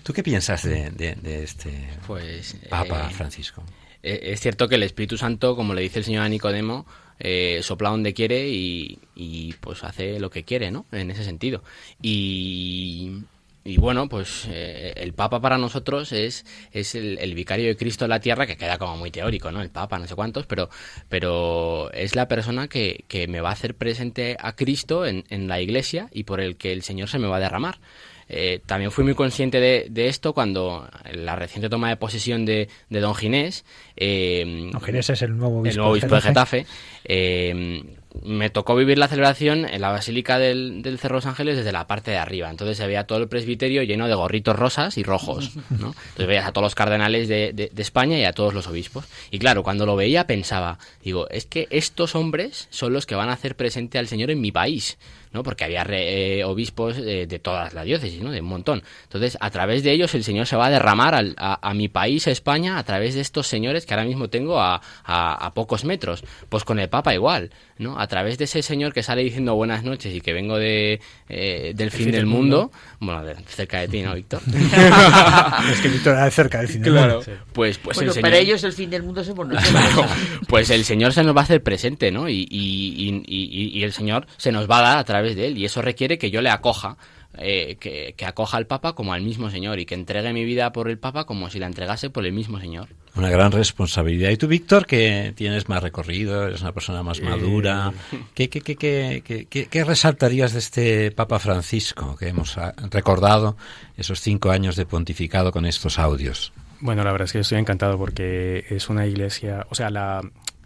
¿Tú 0.03 0.13
qué 0.13 0.23
piensas 0.23 0.63
de, 0.63 0.91
de- 0.91 1.15
de 1.17 1.43
este 1.45 1.89
Pues, 2.07 2.57
Papa 2.69 3.09
eh, 3.11 3.15
Francisco? 3.15 3.63
Eh, 4.03 4.21
Es 4.33 4.41
cierto 4.41 4.69
que 4.69 4.75
el 4.77 4.83
Espíritu 4.83 5.17
Santo, 5.17 5.57
como 5.57 5.75
le 5.75 5.83
dice 5.83 5.99
el 6.01 6.05
Señor 6.05 6.25
a 6.25 6.29
Nicodemo, 6.29 6.87
eh, 7.19 7.61
sopla 7.63 7.91
donde 7.91 8.13
quiere 8.15 8.49
y, 8.49 8.99
y, 9.15 9.53
pues 9.55 9.85
hace 9.85 10.19
lo 10.21 10.31
que 10.31 10.45
quiere, 10.45 10.71
¿no? 10.71 10.87
En 10.93 11.11
ese 11.11 11.25
sentido. 11.25 11.63
Y, 12.03 13.23
y 13.65 13.79
bueno, 13.79 14.09
pues 14.09 14.47
eh, 14.51 14.93
el 14.97 15.15
Papa 15.15 15.41
para 15.41 15.57
nosotros 15.59 16.13
es, 16.13 16.45
es 16.71 16.95
el, 16.95 17.19
el 17.19 17.35
vicario 17.35 17.67
de 17.67 17.77
Cristo 17.77 18.05
en 18.05 18.11
la 18.11 18.21
tierra, 18.21 18.47
que 18.47 18.57
queda 18.57 18.77
como 18.79 18.97
muy 18.99 19.11
teórico, 19.11 19.51
¿no? 19.51 19.63
El 19.63 19.71
Papa, 19.71 19.99
no 19.99 20.07
sé 20.07 20.15
cuántos, 20.15 20.45
pero, 20.47 20.69
pero 21.09 21.91
es 21.93 22.15
la 22.15 22.29
persona 22.29 22.69
que, 22.69 23.05
que 23.09 23.27
me 23.27 23.41
va 23.41 23.49
a 23.49 23.53
hacer 23.53 23.75
presente 23.75 24.37
a 24.39 24.55
Cristo 24.55 25.07
en, 25.07 25.25
en 25.31 25.49
la 25.49 25.61
iglesia 25.61 26.09
y 26.13 26.25
por 26.25 26.41
el 26.41 26.57
que 26.57 26.73
el 26.73 26.83
Señor 26.83 27.09
se 27.09 27.19
me 27.19 27.27
va 27.27 27.37
a 27.37 27.41
derramar. 27.41 27.79
Eh, 28.27 28.61
también 28.65 28.91
fui 28.91 29.05
muy 29.05 29.15
consciente 29.15 29.61
de, 29.61 29.87
de 29.91 30.09
esto 30.09 30.33
cuando 30.33 30.89
la 31.13 31.37
reciente 31.37 31.69
toma 31.69 31.91
de 31.91 31.97
posesión 31.97 32.47
de, 32.47 32.69
de 32.89 33.01
Don 33.01 33.15
Ginés. 33.15 33.67
eh, 33.97 34.71
Don 34.73 34.81
Ginés 34.81 35.11
es 35.11 35.21
el 35.23 35.37
nuevo 35.37 35.61
obispo 35.61 35.71
el 35.71 35.77
nuevo 35.77 35.91
de 35.95 35.99
obispo 36.01 36.15
de 36.15 36.21
Getafe. 36.23 36.59
Getafe. 36.59 36.67
eh, 37.05 37.97
me 38.23 38.49
tocó 38.49 38.77
vivir 38.77 38.97
la 38.97 39.09
celebración 39.09 39.65
en 39.69 39.81
la 39.81 39.91
Basílica 39.91 40.39
del, 40.39 40.83
del 40.83 40.99
Cerro 40.99 41.15
de 41.17 41.19
los 41.19 41.27
Ángeles 41.27 41.57
desde 41.57 41.73
la 41.73 41.87
parte 41.87 42.11
de 42.13 42.17
arriba. 42.19 42.49
Entonces 42.49 42.77
se 42.77 42.87
veía 42.87 43.07
todo 43.07 43.19
el 43.19 43.29
presbiterio 43.29 43.83
lleno 43.83 44.07
de 44.09 44.15
gorritos 44.15 44.57
rosas 44.57 44.97
y 44.99 45.03
rojos. 45.03 45.57
¿no? 45.71 45.89
Entonces 45.89 46.27
veías 46.27 46.47
a 46.47 46.53
todos 46.53 46.65
los 46.65 46.75
cardenales 46.75 47.29
de, 47.29 47.53
de- 47.53 47.71
España 47.83 48.17
y 48.19 48.25
a 48.25 48.33
todos 48.33 48.55
los 48.55 48.67
obispos. 48.67 49.05
Y 49.31 49.39
claro, 49.39 49.63
cuando 49.63 49.85
lo 49.85 49.97
veía 49.97 50.27
pensaba, 50.27 50.79
digo, 51.03 51.29
es 51.29 51.45
que 51.47 51.67
estos 51.71 52.15
hombres 52.15 52.67
son 52.71 52.93
los 52.93 53.05
que 53.05 53.15
van 53.15 53.29
a 53.29 53.33
hacer 53.35 53.57
presente 53.57 53.99
al 53.99 54.07
Señor 54.09 54.31
en 54.31 54.41
mi 54.41 54.53
país. 54.53 54.97
¿no? 55.33 55.43
Porque 55.43 55.65
había 55.65 55.83
re- 55.83 56.39
eh, 56.39 56.45
obispos 56.45 56.97
eh, 56.97 57.27
de 57.27 57.39
todas 57.41 57.75
las 57.75 57.85
diócesis, 57.85 58.23
¿no? 58.23 58.31
De 58.31 58.41
un 58.41 58.47
montón. 58.47 58.85
Entonces, 59.03 59.37
a 59.41 59.51
través 59.51 59.83
de 59.83 59.91
ellos 59.91 60.15
el 60.15 60.23
Señor 60.23 60.47
se 60.47 60.55
va 60.55 60.67
a 60.67 60.71
derramar 60.71 61.13
al- 61.17 61.35
a, 61.39 61.59
a 61.69 61.75
mi 61.75 61.89
país, 61.89 62.29
España, 62.29 62.79
a 62.79 62.85
través 62.85 63.17
de 63.17 63.21
estos 63.21 63.49
señores 63.49 63.85
que 63.85 63.95
ahora 63.95 64.07
mismo 64.07 64.29
tengo 64.31 64.61
a, 64.61 64.81
a- 65.05 65.47
a 65.47 65.53
pocos 65.53 65.85
metros. 65.85 66.23
Pues 66.49 66.63
con 66.63 66.79
el 66.79 66.89
Papa 66.89 67.13
igual, 67.15 67.51
¿no? 67.79 67.99
A 67.99 68.07
través 68.07 68.39
de 68.39 68.45
ese 68.45 68.63
señor 68.63 68.93
que 68.93 69.03
sale 69.03 69.23
diciendo 69.23 69.55
buenas 69.55 69.83
noches 69.85 70.15
y 70.15 70.21
que 70.21 70.33
vengo 70.33 70.59
de, 70.59 71.01
eh, 71.29 71.73
del 71.75 71.91
fin, 71.91 72.11
del 72.11 72.27
mundo, 72.27 72.71
bueno, 73.01 73.25
de- 73.25 73.35
cerca 73.47 73.81
de 73.81 73.89
ti, 73.89 74.03
¿no, 74.03 74.15
Víctor? 74.15 74.41
es 75.73 75.81
que 75.81 75.89
Víctor 75.89 76.15
era 76.15 76.25
de 76.25 76.31
cerca 76.31 76.59
del 76.59 76.69
fin 76.69 76.83
del 76.83 76.93
Claro. 76.93 77.15
mundo. 77.17 77.33
Pues, 77.53 77.79
pues 77.79 77.97
bueno, 77.97 78.13
el 78.13 78.21
para 78.21 78.37
señor... 78.37 78.47
ellos 78.49 78.65
el 78.65 78.73
fin 78.73 78.91
del 78.91 79.03
mundo 79.03 79.25
somos 79.25 79.49
nosotros. 79.49 79.73
Claro, 79.95 80.07
pues 80.49 80.71
el 80.71 80.85
Señor 80.85 81.13
se 81.13 81.23
nos 81.25 81.35
va 81.37 81.41
a 81.41 81.45
hacer 81.45 81.63
presente, 81.63 82.11
¿no? 82.11 82.29
Y, 82.29 82.47
y- 82.51 82.95
y- 83.09 83.25
y- 83.27 83.79
y 83.79 83.83
el 83.83 83.93
Señor 83.93 84.27
se 84.37 84.53
nos 84.53 84.71
va 84.71 84.79
a 84.79 84.83
dar 84.83 84.99
a 84.99 85.05
través 85.05 85.37
de 85.37 85.47
él. 85.49 85.59
Y 85.59 85.65
eso 85.65 85.83
requiere 85.83 86.19
que 86.19 86.31
yo 86.31 86.41
le 86.43 86.51
acoja, 86.51 86.97
eh, 87.39 87.77
que, 87.81 88.15
que 88.17 88.25
acoja 88.27 88.57
al 88.57 88.67
Papa 88.67 88.95
como 88.95 89.13
al 89.13 89.23
mismo 89.23 89.51
Señor 89.51 89.79
y 89.79 89.87
que 89.87 89.95
entregue 89.95 90.33
mi 90.33 90.45
vida 90.45 90.73
por 90.73 90.89
el 90.89 90.99
Papa 90.99 91.25
como 91.25 91.51
si 91.51 91.59
la 91.59 91.67
entregase 91.67 92.11
por 92.11 92.25
el 92.27 92.33
mismo 92.33 92.61
Señor. 92.61 92.89
Una 93.17 93.31
gran 93.31 93.53
responsabilidad. 93.53 94.31
¿Y 94.31 94.37
tú, 94.37 94.49
Víctor, 94.49 94.87
que 94.87 95.33
tienes 95.37 95.69
más 95.69 95.83
recorrido, 95.83 96.47
eres 96.49 96.63
una 96.63 96.73
persona 96.73 97.03
más 97.05 97.21
Eh, 97.21 97.23
madura? 97.23 97.93
¿Qué, 98.35 98.49
qué, 98.49 98.61
qué, 98.61 98.75
qué, 98.77 99.23
qué- 99.25 99.47
qué- 99.47 99.67
qué 99.67 99.85
resaltarías 99.85 100.53
de 100.53 100.59
este 100.59 101.11
Papa 101.13 101.39
Francisco 101.39 102.17
que 102.17 102.29
hemos 102.29 102.59
ah, 102.59 102.75
recordado 102.91 103.57
esos 103.97 104.21
cinco 104.21 104.51
años 104.51 104.75
de 104.77 104.85
pontificado 104.87 105.53
con 105.53 105.65
estos 105.65 105.99
audios? 106.01 106.53
Bueno, 106.81 107.05
la 107.05 107.13
verdad 107.13 107.27
es 107.27 107.33
que 107.33 107.39
estoy 107.39 107.59
encantado 107.59 107.97
porque 107.99 108.65
es 108.69 108.89
una 108.91 109.07
iglesia, 109.07 109.65
o 109.71 109.75
sea, 109.77 109.91
la, 109.91 110.21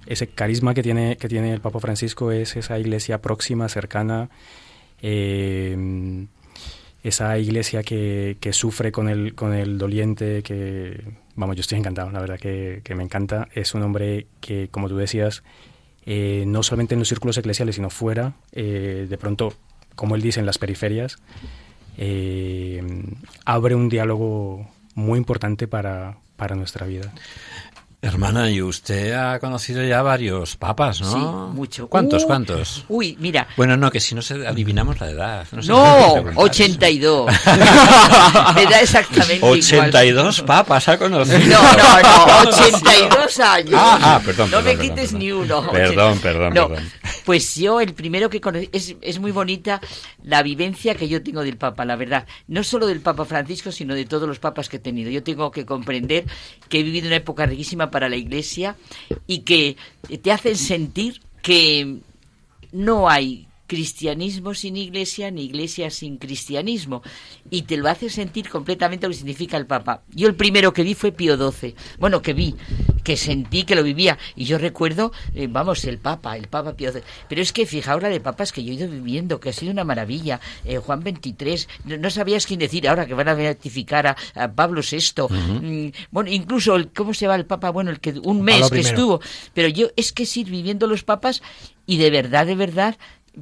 ese 0.07 0.27
carisma 0.29 0.73
que 0.73 0.83
tiene, 0.83 1.17
que 1.19 1.29
tiene 1.29 1.53
el 1.53 1.61
Papa 1.61 1.81
Francisco 1.81 2.33
es 2.33 2.57
esa 2.57 2.79
iglesia 2.79 3.21
próxima, 3.21 3.69
cercana, 3.69 4.31
eh, 5.03 5.77
esa 7.03 7.39
iglesia 7.39 7.83
que, 7.83 8.37
que 8.41 8.53
sufre 8.53 8.93
con 8.93 9.09
el, 9.09 9.35
con 9.35 9.55
el 9.55 9.79
doliente, 9.79 10.43
que, 10.43 11.03
vamos, 11.37 11.57
yo 11.57 11.61
estoy 11.61 11.79
encantado, 11.79 12.11
la 12.11 12.21
verdad 12.21 12.39
que, 12.39 12.81
que 12.83 12.95
me 12.95 13.03
encanta. 13.03 13.49
Es 13.55 13.75
un 13.75 13.83
hombre 13.83 14.27
que, 14.41 14.69
como 14.69 14.89
tú 14.89 14.97
decías, 14.97 15.43
eh, 16.07 16.45
no 16.47 16.63
solamente 16.63 16.95
en 16.95 17.01
los 17.01 17.09
círculos 17.09 17.37
eclesiales, 17.37 17.75
sino 17.75 17.91
fuera, 17.91 18.35
eh, 18.53 19.07
de 19.09 19.19
pronto, 19.19 19.53
como 19.95 20.17
él 20.17 20.23
dice, 20.23 20.41
en 20.41 20.47
las 20.47 20.59
periferias, 20.59 21.19
eh, 21.99 22.83
abre 23.45 23.75
un 23.75 23.89
diálogo 23.89 24.69
muy 24.95 25.19
importante 25.19 25.69
para, 25.69 26.17
para 26.37 26.57
nuestra 26.57 26.87
vida. 26.87 27.13
Hermana, 28.01 28.49
y 28.49 28.63
usted 28.63 29.13
ha 29.13 29.41
conocido 29.41 29.83
ya 29.83 30.03
varios 30.03 30.57
papas, 30.57 31.01
¿no? 31.01 31.11
Sí, 31.51 31.57
mucho. 31.57 31.89
¿Cuántos, 31.89 32.23
Uh, 32.23 32.27
cuántos? 32.29 32.85
Uy, 32.89 33.17
mira. 33.19 33.49
Bueno, 33.57 33.77
no, 33.77 33.91
que 33.91 33.99
si 33.99 34.15
no 34.15 34.23
se 34.23 34.47
adivinamos 34.47 35.01
la 35.01 35.11
edad. 35.11 35.47
No, 35.51 35.61
No, 35.63 35.99
puede 36.11 36.23
preguntar 36.23 36.45
82. 36.45 37.27
Me 38.55 38.65
da 38.67 38.81
exactamente 38.83 39.35
igual. 39.37 39.59
82 39.59 40.43
papas 40.43 40.89
ha 40.89 40.97
conocido. 40.97 41.39
No, 41.41 41.61
no, 41.61 42.45
no, 42.45 42.51
82 42.51 43.41
años. 43.41 43.75
Ah, 43.75 43.99
ah, 44.01 44.23
perdón, 44.25 44.49
No 44.53 44.59
perdón, 44.59 44.65
me 44.65 44.71
perdón, 44.71 44.83
quites 44.89 45.05
perdón. 45.07 45.19
ni 45.19 45.33
uno. 45.33 45.71
Perdón, 45.73 46.19
perdón, 46.21 46.55
No, 46.55 46.69
perdón. 46.69 46.89
Pues 47.25 47.57
yo 47.57 47.81
el 47.81 47.95
primero 47.95 48.31
que 48.31 48.41
conocí, 48.41 48.71
es, 48.73 48.95
es 49.03 49.19
muy 49.19 49.33
bonita 49.33 49.81
la 50.23 50.43
vivencia 50.45 50.95
que 50.95 51.09
yo 51.09 51.21
tengo 51.23 51.43
del 51.43 51.57
Papa, 51.57 51.85
la 51.85 51.97
verdad. 51.97 52.27
No 52.47 52.63
solo 52.63 52.87
del 52.87 53.01
Papa 53.01 53.25
Francisco, 53.25 53.73
sino 53.73 53.95
de 53.95 54.05
todos 54.05 54.29
los 54.29 54.39
papas 54.39 54.69
que 54.69 54.77
he 54.77 54.81
tenido. 54.81 55.11
Yo 55.11 55.23
tengo 55.25 55.51
que 55.51 55.67
comprender 55.67 56.25
que 56.69 56.79
he 56.79 56.83
vivido 56.85 57.09
una 57.09 57.17
época 57.17 57.45
riquísima 57.45 57.88
para 57.91 58.09
la 58.09 58.17
Iglesia 58.17 58.77
y 59.27 59.41
que 59.41 59.77
te 60.23 60.33
hacen 60.33 60.57
sentir 60.57 61.21
que 61.43 61.99
no 62.73 63.09
hay 63.09 63.48
cristianismo 63.69 64.55
sin 64.55 64.77
iglesia 64.77 65.31
ni 65.31 65.45
iglesia 65.45 65.91
sin 65.91 66.17
cristianismo. 66.19 67.03
Y 67.51 67.63
te 67.63 67.77
lo 67.77 67.89
hace 67.89 68.11
sentir 68.11 68.49
completamente 68.49 69.07
lo 69.07 69.13
que 69.13 69.19
significa 69.19 69.57
el 69.57 69.67
Papa. 69.67 70.03
Yo 70.13 70.27
el 70.27 70.35
primero 70.35 70.73
que 70.73 70.83
vi 70.83 70.95
fue 70.95 71.13
Pío 71.13 71.37
XII, 71.37 71.77
bueno, 72.01 72.21
que 72.21 72.33
vi, 72.33 72.57
que 73.05 73.17
sentí 73.17 73.63
que 73.63 73.77
lo 73.77 73.85
vivía. 73.85 74.19
Y 74.35 74.45
yo 74.47 74.59
recuerdo, 74.59 75.13
eh, 75.35 75.47
vamos, 75.49 75.85
el 75.85 75.99
Papa, 75.99 76.37
el 76.37 76.49
Papa 76.49 76.75
Pío 76.75 76.91
XII, 76.91 77.03
pero 77.29 77.41
es 77.41 77.53
que 77.53 77.67
fijaos 77.67 78.03
la 78.03 78.09
de 78.09 78.19
papas 78.19 78.51
que 78.51 78.65
yo 78.65 78.73
he 78.73 78.75
ido 78.75 78.89
viviendo, 78.89 79.39
que 79.39 79.51
ha 79.51 79.53
sido 79.53 79.71
una 79.71 79.85
maravilla, 79.85 80.41
Eh, 80.65 80.79
Juan 80.79 81.03
XXIII, 81.03 81.67
no, 81.85 81.97
no 81.99 82.11
sabías 82.11 82.47
quién 82.47 82.59
decir 82.59 82.89
ahora 82.89 83.07
que 83.07 83.15
van 83.15 83.29
a 83.29 83.35
beatificar 83.35 84.07
a, 84.09 84.17
a 84.35 84.51
Pablo 84.53 84.81
VI, 84.83 84.99
Mm, 85.29 85.91
bueno, 86.11 86.31
incluso, 86.31 86.75
el, 86.75 86.89
¿cómo 86.93 87.13
se 87.15 87.27
llama 87.27 87.37
el 87.37 87.45
Papa? 87.47 87.71
Bueno, 87.71 87.91
el 87.91 88.01
que 88.01 88.11
un 88.23 88.43
mes 88.43 88.71
que 88.71 88.81
estuvo, 88.81 89.21
pero 89.55 89.69
yo 89.69 89.89
es 89.97 90.13
que 90.13 90.27
sí, 90.27 90.45
viviendo 90.45 90.87
los 90.87 91.05
papas 91.05 91.43
y 91.87 91.99
de 91.99 92.11
verdad, 92.11 92.47
de 92.47 92.55
verdad, 92.55 92.97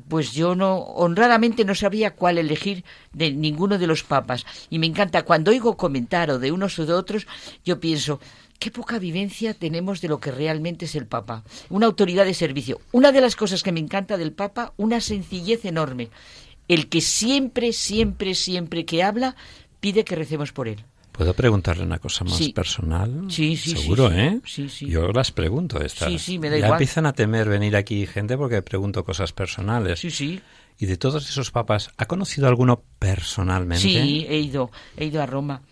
pues 0.08 0.32
yo 0.32 0.54
no, 0.54 0.76
honradamente 0.78 1.64
no 1.64 1.74
sabría 1.74 2.14
cuál 2.14 2.38
elegir 2.38 2.84
de 3.12 3.32
ninguno 3.32 3.78
de 3.78 3.86
los 3.86 4.02
papas. 4.02 4.46
Y 4.70 4.78
me 4.78 4.86
encanta, 4.86 5.24
cuando 5.24 5.50
oigo 5.50 5.76
comentar 5.76 6.30
o 6.30 6.38
de 6.38 6.52
unos 6.52 6.78
o 6.78 6.86
de 6.86 6.92
otros, 6.92 7.26
yo 7.64 7.80
pienso, 7.80 8.20
qué 8.58 8.70
poca 8.70 8.98
vivencia 8.98 9.54
tenemos 9.54 10.00
de 10.00 10.08
lo 10.08 10.20
que 10.20 10.30
realmente 10.30 10.86
es 10.86 10.94
el 10.94 11.06
Papa. 11.06 11.44
Una 11.70 11.86
autoridad 11.86 12.24
de 12.24 12.34
servicio. 12.34 12.80
Una 12.92 13.12
de 13.12 13.20
las 13.20 13.36
cosas 13.36 13.62
que 13.62 13.72
me 13.72 13.80
encanta 13.80 14.16
del 14.16 14.32
Papa, 14.32 14.72
una 14.76 15.00
sencillez 15.00 15.64
enorme. 15.64 16.10
El 16.68 16.88
que 16.88 17.00
siempre, 17.00 17.72
siempre, 17.72 18.34
siempre 18.34 18.84
que 18.84 19.02
habla, 19.02 19.36
pide 19.80 20.04
que 20.04 20.16
recemos 20.16 20.52
por 20.52 20.68
él. 20.68 20.84
¿Puedo 21.16 21.32
preguntarle 21.34 21.82
una 21.84 21.98
cosa 21.98 22.24
más 22.24 22.36
Sí. 22.36 22.52
personal? 22.52 23.24
Sí, 23.28 23.56
sí, 23.56 23.70
sí, 23.70 23.76
Seguro, 23.78 24.10
sí. 24.10 24.16
¿eh? 24.16 24.40
Sí, 24.44 24.68
sí. 24.68 24.86
Yo 24.86 25.08
las 25.12 25.32
pregunto 25.32 25.80
estas. 25.80 26.08
Sí, 26.10 26.18
sí, 26.18 26.38
me 26.38 26.50
da 26.50 26.56
ya 26.58 26.66
igual. 26.66 26.72
empiezan 26.74 27.06
a 27.06 27.12
temer 27.14 27.48
venir 27.48 27.74
aquí 27.76 28.06
gente 28.06 28.36
porque 28.36 28.60
pregunto 28.62 29.04
cosas 29.04 29.32
personales. 29.32 29.98
Sí, 30.00 30.10
sí. 30.10 30.40
Y 30.78 30.84
de 30.86 30.98
todos 30.98 31.26
esos 31.28 31.50
papas, 31.50 31.90
¿ha 31.96 32.04
conocido 32.04 32.48
alguno 32.48 32.82
personalmente? 32.98 33.82
Sí, 33.82 34.26
he 34.28 34.38
ido, 34.38 34.70
he 34.96 35.06
ido 35.06 35.22
a 35.22 35.26
Roma. 35.26 35.62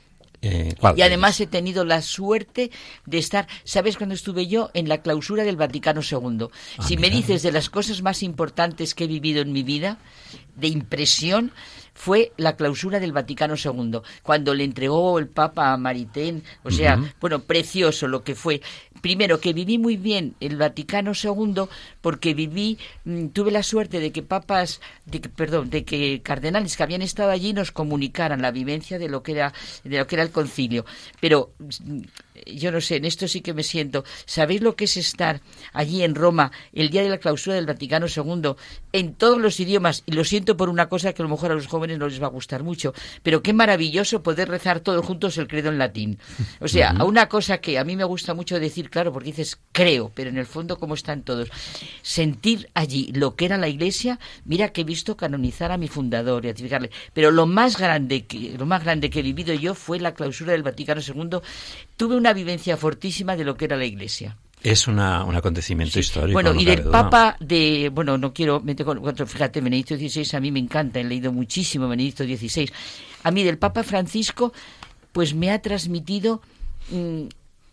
Eh, 0.45 0.75
¿cuál 0.79 0.95
Y 0.95 0.99
de 0.99 1.05
además 1.05 1.41
he 1.41 1.47
tenido 1.47 1.85
la 1.85 2.03
suerte 2.03 2.71
de 3.07 3.19
estar, 3.19 3.49
¿sabes 3.65 3.97
cuándo 3.97 4.15
estuve 4.15 4.47
yo? 4.47 4.71
En 4.75 4.89
la 4.89 5.01
clausura 5.01 5.43
del 5.43 5.57
Vaticano 5.57 6.03
II. 6.03 6.49
Ah, 6.79 6.83
si 6.83 6.99
me 6.99 7.09
dices 7.09 7.43
de 7.43 7.51
las 7.51 7.71
cosas 7.71 8.03
más 8.03 8.23
importantes 8.23 8.95
que 8.95 9.05
he 9.05 9.09
vivido 9.09 9.41
en 9.41 9.53
mi 9.53 9.63
vida, 9.63 9.99
de 10.57 10.69
impresión, 10.69 11.53
fue 11.95 12.33
la 12.37 12.57
clausura 12.57 13.01
del 13.01 13.13
Vaticano 13.13 13.55
II, 13.57 14.01
cuando 14.23 14.53
le 14.53 14.65
entregó 14.65 15.19
el 15.19 15.29
Papa 15.29 15.73
a 15.73 15.77
Maritain, 15.77 16.43
o 16.65 16.71
sea, 16.71 17.01
bueno, 17.21 17.41
precioso 17.41 18.09
lo 18.09 18.25
que 18.25 18.35
fue. 18.35 18.61
Primero, 19.05 19.39
que 19.39 19.53
viví 19.53 19.77
muy 19.77 19.99
bien 19.99 20.35
el 20.41 20.57
Vaticano 20.57 21.13
II, 21.13 21.65
porque 22.01 22.33
viví, 22.33 22.79
mm, 23.05 23.27
tuve 23.35 23.51
la 23.51 23.63
suerte 23.63 24.01
de 24.01 24.13
que 24.13 24.23
papas, 24.23 24.81
de 25.05 25.21
que, 25.21 25.29
perdón, 25.29 25.69
de 25.69 25.85
que 25.85 26.23
cardenales 26.23 26.75
que 26.75 26.85
habían 26.85 27.03
estado 27.03 27.31
allí 27.31 27.53
nos 27.53 27.71
comunicaran 27.71 28.41
la 28.41 28.51
vivencia 28.51 28.99
de 28.99 29.11
lo 29.11 29.23
que 29.23 29.33
era, 29.33 29.53
de 29.85 29.99
lo 29.99 30.07
que 30.07 30.17
era 30.17 30.23
el 30.23 30.31
concilio. 30.31 30.87
Pero 31.21 31.53
mm, 31.59 32.01
yo 32.47 32.73
no 32.73 32.81
sé, 32.81 32.97
en 32.97 33.05
esto 33.05 33.29
sí 33.29 33.41
que 33.41 33.55
me 33.55 33.63
siento. 33.63 34.05
¿Sabéis 34.27 34.61
lo 34.61 34.77
que 34.77 34.85
es 34.85 34.97
estar 34.97 35.41
allí 35.73 36.03
en 36.03 36.15
Roma 36.15 36.51
el 36.73 36.91
día 36.91 37.03
de 37.03 37.09
la 37.09 37.19
clausura 37.19 37.57
del 37.57 37.67
Vaticano 37.67 38.07
II 38.07 38.55
en 38.93 39.15
todos 39.15 39.39
los 39.39 39.61
idiomas? 39.61 40.03
Y 40.07 40.13
lo 40.13 40.25
siento 40.25 40.57
por 40.57 40.69
una 40.69 40.89
cosa 40.89 41.13
que 41.13 41.23
a 41.23 41.25
lo 41.25 41.29
mejor 41.29 41.53
a 41.53 41.55
los 41.55 41.67
jóvenes 41.67 41.99
no 41.99 42.09
les 42.09 42.21
va 42.21 42.27
a 42.27 42.31
gustar 42.31 42.63
mucho, 42.63 42.93
pero 43.23 43.43
qué 43.43 43.53
maravilloso 43.53 44.23
poder 44.23 44.49
rezar 44.49 44.81
todos 44.81 45.05
juntos 45.05 45.39
el 45.39 45.47
credo 45.47 45.71
en 45.71 45.79
latín. 45.79 46.19
O 46.61 46.69
sea, 46.69 46.91
a 46.91 47.05
una 47.05 47.29
cosa 47.29 47.59
que 47.59 47.79
a 47.79 47.85
mí 47.85 47.97
me 47.97 48.05
gusta 48.05 48.35
mucho 48.35 48.59
decir, 48.59 48.91
claro, 48.91 49.13
porque 49.13 49.31
dices 49.31 49.59
creo, 49.73 50.11
pero 50.15 50.31
en 50.31 50.39
el 50.39 50.47
fondo 50.47 50.79
como 50.79 50.95
están 50.95 51.23
todos. 51.23 51.49
Sentir 52.03 52.71
allí 52.75 53.13
lo 53.15 53.37
que 53.37 53.45
era 53.45 53.59
la 53.59 53.69
Iglesia, 53.69 54.19
mira 54.45 54.71
que 54.71 54.81
he 54.81 54.85
visto 54.85 55.17
canonizar 55.17 55.71
a 55.71 55.79
mi 55.79 55.89
fundador 55.89 56.45
y 56.45 56.49
ratificarle, 56.49 56.91
pero 57.13 57.31
lo 57.31 57.47
más 57.47 57.79
grande 57.79 58.25
que 58.25 58.55
lo 58.59 58.67
más 58.67 58.83
grande 58.83 59.11
que 59.11 59.21
he 59.21 59.23
vivido 59.23 59.55
yo 59.55 59.75
fue 59.75 60.01
la 60.01 60.15
clausura 60.15 60.53
del 60.53 60.63
Vaticano 60.63 61.01
II. 61.01 61.39
Tuve 61.97 62.17
una 62.17 62.24
vivencia 62.33 62.77
fortísima 62.77 63.37
de 63.37 63.45
lo 63.45 63.57
que 63.57 63.67
era 63.67 63.77
la 63.77 63.85
Iglesia. 63.85 64.37
Es 64.63 64.89
una, 64.89 65.25
un 65.25 65.37
acontecimiento 65.37 65.99
histórico. 65.99 66.33
Bueno, 66.33 66.55
no 66.55 66.61
y 66.61 66.65
del. 66.65 66.85
Papa 66.85 67.37
de, 67.39 67.91
bueno, 67.93 68.17
no 68.17 68.33
quiero, 68.33 68.63
fíjate, 69.27 69.61
Benedicto 69.61 69.95
XVI 69.95 70.37
a 70.37 70.41
mí 70.41 70.51
me 70.51 70.59
encanta, 70.59 71.01
he 71.01 71.05
leído 71.05 71.33
muchísimo 71.33 71.87
Benedicto 71.87 72.25
XVI. 72.25 72.71
A 73.25 73.31
mí 73.31 73.43
del 73.43 73.59
Papa 73.59 73.83
Francisco, 73.83 74.55
pues 75.13 75.35
me 75.35 75.51
ha 75.51 75.61
transmitido 75.61 76.41
mm, 76.91 77.25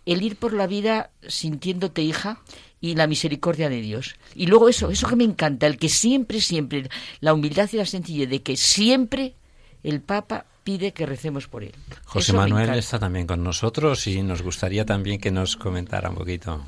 el 0.06 0.22
ir 0.22 0.36
por 0.36 0.52
la 0.52 0.68
vida 0.68 1.12
sintiéndote 1.26 2.02
hija 2.02 2.42
y 2.82 2.96
la 2.96 3.08
misericordia 3.08 3.70
de 3.70 3.80
Dios. 3.82 4.16
Y 4.36 4.48
luego 4.48 4.68
eso, 4.68 4.92
eso 4.92 5.08
que 5.08 5.16
me 5.16 5.24
encanta, 5.24 5.68
el 5.68 5.78
que 5.78 5.88
siempre, 5.88 6.42
siempre, 6.42 6.90
la 7.22 7.34
humildad 7.34 7.70
y 7.72 7.78
la 7.78 7.86
sencillez 7.86 8.30
de 8.30 8.42
que 8.42 8.58
siempre 8.58 9.36
el 9.84 10.02
Papa 10.02 10.46
pide 10.64 10.94
que 10.94 11.06
recemos 11.06 11.48
por 11.48 11.64
él. 11.64 11.74
José 12.06 12.32
Eso 12.32 12.34
me 12.34 12.40
Manuel 12.40 12.78
está 12.78 13.00
también 13.00 13.28
con 13.28 13.44
nosotros 13.44 14.06
y 14.08 14.22
nos 14.22 14.42
gustaría 14.42 14.86
también 14.86 15.20
que 15.20 15.32
nos 15.32 15.58
comentara 15.58 16.10
un 16.10 16.16
poquito. 16.16 16.62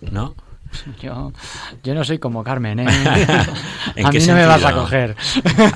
¿No? 0.00 0.34
Yo, 1.00 1.32
yo 1.82 1.94
no 1.94 2.04
soy 2.04 2.18
como 2.18 2.44
Carmen, 2.44 2.80
¿eh? 2.80 2.86
¿En 3.96 4.06
a 4.06 4.10
qué 4.10 4.20
mí 4.20 4.26
no 4.26 4.34
me 4.34 4.46
vas 4.46 4.64
a 4.64 4.74
coger. 4.74 5.16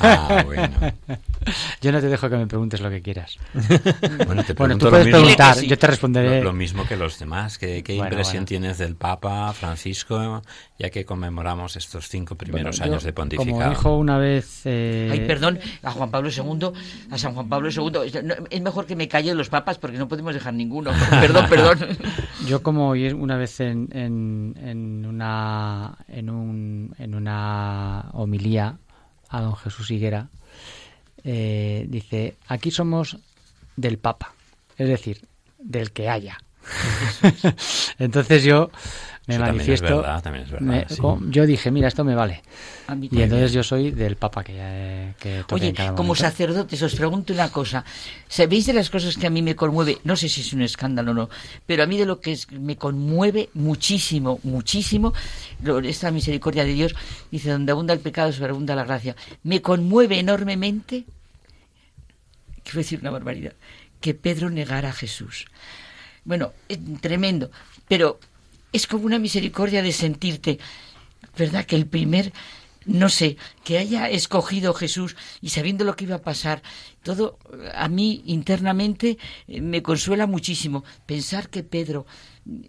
Ah, 0.00 0.42
bueno. 0.44 0.70
Yo 1.80 1.92
no 1.92 2.00
te 2.00 2.08
dejo 2.08 2.28
que 2.30 2.36
me 2.36 2.46
preguntes 2.46 2.80
lo 2.80 2.90
que 2.90 3.02
quieras. 3.02 3.36
Bueno, 4.26 4.44
te 4.44 4.52
Bueno, 4.54 4.76
pregunto 4.76 4.78
tú 4.78 4.84
lo 4.86 4.90
puedes 4.90 5.06
mismo- 5.06 5.20
preguntar, 5.20 5.60
yo 5.62 5.78
te 5.78 5.86
responderé. 5.86 6.38
Lo, 6.38 6.44
lo 6.44 6.52
mismo 6.52 6.86
que 6.86 6.96
los 6.96 7.18
demás. 7.18 7.58
¿Qué, 7.58 7.82
qué 7.82 7.94
Bueno, 7.96 8.08
impresión 8.10 8.34
bueno. 8.44 8.46
tienes 8.46 8.78
del 8.78 8.96
Papa 8.96 9.52
Francisco, 9.52 10.42
ya 10.78 10.90
que 10.90 11.04
conmemoramos 11.04 11.76
estos 11.76 12.08
cinco 12.08 12.36
primeros 12.36 12.78
Bueno, 12.78 12.86
yo, 12.86 12.92
años 12.92 13.04
de 13.04 13.12
Como 13.12 13.28
pontificado? 13.28 13.70
dijo 13.70 13.96
una 13.96 14.18
vez... 14.18 14.62
eh, 14.64 15.08
Ay, 15.12 15.20
perdón, 15.26 15.58
a 15.82 15.90
Juan 15.90 16.10
Pablo 16.10 16.30
II, 16.30 16.70
a 17.10 17.18
San 17.18 17.34
Juan 17.34 17.48
Pablo 17.48 17.68
II. 17.70 18.06
Es- 18.06 18.22
no, 18.24 18.34
Es 18.50 18.60
mejor 18.62 18.86
que 18.86 18.96
me 18.96 19.08
calle 19.08 19.34
los 19.34 19.48
papas 19.48 19.78
porque 19.78 19.98
no 19.98 20.08
podemos 20.08 20.34
dejar 20.34 20.54
ninguno. 20.54 20.90
Perdón, 21.10 21.46
perdón. 21.48 21.78
Yo 22.46 22.62
como 22.62 22.88
oí 22.88 23.08
una 23.12 23.36
vez 23.36 23.60
en, 23.60 23.88
en, 23.92 24.54
en 24.62 25.06
una 25.06 25.96
en 26.08 26.30
un 26.30 26.94
en 26.98 27.14
una 27.14 28.06
homilía 28.12 28.78
a 29.28 29.40
don 29.40 29.56
Jesús 29.56 29.90
Higuera 29.90 30.28
eh, 31.24 31.86
dice 31.88 32.36
aquí 32.46 32.70
somos 32.70 33.18
del 33.76 33.98
Papa, 33.98 34.34
es 34.76 34.88
decir, 34.88 35.20
del 35.58 35.92
que 35.92 36.08
haya. 36.08 36.38
Entonces 37.98 38.44
yo 38.44 38.70
me 39.26 39.34
Eso 39.36 39.44
también 39.44 39.60
es 39.60 39.68
manifiesto. 39.68 39.96
verdad, 39.98 40.22
también 40.22 40.44
es 40.46 40.50
verdad, 40.50 40.66
me- 40.66 40.86
sí. 40.88 41.00
co- 41.00 41.20
Yo 41.28 41.46
dije, 41.46 41.70
mira, 41.70 41.86
esto 41.88 42.02
me 42.04 42.14
vale. 42.16 42.42
Y 43.10 43.22
entonces 43.22 43.52
yo 43.52 43.62
soy 43.62 43.92
del 43.92 44.16
Papa 44.16 44.42
que, 44.42 44.52
eh, 44.56 45.14
que 45.18 45.40
toque 45.46 45.54
Oye, 45.54 45.68
en 45.68 45.74
cada 45.76 45.94
como 45.94 46.14
sacerdotes, 46.16 46.82
os 46.82 46.94
pregunto 46.96 47.32
una 47.32 47.48
cosa. 47.50 47.84
¿Sabéis 48.28 48.66
de 48.66 48.72
las 48.72 48.90
cosas 48.90 49.16
que 49.16 49.28
a 49.28 49.30
mí 49.30 49.40
me 49.40 49.54
conmueve? 49.54 49.98
No 50.04 50.16
sé 50.16 50.28
si 50.28 50.40
es 50.40 50.52
un 50.52 50.62
escándalo 50.62 51.12
o 51.12 51.14
no, 51.14 51.30
pero 51.66 51.84
a 51.84 51.86
mí 51.86 51.96
de 51.96 52.04
lo 52.04 52.20
que 52.20 52.32
es- 52.32 52.50
me 52.50 52.76
conmueve 52.76 53.48
muchísimo, 53.54 54.40
muchísimo, 54.42 55.14
esta 55.84 56.10
misericordia 56.10 56.64
de 56.64 56.72
Dios, 56.74 56.94
dice, 57.30 57.50
donde 57.50 57.70
abunda 57.72 57.94
el 57.94 58.00
pecado, 58.00 58.32
sobreabunda 58.32 58.74
la 58.74 58.84
gracia. 58.84 59.14
Me 59.44 59.62
conmueve 59.62 60.18
enormemente, 60.18 61.04
quiero 62.64 62.78
decir 62.78 62.98
una 63.00 63.10
barbaridad, 63.10 63.52
que 64.00 64.14
Pedro 64.14 64.50
negara 64.50 64.88
a 64.90 64.92
Jesús. 64.92 65.46
Bueno, 66.24 66.52
es 66.68 66.78
tremendo, 67.00 67.50
pero 67.88 68.18
es 68.72 68.86
como 68.86 69.04
una 69.06 69.18
misericordia 69.18 69.82
de 69.82 69.92
sentirte, 69.92 70.58
¿verdad? 71.36 71.64
Que 71.66 71.76
el 71.76 71.86
primer, 71.86 72.32
no 72.86 73.08
sé, 73.08 73.36
que 73.64 73.78
haya 73.78 74.08
escogido 74.10 74.74
Jesús 74.74 75.16
y 75.40 75.50
sabiendo 75.50 75.84
lo 75.84 75.94
que 75.96 76.04
iba 76.04 76.16
a 76.16 76.22
pasar, 76.22 76.62
todo 77.02 77.38
a 77.74 77.88
mí 77.88 78.22
internamente 78.26 79.18
eh, 79.48 79.60
me 79.60 79.82
consuela 79.82 80.26
muchísimo 80.26 80.84
pensar 81.06 81.48
que 81.48 81.62
Pedro 81.62 82.06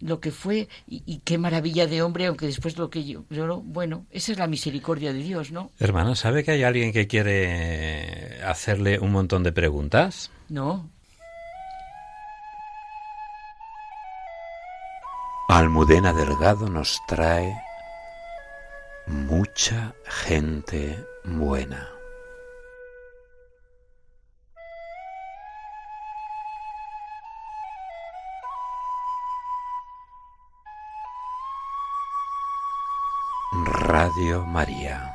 lo 0.02 0.20
que 0.20 0.30
fue 0.30 0.70
y, 0.88 1.02
y 1.08 1.22
qué 1.24 1.40
maravilla 1.40 1.88
de 1.88 2.04
hombre, 2.04 2.28
aunque 2.28 2.46
después 2.46 2.78
lo 2.78 2.92
que 2.92 3.04
yo, 3.06 3.24
yo 3.32 3.48
no- 3.48 3.62
bueno, 3.62 4.06
esa 4.12 4.32
es 4.32 4.38
la 4.38 4.46
misericordia 4.46 5.14
de 5.14 5.20
Dios, 5.24 5.52
¿no? 5.52 5.72
Hermana, 5.80 6.16
¿sabe 6.16 6.44
que 6.44 6.52
hay 6.52 6.62
alguien 6.64 6.94
que 6.94 7.08
quiere 7.08 8.40
hacerle 8.44 9.00
un 9.00 9.12
montón 9.12 9.42
de 9.42 9.52
preguntas? 9.52 10.30
No. 10.50 10.90
Almudena 15.50 16.14
Delgado 16.14 16.70
nos 16.70 17.02
trae 17.06 17.62
mucha 19.06 19.94
gente 20.06 21.06
buena. 21.24 21.90
Radio 33.66 34.44
María. 34.46 35.13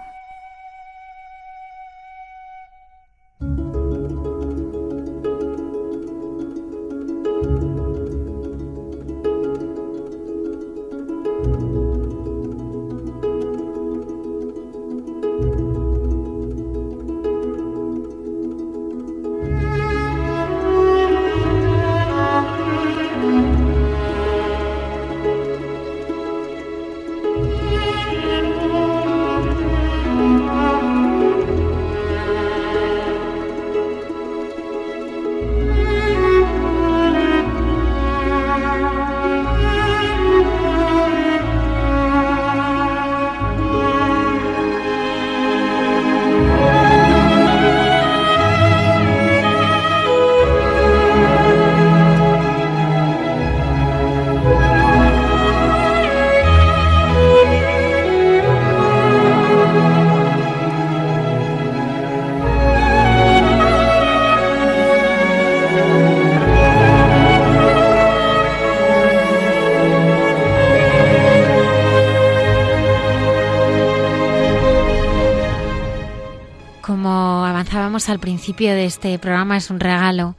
De 78.57 78.87
este 78.87 79.19
programa, 79.19 79.59
es 79.59 79.70
un 79.70 79.79
regalo 79.79 80.37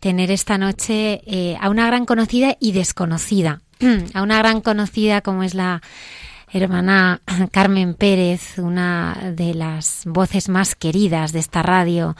tener 0.00 0.30
esta 0.30 0.58
noche 0.58 1.22
eh, 1.26 1.56
a 1.60 1.70
una 1.70 1.86
gran 1.86 2.04
conocida 2.04 2.56
y 2.60 2.72
desconocida. 2.72 3.62
a 4.14 4.22
una 4.22 4.38
gran 4.38 4.60
conocida 4.60 5.22
como 5.22 5.42
es 5.42 5.54
la 5.54 5.80
hermana 6.52 7.22
Carmen 7.50 7.94
Pérez, 7.94 8.58
una 8.58 9.32
de 9.34 9.54
las 9.54 10.02
voces 10.04 10.48
más 10.48 10.74
queridas 10.74 11.32
de 11.32 11.38
esta 11.38 11.62
radio, 11.62 12.16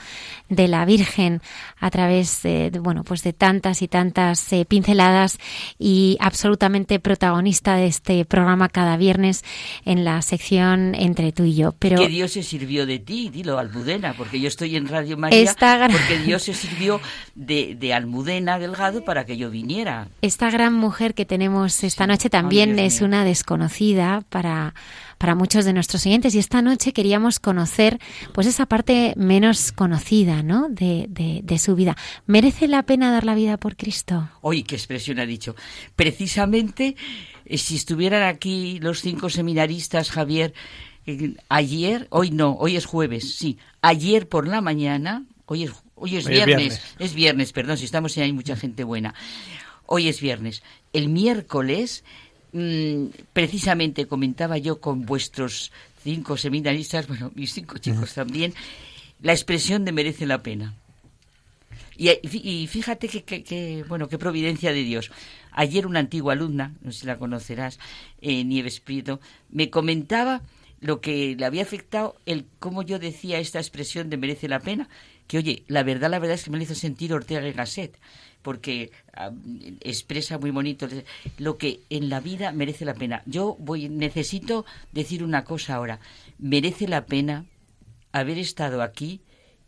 de 0.49 0.67
la 0.67 0.83
Virgen, 0.85 1.41
a 1.79 1.89
través 1.89 2.41
de, 2.41 2.71
de, 2.71 2.79
bueno, 2.79 3.03
pues 3.03 3.23
de 3.23 3.33
tantas 3.33 3.81
y 3.81 3.87
tantas 3.87 4.51
eh, 4.51 4.65
pinceladas 4.65 5.37
y 5.77 6.17
absolutamente 6.19 6.99
protagonista 6.99 7.75
de 7.75 7.87
este 7.87 8.25
programa 8.25 8.67
cada 8.69 8.97
viernes 8.97 9.43
en 9.85 10.03
la 10.03 10.21
sección 10.21 10.95
Entre 10.95 11.31
tú 11.31 11.43
y 11.43 11.55
yo. 11.55 11.73
Pero 11.79 11.97
Que 12.01 12.07
Dios 12.07 12.31
se 12.33 12.43
sirvió 12.43 12.85
de 12.85 12.99
ti, 12.99 13.29
dilo, 13.29 13.57
Almudena, 13.59 14.13
porque 14.17 14.39
yo 14.39 14.47
estoy 14.47 14.75
en 14.75 14.87
Radio 14.87 15.17
María, 15.17 15.39
Esta 15.39 15.77
gran- 15.77 15.91
porque 15.91 16.17
Dios 16.25 16.43
se 16.43 16.53
sirvió 16.53 16.99
de, 17.35 17.75
de 17.79 17.93
Almudena 17.93 18.59
Delgado 18.59 19.03
para 19.05 19.25
que 19.25 19.37
yo 19.37 19.49
viniera. 19.49 20.07
esta 20.21 20.49
gran 20.49 20.73
mujer 20.73 21.13
que 21.13 21.25
tenemos 21.25 21.83
esta 21.83 22.07
noche 22.07 22.29
también 22.29 22.79
es 22.79 23.01
una 23.01 23.23
desconocida 23.23 24.23
para, 24.29 24.73
para 25.19 25.35
muchos 25.35 25.65
de 25.65 25.73
nuestros 25.73 26.05
oyentes 26.07 26.33
y 26.33 26.39
esta 26.39 26.63
noche 26.63 26.93
queríamos 26.93 27.39
conocer 27.39 27.99
pues 28.33 28.47
esa 28.47 28.65
parte 28.65 29.13
menos 29.17 29.71
conocida 29.71 30.41
¿no? 30.41 30.69
de, 30.69 31.05
de, 31.09 31.41
de 31.43 31.59
su 31.59 31.75
vida. 31.75 31.95
¿Merece 32.25 32.67
la 32.67 32.83
pena 32.83 33.11
dar 33.11 33.25
la 33.25 33.35
vida 33.35 33.57
por 33.57 33.75
Cristo? 33.75 34.29
Oye, 34.41 34.63
qué 34.63 34.75
expresión 34.75 35.19
ha 35.19 35.25
dicho. 35.25 35.55
Precisamente, 35.95 36.95
eh, 37.45 37.57
si 37.57 37.75
estuvieran 37.75 38.23
aquí 38.23 38.79
los 38.79 39.01
cinco 39.01 39.29
seminaristas, 39.29 40.09
Javier, 40.09 40.53
eh, 41.05 41.35
ayer, 41.49 42.07
hoy 42.09 42.31
no, 42.31 42.53
hoy 42.53 42.77
es 42.77 42.85
jueves, 42.85 43.35
sí, 43.35 43.57
ayer 43.81 44.27
por 44.27 44.47
la 44.47 44.61
mañana, 44.61 45.25
hoy 45.45 45.65
es, 45.65 45.71
hoy 45.95 46.15
es 46.15 46.25
Hoy 46.25 46.33
es 46.37 46.45
viernes, 46.45 46.57
viernes. 46.57 46.95
es 46.97 47.13
viernes, 47.13 47.51
perdón, 47.51 47.77
si 47.77 47.85
estamos 47.85 48.15
y 48.15 48.21
hay 48.21 48.31
mucha 48.31 48.55
gente 48.55 48.85
buena. 48.85 49.13
Hoy 49.85 50.07
es 50.07 50.21
viernes. 50.21 50.63
El 50.93 51.09
miércoles, 51.09 52.03
mm, 52.53 53.05
precisamente 53.33 54.07
comentaba 54.07 54.57
yo 54.57 54.79
con 54.79 55.05
vuestros 55.05 55.71
cinco 56.03 56.37
seminaristas, 56.37 57.07
bueno, 57.07 57.31
mis 57.35 57.53
cinco 57.53 57.77
chicos 57.77 58.13
también, 58.13 58.53
la 59.21 59.33
expresión 59.33 59.85
de 59.85 59.91
merece 59.91 60.25
la 60.25 60.41
pena. 60.41 60.73
Y, 61.97 62.09
y 62.23 62.67
fíjate 62.67 63.09
que, 63.09 63.23
que- 63.23 63.43
que, 63.43 63.83
bueno, 63.87 64.07
qué 64.07 64.17
providencia 64.17 64.71
de 64.71 64.83
Dios. 64.83 65.11
Ayer 65.51 65.85
una 65.85 65.99
antigua 65.99 66.33
alumna, 66.33 66.73
no 66.81 66.91
sé 66.93 67.01
si 67.01 67.05
la 67.07 67.17
conocerás, 67.17 67.77
eh, 68.21 68.43
Nieves 68.45 68.79
Prieto, 68.79 69.19
me 69.49 69.69
comentaba 69.69 70.41
lo 70.79 71.01
que 71.01 71.35
le 71.37 71.45
había 71.45 71.63
afectado 71.63 72.15
el 72.25 72.45
cómo 72.59 72.83
yo 72.83 72.99
decía 72.99 73.39
esta 73.39 73.59
expresión 73.59 74.09
de 74.09 74.15
merece 74.15 74.47
la 74.47 74.61
pena, 74.61 74.87
que 75.27 75.37
oye, 75.39 75.63
la 75.67 75.83
verdad, 75.83 76.09
la 76.09 76.19
verdad 76.19 76.35
es 76.35 76.43
que 76.45 76.51
me 76.51 76.57
lo 76.57 76.63
hizo 76.63 76.75
sentir 76.75 77.13
Ortega 77.13 77.45
y 77.45 77.51
Gasset, 77.51 77.99
porque 78.41 78.91
ah, 79.13 79.31
expresa 79.81 80.37
muy 80.37 80.51
bonito 80.51 80.87
lo 81.37 81.57
que 81.57 81.81
en 81.89 82.09
la 82.09 82.19
vida 82.19 82.51
merece 82.51 82.85
la 82.85 82.93
pena. 82.93 83.21
Yo 83.25 83.55
voy, 83.59 83.89
necesito 83.89 84.65
decir 84.91 85.23
una 85.23 85.43
cosa 85.43 85.75
ahora, 85.75 85.99
merece 86.37 86.87
la 86.87 87.05
pena 87.05 87.45
haber 88.11 88.37
estado 88.37 88.81
aquí 88.81 89.21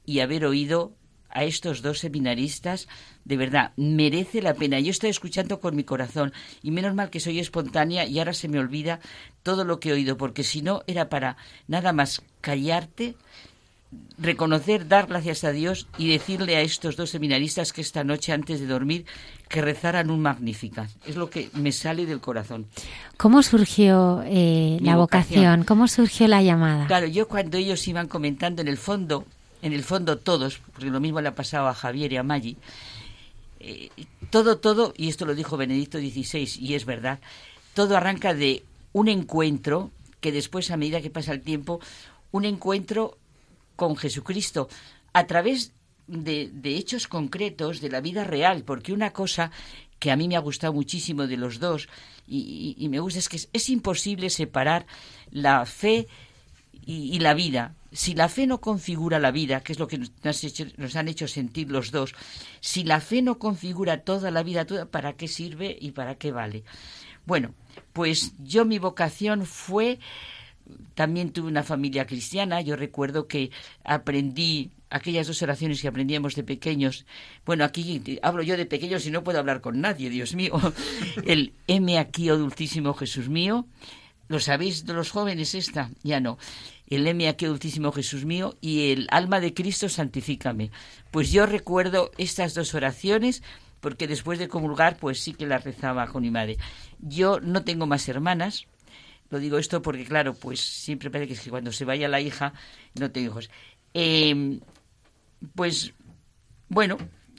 y 0.06 0.20
haber 0.20 0.46
oído 0.46 0.94
a 1.34 1.44
estos 1.46 1.82
dos 1.82 2.00
seminaristas, 2.00 2.88
de 3.24 3.38
verdad, 3.38 3.72
merece 3.78 4.42
la 4.42 4.54
pena. 4.54 4.80
Yo 4.80 4.92
estoy 4.92 5.10
escuchando 5.10 5.60
con 5.60 5.76
mi 5.76 5.84
corazón 5.84 6.34
y 6.62 6.72
menos 6.72 6.94
mal 6.94 7.10
que 7.10 7.20
soy 7.20 7.40
espontánea 7.40 8.06
y 8.06 8.20
ahora 8.20 8.34
se 8.34 8.48
me 8.48 8.60
olvida 8.60 9.00
todo 9.44 9.64
lo 9.64 9.80
que 9.80 9.90
he 9.90 9.94
oído, 9.94 10.18
porque 10.18 10.44
si 10.44 10.62
no 10.62 10.84
era 10.88 11.10
para 11.10 11.38
nada 11.68 11.94
más 11.94 12.22
callarte, 12.42 13.16
reconocer, 14.18 14.88
dar 14.88 15.08
gracias 15.08 15.44
a 15.44 15.52
Dios 15.52 15.88
y 15.98 16.10
decirle 16.10 16.56
a 16.56 16.62
estos 16.62 16.96
dos 16.96 17.10
seminaristas 17.10 17.74
que 17.74 17.82
esta 17.82 18.04
noche 18.04 18.32
antes 18.32 18.60
de 18.60 18.68
dormir 18.68 19.06
que 19.50 19.62
rezaran 19.62 20.10
un 20.10 20.22
magnífica. 20.22 20.88
Es 21.06 21.16
lo 21.16 21.30
que 21.30 21.50
me 21.54 21.72
sale 21.72 22.06
del 22.06 22.22
corazón. 22.22 22.68
¿Cómo 23.18 23.44
surgió 23.44 24.24
eh, 24.26 24.78
la 24.82 24.96
vocación. 24.96 25.42
vocación? 25.42 25.64
¿Cómo 25.66 25.88
surgió 25.88 26.28
la 26.28 26.42
llamada? 26.42 26.88
Claro, 26.88 27.08
yo 27.08 27.28
cuando 27.28 27.58
ellos 27.58 27.86
iban 27.88 28.08
comentando 28.08 28.62
en 28.62 28.68
el 28.68 28.78
fondo, 28.78 29.26
en 29.62 29.74
el 29.74 29.84
fondo 29.84 30.18
todos, 30.18 30.60
porque 30.74 30.90
lo 30.90 31.00
mismo 31.00 31.20
le 31.20 31.30
ha 31.30 31.36
pasado 31.36 31.68
a 31.68 31.74
Javier 31.74 32.14
y 32.14 32.18
a 32.18 32.24
Maggi, 32.24 32.58
eh, 33.60 33.90
todo, 34.30 34.58
todo, 34.58 34.94
y 34.96 35.10
esto 35.10 35.26
lo 35.26 35.36
dijo 35.36 35.58
Benedicto 35.58 36.00
XVI, 36.00 36.50
y 36.60 36.76
es 36.76 36.86
verdad, 36.86 37.20
todo 37.74 37.98
arranca 37.98 38.34
de 38.34 38.64
un 38.94 39.08
encuentro 39.08 39.92
que 40.20 40.32
después, 40.32 40.72
a 40.72 40.78
medida 40.78 41.02
que 41.02 41.10
pasa 41.10 41.34
el 41.34 41.42
tiempo, 41.42 41.80
un 42.32 42.46
encuentro 42.46 43.18
con 43.76 43.96
Jesucristo 43.96 44.70
a 45.14 45.28
través 45.28 45.74
de, 46.08 46.50
de 46.54 46.76
hechos 46.76 47.08
concretos 47.08 47.82
de 47.82 47.90
la 47.90 48.02
vida 48.02 48.24
real, 48.24 48.64
porque 48.64 48.94
una 48.94 49.12
cosa 49.12 49.52
que 50.02 50.12
a 50.12 50.16
mí 50.16 50.28
me 50.28 50.36
ha 50.36 50.40
gustado 50.40 50.74
muchísimo 50.74 51.28
de 51.28 51.38
los 51.38 51.60
dos 51.60 51.88
y, 52.28 52.88
me 52.90 53.00
gusta 53.00 53.20
es 53.20 53.30
que 53.30 53.38
es, 53.52 53.70
imposible 53.70 54.30
separar 54.30 54.88
la 55.30 55.66
fe 55.66 56.08
y, 56.86 57.20
la 57.20 57.36
vida. 57.36 57.76
Si 57.92 58.16
la 58.16 58.28
fe 58.28 58.48
no 58.48 58.62
configura 58.62 59.20
la 59.20 59.30
vida, 59.32 59.62
que 59.62 59.74
es 59.74 59.80
lo 59.80 59.88
que 59.88 60.00
nos, 60.00 60.44
hecho- 60.44 60.66
nos 60.78 60.96
han 60.96 61.08
hecho 61.08 61.28
sentir 61.28 61.70
los 61.70 61.92
dos, 61.92 62.16
si 62.62 62.84
la 62.84 63.00
fe 63.00 63.22
no 63.22 63.38
configura 63.38 64.02
toda 64.04 64.32
la 64.32 64.42
vida, 64.42 64.66
toda, 64.66 64.86
¿para 64.86 65.14
qué 65.14 65.28
sirve 65.28 65.78
y 65.80 65.92
para 65.92 66.16
qué 66.16 66.32
vale? 66.32 66.64
Bueno, 67.26 67.54
pues 67.94 68.34
yo 68.40 68.66
mi 68.66 68.80
vocación 68.80 69.46
fue 69.46 70.00
también 70.96 71.32
tuve 71.32 71.48
una 71.48 71.64
familia 71.64 72.06
cristiana. 72.06 72.62
Yo 72.62 72.76
recuerdo 72.76 73.28
que 73.28 73.52
aprendí 73.84 74.72
aquellas 74.90 75.28
dos 75.28 75.42
oraciones 75.42 75.82
que 75.82 75.88
aprendíamos 75.88 76.36
de 76.36 76.44
pequeños. 76.44 77.06
Bueno, 77.46 77.64
aquí 77.64 78.20
hablo 78.22 78.44
yo 78.44 78.58
de 78.58 78.66
pequeños 78.66 79.06
y 79.06 79.12
no 79.12 79.24
puedo 79.24 79.40
hablar 79.40 79.62
con 79.62 79.82
nadie, 79.82 80.10
Dios 80.10 80.36
mío. 80.36 80.60
El 81.26 81.54
M 81.68 81.98
aquí, 81.98 82.30
oh 82.30 82.38
dulcísimo 82.38 82.94
Jesús 82.94 83.30
mío. 83.30 83.66
¿Lo 84.28 84.40
sabéis 84.40 84.86
de 84.86 84.94
los 84.94 85.12
jóvenes 85.12 85.56
esta? 85.56 85.90
Ya 86.04 86.20
no. 86.20 86.38
El 86.88 87.08
M 87.08 87.28
aquí, 87.28 87.46
oh 87.46 87.50
dulcísimo 87.50 87.92
Jesús 87.92 88.26
mío, 88.26 88.56
y 88.62 88.92
el 88.92 89.08
alma 89.12 89.40
de 89.40 89.54
Cristo, 89.54 89.90
santifícame. 89.90 90.72
Pues 91.10 91.32
yo 91.32 91.46
recuerdo 91.46 92.12
estas 92.18 92.54
dos 92.54 92.74
oraciones 92.74 93.44
porque 93.82 94.08
después 94.08 94.40
de 94.40 94.48
comulgar, 94.48 94.98
pues 94.98 95.20
sí 95.20 95.34
que 95.34 95.48
las 95.48 95.64
rezaba 95.64 96.08
con 96.08 96.22
mi 96.22 96.32
madre. 96.32 96.58
Yo 97.00 97.40
no 97.42 97.64
tengo 97.64 97.88
más 97.88 98.08
hermanas, 98.08 98.68
lo 99.32 99.40
digo 99.40 99.58
esto 99.58 99.82
porque, 99.82 100.06
claro, 100.06 100.34
pues 100.34 100.60
siempre 100.60 101.10
parece 101.10 101.34
que, 101.34 101.50
cuando 101.50 101.72
se 101.72 101.86
vaya 101.86 102.08
la 102.08 102.22
hija, 102.22 102.54
no 103.00 103.12
tengo 103.12 103.32
hijos. 103.32 103.50
Eh, 103.94 104.60
pues, 105.56 105.94
bueno, 106.70 106.98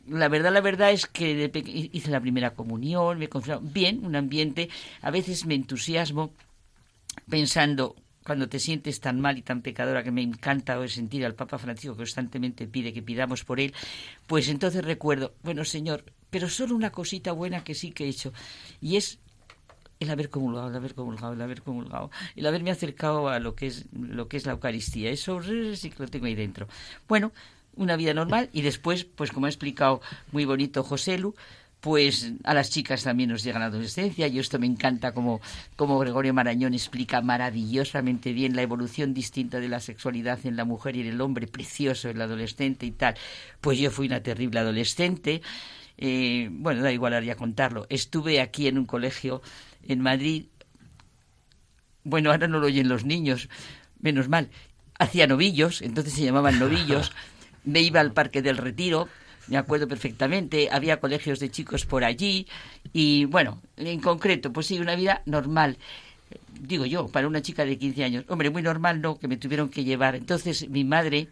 la 0.08 0.28
verdad, 0.28 0.52
la 0.52 0.60
verdad 0.60 0.90
es 0.90 1.06
que 1.06 1.50
hice 1.92 2.10
la 2.10 2.20
primera 2.20 2.54
comunión, 2.54 3.18
me 3.18 3.28
confirmaron 3.28 3.72
bien, 3.72 4.04
un 4.04 4.16
ambiente, 4.16 4.68
a 5.00 5.10
veces 5.10 5.46
me 5.46 5.54
entusiasmo 5.54 6.32
pensando, 7.28 7.94
cuando 8.24 8.48
te 8.48 8.58
sientes 8.58 9.00
tan 9.00 9.20
mal 9.20 9.36
y 9.36 9.42
tan 9.42 9.62
pecadora 9.62 10.02
que 10.02 10.10
me 10.10 10.22
encanta 10.22 10.86
sentir 10.88 11.24
al 11.26 11.34
Papa 11.34 11.58
Francisco 11.58 11.94
que 11.94 11.98
constantemente 11.98 12.66
pide 12.66 12.92
que 12.92 13.02
pidamos 13.02 13.44
por 13.44 13.60
él, 13.60 13.74
pues 14.26 14.48
entonces 14.48 14.84
recuerdo, 14.84 15.34
bueno, 15.42 15.64
Señor, 15.64 16.04
pero 16.30 16.48
solo 16.48 16.74
una 16.74 16.90
cosita 16.90 17.32
buena 17.32 17.64
que 17.64 17.74
sí 17.74 17.90
que 17.90 18.06
he 18.06 18.08
hecho, 18.08 18.32
y 18.80 18.96
es 18.96 19.18
el 20.02 20.10
haber 20.10 20.30
comulgado, 20.30 20.68
el 20.68 20.76
haber 20.76 20.94
comulgado, 20.94 21.32
el 21.32 21.42
haber 21.42 21.62
comulgado, 21.62 22.10
el 22.36 22.46
haberme 22.46 22.70
acercado 22.70 23.28
a 23.28 23.38
lo 23.38 23.54
que 23.54 23.66
es 23.66 23.86
lo 23.92 24.28
que 24.28 24.36
es 24.36 24.46
la 24.46 24.52
Eucaristía. 24.52 25.10
Eso 25.10 25.40
sí 25.42 25.90
que 25.90 26.02
lo 26.02 26.08
tengo 26.08 26.26
ahí 26.26 26.34
dentro. 26.34 26.68
Bueno, 27.08 27.32
una 27.76 27.96
vida 27.96 28.14
normal 28.14 28.50
y 28.52 28.62
después, 28.62 29.04
pues 29.04 29.32
como 29.32 29.46
ha 29.46 29.48
explicado 29.48 30.00
muy 30.30 30.44
bonito 30.44 30.82
José 30.82 31.18
Lu, 31.18 31.34
pues 31.82 32.32
a 32.44 32.54
las 32.54 32.70
chicas 32.70 33.02
también 33.02 33.30
nos 33.30 33.42
llega 33.42 33.58
la 33.58 33.64
adolescencia 33.64 34.28
y 34.28 34.38
esto 34.38 34.56
me 34.60 34.66
encanta 34.66 35.12
como, 35.12 35.40
como 35.74 35.98
Gregorio 35.98 36.32
Marañón 36.32 36.74
explica 36.74 37.20
maravillosamente 37.22 38.32
bien 38.32 38.54
la 38.54 38.62
evolución 38.62 39.12
distinta 39.12 39.58
de 39.58 39.68
la 39.68 39.80
sexualidad 39.80 40.38
en 40.46 40.54
la 40.54 40.64
mujer 40.64 40.94
y 40.94 41.00
en 41.00 41.08
el 41.08 41.20
hombre, 41.20 41.48
precioso 41.48 42.08
el 42.08 42.22
adolescente 42.22 42.86
y 42.86 42.92
tal. 42.92 43.16
Pues 43.60 43.80
yo 43.80 43.90
fui 43.90 44.06
una 44.06 44.22
terrible 44.22 44.60
adolescente. 44.60 45.42
Eh, 45.98 46.48
bueno, 46.52 46.82
da 46.82 46.92
igual 46.92 47.24
ya 47.24 47.34
contarlo. 47.34 47.86
Estuve 47.88 48.40
aquí 48.40 48.68
en 48.68 48.78
un 48.78 48.86
colegio 48.86 49.42
en 49.86 50.00
Madrid. 50.00 50.46
Bueno, 52.04 52.30
ahora 52.30 52.48
no 52.48 52.58
lo 52.58 52.66
oyen 52.66 52.88
los 52.88 53.04
niños, 53.04 53.48
menos 54.00 54.28
mal. 54.28 54.50
Hacía 54.98 55.26
novillos, 55.26 55.82
entonces 55.82 56.14
se 56.14 56.24
llamaban 56.24 56.58
novillos. 56.58 57.12
Me 57.64 57.80
iba 57.80 58.00
al 58.00 58.12
Parque 58.12 58.42
del 58.42 58.56
Retiro, 58.56 59.08
me 59.48 59.56
acuerdo 59.56 59.88
perfectamente. 59.88 60.68
Había 60.70 61.00
colegios 61.00 61.38
de 61.38 61.50
chicos 61.50 61.86
por 61.86 62.04
allí. 62.04 62.46
Y 62.92 63.24
bueno, 63.26 63.60
en 63.76 64.00
concreto, 64.00 64.52
pues 64.52 64.66
sí, 64.66 64.80
una 64.80 64.96
vida 64.96 65.22
normal. 65.26 65.78
Digo 66.60 66.86
yo, 66.86 67.08
para 67.08 67.26
una 67.26 67.42
chica 67.42 67.64
de 67.64 67.78
15 67.78 68.04
años. 68.04 68.24
Hombre, 68.28 68.50
muy 68.50 68.62
normal 68.62 69.00
no, 69.00 69.18
que 69.18 69.28
me 69.28 69.36
tuvieron 69.36 69.68
que 69.68 69.84
llevar. 69.84 70.14
Entonces 70.14 70.68
mi 70.68 70.84
madre 70.84 71.28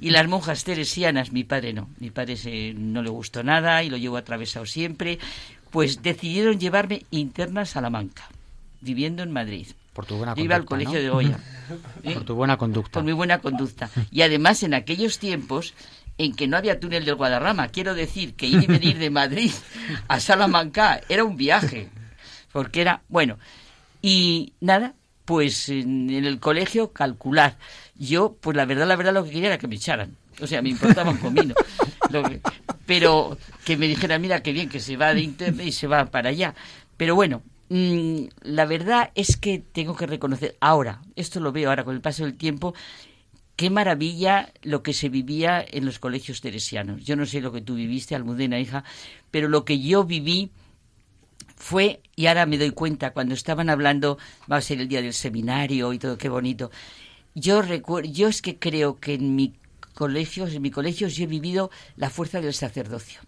y 0.00 0.10
las 0.10 0.26
monjas 0.28 0.64
teresianas, 0.64 1.32
mi 1.32 1.44
padre 1.44 1.72
no. 1.72 1.90
Mi 1.98 2.10
padre 2.10 2.36
se, 2.36 2.74
no 2.74 3.02
le 3.02 3.10
gustó 3.10 3.42
nada 3.42 3.82
y 3.82 3.90
lo 3.90 3.96
llevo 3.96 4.16
atravesado 4.16 4.66
siempre. 4.66 5.18
Pues 5.72 6.02
decidieron 6.02 6.60
llevarme 6.60 7.04
interna 7.10 7.62
a 7.62 7.66
Salamanca, 7.66 8.28
viviendo 8.80 9.22
en 9.24 9.32
Madrid. 9.32 9.66
Por 9.92 10.06
tu 10.06 10.16
buena 10.16 10.34
Yo 10.34 10.44
iba 10.44 10.54
al 10.54 10.64
colegio 10.64 10.94
¿no? 10.94 11.00
de 11.00 11.08
Goya. 11.08 11.38
¿eh? 12.04 12.12
Por 12.14 12.24
tu 12.24 12.34
buena 12.34 12.56
conducta. 12.56 12.92
Por 12.92 13.04
mi 13.04 13.12
buena 13.12 13.38
conducta. 13.38 13.90
Y 14.10 14.22
además 14.22 14.62
en 14.62 14.74
aquellos 14.74 15.18
tiempos 15.18 15.74
en 16.18 16.34
que 16.34 16.46
no 16.46 16.56
había 16.56 16.78
túnel 16.78 17.04
del 17.04 17.14
Guadarrama, 17.14 17.68
quiero 17.68 17.94
decir 17.94 18.34
que 18.34 18.46
ir 18.46 18.62
y 18.62 18.66
venir 18.66 18.98
de 18.98 19.10
Madrid 19.10 19.50
a 20.08 20.20
Salamanca 20.20 21.00
era 21.08 21.24
un 21.24 21.36
viaje. 21.36 21.88
Porque 22.52 22.82
era, 22.82 23.02
bueno, 23.08 23.38
y 24.02 24.52
nada, 24.60 24.94
pues 25.24 25.70
en, 25.70 26.10
en 26.10 26.26
el 26.26 26.38
colegio 26.38 26.92
calcular. 26.92 27.56
Yo, 27.96 28.36
pues 28.40 28.56
la 28.56 28.66
verdad, 28.66 28.86
la 28.86 28.96
verdad 28.96 29.14
lo 29.14 29.24
que 29.24 29.30
quería 29.30 29.48
era 29.48 29.58
que 29.58 29.68
me 29.68 29.76
echaran. 29.76 30.16
O 30.40 30.46
sea, 30.46 30.60
me 30.60 30.70
importaba 30.70 31.10
un 31.10 31.18
comino. 31.18 31.54
Pero 32.86 33.38
que 33.64 33.76
me 33.76 33.88
dijeran, 33.88 34.20
mira, 34.20 34.42
qué 34.42 34.52
bien, 34.52 34.68
que 34.68 34.80
se 34.80 34.96
va 34.96 35.14
de 35.14 35.22
internet 35.22 35.66
y 35.66 35.72
se 35.72 35.86
va 35.86 36.06
para 36.06 36.30
allá. 36.30 36.54
Pero 36.96 37.14
bueno, 37.14 37.42
mm, 37.68 38.24
la 38.42 38.64
verdad 38.66 39.10
es 39.14 39.36
que 39.36 39.58
tengo 39.58 39.96
que 39.96 40.06
reconocer, 40.06 40.56
ahora, 40.60 41.02
esto 41.16 41.40
lo 41.40 41.52
veo 41.52 41.70
ahora 41.70 41.84
con 41.84 41.94
el 41.94 42.00
paso 42.00 42.24
del 42.24 42.36
tiempo, 42.36 42.74
qué 43.56 43.70
maravilla 43.70 44.52
lo 44.62 44.82
que 44.82 44.92
se 44.92 45.08
vivía 45.08 45.64
en 45.66 45.84
los 45.84 45.98
colegios 45.98 46.40
teresianos. 46.40 47.04
Yo 47.04 47.16
no 47.16 47.26
sé 47.26 47.40
lo 47.40 47.52
que 47.52 47.60
tú 47.60 47.74
viviste, 47.74 48.14
Almudena, 48.14 48.58
hija, 48.58 48.84
pero 49.30 49.48
lo 49.48 49.64
que 49.64 49.80
yo 49.80 50.04
viví 50.04 50.50
fue, 51.56 52.00
y 52.16 52.26
ahora 52.26 52.44
me 52.44 52.58
doy 52.58 52.70
cuenta, 52.70 53.12
cuando 53.12 53.34
estaban 53.34 53.70
hablando, 53.70 54.18
va 54.50 54.56
a 54.56 54.60
ser 54.60 54.80
el 54.80 54.88
día 54.88 55.00
del 55.00 55.12
seminario 55.12 55.92
y 55.92 55.98
todo, 55.98 56.18
qué 56.18 56.28
bonito. 56.28 56.72
Yo 57.34 57.62
recuerdo, 57.62 58.10
yo 58.10 58.28
es 58.28 58.42
que 58.42 58.58
creo 58.58 58.98
que 58.98 59.14
en 59.14 59.36
mi 59.36 59.54
colegio, 59.94 60.46
en 60.46 60.62
mi 60.62 60.70
colegio 60.70 61.08
yo 61.08 61.24
he 61.24 61.26
vivido 61.26 61.70
la 61.96 62.10
fuerza 62.10 62.40
del 62.40 62.54
sacerdocio, 62.54 63.20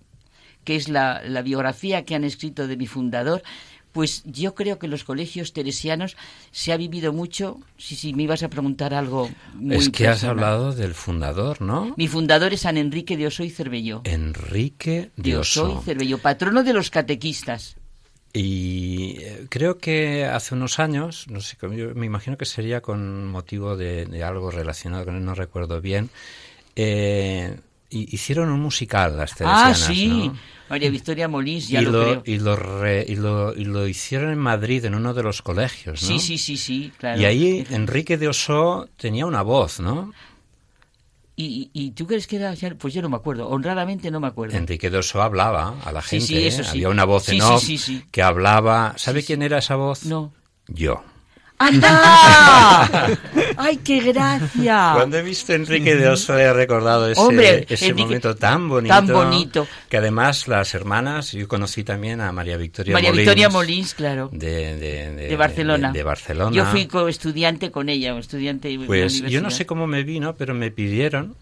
que 0.64 0.76
es 0.76 0.88
la, 0.88 1.22
la 1.26 1.42
biografía 1.42 2.04
que 2.04 2.14
han 2.14 2.24
escrito 2.24 2.66
de 2.66 2.76
mi 2.76 2.86
fundador. 2.86 3.42
Pues 3.92 4.24
yo 4.24 4.56
creo 4.56 4.80
que 4.80 4.86
en 4.86 4.90
los 4.90 5.04
colegios 5.04 5.52
teresianos 5.52 6.16
se 6.50 6.72
ha 6.72 6.76
vivido 6.76 7.12
mucho. 7.12 7.60
Sí, 7.78 7.94
sí, 7.94 8.12
me 8.12 8.24
ibas 8.24 8.42
a 8.42 8.48
preguntar 8.48 8.92
algo 8.92 9.30
muy 9.54 9.76
es 9.76 9.88
que 9.88 10.08
has 10.08 10.24
hablado 10.24 10.72
del 10.72 10.94
fundador, 10.94 11.62
¿no? 11.62 11.94
Mi 11.96 12.08
fundador 12.08 12.52
es 12.52 12.62
San 12.62 12.76
Enrique 12.76 13.16
de 13.16 13.28
Osoy 13.28 13.50
Cervelló. 13.50 14.00
Enrique 14.02 15.12
de 15.16 15.30
De 15.30 15.36
Osoy 15.36 15.70
Oso. 15.70 15.82
Cervelló, 15.82 16.18
patrono 16.18 16.64
de 16.64 16.72
los 16.72 16.90
catequistas. 16.90 17.76
Y 18.32 19.18
eh, 19.20 19.46
creo 19.48 19.78
que 19.78 20.24
hace 20.24 20.56
unos 20.56 20.80
años, 20.80 21.26
no 21.28 21.40
sé, 21.40 21.56
yo 21.60 21.94
me 21.94 22.06
imagino 22.06 22.36
que 22.36 22.46
sería 22.46 22.80
con 22.80 23.28
motivo 23.28 23.76
de, 23.76 24.06
de 24.06 24.24
algo 24.24 24.50
relacionado 24.50 25.04
con 25.04 25.14
él, 25.14 25.24
no 25.24 25.36
recuerdo 25.36 25.80
bien, 25.80 26.10
eh, 26.76 27.58
hi- 27.90 28.08
hicieron 28.10 28.50
un 28.50 28.60
musical, 28.60 29.16
las 29.16 29.32
Ah, 29.32 29.36
teresianas, 29.72 29.76
sí. 29.86 30.28
¿no? 30.28 30.36
María 30.70 30.90
Victoria 30.90 31.28
Molins, 31.28 31.68
ya 31.68 31.82
y, 31.82 31.84
lo, 31.84 31.90
lo, 31.92 32.22
creo. 32.22 32.22
y, 32.34 32.38
lo 32.38 32.56
re- 32.56 33.04
y, 33.06 33.16
lo, 33.16 33.54
y 33.54 33.64
lo 33.64 33.86
hicieron 33.86 34.30
en 34.30 34.38
Madrid, 34.38 34.84
en 34.86 34.94
uno 34.94 35.12
de 35.14 35.22
los 35.22 35.42
colegios, 35.42 36.02
¿no? 36.02 36.08
Sí, 36.08 36.18
sí, 36.18 36.38
sí, 36.38 36.56
sí, 36.56 36.92
claro. 36.98 37.20
Y 37.20 37.24
ahí 37.26 37.66
Enrique 37.70 38.16
de 38.16 38.28
Oso 38.28 38.88
tenía 38.96 39.26
una 39.26 39.42
voz, 39.42 39.78
¿no? 39.80 40.12
¿Y, 41.36 41.68
y, 41.72 41.90
tú 41.90 42.06
crees 42.06 42.26
que 42.28 42.36
era? 42.36 42.54
Pues 42.78 42.94
yo 42.94 43.02
no 43.02 43.08
me 43.08 43.16
acuerdo, 43.16 43.48
honradamente 43.48 44.10
no 44.10 44.20
me 44.20 44.28
acuerdo. 44.28 44.56
Enrique 44.56 44.88
de 44.88 44.98
Oso 44.98 45.20
hablaba 45.20 45.74
a 45.84 45.90
la 45.92 46.00
gente, 46.00 46.26
sí, 46.26 46.46
eso 46.46 46.60
¿eh? 46.62 46.64
sí. 46.64 46.70
había 46.70 46.88
una 46.90 47.04
voz 47.04 47.28
en 47.28 47.40
off 47.42 47.64
que 48.12 48.22
hablaba. 48.22 48.94
¿Sabe 48.96 49.22
quién 49.24 49.42
era 49.42 49.58
esa 49.58 49.74
voz? 49.74 50.04
No. 50.06 50.32
Yo. 50.68 51.02
¡Anda! 51.58 53.06
¡Ay, 53.56 53.76
qué 53.78 54.00
gracia! 54.00 54.92
Cuando 54.94 55.18
he 55.18 55.22
visto 55.22 55.52
a 55.52 55.56
Enrique 55.56 55.94
de 55.94 56.08
Oso 56.08 56.36
he 56.36 56.52
recordado 56.52 57.08
ese, 57.08 57.20
Hombre, 57.20 57.64
ese 57.68 57.86
Enrique, 57.86 58.02
momento 58.06 58.34
tan 58.36 58.68
bonito. 58.68 58.94
tan 58.94 59.06
bonito. 59.06 59.66
Que 59.88 59.98
además 59.98 60.48
las 60.48 60.74
hermanas, 60.74 61.32
yo 61.32 61.46
conocí 61.46 61.84
también 61.84 62.20
a 62.20 62.32
María 62.32 62.56
Victoria 62.56 62.92
María 62.92 63.10
Molins. 63.10 63.24
Victoria 63.26 63.48
Molins, 63.48 63.94
claro. 63.94 64.28
De, 64.32 64.76
de, 64.76 65.10
de- 65.14 65.28
de 65.28 65.36
Barcelona. 65.36 65.92
de- 65.92 65.98
de 65.98 66.04
Barcelona. 66.04 66.56
Yo 66.56 66.64
fui 66.66 66.86
co- 66.86 67.08
estudiante 67.08 67.70
con 67.70 67.88
ella, 67.88 68.18
estudiante 68.18 68.68
de 68.68 68.78
la 68.78 68.86
Pues 68.86 69.22
yo 69.22 69.40
no 69.40 69.50
sé 69.50 69.64
cómo 69.64 69.86
me 69.86 70.02
vino, 70.02 70.34
pero 70.34 70.54
me 70.54 70.70
pidieron, 70.72 71.36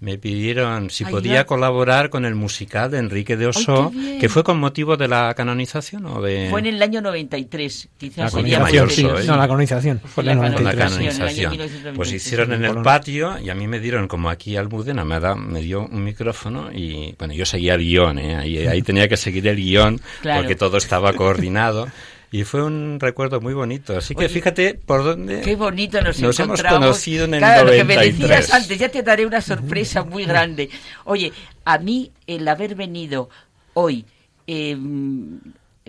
me 0.00 0.16
pidieron 0.16 0.90
si 0.90 1.04
podía 1.04 1.44
colaborar 1.44 2.08
con 2.08 2.24
el 2.24 2.36
musical 2.36 2.90
de 2.90 2.98
Enrique 2.98 3.36
de 3.36 3.48
Oso, 3.48 3.90
que 4.20 4.28
fue 4.28 4.44
con 4.44 4.58
motivo 4.60 4.96
de 4.96 5.08
la 5.08 5.34
canonización 5.34 6.06
o 6.06 6.22
de 6.22 6.46
Fue 6.50 6.60
en 6.60 6.66
el 6.66 6.80
año 6.82 7.00
93, 7.00 7.88
La 7.90 7.98
quizás 7.98 8.32
sería 8.32 8.58
colonización, 8.60 9.12
más 9.12 9.22
sí. 9.22 9.26
No, 9.28 9.36
la 9.36 9.48
colonización. 9.48 10.00
Fue 10.04 10.22
La 10.22 10.32
en 10.32 10.38
el 10.38 10.42
la 10.44 10.50
93. 10.50 10.84
canonización, 10.84 11.22
el 11.22 11.28
año 11.28 11.36
canonización. 11.42 11.50
1993. 11.50 11.96
Pues 11.96 12.12
hicieron 12.12 12.52
en 12.52 12.64
el 12.64 12.82
patio 12.82 13.38
y 13.40 13.50
a 13.50 13.54
mí 13.56 13.66
me 13.66 13.80
dieron 13.80 14.06
como 14.06 14.30
aquí 14.30 14.56
Almudena 14.56 15.04
me, 15.04 15.18
da, 15.18 15.34
me 15.34 15.60
dio 15.62 15.82
un 15.86 16.04
micrófono 16.04 16.70
y 16.72 17.14
bueno, 17.18 17.34
yo 17.34 17.44
seguía 17.44 17.74
el 17.74 17.80
guion, 17.80 18.18
¿eh? 18.20 18.36
ahí, 18.36 18.58
ahí 18.68 18.82
tenía 18.82 19.08
que 19.08 19.16
seguir 19.16 19.48
el 19.48 19.56
guion 19.56 20.00
Claro. 20.22 20.42
porque 20.42 20.54
todo 20.54 20.76
estaba 20.76 21.12
coordinado 21.12 21.88
y 22.30 22.44
fue 22.44 22.62
un 22.62 22.98
recuerdo 23.00 23.40
muy 23.40 23.54
bonito. 23.54 23.96
Así 23.96 24.14
que 24.14 24.26
Oye, 24.26 24.28
fíjate 24.28 24.74
por 24.74 25.04
dónde 25.04 25.40
Qué 25.40 25.56
bonito 25.56 26.00
nos, 26.00 26.20
Nos 26.20 26.38
hemos 26.40 26.62
conocido 26.62 27.24
en 27.24 27.34
el 27.34 27.40
claro, 27.40 27.64
lo 27.66 27.72
que 27.72 27.84
me 27.84 27.94
93. 27.94 28.18
decías 28.18 28.54
antes, 28.54 28.78
ya 28.78 28.88
te 28.90 29.02
daré 29.02 29.26
una 29.26 29.40
sorpresa 29.40 30.04
muy 30.04 30.24
grande. 30.24 30.68
Oye, 31.04 31.32
a 31.64 31.78
mí 31.78 32.12
el 32.26 32.46
haber 32.48 32.74
venido 32.74 33.30
hoy 33.74 34.04
eh, 34.46 34.76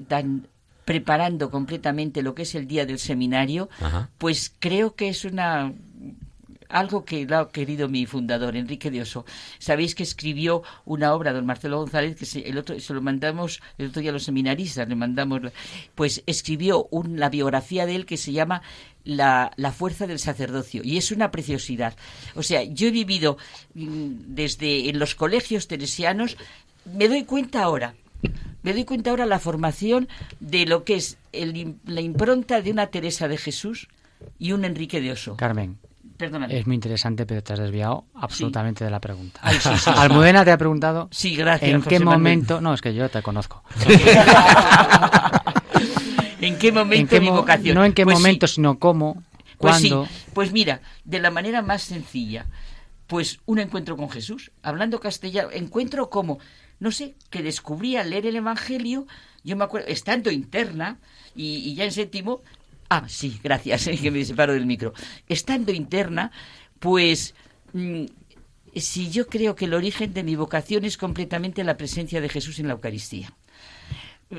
tan 0.08 0.48
preparando 0.86 1.52
completamente 1.52 2.24
lo 2.24 2.34
que 2.34 2.42
es 2.44 2.56
el 2.56 2.68
día 2.68 2.86
del 2.86 2.98
seminario, 2.98 3.70
Ajá. 3.80 4.10
pues 4.18 4.52
creo 4.58 4.96
que 4.96 5.10
es 5.10 5.24
una 5.24 5.72
algo 6.70 7.04
que 7.04 7.28
ha 7.32 7.50
querido 7.50 7.90
mi 7.90 8.06
fundador, 8.06 8.56
Enrique 8.56 8.90
de 8.92 9.02
Oso. 9.02 9.26
Sabéis 9.58 9.96
que 9.96 10.04
escribió 10.04 10.64
una 10.86 11.14
obra, 11.14 11.34
don 11.34 11.46
Marcelo 11.46 11.80
González, 11.80 12.16
que 12.16 12.26
se, 12.26 12.48
el 12.48 12.58
otro, 12.58 12.80
se 12.80 12.94
lo 12.94 13.02
mandamos 13.02 13.60
el 13.78 13.88
otro 13.88 14.02
día 14.02 14.12
a 14.12 14.14
los 14.14 14.24
seminaristas, 14.24 14.88
le 14.88 14.96
mandamos, 14.96 15.42
pues 15.96 16.24
escribió 16.28 16.88
un- 16.92 17.20
la 17.20 17.30
biografía 17.30 17.86
de 17.86 17.96
él 17.96 18.06
que 18.06 18.18
se 18.18 18.32
llama 18.32 18.62
la, 19.04 19.52
la 19.56 19.72
fuerza 19.72 20.06
del 20.08 20.20
sacerdocio 20.20 20.82
y 20.84 20.98
es 20.98 21.12
una 21.12 21.32
preciosidad. 21.32 21.96
O 22.36 22.44
sea, 22.44 22.64
yo 22.64 22.88
he 22.88 22.92
vivido 22.92 23.38
mm, 23.74 24.12
desde 24.28 24.90
en 24.90 25.00
los 25.00 25.16
colegios 25.16 25.68
teresianos, 25.68 26.38
me 26.86 27.08
doy 27.08 27.24
cuenta 27.24 27.64
ahora, 27.64 27.96
me 28.62 28.74
doy 28.74 28.84
cuenta 28.86 29.10
ahora 29.10 29.26
la 29.26 29.40
formación 29.40 30.08
de 30.40 30.66
lo 30.66 30.84
que 30.84 30.96
es 30.96 31.18
el 31.32 31.76
la 31.86 32.02
impronta 32.02 32.62
de 32.62 32.72
una 32.72 32.88
Teresa 32.88 33.28
de 33.28 33.38
Jesús 33.38 33.88
y 34.38 34.52
un 34.52 34.66
Enrique 34.66 35.00
de 35.02 35.12
Oso. 35.14 35.36
Carmen, 35.38 35.78
Perdóname. 36.20 36.60
es 36.60 36.68
muy 36.68 36.76
interesante, 36.76 37.26
pero 37.26 37.42
te 37.42 37.54
has 37.54 37.60
desviado 37.60 38.04
absolutamente 38.14 38.84
de 38.84 38.92
la 38.92 39.00
pregunta. 39.00 39.40
Ay, 39.42 39.56
sí, 39.60 39.70
sí, 39.74 39.78
sí. 39.86 39.90
Almudena 39.96 40.44
te 40.44 40.52
ha 40.52 40.58
preguntado 40.58 41.08
Sí, 41.12 41.34
gracias, 41.36 41.72
en 41.72 41.78
José 41.80 41.90
qué 41.90 42.00
Manuel. 42.00 42.20
momento... 42.20 42.60
No, 42.62 42.74
es 42.74 42.82
que 42.82 42.94
yo 42.94 43.10
te 43.10 43.22
conozco. 43.22 43.64
¿En 46.42 46.58
qué 46.58 46.72
momento 46.72 47.02
¿En 47.02 47.08
qué 47.08 47.20
mi 47.20 47.30
vocación? 47.30 47.76
No 47.76 47.86
en 47.86 47.94
qué 47.94 48.04
Pues 48.06 48.18
momento, 48.18 48.48
sino 48.48 48.80
cómo, 48.80 49.24
Pues 49.58 49.78
sí, 49.78 49.90
cuándo... 49.90 50.08
pues 50.34 50.52
mira, 50.52 50.82
de 51.04 51.20
la 51.20 51.32
manera 51.32 51.62
más 51.62 51.82
sencilla, 51.84 52.46
pues 53.08 53.40
un 53.46 53.60
encuentro 53.60 53.98
con 53.98 54.10
Jesús, 54.10 54.52
hablando 54.62 55.00
castellano, 55.00 55.50
encuentro 55.52 56.10
como, 56.10 56.40
no 56.80 56.92
sé, 56.92 57.16
que 57.30 57.42
descubrí 57.44 57.96
al 57.98 58.10
leer 58.10 58.26
el 58.28 58.36
Evangelio, 58.38 59.06
yo 59.44 59.56
me 59.58 59.64
acuerdo, 59.66 59.88
estando 59.88 60.32
interna, 60.32 61.00
y, 61.36 61.56
y 61.58 61.76
ya 61.76 61.86
en 61.86 61.92
séptimo, 61.92 62.42
ah, 62.90 63.06
sí, 63.08 63.40
gracias, 63.44 63.90
que 64.02 64.12
me 64.12 64.26
separo 64.26 64.54
del 64.54 64.66
micro, 64.66 64.94
estando 65.28 65.72
interna, 65.72 66.32
pues... 66.80 67.36
mm, 67.74 68.06
si 68.76 69.10
yo 69.10 69.26
creo 69.26 69.56
que 69.56 69.66
el 69.66 69.74
origen 69.74 70.14
de 70.14 70.22
mi 70.22 70.36
vocación 70.36 70.86
es 70.86 70.96
completamente 70.96 71.64
la 71.64 71.76
presencia 71.76 72.22
de 72.22 72.30
Jesús 72.30 72.60
en 72.60 72.68
la 72.68 72.74
Eucaristía 72.74 73.34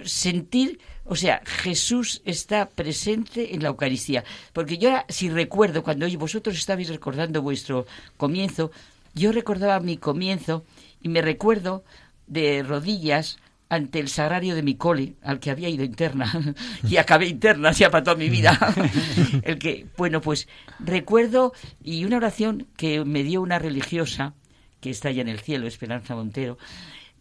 sentir, 0.05 0.79
o 1.05 1.17
sea, 1.17 1.43
Jesús 1.45 2.23
está 2.25 2.69
presente 2.69 3.55
en 3.55 3.63
la 3.63 3.69
Eucaristía. 3.69 4.25
Porque 4.53 4.79
yo 4.79 4.91
ahora, 4.91 5.07
si 5.09 5.29
recuerdo, 5.29 5.83
cuando 5.83 6.07
hoy 6.07 6.17
vosotros 6.17 6.57
estabais 6.57 6.89
recordando 6.89 7.43
vuestro 7.43 7.87
comienzo, 8.17 8.71
yo 9.15 9.33
recordaba 9.33 9.81
mi 9.81 9.97
comienzo 9.97 10.65
y 11.03 11.09
me 11.09 11.23
recuerdo 11.23 11.85
de 12.27 12.63
rodillas 12.63 13.39
ante 13.71 14.01
el 14.01 14.09
sagrario 14.09 14.57
de 14.57 14.63
mi 14.63 14.75
cole, 14.75 15.15
al 15.23 15.39
que 15.39 15.51
había 15.51 15.69
ido 15.69 15.85
interna, 15.85 16.31
y 16.89 16.97
acabé 16.99 17.29
interna, 17.29 17.71
ya 17.71 17.89
para 17.89 18.05
toda 18.05 18.17
mi 18.17 18.29
vida. 18.29 18.59
el 19.43 19.59
que, 19.59 19.87
bueno, 19.97 20.21
pues 20.21 20.49
recuerdo, 20.81 21.55
y 21.83 22.05
una 22.05 22.19
oración 22.19 22.67
que 22.77 23.05
me 23.05 23.23
dio 23.23 23.41
una 23.41 23.59
religiosa, 23.59 24.35
que 24.81 24.91
está 24.91 25.09
allá 25.09 25.23
en 25.23 25.29
el 25.29 25.39
cielo, 25.39 25.69
Esperanza 25.69 26.17
Montero, 26.17 26.59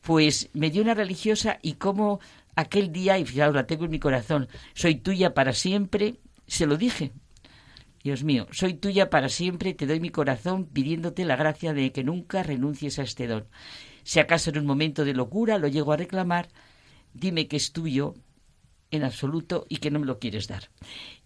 pues 0.01 0.49
me 0.53 0.71
dio 0.71 0.81
una 0.81 0.95
religiosa 0.95 1.59
y 1.61 1.73
cómo 1.73 2.19
aquel 2.55 2.91
día, 2.91 3.19
y 3.19 3.26
fijaos, 3.26 3.53
la 3.53 3.67
tengo 3.67 3.85
en 3.85 3.91
mi 3.91 3.99
corazón, 3.99 4.49
soy 4.73 4.95
tuya 4.95 5.35
para 5.35 5.53
siempre, 5.53 6.15
se 6.47 6.65
lo 6.65 6.77
dije. 6.77 7.11
Dios 8.03 8.23
mío, 8.23 8.47
soy 8.51 8.73
tuya 8.73 9.11
para 9.11 9.30
siempre, 9.30 9.76
te 9.76 9.85
doy 9.85 9.99
mi 9.99 10.09
corazón 10.09 10.65
pidiéndote 10.65 11.26
la 11.26 11.35
gracia 11.35 11.73
de 11.73 11.91
que 11.91 12.03
nunca 12.03 12.41
renuncies 12.41 12.97
a 12.97 13.03
este 13.03 13.27
don. 13.27 13.45
Si 14.03 14.19
acaso 14.19 14.49
en 14.49 14.59
un 14.59 14.65
momento 14.65 15.05
de 15.05 15.13
locura 15.13 15.57
lo 15.57 15.67
llego 15.67 15.91
a 15.91 15.97
reclamar, 15.97 16.49
dime 17.13 17.47
que 17.47 17.57
es 17.57 17.71
tuyo 17.71 18.15
en 18.91 19.03
absoluto 19.03 19.65
y 19.69 19.77
que 19.77 19.91
no 19.91 19.99
me 19.99 20.05
lo 20.05 20.19
quieres 20.19 20.47
dar. 20.47 20.69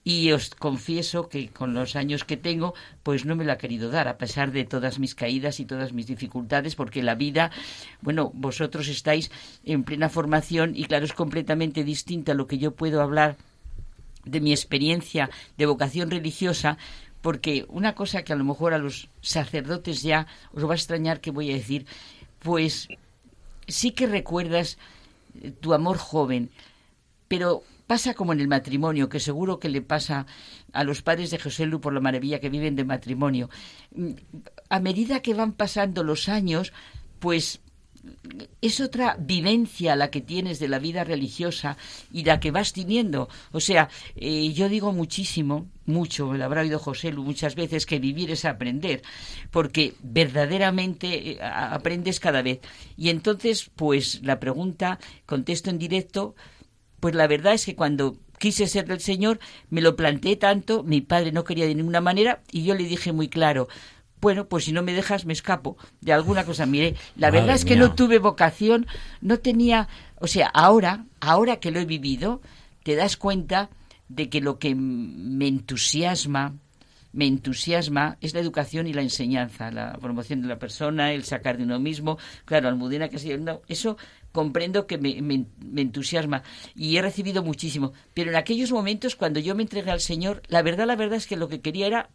Y 0.04 0.32
os 0.32 0.50
confieso 0.50 1.30
que 1.30 1.48
con 1.50 1.74
los 1.74 1.96
años 1.96 2.26
que 2.26 2.36
tengo, 2.36 2.74
pues 3.04 3.26
no 3.26 3.36
me 3.36 3.46
lo 3.46 3.54
ha 3.54 3.58
querido 3.58 3.90
dar, 3.90 4.10
a 4.10 4.18
pesar 4.18 4.52
de 4.52 4.66
todas 4.66 5.00
mis 5.00 5.16
caídas 5.16 5.62
y 5.62 5.66
todas 5.66 5.94
mis 5.94 6.08
dificultades, 6.08 6.76
porque 6.76 7.02
la 7.02 7.16
vida, 7.16 7.52
bueno, 8.02 8.32
vosotros 8.34 8.90
estáis 8.90 9.32
en 9.64 9.84
plena 9.84 10.10
formación 10.10 10.76
y 10.76 10.86
claro, 10.86 11.06
es 11.06 11.14
completamente 11.14 11.86
distinta 11.86 12.34
a 12.34 12.36
lo 12.36 12.48
que 12.48 12.58
yo 12.58 12.76
puedo 12.76 13.02
hablar 13.02 13.38
de 14.26 14.42
mi 14.42 14.52
experiencia 14.52 15.30
de 15.58 15.66
vocación 15.66 16.12
religiosa, 16.12 16.78
porque 17.22 17.66
una 17.70 17.96
cosa 17.96 18.24
que 18.24 18.34
a 18.34 18.36
lo 18.36 18.44
mejor 18.44 18.74
a 18.74 18.78
los 18.78 19.08
sacerdotes 19.22 20.02
ya 20.02 20.28
os 20.52 20.68
va 20.68 20.74
a 20.74 20.76
extrañar 20.76 21.22
que 21.22 21.32
voy 21.32 21.52
a 21.52 21.56
decir, 21.56 21.86
pues 22.44 22.88
sí 23.68 23.92
que 23.92 24.08
recuerdas 24.08 24.78
eh, 25.42 25.52
tu 25.52 25.74
amor 25.74 25.98
joven, 25.98 26.50
pero 27.28 27.64
pasa 27.88 28.14
como 28.14 28.34
en 28.34 28.40
el 28.40 28.48
matrimonio, 28.48 29.10
que 29.10 29.20
seguro 29.20 29.60
que 29.60 29.70
le 29.70 29.82
pasa 29.82 30.26
a 30.72 30.84
los 30.84 31.02
padres 31.02 31.32
de 31.32 31.40
José 31.40 31.66
Lu 31.66 31.82
por 31.82 31.94
la 31.94 32.00
maravilla 32.00 32.40
que 32.40 32.50
viven 32.50 32.76
de 32.76 32.84
matrimonio. 32.86 33.50
Mm, 33.96 34.12
A 34.70 34.80
medida 34.80 35.22
que 35.22 35.34
van 35.34 35.54
pasando 35.54 36.04
los 36.04 36.30
años, 36.30 36.74
pues 37.20 37.62
es 38.62 38.80
otra 38.80 39.16
vivencia 39.20 39.96
la 39.96 40.10
que 40.10 40.22
tienes 40.22 40.60
de 40.60 40.68
la 40.68 40.80
vida 40.80 41.04
religiosa 41.04 41.78
y 42.12 42.24
la 42.24 42.40
que 42.40 42.52
vas 42.52 42.74
teniendo. 42.74 43.30
O 43.52 43.60
sea, 43.60 43.90
eh, 44.16 44.52
yo 44.54 44.70
digo 44.70 44.92
muchísimo, 44.92 45.68
mucho, 45.86 46.34
lo 46.34 46.44
habrá 46.44 46.62
oído 46.62 46.80
José 46.80 47.12
Lu 47.12 47.24
muchas 47.24 47.56
veces, 47.56 47.86
que 47.86 48.00
vivir 48.00 48.32
es 48.32 48.46
aprender, 48.46 49.02
porque 49.52 49.94
verdaderamente 50.02 51.32
eh, 51.32 51.40
aprendes 51.42 52.20
cada 52.20 52.42
vez. 52.42 52.60
Y 52.98 53.10
entonces, 53.10 53.70
pues 53.76 54.22
la 54.24 54.40
pregunta, 54.40 55.00
contesto 55.26 55.70
en 55.70 55.80
directo, 55.80 56.36
pues 57.00 57.16
la 57.16 57.28
verdad 57.28 57.54
es 57.54 57.66
que 57.66 57.76
cuando 57.76 58.18
quise 58.40 58.68
ser 58.68 58.88
del 58.88 59.00
Señor, 59.00 59.40
me 59.70 59.82
lo 59.82 59.96
planteé 59.96 60.36
tanto, 60.36 60.84
mi 60.84 61.02
padre 61.02 61.32
no 61.32 61.44
quería 61.44 61.66
de 61.66 61.76
ninguna 61.76 62.02
manera, 62.02 62.42
y 62.52 62.64
yo 62.64 62.76
le 62.76 62.84
dije 62.84 63.14
muy 63.14 63.30
claro, 63.30 63.68
bueno, 64.24 64.48
pues 64.48 64.64
si 64.66 64.72
no 64.72 64.82
me 64.82 64.94
dejas 64.94 65.26
me 65.26 65.34
escapo 65.34 65.78
de 66.02 66.14
alguna 66.14 66.46
cosa. 66.46 66.66
Mire, 66.66 66.96
la 67.16 67.28
Madre 67.28 67.42
verdad 67.42 67.56
es 67.56 67.66
que 67.66 67.76
mía. 67.76 67.88
no 67.88 67.94
tuve 67.96 68.18
vocación, 68.18 68.88
no 69.22 69.38
tenía, 69.38 69.88
o 70.20 70.26
sea, 70.28 70.48
ahora, 70.48 71.06
ahora 71.20 71.58
que 71.60 71.70
lo 71.72 71.80
he 71.80 71.86
vivido, 71.86 72.42
te 72.84 72.96
das 72.96 73.18
cuenta 73.18 73.70
de 74.10 74.30
que 74.30 74.42
lo 74.42 74.58
que 74.60 74.74
me 74.76 75.48
entusiasma, 75.48 76.54
me 77.12 77.28
entusiasma 77.28 78.18
es 78.22 78.34
la 78.34 78.40
educación 78.40 78.88
y 78.88 78.94
la 78.94 79.02
enseñanza, 79.02 79.70
la 79.72 79.94
promoción 80.02 80.42
de 80.42 80.48
la 80.48 80.58
persona, 80.58 81.12
el 81.14 81.24
sacar 81.26 81.58
de 81.58 81.64
uno 81.64 81.80
mismo. 81.80 82.18
Claro, 82.46 82.70
Almudena, 82.70 83.10
que 83.10 83.20
sí, 83.20 83.30
no, 83.38 83.62
eso 83.68 83.98
comprendo 84.32 84.88
que 84.88 84.98
me, 84.98 85.22
me- 85.22 85.46
me 85.60 85.82
entusiasma 85.82 86.42
y 86.76 86.98
he 86.98 87.02
recibido 87.04 87.44
muchísimo. 87.44 87.94
Pero 88.16 88.32
en 88.32 88.36
aquellos 88.38 88.72
momentos, 88.72 89.16
cuando 89.16 89.40
yo 89.40 89.54
me 89.54 89.62
entregué 89.64 89.92
al 89.92 90.00
Señor, 90.00 90.42
la 90.48 90.62
verdad, 90.64 90.88
la 90.88 90.96
verdad 90.96 91.18
es 91.18 91.28
que 91.28 91.36
lo 91.38 91.50
que 91.50 91.62
quería 91.62 91.86
era 91.88 92.10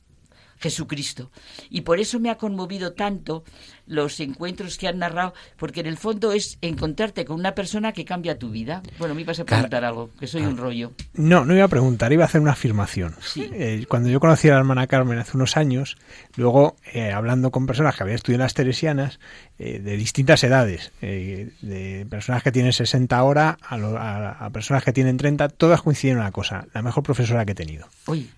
Jesucristo. 0.58 1.30
Y 1.70 1.82
por 1.82 2.00
eso 2.00 2.20
me 2.20 2.30
ha 2.30 2.36
conmovido 2.36 2.92
tanto 2.92 3.44
los 3.86 4.20
encuentros 4.20 4.76
que 4.76 4.86
han 4.88 4.98
narrado, 4.98 5.32
porque 5.56 5.80
en 5.80 5.86
el 5.86 5.96
fondo 5.96 6.32
es 6.32 6.58
encontrarte 6.60 7.24
con 7.24 7.38
una 7.40 7.54
persona 7.54 7.92
que 7.92 8.04
cambia 8.04 8.38
tu 8.38 8.50
vida. 8.50 8.82
Bueno, 8.98 9.14
me 9.14 9.22
ibas 9.22 9.40
a 9.40 9.44
preguntar 9.44 9.84
algo, 9.84 10.10
que 10.20 10.26
soy 10.26 10.42
un 10.42 10.56
rollo. 10.56 10.92
No, 11.14 11.44
no 11.44 11.54
iba 11.54 11.64
a 11.64 11.68
preguntar, 11.68 12.12
iba 12.12 12.24
a 12.24 12.26
hacer 12.26 12.40
una 12.40 12.52
afirmación. 12.52 13.14
Eh, 13.36 13.86
cuando 13.88 14.08
yo 14.10 14.20
conocí 14.20 14.48
a 14.48 14.52
la 14.52 14.58
hermana 14.58 14.86
Carmen 14.86 15.18
hace 15.18 15.36
unos 15.36 15.56
años, 15.56 15.96
luego 16.36 16.76
eh, 16.92 17.12
hablando 17.12 17.50
con 17.50 17.66
personas 17.66 17.96
que 17.96 18.02
habían 18.02 18.16
estudiado 18.16 18.42
en 18.42 18.44
las 18.44 18.54
Teresianas, 18.54 19.20
eh, 19.58 19.78
de 19.78 19.96
distintas 19.96 20.44
edades, 20.44 20.92
eh, 21.00 21.50
de 21.62 22.06
personas 22.10 22.42
que 22.42 22.52
tienen 22.52 22.72
60 22.72 23.16
ahora 23.16 23.56
a, 23.62 23.76
lo- 23.78 23.96
a- 23.98 24.32
a 24.32 24.50
personas 24.50 24.84
que 24.84 24.92
tienen 24.92 25.16
30, 25.16 25.48
todas 25.48 25.82
coinciden 25.82 26.16
en 26.16 26.20
una 26.22 26.32
cosa, 26.32 26.66
la 26.74 26.82
mejor 26.82 27.02
profesora 27.02 27.44
que 27.46 27.52
he 27.52 27.54
tenido. 27.56 27.88
Uy, 28.06 28.28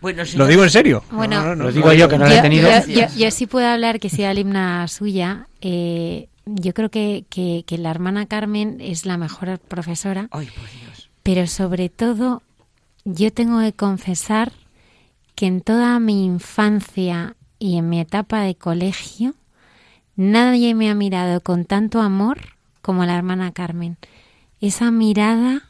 Bueno, 0.00 0.22
Lo 0.22 0.26
señor- 0.26 0.48
digo 0.48 0.64
en 0.64 0.70
serio. 0.70 1.04
Bueno, 1.10 1.36
No, 1.40 1.48
no, 1.48 1.56
no, 1.56 1.64
Lo 1.64 1.72
digo 1.72 1.92
yo, 1.92 2.08
que 2.08 2.18
no 2.18 2.26
la 2.26 2.38
he 2.38 2.42
tenido. 2.42 2.68
Yo, 2.86 2.86
yo- 2.86 3.06
yo 3.16 3.30
sí 3.30 3.46
puedo 3.46 3.66
hablar 3.66 4.00
que 4.00 4.08
sea 4.08 4.32
la 4.34 4.40
himna 4.40 4.88
suya. 4.88 5.46
eh, 5.60 6.28
yo 6.46 6.72
creo 6.74 6.90
que, 6.90 7.26
que- 7.28 7.64
que 7.66 7.76
la 7.78 7.90
hermana 7.90 8.26
Carmen 8.26 8.78
es 8.80 9.04
la 9.06 9.16
mejor 9.18 9.58
profesora. 9.58 10.28
Ay, 10.32 10.46
por 10.46 10.64
Dios. 10.80 11.10
Pero 11.22 11.46
sobre 11.46 11.90
todo, 11.90 12.42
yo 13.04 13.30
tengo 13.32 13.60
que 13.60 13.72
confesar 13.74 14.52
que 15.36 15.46
en 15.46 15.60
toda 15.60 16.00
mi 16.00 16.24
infancia 16.24 17.36
y 17.58 17.76
en 17.76 17.88
mi 17.90 18.00
etapa 18.00 18.40
de 18.40 18.54
colegio, 18.56 19.34
nadie 20.16 20.74
me 20.74 20.90
ha 20.90 20.94
mirado 20.94 21.40
con 21.42 21.66
tanto 21.66 22.00
amor 22.00 22.38
como 22.82 23.04
la 23.04 23.16
hermana 23.16 23.52
Carmen. 23.52 23.96
Esa 24.60 24.90
mirada 24.90 25.62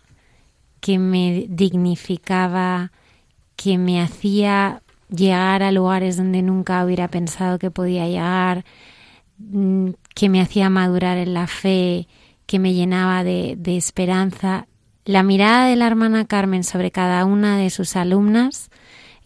que 0.81 0.99
me 0.99 1.47
dignificaba, 1.49 2.93
que 3.63 3.77
me 3.77 4.01
hacía 4.01 4.81
llegar 5.15 5.63
a 5.63 5.71
lugares 5.71 6.17
donde 6.17 6.41
nunca 6.41 6.83
hubiera 6.83 7.09
pensado 7.09 7.59
que 7.59 7.71
podía 7.71 8.09
llegar, 8.09 8.65
mm, 9.37 9.91
que 10.15 10.31
me 10.31 10.41
hacía 10.41 10.71
madurar 10.71 11.19
en 11.19 11.35
la 11.35 11.47
fe, 11.47 12.09
que 12.47 12.59
me 12.59 12.73
llenaba 12.73 13.23
de, 13.23 13.57
de 13.59 13.77
esperanza. 13.77 14.67
La 15.05 15.23
mirada 15.23 15.67
de 15.67 15.77
la 15.77 15.87
hermana 15.87 16.25
Carmen 16.25 16.65
sobre 16.65 16.91
cada 16.91 17.27
una 17.27 17.59
de 17.59 17.69
sus 17.69 17.97
alumnas 17.97 18.71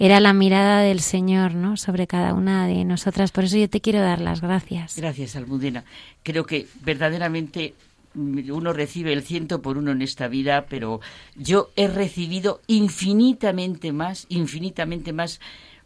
era 0.01 0.19
la 0.19 0.33
mirada 0.33 0.81
del 0.81 0.99
Señor, 0.99 1.55
¿no? 1.55 1.77
Sobre 1.77 2.09
cada 2.09 2.35
una 2.35 2.67
de 2.67 2.85
nosotras. 2.85 3.31
Por 3.31 3.45
eso 3.45 3.57
yo 3.57 3.71
te 3.71 3.81
quiero 3.81 4.01
dar 4.01 4.21
las 4.21 4.41
gracias. 4.41 4.97
Gracias, 4.97 5.37
Almudena. 5.37 5.85
Creo 6.25 6.45
que 6.45 6.67
verdaderamente 6.83 7.75
uno 8.15 8.73
recibe 8.73 9.13
el 9.13 9.23
ciento 9.23 9.63
por 9.63 9.79
uno 9.79 9.93
en 9.93 10.03
esta 10.03 10.29
vida, 10.29 10.67
pero 10.69 11.01
yo 11.37 11.71
he 11.77 11.89
recibido 11.89 12.61
infinitamente 12.67 13.93
más, 13.93 14.27
infinitamente 14.29 15.13
más, 15.13 15.41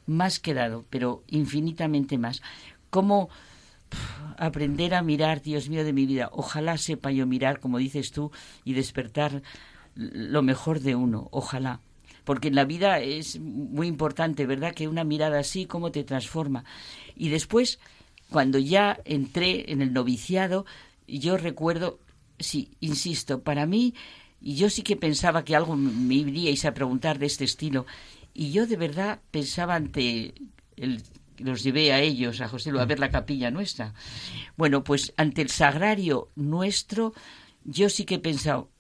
más 0.07 0.39
que 0.39 0.55
dado, 0.55 0.85
pero 0.91 1.23
infinitamente 1.29 2.19
más. 2.19 2.43
¿Cómo 2.91 3.29
aprender 4.37 4.95
a 4.95 5.03
mirar, 5.03 5.43
Dios 5.43 5.69
mío 5.69 5.85
de 5.85 5.93
mi 5.93 6.07
vida? 6.07 6.31
Ojalá 6.33 6.77
sepa 6.77 7.11
yo 7.11 7.27
mirar, 7.27 7.61
como 7.61 7.79
dices 7.79 8.13
tú, 8.13 8.31
y 8.65 8.75
despertar 8.75 9.43
lo 9.95 10.43
mejor 10.43 10.81
de 10.81 10.95
uno. 10.95 11.29
Ojalá. 11.31 11.81
Porque 12.25 12.49
en 12.49 12.55
la 12.55 12.65
vida 12.65 13.01
es 13.01 13.41
muy 13.41 13.87
importante, 13.87 14.45
¿verdad? 14.45 14.75
Que 14.75 14.87
una 14.87 15.05
mirada 15.05 15.39
así, 15.39 15.65
cómo 15.65 15.91
te 15.91 16.05
transforma. 16.05 16.65
Y 17.17 17.31
después, 17.31 17.79
cuando 18.31 18.59
ya 18.59 19.01
entré 19.07 19.73
en 19.73 19.81
el 19.81 19.95
noviciado, 19.95 20.67
yo 21.07 21.39
recuerdo, 21.39 21.99
sí, 22.39 22.71
insisto, 22.81 23.43
para 23.43 23.67
mí, 23.67 23.95
yo 24.41 24.71
sí 24.71 24.83
que 24.83 24.97
pensaba 24.97 25.45
que 25.45 25.57
algo 25.57 25.77
me 25.77 26.15
iríais 26.15 26.65
a 26.65 26.75
preguntar 26.75 27.19
de 27.19 27.27
este 27.27 27.45
estilo, 27.45 27.87
y 28.35 28.53
yo 28.53 28.67
de 28.67 28.77
verdad 28.77 29.21
pensaba 29.31 29.75
ante 29.75 30.35
el 30.77 31.03
los 31.39 31.63
llevé 31.63 31.93
a 31.93 32.01
ellos, 32.01 32.41
a 32.41 32.49
José 32.49 32.71
Lu, 32.71 32.81
a 32.81 32.85
ver 32.85 32.99
la 32.99 33.11
capilla 33.11 33.51
nuestra. 33.51 33.95
Bueno, 34.57 34.85
pues 34.85 35.13
ante 35.17 35.43
el 35.43 35.51
sagrario 35.51 36.29
nuestro, 36.35 37.15
yo 37.65 37.89
sí 37.89 38.05
que 38.05 38.17
he 38.17 38.19
pensado, 38.19 38.71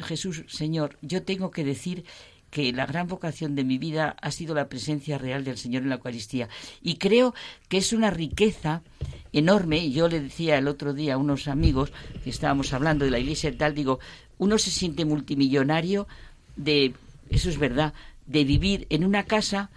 Jesús, 0.00 0.44
Señor, 0.48 0.98
yo 1.00 1.22
tengo 1.22 1.50
que 1.50 1.64
decir 1.64 2.04
que 2.50 2.72
la 2.72 2.86
gran 2.86 3.06
vocación 3.06 3.54
de 3.54 3.64
mi 3.64 3.78
vida 3.78 4.16
ha 4.20 4.30
sido 4.30 4.54
la 4.54 4.68
presencia 4.68 5.18
real 5.18 5.44
del 5.44 5.56
Señor 5.56 5.82
en 5.82 5.88
la 5.88 5.96
Eucaristía. 5.96 6.48
Y 6.82 6.96
creo 6.96 7.34
que 7.68 7.78
es 7.78 7.92
una 7.92 8.10
riqueza 8.10 8.82
enorme. 9.32 9.90
Yo 9.90 10.08
le 10.08 10.20
decía 10.20 10.58
el 10.58 10.68
otro 10.68 10.92
día 10.92 11.14
a 11.14 11.18
unos 11.18 11.48
amigos 11.48 11.92
que 12.24 12.30
estábamos 12.30 12.72
hablando 12.72 13.04
de 13.04 13.10
la 13.10 13.18
iglesia 13.18 13.50
y 13.50 13.56
tal, 13.56 13.74
digo, 13.74 14.00
uno 14.38 14.58
se 14.58 14.70
siente 14.70 15.04
multimillonario 15.04 16.08
de, 16.56 16.94
eso 17.28 17.48
es 17.48 17.58
verdad, 17.58 17.94
de 18.26 18.44
vivir 18.44 18.86
en 18.90 19.04
una 19.04 19.24
casa 19.24 19.70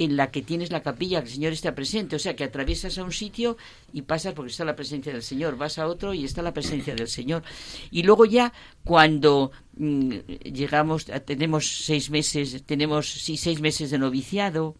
en 0.00 0.16
la 0.16 0.30
que 0.30 0.40
tienes 0.40 0.72
la 0.72 0.82
capilla, 0.82 1.20
que 1.20 1.28
el 1.28 1.34
Señor 1.34 1.52
está 1.52 1.74
presente. 1.74 2.16
O 2.16 2.18
sea, 2.18 2.34
que 2.34 2.44
atraviesas 2.44 2.96
a 2.96 3.04
un 3.04 3.12
sitio 3.12 3.58
y 3.92 4.00
pasas 4.00 4.32
porque 4.32 4.50
está 4.50 4.64
la 4.64 4.74
presencia 4.74 5.12
del 5.12 5.22
Señor. 5.22 5.58
Vas 5.58 5.78
a 5.78 5.86
otro 5.86 6.14
y 6.14 6.24
está 6.24 6.40
la 6.40 6.54
presencia 6.54 6.94
del 6.94 7.06
Señor. 7.06 7.42
Y 7.90 8.02
luego 8.02 8.24
ya, 8.24 8.50
cuando 8.82 9.52
mm, 9.76 10.10
llegamos, 10.54 11.04
tenemos 11.26 11.84
seis 11.84 12.08
meses, 12.08 12.62
tenemos 12.64 13.10
sí, 13.10 13.36
seis 13.36 13.60
meses 13.60 13.90
de 13.90 13.98
noviciado. 13.98 14.74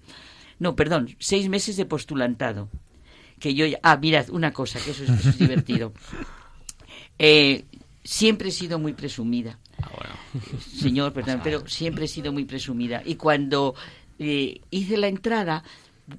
No, 0.58 0.74
perdón, 0.74 1.14
seis 1.18 1.50
meses 1.50 1.76
de 1.76 1.84
postulantado. 1.84 2.70
Que 3.38 3.52
yo 3.54 3.66
ah, 3.82 3.98
mirad, 3.98 4.30
una 4.30 4.54
cosa, 4.54 4.80
que 4.82 4.92
eso 4.92 5.04
es, 5.04 5.10
eso 5.10 5.28
es 5.28 5.38
divertido. 5.44 5.92
Eh, 7.18 7.66
siempre 8.02 8.48
he 8.48 8.52
sido 8.52 8.78
muy 8.78 8.94
presumida. 8.94 9.58
Señor, 10.78 11.12
perdón, 11.12 11.40
pero 11.42 11.66
siempre 11.68 12.06
he 12.06 12.08
sido 12.08 12.32
muy 12.32 12.44
presumida. 12.44 13.02
Y 13.04 13.16
cuando 13.16 13.74
eh, 14.20 14.60
hice 14.70 14.98
la 14.98 15.08
entrada, 15.08 15.64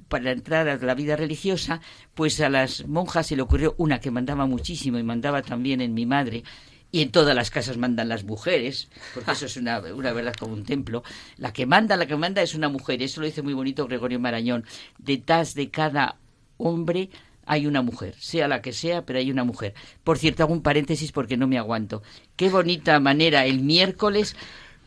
para 0.07 0.23
la 0.23 0.31
entrada 0.31 0.75
de 0.77 0.85
la 0.85 0.95
vida 0.95 1.15
religiosa, 1.15 1.81
pues 2.15 2.41
a 2.41 2.49
las 2.49 2.87
monjas 2.87 3.27
se 3.27 3.35
le 3.35 3.43
ocurrió 3.43 3.75
una 3.77 3.99
que 3.99 4.09
mandaba 4.09 4.47
muchísimo 4.47 4.97
y 4.97 5.03
mandaba 5.03 5.43
también 5.43 5.81
en 5.81 5.93
mi 5.93 6.05
madre. 6.05 6.43
Y 6.91 7.03
en 7.03 7.11
todas 7.11 7.35
las 7.35 7.51
casas 7.51 7.77
mandan 7.77 8.09
las 8.09 8.25
mujeres, 8.25 8.89
porque 9.13 9.31
eso 9.31 9.45
es 9.45 9.55
una, 9.55 9.79
una 9.79 10.11
verdad 10.11 10.33
como 10.33 10.53
un 10.53 10.65
templo. 10.65 11.03
La 11.37 11.53
que 11.53 11.65
manda, 11.65 11.95
la 11.95 12.05
que 12.05 12.17
manda 12.17 12.41
es 12.41 12.53
una 12.53 12.67
mujer. 12.67 13.01
Eso 13.01 13.21
lo 13.21 13.27
dice 13.27 13.43
muy 13.43 13.53
bonito 13.53 13.87
Gregorio 13.87 14.19
Marañón. 14.19 14.65
Detrás 14.97 15.53
de 15.53 15.69
cada 15.69 16.17
hombre 16.57 17.09
hay 17.45 17.65
una 17.67 17.81
mujer, 17.81 18.15
sea 18.17 18.47
la 18.47 18.61
que 18.61 18.73
sea, 18.73 19.05
pero 19.05 19.19
hay 19.19 19.31
una 19.31 19.43
mujer. 19.43 19.73
Por 20.03 20.17
cierto, 20.17 20.43
hago 20.43 20.53
un 20.53 20.63
paréntesis 20.63 21.11
porque 21.11 21.37
no 21.37 21.47
me 21.47 21.57
aguanto. 21.57 22.01
Qué 22.35 22.49
bonita 22.49 22.99
manera. 22.99 23.45
El 23.45 23.61
miércoles 23.61 24.35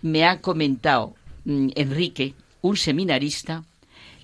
me 0.03 0.27
ha 0.27 0.41
comentado 0.41 1.15
mm, 1.45 1.69
Enrique, 1.75 2.35
un 2.65 2.79
seminarista, 2.79 3.65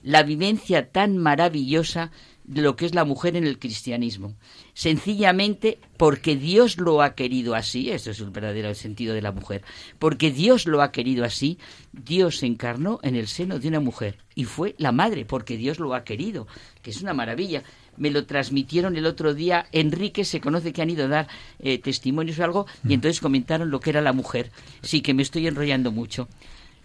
la 0.02 0.22
vivencia 0.22 0.90
tan 0.90 1.18
maravillosa 1.18 2.10
de 2.44 2.62
lo 2.62 2.74
que 2.74 2.86
es 2.86 2.94
la 2.94 3.04
mujer 3.04 3.36
en 3.36 3.44
el 3.44 3.58
cristianismo. 3.58 4.34
Sencillamente 4.72 5.78
porque 5.98 6.36
Dios 6.36 6.78
lo 6.78 7.02
ha 7.02 7.14
querido 7.14 7.54
así, 7.54 7.90
eso 7.90 8.10
es 8.10 8.18
el 8.18 8.30
verdadero 8.30 8.74
sentido 8.74 9.12
de 9.12 9.20
la 9.20 9.30
mujer, 9.30 9.62
porque 9.98 10.30
Dios 10.30 10.66
lo 10.66 10.80
ha 10.80 10.90
querido 10.90 11.26
así, 11.26 11.58
Dios 11.92 12.38
se 12.38 12.46
encarnó 12.46 12.98
en 13.02 13.14
el 13.14 13.28
seno 13.28 13.58
de 13.58 13.68
una 13.68 13.80
mujer 13.80 14.16
y 14.34 14.44
fue 14.44 14.74
la 14.78 14.90
madre, 14.90 15.26
porque 15.26 15.58
Dios 15.58 15.78
lo 15.78 15.92
ha 15.92 16.02
querido, 16.02 16.46
que 16.80 16.92
es 16.92 17.02
una 17.02 17.12
maravilla. 17.12 17.62
Me 17.98 18.10
lo 18.10 18.24
transmitieron 18.24 18.96
el 18.96 19.04
otro 19.04 19.34
día, 19.34 19.66
Enrique 19.70 20.24
se 20.24 20.40
conoce 20.40 20.72
que 20.72 20.80
han 20.80 20.88
ido 20.88 21.04
a 21.04 21.08
dar 21.08 21.28
eh, 21.58 21.76
testimonios 21.76 22.38
o 22.38 22.44
algo, 22.44 22.66
y 22.88 22.94
entonces 22.94 23.20
comentaron 23.20 23.70
lo 23.70 23.80
que 23.80 23.90
era 23.90 24.00
la 24.00 24.14
mujer. 24.14 24.50
Sí, 24.80 25.02
que 25.02 25.12
me 25.12 25.22
estoy 25.22 25.46
enrollando 25.46 25.92
mucho. 25.92 26.26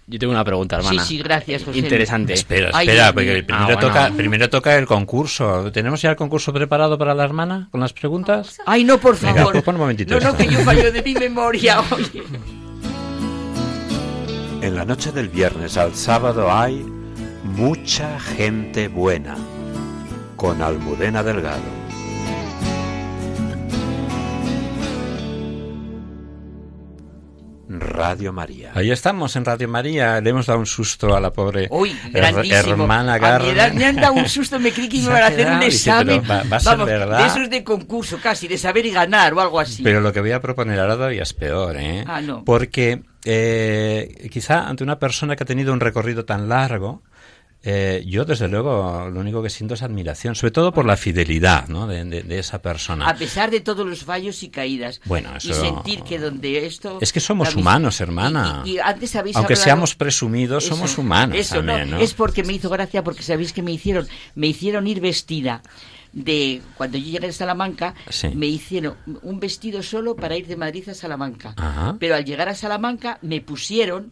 Yo 0.07 0.19
tengo 0.19 0.34
una 0.34 0.44
pregunta, 0.45 0.76
hermana. 0.76 1.02
Sí, 1.03 1.18
sí, 1.18 1.23
gracias, 1.23 1.64
José. 1.64 1.80
Interesante. 1.80 2.34
Espera, 2.34 2.69
espera, 2.69 3.11
porque 3.11 3.41
primero, 3.44 3.56
Ah, 3.56 3.65
bueno. 3.65 3.80
toca, 3.80 4.11
primero 4.15 4.49
toca 4.52 4.77
el 4.77 4.86
concurso. 4.86 5.72
¿Tenemos 5.72 5.99
ya 6.02 6.11
el 6.11 6.15
concurso 6.15 6.53
preparado 6.53 6.95
para 6.98 7.15
la 7.15 7.23
hermana 7.23 7.69
con 7.72 7.82
las 7.82 7.91
preguntas? 7.91 8.60
Ay, 8.68 8.84
no, 8.84 8.99
por 8.99 9.19
Venga, 9.19 9.34
favor. 9.38 9.53
pues 9.53 9.64
pon 9.64 9.76
un 9.76 9.82
momentito 9.82 10.19
no, 10.19 10.32
no, 10.32 10.38
que 10.38 10.48
yo 10.48 10.60
fallo 10.60 10.91
de 10.91 11.02
mi 11.02 11.14
memoria. 11.15 11.82
Oye. 11.91 12.22
En 14.61 14.76
la 14.76 14.86
noche 14.86 15.11
del 15.11 15.30
viernes 15.30 15.76
al 15.77 15.95
sábado 15.95 16.52
hay 16.52 16.86
mucha 17.44 18.19
gente 18.19 18.88
buena 18.88 19.36
con 20.36 20.61
Almudena 20.61 21.23
Delgado. 21.23 21.61
Radio 27.80 28.34
María. 28.34 28.72
Ahí 28.73 28.91
estamos 28.91 29.35
en 29.35 29.45
Radio 29.45 29.68
María. 29.68 30.19
Le 30.22 30.30
hemos 30.30 30.45
dado 30.45 30.60
un 30.60 30.65
susto 30.65 31.15
a 31.15 31.19
la 31.19 31.31
pobre 31.31 31.68
Uy, 31.72 31.95
grandísimo. 32.11 32.57
hermana 32.84 33.15
a 33.15 33.39
mi 33.39 33.49
edad 33.49 33.56
Carmen. 33.68 33.77
me 33.77 33.85
han 33.85 33.95
dado 33.97 34.14
un 34.14 34.27
susto, 34.30 34.60
me 34.60 34.72
creí 34.72 34.89
que 34.89 34.97
iban 34.97 35.22
a 35.22 35.27
hacer 35.27 35.47
un 35.52 35.64
examen. 35.64 36.22
pero 36.22 36.27
va- 36.27 36.43
va 36.49 36.57
a 36.57 36.60
ser 36.60 36.72
Vamos, 36.72 36.85
verdad. 36.88 37.18
de 37.19 37.26
esos 37.27 37.49
de 37.49 37.64
concurso 37.64 38.19
casi, 38.22 38.47
de 38.47 38.57
saber 38.57 38.85
y 38.85 38.91
ganar 38.91 39.34
o 39.34 39.41
algo 39.41 39.60
así. 39.60 39.84
Pero 39.84 40.02
lo 40.02 40.11
que 40.14 40.22
voy 40.22 40.31
a 40.31 40.39
proponer 40.41 40.80
ahora 40.80 40.95
todavía 40.95 41.23
es 41.23 41.34
peor, 41.34 41.76
¿eh? 41.77 42.03
Ah, 42.07 42.22
no. 42.22 42.43
Porque 42.45 43.03
eh, 43.26 44.27
quizá 44.31 44.68
ante 44.68 44.84
una 44.84 44.99
persona 44.99 45.35
que 45.35 45.43
ha 45.43 45.47
tenido 45.47 45.73
un 45.73 45.80
recorrido 45.80 46.26
tan 46.26 46.47
largo, 46.49 47.03
eh, 47.66 48.04
yo 48.08 48.24
desde 48.26 48.48
luego 48.48 49.10
lo 49.12 49.20
único 49.20 49.42
que 49.44 49.50
siento 49.50 49.74
es 49.74 49.82
admiración, 49.82 50.36
sobre 50.36 50.52
todo 50.52 50.72
por 50.72 50.86
la 50.86 50.96
fidelidad 50.98 51.68
¿no? 51.68 51.88
de, 51.88 52.06
de- 52.06 52.24
de 52.24 52.40
esa 52.40 52.62
persona. 52.62 53.08
A 53.10 53.16
pesar 53.16 53.50
de 53.52 53.60
todos 53.60 53.86
los 53.86 54.04
fallos 54.04 54.44
y 54.44 54.50
caídas. 54.50 55.02
Bueno, 55.06 55.32
Y 55.34 55.38
eso- 55.38 55.60
sentir 55.60 56.04
que 56.04 56.20
donde 56.20 56.66
esto... 56.66 57.00
Es 57.02 57.12
que 57.12 57.20
somos 57.20 57.56
humanos, 57.56 58.00
hermana. 58.02 58.62
Y, 58.66 58.74
y 58.76 58.80
antes 58.80 59.16
habéis 59.16 59.36
Aunque 59.36 59.54
hablado- 59.54 59.64
seamos 59.64 59.96
presumidos, 59.96 60.64
Eso, 60.66 60.76
somos 60.76 60.98
humanos 60.98 61.38
Eso, 61.38 61.56
también, 61.56 61.90
no, 61.90 61.98
¿no? 61.98 62.04
es 62.04 62.14
porque 62.14 62.44
me 62.44 62.54
hizo 62.54 62.70
gracia, 62.70 63.04
porque 63.04 63.24
sabéis 63.24 63.52
que 63.52 63.62
me 63.62 63.72
hicieron, 63.72 64.08
me 64.36 64.48
hicieron 64.48 64.86
ir 64.88 65.02
vestida 65.02 65.62
de 66.14 66.62
cuando 66.78 66.98
yo 66.98 67.06
llegué 67.12 67.28
a 67.28 67.32
Salamanca, 67.34 67.94
Sí. 68.10 68.30
me 68.34 68.46
hicieron 68.46 68.96
un 69.22 69.40
vestido 69.40 69.84
solo 69.84 70.16
para 70.16 70.38
ir 70.38 70.48
de 70.48 70.56
Madrid 70.56 70.88
a 70.88 70.94
Salamanca. 70.94 71.54
Ajá. 71.58 71.98
Pero 72.00 72.16
al 72.16 72.24
llegar 72.24 72.48
a 72.48 72.56
Salamanca 72.56 73.20
me 73.22 73.42
pusieron 73.42 74.12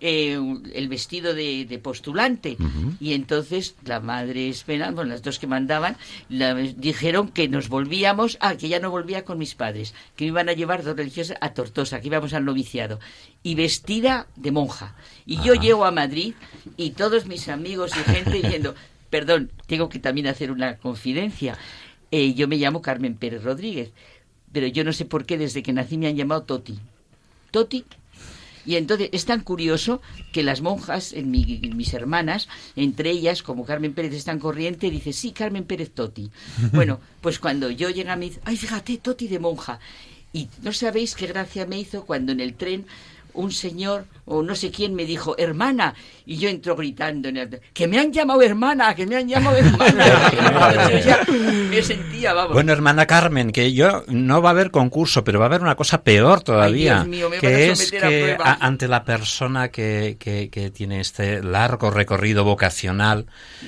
eh, 0.00 0.38
el 0.74 0.88
vestido 0.88 1.34
de, 1.34 1.64
de 1.64 1.78
postulante. 1.78 2.56
Y 3.00 3.12
entonces 3.14 3.74
la 3.84 4.00
madre 4.00 4.48
Espera, 4.48 4.90
bueno, 4.90 5.10
las 5.10 5.22
dos 5.22 5.38
que 5.38 5.46
mandaban, 5.46 5.96
la- 6.28 6.54
dijeron 6.54 7.28
que 7.28 7.48
nos 7.48 7.68
volvíamos, 7.68 8.36
ah, 8.40 8.56
que 8.56 8.68
ya 8.68 8.80
no 8.80 8.90
volvía 8.90 9.24
con 9.24 9.38
mis 9.38 9.54
padres, 9.54 9.94
que 10.16 10.24
me 10.24 10.28
iban 10.28 10.48
a 10.48 10.52
llevar 10.52 10.82
dos 10.84 10.96
religiosas 10.96 11.36
a 11.40 11.54
Tortosa, 11.54 12.00
que 12.00 12.08
íbamos 12.08 12.32
al 12.34 12.44
noviciado, 12.44 13.00
y 13.42 13.54
vestida 13.54 14.26
de 14.36 14.50
monja. 14.52 14.94
Y 15.26 15.40
yo 15.42 15.54
llego 15.54 15.84
a 15.84 15.90
Madrid 15.90 16.34
y 16.76 16.90
todos 16.90 17.26
mis 17.26 17.48
amigos 17.48 17.92
y 17.96 18.10
gente 18.12 18.30
diciendo, 18.42 18.74
perdón, 19.10 19.50
tengo 19.66 19.88
que 19.88 19.98
también 19.98 20.26
hacer 20.26 20.50
una 20.50 20.76
confidencia. 20.78 21.56
Eh, 22.10 22.34
yo 22.34 22.46
me 22.48 22.56
llamo 22.56 22.82
Carmen 22.82 23.14
Pérez 23.16 23.42
Rodríguez, 23.42 23.90
pero 24.52 24.66
yo 24.68 24.84
no 24.84 24.92
sé 24.92 25.04
por 25.04 25.24
qué 25.26 25.36
desde 25.38 25.62
que 25.62 25.72
nací 25.72 25.98
me 25.98 26.06
han 26.08 26.16
llamado 26.16 26.42
Toti. 26.42 26.78
Toti 27.50 27.84
y 28.66 28.76
entonces 28.76 29.08
es 29.12 29.24
tan 29.24 29.40
curioso 29.40 30.00
que 30.32 30.42
las 30.42 30.60
monjas, 30.60 31.12
en 31.12 31.30
mi- 31.30 31.60
mis 31.74 31.92
hermanas, 31.94 32.48
entre 32.76 33.10
ellas, 33.10 33.42
como 33.42 33.64
Carmen 33.64 33.92
Pérez 33.94 34.14
es 34.14 34.24
tan 34.24 34.38
corriente, 34.38 34.90
dice, 34.90 35.12
sí, 35.12 35.32
Carmen 35.32 35.64
Pérez 35.64 35.90
Toti. 35.92 36.30
Bueno, 36.72 37.00
pues 37.20 37.38
cuando 37.38 37.70
yo 37.70 37.90
llegué 37.90 38.10
a 38.10 38.16
mi... 38.16 38.32
Ay, 38.44 38.56
fíjate, 38.56 38.98
Toti 38.98 39.28
de 39.28 39.38
monja. 39.38 39.78
Y 40.32 40.48
no 40.62 40.72
sabéis 40.72 41.14
qué 41.14 41.26
gracia 41.28 41.64
me 41.66 41.78
hizo 41.78 42.04
cuando 42.04 42.32
en 42.32 42.40
el 42.40 42.54
tren 42.54 42.86
un 43.34 43.52
señor 43.52 44.06
o 44.26 44.42
no 44.42 44.54
sé 44.54 44.70
quién 44.70 44.94
me 44.94 45.04
dijo, 45.04 45.34
hermana, 45.36 45.94
y 46.24 46.38
yo 46.38 46.48
entro 46.48 46.74
gritando, 46.74 47.28
en 47.28 47.36
el- 47.36 47.60
que 47.74 47.86
me 47.86 47.98
han 47.98 48.10
llamado 48.10 48.40
hermana, 48.40 48.94
que 48.94 49.06
me 49.06 49.16
han 49.16 49.28
llamado 49.28 49.56
hermana. 49.58 50.30
yo 50.90 50.98
ya 50.98 51.20
me 51.68 51.82
sentía, 51.82 52.32
vamos. 52.32 52.54
Bueno, 52.54 52.72
hermana 52.72 53.06
Carmen, 53.06 53.50
que 53.52 53.72
yo 53.74 54.02
no 54.08 54.40
va 54.40 54.48
a 54.48 54.52
haber 54.52 54.70
concurso, 54.70 55.24
pero 55.24 55.38
va 55.40 55.44
a 55.44 55.48
haber 55.48 55.60
una 55.60 55.74
cosa 55.74 56.02
peor 56.02 56.40
todavía, 56.42 56.94
Dios 57.04 57.08
mío, 57.08 57.28
me 57.28 57.36
van 57.36 57.44
a 57.44 57.48
que 57.48 57.70
es 57.70 57.90
que 57.92 58.36
a- 58.42 58.66
ante 58.66 58.88
la 58.88 59.04
persona 59.04 59.68
que, 59.68 60.16
que- 60.18 60.48
que 60.48 60.70
tiene 60.70 61.00
este 61.00 61.42
largo 61.42 61.90
recorrido 61.90 62.44
vocacional, 62.44 63.26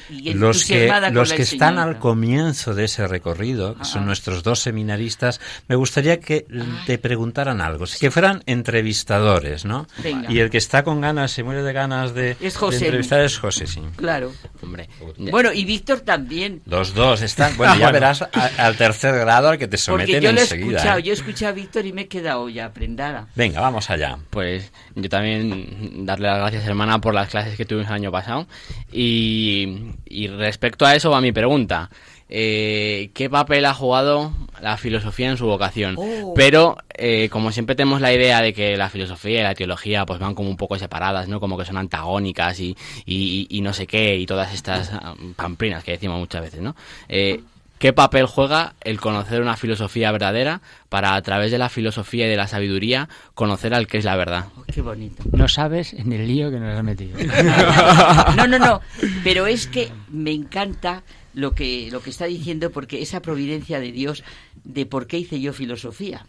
Y 0.09 0.32
los 0.34 0.64
que, 0.64 0.90
los 1.12 1.32
que 1.34 1.43
están 1.43 1.78
al 1.78 1.98
comienzo 1.98 2.74
de 2.74 2.84
ese 2.84 3.06
recorrido, 3.06 3.76
que 3.76 3.84
son 3.84 4.06
nuestros 4.06 4.43
dos 4.43 4.60
seminaristas, 4.60 5.40
me 5.68 5.76
gustaría 5.76 6.18
que 6.20 6.47
te 6.86 6.97
preguntaran 6.98 7.60
algo, 7.60 7.84
que 8.01 8.10
fueran 8.10 8.43
entrevistadores, 8.47 9.56
¿no? 9.65 9.87
Venga. 10.03 10.31
Y 10.31 10.39
el 10.41 10.51
que 10.51 10.59
está 10.59 10.85
con 10.85 11.01
ganas, 11.01 11.31
se 11.33 11.43
muere 11.43 11.62
de 11.62 11.73
ganas 11.73 12.15
de, 12.15 12.33
Es 12.33 12.39
de 12.41 12.51
José. 12.51 12.85
entrevistar 12.87 13.20
es 13.20 13.39
José, 13.39 13.66
sí. 13.66 13.81
Claro. 13.97 14.33
Hombre. 14.62 14.89
Bueno, 15.19 15.53
y 15.53 15.65
Víctor 15.65 16.01
también. 16.01 16.62
Los 16.66 16.95
dos 16.95 17.23
están, 17.23 17.57
bueno, 17.57 17.74
ya 17.78 17.91
verás 17.91 18.23
a- 18.23 18.28
al 18.59 18.77
tercer 18.77 19.15
grado 19.16 19.49
al 19.49 19.59
que 19.59 19.66
te 19.69 19.77
Porque 19.78 19.83
someten 20.07 20.20
yo 20.23 20.33
lo 20.33 20.39
he 20.39 20.43
enseguida. 20.43 20.77
escuchado, 20.77 20.99
¿eh? 20.99 21.03
yo 21.03 21.11
he 21.12 21.15
escuchado 21.15 21.51
a 21.51 21.55
Víctor 21.55 21.87
y 21.87 21.93
me 21.93 22.03
he 22.03 22.09
quedado 22.09 22.49
ya 22.49 22.73
prendada. 22.73 23.28
Venga, 23.35 23.61
vamos 23.61 23.89
allá. 23.91 24.19
Pues 24.31 24.70
yo 24.95 25.09
también 25.09 26.05
darle 26.07 26.28
las 26.28 26.39
gracias, 26.39 26.66
hermana, 26.66 27.01
por 27.01 27.15
las 27.15 27.28
clases 27.28 27.57
que 27.57 27.65
tuvimos 27.65 27.89
el 27.89 27.95
año 27.95 28.12
pasado. 28.12 28.47
Y, 28.93 29.93
y 30.07 30.28
respecto 30.28 30.87
a 30.87 30.95
eso 30.95 31.11
va 31.11 31.20
mi 31.20 31.33
pregunta. 31.33 31.91
Eh, 32.28 33.11
¿Qué 33.15 33.31
papel 33.31 33.65
ha 33.66 33.74
jugado 33.74 34.32
la 34.61 34.77
filosofía 34.77 35.31
en 35.31 35.36
su 35.36 35.47
vocación? 35.47 35.94
Oh. 35.97 36.35
Pero, 36.35 36.77
eh, 36.94 37.28
como 37.31 37.53
siempre 37.53 37.77
tenemos 37.77 38.01
la 38.01 38.12
idea 38.12 38.43
de 38.43 38.53
que 38.53 38.77
la 38.77 38.90
filosofía 38.90 39.40
y 39.40 39.43
la 39.43 39.55
teología 39.55 40.05
pues 40.07 40.19
van 40.19 40.35
como 40.35 40.51
un 40.51 40.57
poco 40.57 40.78
separadas, 40.78 41.28
¿no? 41.28 41.39
Como 41.39 41.57
que 41.57 41.65
son 41.65 41.77
antagónicas 41.77 42.59
y, 42.61 42.77
y, 43.05 43.47
y 43.48 43.61
no 43.61 43.73
sé 43.73 43.86
qué, 43.86 44.16
y 44.16 44.27
todas 44.27 44.53
estas 44.53 44.90
ah, 44.93 45.15
pamplinas 45.36 45.85
que 45.85 45.93
decimos 45.93 46.19
muchas 46.19 46.43
veces, 46.43 46.61
¿no? 46.61 46.74
Eh, 47.09 47.43
¿Qué 47.78 47.93
papel 47.93 48.24
juega 48.24 48.73
el 48.85 48.98
conocer 48.98 49.43
una 49.43 49.57
filosofía 49.57 50.11
verdadera 50.11 50.62
para, 50.89 51.15
a 51.15 51.20
través 51.20 51.51
de 51.51 51.59
la 51.59 51.69
filosofía 51.69 52.27
y 52.27 52.31
de 52.31 52.36
la 52.36 52.47
sabiduría, 52.47 53.11
conocer 53.35 53.74
al 53.74 53.86
que 53.86 53.98
es 53.98 54.05
la 54.05 54.16
verdad? 54.16 54.47
Oh, 54.57 54.65
qué 54.73 54.81
bonito. 54.81 55.23
No 55.32 55.47
sabes 55.47 55.93
en 55.93 56.11
el 56.11 56.27
lío 56.27 56.51
que 56.51 56.59
nos 56.59 56.74
has 56.74 56.85
metido. 56.85 57.19
No, 58.36 58.47
no, 58.47 58.59
no. 58.59 58.81
Pero 59.23 59.47
es 59.47 59.66
que 59.66 59.90
me 60.09 60.32
encanta 60.32 61.03
lo 61.36 61.54
que, 61.54 61.90
lo 61.92 62.00
que 62.00 62.08
está 62.08 62.24
diciendo 62.24 62.72
porque 62.72 63.02
esa 63.02 63.20
providencia 63.20 63.78
de 63.78 63.92
Dios 63.92 64.24
de 64.64 64.86
por 64.86 65.06
qué 65.06 65.18
hice 65.18 65.38
yo 65.38 65.52
filosofía. 65.52 66.26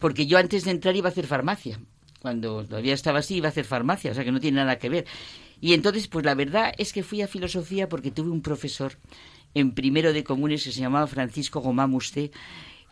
Porque 0.00 0.26
yo 0.26 0.36
antes 0.36 0.64
de 0.64 0.72
entrar 0.72 0.96
iba 0.96 1.08
a 1.08 1.12
hacer 1.12 1.28
farmacia. 1.28 1.78
Cuando 2.20 2.64
todavía 2.64 2.92
estaba 2.92 3.20
así 3.20 3.36
iba 3.36 3.46
a 3.46 3.50
hacer 3.50 3.64
farmacia, 3.64 4.10
o 4.10 4.14
sea 4.14 4.24
que 4.24 4.32
no 4.32 4.40
tiene 4.40 4.56
nada 4.56 4.80
que 4.80 4.88
ver. 4.88 5.06
Y 5.60 5.74
entonces, 5.74 6.08
pues 6.08 6.24
la 6.24 6.34
verdad 6.34 6.74
es 6.76 6.92
que 6.92 7.04
fui 7.04 7.22
a 7.22 7.28
filosofía 7.28 7.88
porque 7.88 8.10
tuve 8.10 8.30
un 8.30 8.42
profesor 8.42 8.98
en 9.54 9.74
primero 9.74 10.12
de 10.12 10.24
comunes 10.24 10.64
que 10.64 10.72
se 10.72 10.80
llamaba 10.80 11.06
Francisco 11.06 11.60
Gomá 11.60 11.86
Musté, 11.86 12.32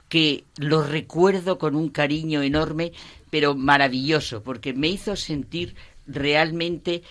que 0.09 0.45
lo 0.57 0.85
recuerdo 0.85 1.59
con 1.59 1.75
un 1.75 1.89
cariño 1.89 2.43
enorme, 2.43 2.93
pero 3.29 3.57
maravilloso, 3.57 4.45
porque 4.45 4.73
me 4.73 4.87
hizo 4.87 5.17
sentir 5.17 5.75
realmente, 6.07 7.03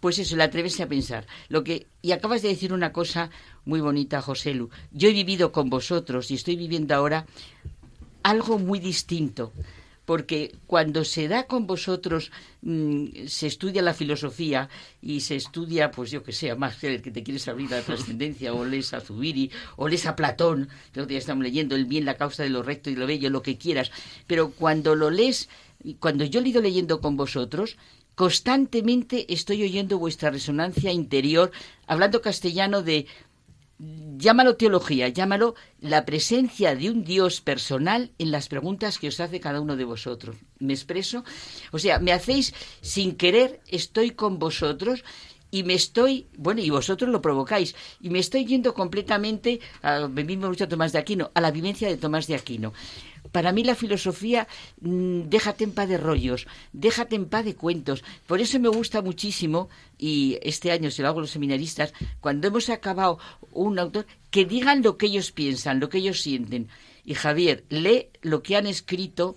pues 0.00 0.18
eso, 0.18 0.34
el 0.34 0.40
atreverse 0.40 0.82
a 0.82 0.88
pensar. 0.88 1.26
Lo 1.48 1.64
que, 1.64 1.86
y 2.00 2.12
acabas 2.12 2.42
de 2.42 2.48
decir 2.48 2.72
una 2.72 2.92
cosa 2.92 3.30
muy 3.64 3.80
bonita, 3.80 4.22
José 4.22 4.54
Lu. 4.54 4.70
Yo 4.92 5.08
he 5.08 5.12
vivido 5.12 5.52
con 5.52 5.70
vosotros 5.70 6.30
y 6.30 6.34
estoy 6.34 6.56
viviendo 6.56 6.94
ahora 6.94 7.26
algo 8.22 8.58
muy 8.58 8.78
distinto. 8.78 9.52
Porque 10.04 10.56
cuando 10.66 11.04
se 11.04 11.28
da 11.28 11.44
con 11.46 11.68
vosotros, 11.68 12.32
mm, 12.62 13.26
se 13.28 13.46
estudia 13.46 13.82
la 13.82 13.94
filosofía 13.94 14.68
y 15.00 15.20
se 15.20 15.36
estudia, 15.36 15.92
pues 15.92 16.10
yo 16.10 16.24
que 16.24 16.32
sé, 16.32 16.52
más 16.56 16.76
que 16.76 16.96
el 16.96 17.02
que 17.02 17.12
te 17.12 17.22
quieres 17.22 17.46
abrir 17.46 17.70
la 17.70 17.82
trascendencia, 17.82 18.52
o 18.52 18.64
lees 18.64 18.92
a 18.94 19.00
Zubiri, 19.00 19.52
o 19.76 19.86
lees 19.86 20.06
a 20.06 20.16
Platón, 20.16 20.68
que 20.92 21.00
otro 21.00 21.06
día 21.06 21.18
estamos 21.18 21.44
leyendo 21.44 21.76
el 21.76 21.84
bien, 21.84 22.04
la 22.04 22.16
causa 22.16 22.42
de 22.42 22.50
lo 22.50 22.64
recto 22.64 22.90
y 22.90 22.96
lo 22.96 23.06
bello, 23.06 23.30
lo 23.30 23.42
que 23.42 23.58
quieras. 23.58 23.92
Pero 24.26 24.50
cuando 24.50 24.96
lo 24.96 25.08
lees, 25.08 25.48
cuando 26.00 26.24
yo 26.24 26.40
he 26.40 26.48
ido 26.48 26.60
leyendo 26.60 27.00
con 27.00 27.16
vosotros, 27.16 27.76
constantemente 28.14 29.32
estoy 29.32 29.62
oyendo 29.62 29.98
vuestra 29.98 30.30
resonancia 30.30 30.92
interior, 30.92 31.50
hablando 31.86 32.22
castellano 32.22 32.82
de 32.82 33.06
llámalo 34.16 34.56
teología, 34.56 35.08
llámalo 35.08 35.54
la 35.80 36.04
presencia 36.04 36.74
de 36.74 36.90
un 36.90 37.04
Dios 37.04 37.40
personal 37.40 38.12
en 38.18 38.30
las 38.30 38.48
preguntas 38.48 38.98
que 38.98 39.08
os 39.08 39.18
hace 39.18 39.40
cada 39.40 39.60
uno 39.60 39.76
de 39.76 39.84
vosotros. 39.84 40.36
¿Me 40.58 40.72
expreso? 40.72 41.24
O 41.72 41.78
sea, 41.78 41.98
me 41.98 42.12
hacéis 42.12 42.54
sin 42.80 43.16
querer, 43.16 43.60
estoy 43.66 44.12
con 44.12 44.38
vosotros 44.38 45.04
y 45.50 45.64
me 45.64 45.74
estoy, 45.74 46.28
bueno, 46.38 46.62
y 46.62 46.70
vosotros 46.70 47.10
lo 47.10 47.20
provocáis, 47.20 47.74
y 48.00 48.08
me 48.08 48.20
estoy 48.20 48.46
yendo 48.46 48.72
completamente, 48.72 49.60
a, 49.82 50.08
me 50.08 50.24
mucho 50.24 50.66
Tomás 50.66 50.92
de 50.92 50.98
Aquino, 50.98 51.30
a 51.34 51.42
la 51.42 51.50
vivencia 51.50 51.88
de 51.88 51.98
Tomás 51.98 52.26
de 52.26 52.36
Aquino. 52.36 52.72
Para 53.32 53.52
mí 53.52 53.64
la 53.64 53.74
filosofía, 53.74 54.46
mm, 54.80 55.22
déjate 55.28 55.64
en 55.64 55.72
paz 55.72 55.88
de 55.88 55.96
rollos, 55.96 56.46
déjate 56.72 57.16
en 57.16 57.26
paz 57.26 57.44
de 57.44 57.56
cuentos. 57.56 58.04
Por 58.26 58.40
eso 58.40 58.60
me 58.60 58.68
gusta 58.68 59.00
muchísimo, 59.00 59.70
y 59.98 60.38
este 60.42 60.70
año 60.70 60.90
se 60.90 61.02
lo 61.02 61.08
hago 61.08 61.18
a 61.18 61.22
los 61.22 61.30
seminaristas, 61.30 61.94
cuando 62.20 62.46
hemos 62.46 62.68
acabado 62.68 63.18
un 63.52 63.78
autor, 63.78 64.06
que 64.30 64.44
digan 64.44 64.82
lo 64.82 64.98
que 64.98 65.06
ellos 65.06 65.32
piensan, 65.32 65.80
lo 65.80 65.88
que 65.88 65.98
ellos 65.98 66.20
sienten. 66.20 66.68
Y 67.04 67.14
Javier, 67.14 67.64
lee 67.70 68.08
lo 68.20 68.42
que 68.42 68.56
han 68.56 68.66
escrito 68.66 69.36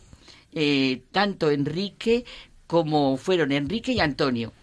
eh, 0.54 1.02
tanto 1.12 1.50
Enrique 1.50 2.26
como 2.68 3.18
fueron 3.18 3.52
Enrique 3.52 3.94
y 3.94 4.00
Antonio. 4.00 4.54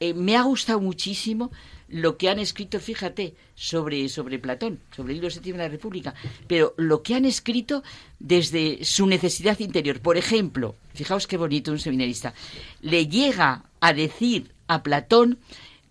Eh, 0.00 0.14
me 0.14 0.36
ha 0.36 0.42
gustado 0.42 0.80
muchísimo 0.80 1.52
lo 1.92 2.16
que 2.16 2.30
han 2.30 2.38
escrito, 2.38 2.80
fíjate, 2.80 3.34
sobre, 3.54 4.08
sobre 4.08 4.38
Platón, 4.38 4.80
sobre 4.96 5.12
el 5.12 5.18
libro 5.18 5.30
séptimo 5.30 5.58
de 5.58 5.64
la 5.64 5.68
República, 5.68 6.14
pero 6.48 6.74
lo 6.78 7.02
que 7.02 7.14
han 7.14 7.26
escrito 7.26 7.82
desde 8.18 8.84
su 8.84 9.06
necesidad 9.06 9.60
interior. 9.60 10.00
Por 10.00 10.16
ejemplo, 10.16 10.74
fijaos 10.94 11.26
qué 11.26 11.36
bonito 11.36 11.70
un 11.70 11.78
seminarista, 11.78 12.32
le 12.80 13.06
llega 13.06 13.64
a 13.80 13.92
decir 13.92 14.52
a 14.68 14.82
Platón 14.82 15.38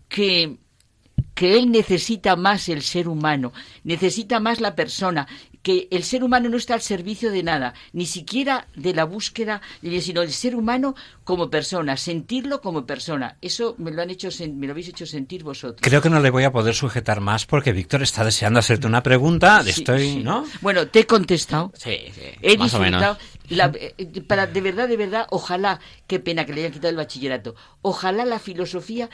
que 0.09 0.57
que 1.33 1.57
él 1.57 1.71
necesita 1.71 2.35
más 2.35 2.69
el 2.69 2.81
ser 2.81 3.07
humano, 3.07 3.53
necesita 3.83 4.39
más 4.39 4.59
la 4.59 4.75
persona, 4.75 5.27
que 5.61 5.87
el 5.91 6.03
ser 6.03 6.23
humano 6.23 6.49
no 6.49 6.57
está 6.57 6.73
al 6.73 6.81
servicio 6.81 7.31
de 7.31 7.43
nada, 7.43 7.73
ni 7.93 8.05
siquiera 8.05 8.67
de 8.75 8.93
la 8.93 9.03
búsqueda, 9.03 9.61
sino 9.81 10.21
el 10.21 10.31
ser 10.31 10.55
humano 10.55 10.95
como 11.23 11.49
persona, 11.49 11.97
sentirlo 11.97 12.61
como 12.61 12.85
persona. 12.85 13.37
Eso 13.41 13.75
me 13.77 13.91
lo 13.91 14.01
han 14.01 14.09
hecho, 14.09 14.29
me 14.55 14.65
lo 14.67 14.71
habéis 14.73 14.89
hecho 14.89 15.05
sentir 15.05 15.43
vosotros. 15.43 15.81
Creo 15.81 16.01
que 16.01 16.09
no 16.09 16.19
le 16.19 16.29
voy 16.31 16.43
a 16.45 16.51
poder 16.51 16.73
sujetar 16.73 17.21
más 17.21 17.45
porque 17.45 17.73
Víctor 17.73 18.01
está 18.01 18.23
deseando 18.25 18.59
hacerte 18.59 18.87
una 18.87 19.03
pregunta. 19.03 19.63
Sí, 19.63 19.69
Estoy, 19.69 20.09
sí. 20.13 20.23
¿no? 20.23 20.45
Bueno, 20.61 20.87
te 20.87 21.01
he 21.01 21.05
contestado. 21.05 21.71
Sí, 21.75 21.97
sí. 22.13 22.21
He 22.41 22.57
más 22.57 22.73
o 22.73 22.79
menos. 22.79 22.99
disfrutado. 23.01 23.17
La- 23.49 23.71
eh, 23.75 24.21
para, 24.27 24.47
de 24.47 24.61
verdad, 24.61 24.87
de 24.87 24.97
verdad, 24.97 25.27
ojalá, 25.29 25.79
qué 26.07 26.19
pena 26.19 26.45
que 26.45 26.53
le 26.53 26.61
hayan 26.61 26.71
quitado 26.71 26.89
el 26.89 26.95
bachillerato, 26.95 27.53
ojalá 27.81 28.23
la 28.25 28.39
filosofía 28.39 29.09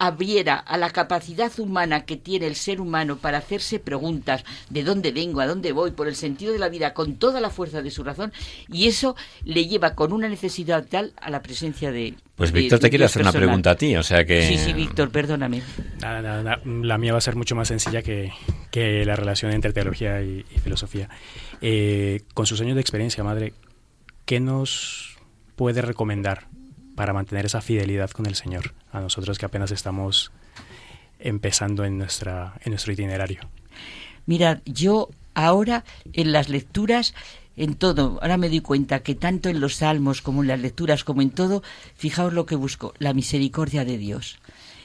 abriera 0.00 0.56
a 0.56 0.78
la 0.78 0.90
capacidad 0.90 1.52
humana 1.60 2.06
que 2.06 2.16
tiene 2.16 2.46
el 2.46 2.56
ser 2.56 2.80
humano 2.80 3.18
para 3.18 3.38
hacerse 3.38 3.78
preguntas 3.78 4.44
de 4.70 4.82
dónde 4.82 5.12
vengo, 5.12 5.40
a 5.40 5.46
dónde 5.46 5.72
voy, 5.72 5.90
por 5.90 6.08
el 6.08 6.16
sentido 6.16 6.52
de 6.54 6.58
la 6.58 6.70
vida, 6.70 6.94
con 6.94 7.16
toda 7.16 7.40
la 7.40 7.50
fuerza 7.50 7.82
de 7.82 7.90
su 7.90 8.02
razón, 8.02 8.32
y 8.68 8.86
eso 8.88 9.14
le 9.44 9.66
lleva 9.66 9.94
con 9.94 10.12
una 10.14 10.28
necesidad 10.28 10.86
tal 10.86 11.12
a 11.20 11.30
la 11.30 11.42
presencia 11.42 11.92
de... 11.92 12.14
Pues 12.34 12.50
de- 12.52 12.60
Víctor 12.60 12.78
te 12.78 12.88
quiere 12.88 13.04
hacer 13.04 13.20
una 13.20 13.32
pregunta 13.32 13.72
a 13.72 13.76
ti, 13.76 13.94
o 13.94 14.02
sea 14.02 14.24
que... 14.24 14.48
Sí, 14.48 14.56
sí, 14.56 14.72
Víctor, 14.72 15.10
perdóname. 15.10 15.62
Nada, 16.00 16.22
nada, 16.22 16.42
nada. 16.42 16.60
La 16.64 16.96
mía 16.96 17.12
va 17.12 17.18
a 17.18 17.20
ser 17.20 17.36
mucho 17.36 17.54
más 17.54 17.68
sencilla 17.68 18.00
que, 18.00 18.32
que 18.70 19.04
la 19.04 19.16
relación 19.16 19.52
entre 19.52 19.74
teología 19.74 20.22
y, 20.22 20.46
y 20.54 20.58
filosofía. 20.60 21.10
Eh, 21.60 22.22
con 22.32 22.46
sus 22.46 22.58
años 22.62 22.74
de 22.76 22.80
experiencia, 22.80 23.22
madre, 23.22 23.52
¿qué 24.24 24.40
nos 24.40 25.18
puede 25.56 25.82
recomendar 25.82 26.46
para 27.00 27.14
mantener 27.14 27.46
esa 27.46 27.62
fidelidad 27.62 28.10
con 28.10 28.26
el 28.26 28.34
Señor, 28.34 28.74
a 28.92 29.00
nosotros 29.00 29.38
que 29.38 29.46
apenas 29.46 29.70
estamos 29.70 30.32
empezando 31.18 31.86
en, 31.86 31.96
nuestra, 31.96 32.60
en 32.62 32.72
nuestro 32.72 32.92
itinerario. 32.92 33.40
Mirad, 34.26 34.58
yo 34.66 35.08
ahora 35.32 35.84
en 36.12 36.30
las 36.32 36.50
lecturas, 36.50 37.14
en 37.56 37.76
todo, 37.76 38.18
ahora 38.20 38.36
me 38.36 38.50
doy 38.50 38.60
cuenta 38.60 39.02
que 39.02 39.14
tanto 39.14 39.48
en 39.48 39.60
los 39.60 39.76
salmos 39.76 40.20
como 40.20 40.42
en 40.42 40.48
las 40.48 40.60
lecturas, 40.60 41.02
como 41.02 41.22
en 41.22 41.30
todo, 41.30 41.62
fijaos 41.96 42.34
lo 42.34 42.44
que 42.44 42.54
busco, 42.54 42.92
la 42.98 43.14
misericordia 43.14 43.86
de 43.86 43.96
Dios. 43.96 44.38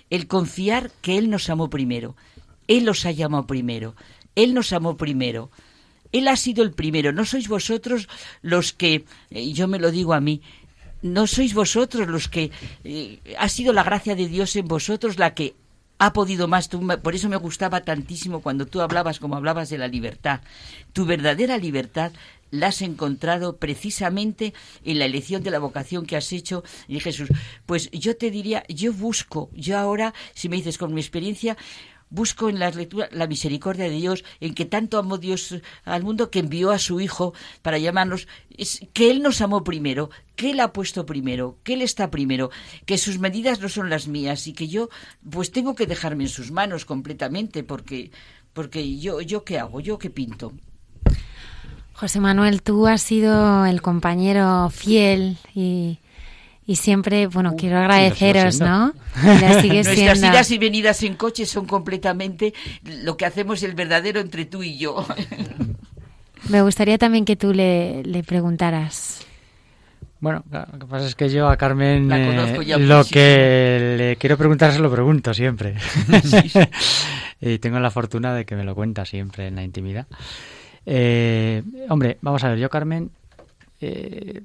El 0.10 0.28
confiar 0.28 0.92
que 1.02 1.18
Él 1.18 1.30
nos 1.30 1.50
amó 1.50 1.70
primero, 1.70 2.16
Él 2.70 2.86
los 2.86 3.06
ha 3.06 3.12
llamado 3.12 3.46
primero, 3.46 3.94
Él 4.36 4.54
nos 4.54 4.72
amó 4.72 4.96
primero. 4.96 5.52
Él 6.14 6.30
ha 6.30 6.38
sido 6.38 6.64
el 6.64 6.72
primero, 6.72 7.12
no 7.12 7.26
sois 7.26 7.50
vosotros 7.50 8.08
los 8.42 8.72
que, 8.72 9.04
eh, 9.32 9.52
yo 9.52 9.68
me 9.68 9.80
lo 9.80 9.92
digo 9.92 10.14
a 10.14 10.22
mí, 10.22 10.42
no 11.02 11.28
sois 11.28 11.54
vosotros 11.54 12.08
los 12.08 12.28
que, 12.28 12.52
eh, 12.84 13.20
ha 13.38 13.50
sido 13.50 13.74
la 13.74 13.84
gracia 13.84 14.16
de 14.16 14.28
Dios 14.28 14.56
en 14.56 14.68
vosotros 14.68 15.20
la 15.20 15.34
que 15.34 15.56
ha 15.98 16.14
podido 16.14 16.48
más. 16.48 16.70
Tú 16.70 16.86
por 17.02 17.16
eso 17.16 17.30
me 17.30 17.38
gustaba 17.38 17.82
tantísimo 17.82 18.42
cuando 18.42 18.66
tú 18.66 18.82
hablabas 18.82 19.20
como 19.20 19.36
hablabas 19.36 19.70
de 19.70 19.78
la 19.78 19.88
libertad. 19.88 20.42
Tu 20.94 21.06
verdadera 21.06 21.58
libertad 21.58 22.12
la 22.52 22.68
has 22.68 22.82
encontrado 22.82 23.58
precisamente 23.58 24.54
en 24.84 25.00
la 25.00 25.06
elección 25.06 25.44
de 25.44 25.52
la 25.52 25.60
vocación 25.60 26.06
que 26.06 26.16
has 26.16 26.32
hecho 26.32 26.64
en 26.88 27.00
Jesús. 27.00 27.30
Pues 27.66 27.90
yo 27.92 28.16
te 28.18 28.32
diría, 28.32 28.64
yo 28.70 28.94
busco, 28.94 29.50
yo 29.54 29.78
ahora, 29.78 30.14
si 30.34 30.50
me 30.50 30.56
dices 30.56 30.78
con 30.78 30.94
mi 30.94 31.02
experiencia, 31.02 31.58
busco 32.10 32.50
en 32.50 32.60
las 32.60 32.76
lecturas 32.76 33.10
la 33.12 33.28
misericordia 33.28 33.86
de 33.86 33.92
Dios, 33.92 34.24
en 34.40 34.54
que 34.54 34.66
tanto 34.66 34.98
amó 34.98 35.18
Dios 35.18 35.56
al 35.84 36.04
mundo 36.04 36.30
que 36.30 36.40
envió 36.40 36.72
a 36.72 36.80
su 36.80 37.00
Hijo 37.00 37.34
para 37.62 37.78
llamarnos, 37.78 38.28
es 38.58 38.82
que 38.94 39.12
Él 39.12 39.22
nos 39.22 39.42
amó 39.42 39.64
primero, 39.64 40.10
que 40.36 40.52
Él 40.52 40.60
ha 40.60 40.74
puesto 40.74 41.06
primero, 41.06 41.58
que 41.64 41.74
Él 41.74 41.82
está 41.82 42.12
primero, 42.12 42.52
que 42.86 42.98
sus 42.98 43.20
medidas 43.20 43.60
no 43.60 43.70
son 43.70 43.90
las 43.90 44.08
mías 44.08 44.48
y 44.48 44.54
que 44.54 44.68
yo 44.68 44.90
pues 45.30 45.52
tengo 45.52 45.76
que 45.76 45.88
dejarme 45.88 46.24
en 46.24 46.30
sus 46.30 46.52
manos 46.52 46.86
completamente 46.86 47.64
porque 47.64 48.12
porque 48.54 48.98
yo 48.98 49.22
yo 49.22 49.44
qué 49.44 49.60
hago, 49.60 49.82
yo 49.82 49.98
qué 49.98 50.10
pinto. 50.10 50.54
José 51.94 52.20
Manuel, 52.20 52.62
tú 52.62 52.88
has 52.88 53.02
sido 53.02 53.66
el 53.66 53.82
compañero 53.82 54.70
fiel 54.70 55.38
y, 55.54 56.00
y 56.68 56.78
siempre, 56.78 57.28
bueno, 57.28 57.56
quiero 57.56 57.78
agradeceros, 57.78 58.60
¿no? 58.60 58.94
Nuestras 59.24 59.62
siendo. 59.62 60.28
idas 60.28 60.52
y 60.52 60.58
venidas 60.58 61.04
en 61.04 61.16
coche 61.16 61.46
son 61.46 61.66
completamente 61.66 62.54
lo 62.84 63.18
que 63.18 63.26
hacemos 63.26 63.62
el 63.64 63.76
verdadero 63.76 64.20
entre 64.20 64.46
tú 64.46 64.64
y 64.64 64.78
yo. 64.78 65.06
Me 66.50 66.62
gustaría 66.62 66.98
también 66.98 67.26
que 67.26 67.36
tú 67.36 67.54
le, 67.54 68.04
le 68.04 68.24
preguntaras. 68.24 69.26
Bueno, 70.20 70.44
lo 70.50 70.80
que 70.80 70.86
pasa 70.88 71.06
es 71.06 71.16
que 71.16 71.30
yo 71.30 71.50
a 71.50 71.58
Carmen 71.58 72.08
La 72.08 72.20
eh, 72.20 72.28
conozco 72.28 72.62
ya 72.62 72.78
lo 72.78 73.04
que 73.04 73.96
le 73.98 74.16
quiero 74.16 74.38
preguntar 74.38 74.72
se 74.72 74.80
lo 74.80 74.92
pregunto 74.92 75.34
siempre. 75.34 75.76
y 77.42 77.60
tengo 77.60 77.80
la 77.80 77.92
fortuna 77.92 78.34
de 78.34 78.46
que 78.46 78.56
me 78.56 78.64
lo 78.64 78.74
cuenta 78.74 79.06
siempre 79.06 79.48
en 79.48 79.56
la 79.56 79.64
intimidad. 79.64 80.08
Eh, 80.86 81.62
hombre, 81.90 82.18
vamos 82.22 82.44
a 82.44 82.50
ver, 82.50 82.60
yo 82.60 82.70
Carmen, 82.70 83.12
eh, 83.82 84.42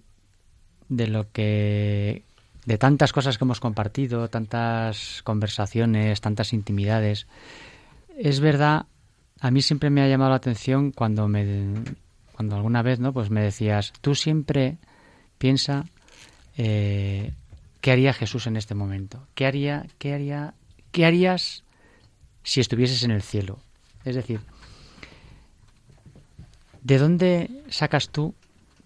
de 0.91 1.07
lo 1.07 1.31
que... 1.33 2.23
de 2.67 2.77
tantas 2.77 3.15
cosas 3.15 3.39
que 3.39 3.45
hemos 3.45 3.61
compartido, 3.61 4.29
tantas 4.29 5.23
conversaciones, 5.23 6.21
tantas 6.21 6.53
intimidades, 6.53 7.27
es 8.19 8.41
verdad, 8.41 8.85
a 9.41 9.51
mí 9.51 9.63
siempre 9.63 9.89
me 9.89 10.03
ha 10.03 10.09
llamado 10.09 10.31
la 10.31 10.37
atención 10.37 10.93
cuando 10.93 11.27
me 11.27 11.83
cuando 12.35 12.57
alguna 12.57 12.83
vez 12.83 12.99
no 13.01 13.13
pues 13.13 13.31
me 13.31 13.43
decías 13.43 13.93
tú 14.01 14.15
siempre 14.15 14.79
piensa 15.39 15.87
eh, 16.57 17.33
qué 17.81 17.93
haría 17.93 18.13
Jesús 18.13 18.47
en 18.47 18.57
este 18.57 18.75
momento 18.75 19.27
qué 19.35 19.47
haría 19.47 19.87
qué 19.99 20.15
haría 20.15 20.55
qué 20.91 21.05
harías 21.05 21.65
si 22.43 22.61
estuvieses 22.61 23.03
en 23.03 23.11
el 23.11 23.23
cielo 23.23 23.59
es 24.05 24.15
decir 24.15 24.41
de 26.83 26.99
dónde 26.99 27.51
sacas 27.69 28.09
tú 28.09 28.35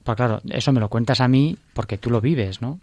pues 0.04 0.16
claro 0.16 0.40
eso 0.50 0.72
me 0.72 0.80
lo 0.80 0.88
cuentas 0.88 1.20
a 1.20 1.28
mí 1.28 1.56
porque 1.72 1.98
tú 1.98 2.10
lo 2.10 2.20
vives 2.20 2.60
no 2.62 2.78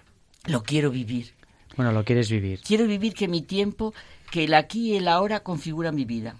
Lo 0.47 0.63
quiero 0.63 0.89
vivir. 0.91 1.33
bueno 1.77 1.91
lo 1.91 2.03
quieres 2.03 2.29
vivir 2.29 2.59
Quiero 2.61 2.85
vivir 2.87 3.13
que 3.13 3.27
mi 3.27 3.41
tiempo, 3.41 3.93
que 4.31 4.43
el 4.45 4.53
aquí 4.53 4.91
y 4.93 4.97
el 4.97 5.07
ahora 5.07 5.41
configura 5.41 5.91
mi 5.91 6.03
vida. 6.05 6.35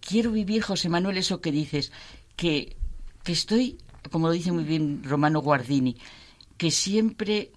Quiero 0.00 0.30
vivir, 0.32 0.62
José 0.62 0.88
Manuel, 0.88 1.18
eso 1.18 1.40
que 1.42 1.52
dices, 1.52 1.92
que, 2.34 2.76
que 3.24 3.32
estoy, 3.32 3.76
como 4.10 4.28
lo 4.28 4.32
dice 4.32 4.52
muy 4.52 4.64
bien 4.64 5.02
Romano 5.04 5.40
Guardini, 5.42 5.96
que 6.56 6.70
siempre 6.70 7.50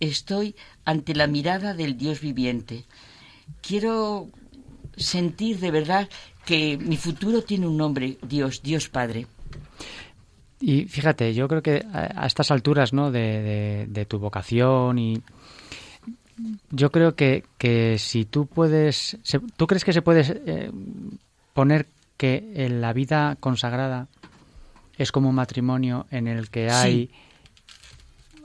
estoy 0.00 0.56
ante 0.86 1.14
la 1.14 1.26
mirada 1.26 1.74
del 1.74 1.98
Dios 1.98 2.20
viviente. 2.20 2.86
Quiero 3.60 4.30
sentir 4.96 5.58
de 5.58 5.70
verdad 5.70 6.08
que 6.46 6.78
mi 6.78 6.96
futuro 6.96 7.42
tiene 7.42 7.66
un 7.66 7.76
nombre, 7.76 8.16
Dios, 8.22 8.62
Dios 8.62 8.88
Padre. 8.88 9.26
Y 10.64 10.84
fíjate, 10.84 11.34
yo 11.34 11.48
creo 11.48 11.60
que 11.62 11.84
a, 11.92 12.22
a 12.22 12.26
estas 12.26 12.50
alturas, 12.52 12.92
¿no? 12.92 13.10
De, 13.10 13.18
de- 13.20 13.86
de 13.88 14.06
tu 14.06 14.18
vocación 14.20 14.98
y 14.98 15.20
yo 16.70 16.90
creo 16.90 17.14
que, 17.14 17.44
que 17.58 17.98
si 17.98 18.24
tú 18.24 18.46
puedes, 18.46 19.18
se- 19.22 19.40
¿tú 19.56 19.66
crees 19.66 19.84
que 19.84 19.92
se 19.92 20.02
puede 20.02 20.22
eh, 20.46 20.70
poner 21.52 21.86
que 22.16 22.52
en 22.54 22.80
la 22.80 22.92
vida 22.92 23.36
consagrada 23.40 24.06
es 24.96 25.10
como 25.12 25.28
un 25.28 25.34
matrimonio 25.34 26.06
en 26.10 26.28
el 26.28 26.48
que 26.48 26.70
hay 26.70 27.10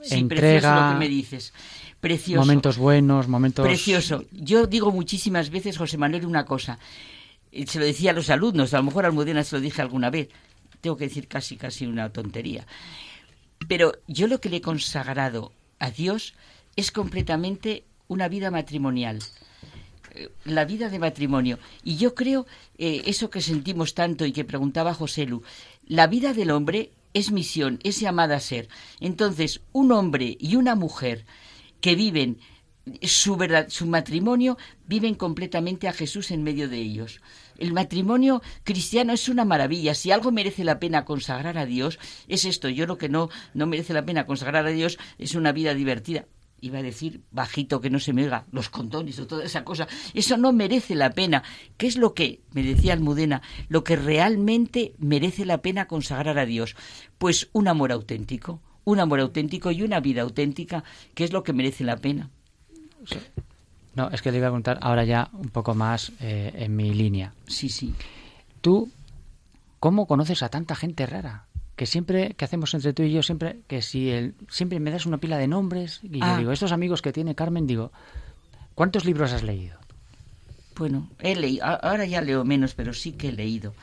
precioso 0.00 0.16
entrega, 0.16 0.86
lo 0.88 0.92
que 0.94 0.98
me 0.98 1.08
dices. 1.08 1.52
Precioso. 2.00 2.40
momentos 2.40 2.78
buenos, 2.78 3.26
momentos 3.28 3.66
Precioso. 3.66 4.24
Yo 4.32 4.66
digo 4.66 4.90
muchísimas 4.92 5.50
veces, 5.50 5.76
José 5.76 5.98
Manuel, 5.98 6.24
una 6.26 6.44
cosa. 6.44 6.78
Eh, 7.52 7.66
Se 7.66 7.78
lo 7.80 7.84
decía 7.84 8.12
a 8.12 8.14
los 8.14 8.30
alumnos, 8.30 8.74
a 8.74 8.78
lo 8.78 8.84
mejor 8.84 9.04
a 9.04 9.08
Almudena 9.08 9.42
se 9.44 9.56
lo 9.56 9.60
dije 9.62 9.82
alguna 9.82 10.10
vez. 10.10 10.28
Tengo 10.80 10.96
que 10.96 11.08
decir 11.08 11.28
casi, 11.28 11.56
casi 11.56 11.86
una 11.86 12.12
tontería. 12.12 12.66
Pero 13.66 13.92
yo 14.06 14.26
lo 14.26 14.40
que 14.40 14.48
le 14.48 14.58
he 14.58 14.60
consagrado 14.60 15.52
a 15.78 15.90
Dios 15.90 16.34
es 16.76 16.90
completamente 16.92 17.84
una 18.06 18.28
vida 18.28 18.50
matrimonial. 18.50 19.18
Eh, 20.14 20.28
La 20.44 20.64
vida 20.64 20.88
de 20.88 20.98
matrimonio. 20.98 21.58
Y 21.82 21.96
yo 21.96 22.14
creo, 22.14 22.46
eh, 22.78 23.02
eso 23.06 23.30
que 23.30 23.40
sentimos 23.40 23.94
tanto 23.94 24.24
y 24.24 24.32
que 24.32 24.44
preguntaba 24.44 24.94
José 24.94 25.26
Lu, 25.26 25.42
la 25.86 26.06
vida 26.06 26.32
del 26.34 26.50
hombre 26.50 26.92
es 27.14 27.32
misión, 27.32 27.80
es 27.82 28.00
llamada 28.00 28.36
a 28.36 28.40
ser. 28.40 28.68
Entonces, 29.00 29.60
un 29.72 29.92
hombre 29.92 30.36
y 30.38 30.56
una 30.56 30.74
mujer 30.74 31.24
que 31.80 31.94
viven 31.94 32.38
su, 33.02 33.36
verdad, 33.36 33.66
su 33.68 33.86
matrimonio, 33.86 34.56
viven 34.86 35.14
completamente 35.14 35.88
a 35.88 35.92
Jesús 35.92 36.30
en 36.30 36.42
medio 36.42 36.68
de 36.68 36.78
ellos. 36.78 37.20
El 37.58 37.72
matrimonio 37.72 38.40
cristiano 38.62 39.12
es 39.12 39.28
una 39.28 39.44
maravilla. 39.44 39.94
Si 39.94 40.10
algo 40.12 40.30
merece 40.30 40.64
la 40.64 40.78
pena 40.78 41.04
consagrar 41.04 41.58
a 41.58 41.66
Dios, 41.66 41.98
es 42.28 42.44
esto. 42.44 42.68
Yo 42.68 42.86
lo 42.86 42.96
que 42.96 43.08
no, 43.08 43.28
no 43.52 43.66
merece 43.66 43.92
la 43.92 44.06
pena 44.06 44.26
consagrar 44.26 44.66
a 44.66 44.70
Dios 44.70 44.96
es 45.18 45.34
una 45.34 45.52
vida 45.52 45.74
divertida. 45.74 46.26
Iba 46.60 46.78
a 46.78 46.82
decir 46.82 47.22
bajito 47.30 47.80
que 47.80 47.90
no 47.90 48.00
se 48.00 48.12
me 48.12 48.24
oiga, 48.24 48.46
los 48.50 48.68
condones 48.68 49.18
o 49.18 49.26
toda 49.26 49.44
esa 49.44 49.64
cosa. 49.64 49.86
Eso 50.14 50.36
no 50.36 50.52
merece 50.52 50.94
la 50.94 51.10
pena. 51.10 51.42
¿Qué 51.76 51.86
es 51.86 51.96
lo 51.96 52.14
que, 52.14 52.42
me 52.52 52.62
decía 52.62 52.94
Almudena, 52.94 53.42
lo 53.68 53.84
que 53.84 53.96
realmente 53.96 54.94
merece 54.98 55.44
la 55.44 55.62
pena 55.62 55.86
consagrar 55.86 56.38
a 56.38 56.46
Dios? 56.46 56.74
Pues 57.18 57.48
un 57.52 57.68
amor 57.68 57.92
auténtico, 57.92 58.60
un 58.84 58.98
amor 58.98 59.20
auténtico 59.20 59.70
y 59.70 59.82
una 59.82 60.00
vida 60.00 60.22
auténtica, 60.22 60.82
que 61.14 61.24
es 61.24 61.32
lo 61.32 61.44
que 61.44 61.52
merece 61.52 61.84
la 61.84 61.96
pena. 61.96 62.30
No, 63.98 64.08
es 64.10 64.22
que 64.22 64.30
le 64.30 64.38
iba 64.38 64.46
a 64.46 64.50
preguntar 64.50 64.78
ahora 64.80 65.02
ya 65.04 65.28
un 65.32 65.48
poco 65.48 65.74
más 65.74 66.12
eh, 66.20 66.52
en 66.54 66.76
mi 66.76 66.94
línea. 66.94 67.32
Sí, 67.48 67.68
sí. 67.68 67.92
¿Tú 68.60 68.88
cómo 69.80 70.06
conoces 70.06 70.44
a 70.44 70.48
tanta 70.48 70.76
gente 70.76 71.04
rara? 71.04 71.46
Que 71.74 71.84
siempre, 71.84 72.34
que 72.34 72.44
hacemos 72.44 72.72
entre 72.74 72.92
tú 72.92 73.02
y 73.02 73.10
yo, 73.12 73.24
siempre, 73.24 73.58
que 73.66 73.82
si 73.82 74.10
el, 74.10 74.34
siempre 74.48 74.78
me 74.78 74.92
das 74.92 75.04
una 75.04 75.18
pila 75.18 75.36
de 75.36 75.48
nombres 75.48 75.98
y 76.04 76.20
Ah. 76.22 76.34
yo 76.34 76.38
digo, 76.38 76.52
estos 76.52 76.70
amigos 76.70 77.02
que 77.02 77.12
tiene 77.12 77.34
Carmen, 77.34 77.66
digo, 77.66 77.90
¿cuántos 78.76 79.04
libros 79.04 79.32
has 79.32 79.42
leído? 79.42 79.76
Bueno, 80.76 81.08
he 81.18 81.34
leído, 81.34 81.64
ahora 81.64 82.04
ya 82.04 82.20
leo 82.20 82.44
menos, 82.44 82.74
pero 82.74 82.94
sí 82.94 83.10
que 83.12 83.30
he 83.30 83.32
leído. 83.32 83.74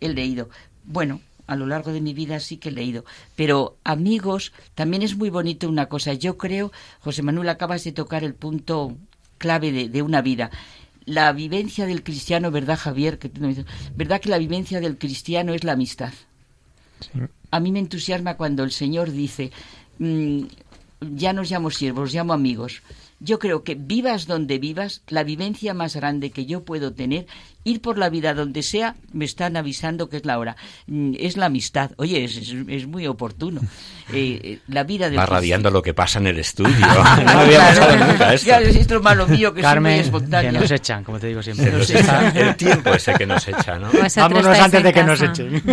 He 0.00 0.08
leído. 0.08 0.50
Bueno, 0.84 1.20
a 1.46 1.54
lo 1.54 1.66
largo 1.66 1.92
de 1.92 2.00
mi 2.00 2.14
vida 2.14 2.40
sí 2.40 2.56
que 2.56 2.70
he 2.70 2.72
leído. 2.72 3.04
Pero 3.36 3.76
amigos, 3.84 4.52
también 4.74 5.02
es 5.02 5.16
muy 5.16 5.30
bonito 5.30 5.68
una 5.68 5.86
cosa. 5.86 6.14
Yo 6.14 6.36
creo, 6.36 6.72
José 7.00 7.22
Manuel, 7.22 7.48
acabas 7.48 7.84
de 7.84 7.92
tocar 7.92 8.24
el 8.24 8.34
punto 8.34 8.96
clave 9.44 9.72
de, 9.72 9.88
de 9.88 10.00
una 10.02 10.22
vida. 10.22 10.50
La 11.04 11.32
vivencia 11.32 11.84
del 11.86 12.02
cristiano, 12.02 12.50
¿verdad, 12.52 12.78
Javier? 12.78 13.18
Que 13.18 13.28
tú 13.28 13.40
me 13.40 13.48
dices, 13.48 13.66
¿Verdad 13.96 14.20
que 14.20 14.28
la 14.34 14.38
vivencia 14.38 14.80
del 14.80 14.96
cristiano 14.96 15.52
es 15.52 15.64
la 15.64 15.72
amistad? 15.72 16.12
A 17.50 17.58
mí 17.58 17.72
me 17.72 17.80
entusiasma 17.80 18.36
cuando 18.36 18.62
el 18.62 18.70
Señor 18.70 19.10
dice, 19.10 19.50
mm, 19.98 20.42
ya 21.22 21.32
no 21.32 21.42
os 21.42 21.50
llamo 21.50 21.70
siervos, 21.70 22.04
os 22.08 22.14
llamo 22.14 22.32
amigos. 22.32 22.82
Yo 23.24 23.38
creo 23.38 23.62
que 23.62 23.74
vivas 23.76 24.26
donde 24.26 24.58
vivas, 24.58 25.02
la 25.08 25.22
vivencia 25.24 25.74
más 25.74 25.94
grande 25.96 26.30
que 26.30 26.44
yo 26.46 26.64
puedo 26.64 26.92
tener, 26.92 27.26
ir 27.64 27.80
por 27.80 27.96
la 27.96 28.08
vida 28.10 28.34
donde 28.34 28.62
sea, 28.62 28.96
me 29.12 29.24
están 29.24 29.56
avisando 29.56 30.08
que 30.08 30.16
es 30.16 30.24
la 30.24 30.38
hora. 30.38 30.56
Mm, 30.88 31.14
Es 31.18 31.36
la 31.36 31.46
amistad. 31.46 31.92
Oye, 31.98 32.24
es, 32.24 32.36
es- 32.36 32.54
es 32.68 32.86
muy 32.86 33.06
oportuno. 33.06 33.60
Eh, 34.14 34.40
eh, 34.42 34.58
la 34.66 34.82
vida 34.82 35.08
de 35.08 35.16
Va 35.16 35.24
radiando 35.24 35.70
lo 35.70 35.80
que 35.80 35.94
pasa 35.94 36.18
en 36.18 36.26
el 36.26 36.38
estudio. 36.38 36.74
no 36.86 37.02
Claro, 37.02 37.38
había 37.38 37.58
pasado 37.60 37.96
nunca 37.96 38.34
esto. 38.34 38.46
Ya, 38.46 38.60
esto 38.60 38.96
es 38.96 39.02
malo 39.02 39.26
mío, 39.26 39.54
que 39.54 39.62
Carmen, 39.62 39.92
soy 39.92 39.98
muy 40.00 40.04
espontánea. 40.04 40.50
que 40.52 40.58
nos 40.58 40.70
echan, 40.70 41.02
como 41.04 41.18
te 41.18 41.28
digo 41.28 41.42
siempre. 41.42 41.70
Nos 41.72 41.88
echa 41.88 42.28
el 42.28 42.54
tiempo 42.56 42.92
ese 42.92 43.14
que 43.14 43.24
nos 43.24 43.46
echa, 43.48 43.78
¿no? 43.78 43.90
Vámonos 44.16 44.58
antes 44.58 44.82
de 44.82 44.92
que 44.92 45.02
nos 45.04 45.22
echen. 45.22 45.62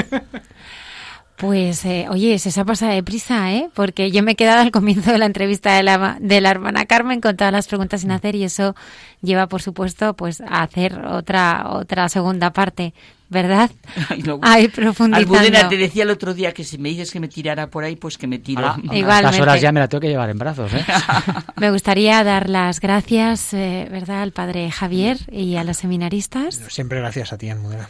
Pues, 1.40 1.86
eh, 1.86 2.06
oye, 2.10 2.38
se 2.38 2.50
os 2.50 2.58
ha 2.58 2.66
pasado 2.66 2.92
de 2.92 3.02
prisa, 3.02 3.54
¿eh? 3.54 3.70
Porque 3.74 4.12
yo 4.12 4.22
me 4.24 4.34
he 4.34 4.36
quedado 4.36 4.60
al 4.60 4.72
comienzo 4.72 5.14
de 5.14 5.20
la 5.20 5.26
entrevista 5.26 5.74
de 5.74 5.84
la, 5.84 6.18
de 6.20 6.42
la 6.42 6.52
hermana 6.52 6.86
Carmen 6.86 7.22
con 7.22 7.38
todas 7.38 7.54
las 7.54 7.66
preguntas 7.70 8.02
sin 8.02 8.12
hacer 8.12 8.36
y 8.36 8.44
eso 8.44 8.76
lleva, 9.22 9.48
por 9.48 9.62
supuesto, 9.62 10.16
pues 10.16 10.42
a 10.42 10.64
hacer 10.64 11.00
otra 11.00 11.70
otra 11.70 12.10
segunda 12.10 12.52
parte, 12.52 12.94
¿verdad? 13.30 13.72
Ay, 14.10 14.22
no. 14.22 14.40
Ahí 14.42 14.68
profundizando. 14.68 15.38
Almudena, 15.38 15.70
te 15.70 15.78
decía 15.78 16.04
el 16.04 16.10
otro 16.10 16.34
día 16.34 16.54
que 16.54 16.66
si 16.66 16.78
me 16.78 16.90
dices 16.90 17.10
que 17.10 17.22
me 17.22 17.30
tirara 17.30 17.68
por 17.68 17.86
ahí, 17.86 17.96
pues 17.96 18.18
que 18.18 18.28
me 18.28 18.40
tiro. 18.40 18.68
Ahora, 18.68 18.74
a 18.90 18.96
Igualmente. 18.98 19.30
estas 19.30 19.40
horas 19.40 19.62
ya 19.62 19.72
me 19.72 19.80
la 19.80 19.88
tengo 19.88 20.02
que 20.02 20.10
llevar 20.10 20.30
en 20.30 20.40
brazos, 20.40 20.74
¿eh? 20.74 20.84
Me 21.56 21.72
gustaría 21.72 22.22
dar 22.26 22.50
las 22.50 22.82
gracias, 22.82 23.54
eh, 23.54 23.88
¿verdad?, 23.90 24.24
al 24.24 24.34
padre 24.34 24.70
Javier 24.72 25.20
y 25.32 25.56
a 25.56 25.64
los 25.64 25.78
seminaristas. 25.78 26.56
Siempre 26.68 27.00
gracias 27.00 27.32
a 27.32 27.38
ti, 27.38 27.50
Almudena. 27.50 27.88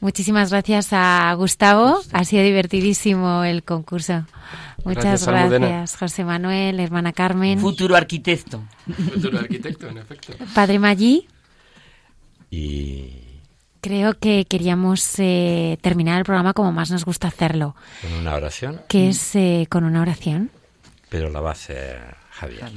Muchísimas 0.00 0.50
gracias 0.50 0.88
a 0.92 1.32
Gustavo. 1.34 2.00
Ha 2.12 2.24
sido 2.24 2.44
divertidísimo 2.44 3.42
el 3.44 3.64
concurso. 3.64 4.24
Muchas 4.84 5.26
Gracias, 5.26 5.50
gracias. 5.50 5.96
José 5.96 6.24
Manuel, 6.24 6.78
hermana 6.78 7.12
Carmen, 7.12 7.58
Futuro 7.58 7.96
arquitecto. 7.96 8.62
Futuro 9.12 9.38
arquitecto, 9.40 9.88
en 9.88 9.98
efecto. 9.98 10.34
padre 10.54 10.78
Maggi. 10.78 11.26
Y 12.50 13.24
Creo 13.80 14.18
que 14.18 14.44
queríamos 14.44 15.18
eh, 15.18 15.78
terminar 15.80 16.18
el 16.18 16.24
programa 16.24 16.52
como 16.52 16.72
más 16.72 16.90
nos 16.90 17.04
gusta 17.04 17.28
hacerlo, 17.28 17.76
con 18.02 18.12
una 18.12 18.34
oración, 18.34 18.80
que 18.88 19.08
es 19.08 19.36
eh, 19.36 19.66
con 19.70 19.84
una 19.84 20.02
oración. 20.02 20.50
pero 21.08 21.30
la 21.30 21.40
va 21.40 21.50
a 21.50 21.52
hacer 21.52 22.16
Javier. 22.32 22.70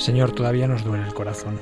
Señor, 0.00 0.32
todavía 0.32 0.66
nos 0.66 0.82
duele 0.82 1.06
el 1.06 1.12
corazón. 1.12 1.60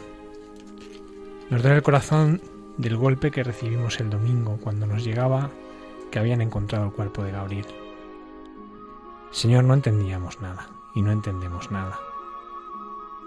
Nos 1.51 1.60
duele 1.60 1.78
el 1.78 1.82
corazón 1.82 2.40
del 2.77 2.97
golpe 2.97 3.32
que 3.32 3.43
recibimos 3.43 3.98
el 3.98 4.10
domingo 4.10 4.60
cuando 4.62 4.86
nos 4.86 5.02
llegaba 5.05 5.51
que 6.12 6.20
habían 6.20 6.40
encontrado 6.40 6.85
el 6.85 6.93
cuerpo 6.93 7.24
de 7.24 7.32
Gabriel. 7.32 7.66
Señor, 9.32 9.65
no 9.65 9.74
entendíamos 9.74 10.40
nada 10.40 10.69
y 10.94 11.02
no 11.02 11.10
entendemos 11.10 11.73
nada. 11.73 11.98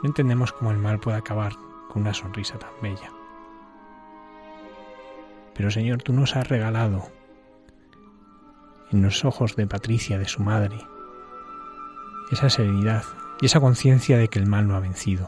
No 0.02 0.08
entendemos 0.08 0.54
cómo 0.54 0.72
el 0.72 0.78
mal 0.78 1.02
puede 1.02 1.18
acabar 1.18 1.58
con 1.90 2.04
una 2.04 2.14
sonrisa 2.14 2.58
tan 2.58 2.72
bella. 2.82 3.12
Pero 5.54 5.72
Señor, 5.72 6.04
tú 6.04 6.14
nos 6.14 6.38
has 6.38 6.48
regalado 6.48 7.10
en 8.92 9.02
los 9.02 9.26
ojos 9.26 9.58
de 9.58 9.68
Patricia, 9.68 10.18
de 10.18 10.30
su 10.30 10.42
madre, 10.42 10.78
esa 12.32 12.50
serenidad 12.50 13.04
y 13.42 13.48
esa 13.48 13.60
conciencia 13.60 14.18
de 14.18 14.28
que 14.28 14.40
el 14.40 14.46
mal 14.46 14.68
no 14.68 14.76
ha 14.76 14.80
vencido. 14.80 15.28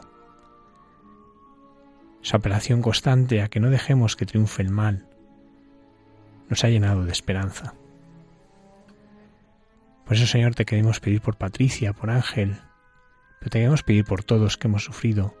Esa 2.22 2.38
apelación 2.38 2.80
constante 2.80 3.42
a 3.42 3.48
que 3.48 3.60
no 3.60 3.68
dejemos 3.68 4.16
que 4.16 4.24
triunfe 4.24 4.62
el 4.62 4.70
mal 4.70 5.08
nos 6.48 6.64
ha 6.64 6.68
llenado 6.68 7.04
de 7.04 7.12
esperanza. 7.12 7.74
Por 10.06 10.16
eso, 10.16 10.26
Señor, 10.26 10.54
te 10.54 10.64
queremos 10.64 11.00
pedir 11.00 11.20
por 11.20 11.36
Patricia, 11.36 11.92
por 11.92 12.10
Ángel, 12.10 12.58
pero 13.40 13.50
te 13.50 13.58
queremos 13.58 13.82
pedir 13.82 14.04
por 14.04 14.22
todos 14.22 14.56
que 14.56 14.68
hemos 14.68 14.84
sufrido 14.84 15.34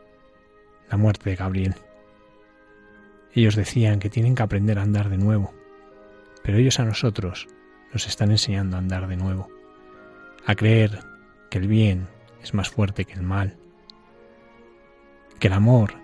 la 0.90 0.96
muerte 0.96 1.30
de 1.30 1.36
Gabriel. 1.36 1.74
Ellos 3.34 3.56
decían 3.56 3.98
que 3.98 4.10
tienen 4.10 4.34
que 4.34 4.42
aprender 4.42 4.78
a 4.78 4.82
andar 4.82 5.10
de 5.10 5.18
nuevo, 5.18 5.54
pero 6.42 6.58
ellos 6.58 6.80
a 6.80 6.84
nosotros 6.84 7.46
nos 7.92 8.06
están 8.06 8.30
enseñando 8.30 8.76
a 8.76 8.80
andar 8.80 9.06
de 9.06 9.16
nuevo, 9.16 9.48
a 10.46 10.54
creer 10.54 11.00
que 11.50 11.58
el 11.58 11.68
bien 11.68 12.08
es 12.44 12.52
más 12.52 12.68
fuerte 12.68 13.06
que 13.06 13.14
el 13.14 13.22
mal, 13.22 13.56
que 15.40 15.46
el 15.46 15.54
amor 15.54 15.94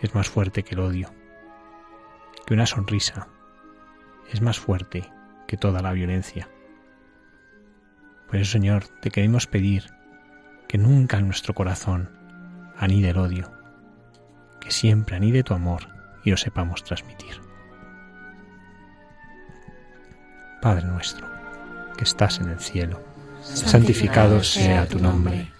es 0.00 0.14
más 0.14 0.30
fuerte 0.30 0.62
que 0.62 0.74
el 0.74 0.80
odio, 0.80 1.12
que 2.46 2.54
una 2.54 2.64
sonrisa 2.64 3.28
es 4.32 4.40
más 4.40 4.58
fuerte 4.58 5.12
que 5.46 5.58
toda 5.58 5.82
la 5.82 5.92
violencia. 5.92 6.48
Por 8.26 8.36
eso, 8.36 8.52
Señor, 8.52 8.84
te 9.02 9.10
queremos 9.10 9.46
pedir 9.46 9.84
que 10.68 10.78
nunca 10.78 11.18
en 11.18 11.26
nuestro 11.26 11.52
corazón 11.52 12.08
anide 12.78 13.10
el 13.10 13.18
odio, 13.18 13.52
que 14.58 14.70
siempre 14.70 15.16
anide 15.16 15.42
tu 15.42 15.52
amor 15.52 15.86
y 16.24 16.30
lo 16.30 16.38
sepamos 16.38 16.82
transmitir. 16.82 17.42
Padre 20.62 20.86
nuestro, 20.86 21.28
que 21.98 22.04
estás 22.04 22.40
en 22.40 22.48
el 22.48 22.58
cielo, 22.58 23.02
santificado 23.42 24.42
sea 24.42 24.86
tu 24.86 24.98
nombre. 24.98 25.59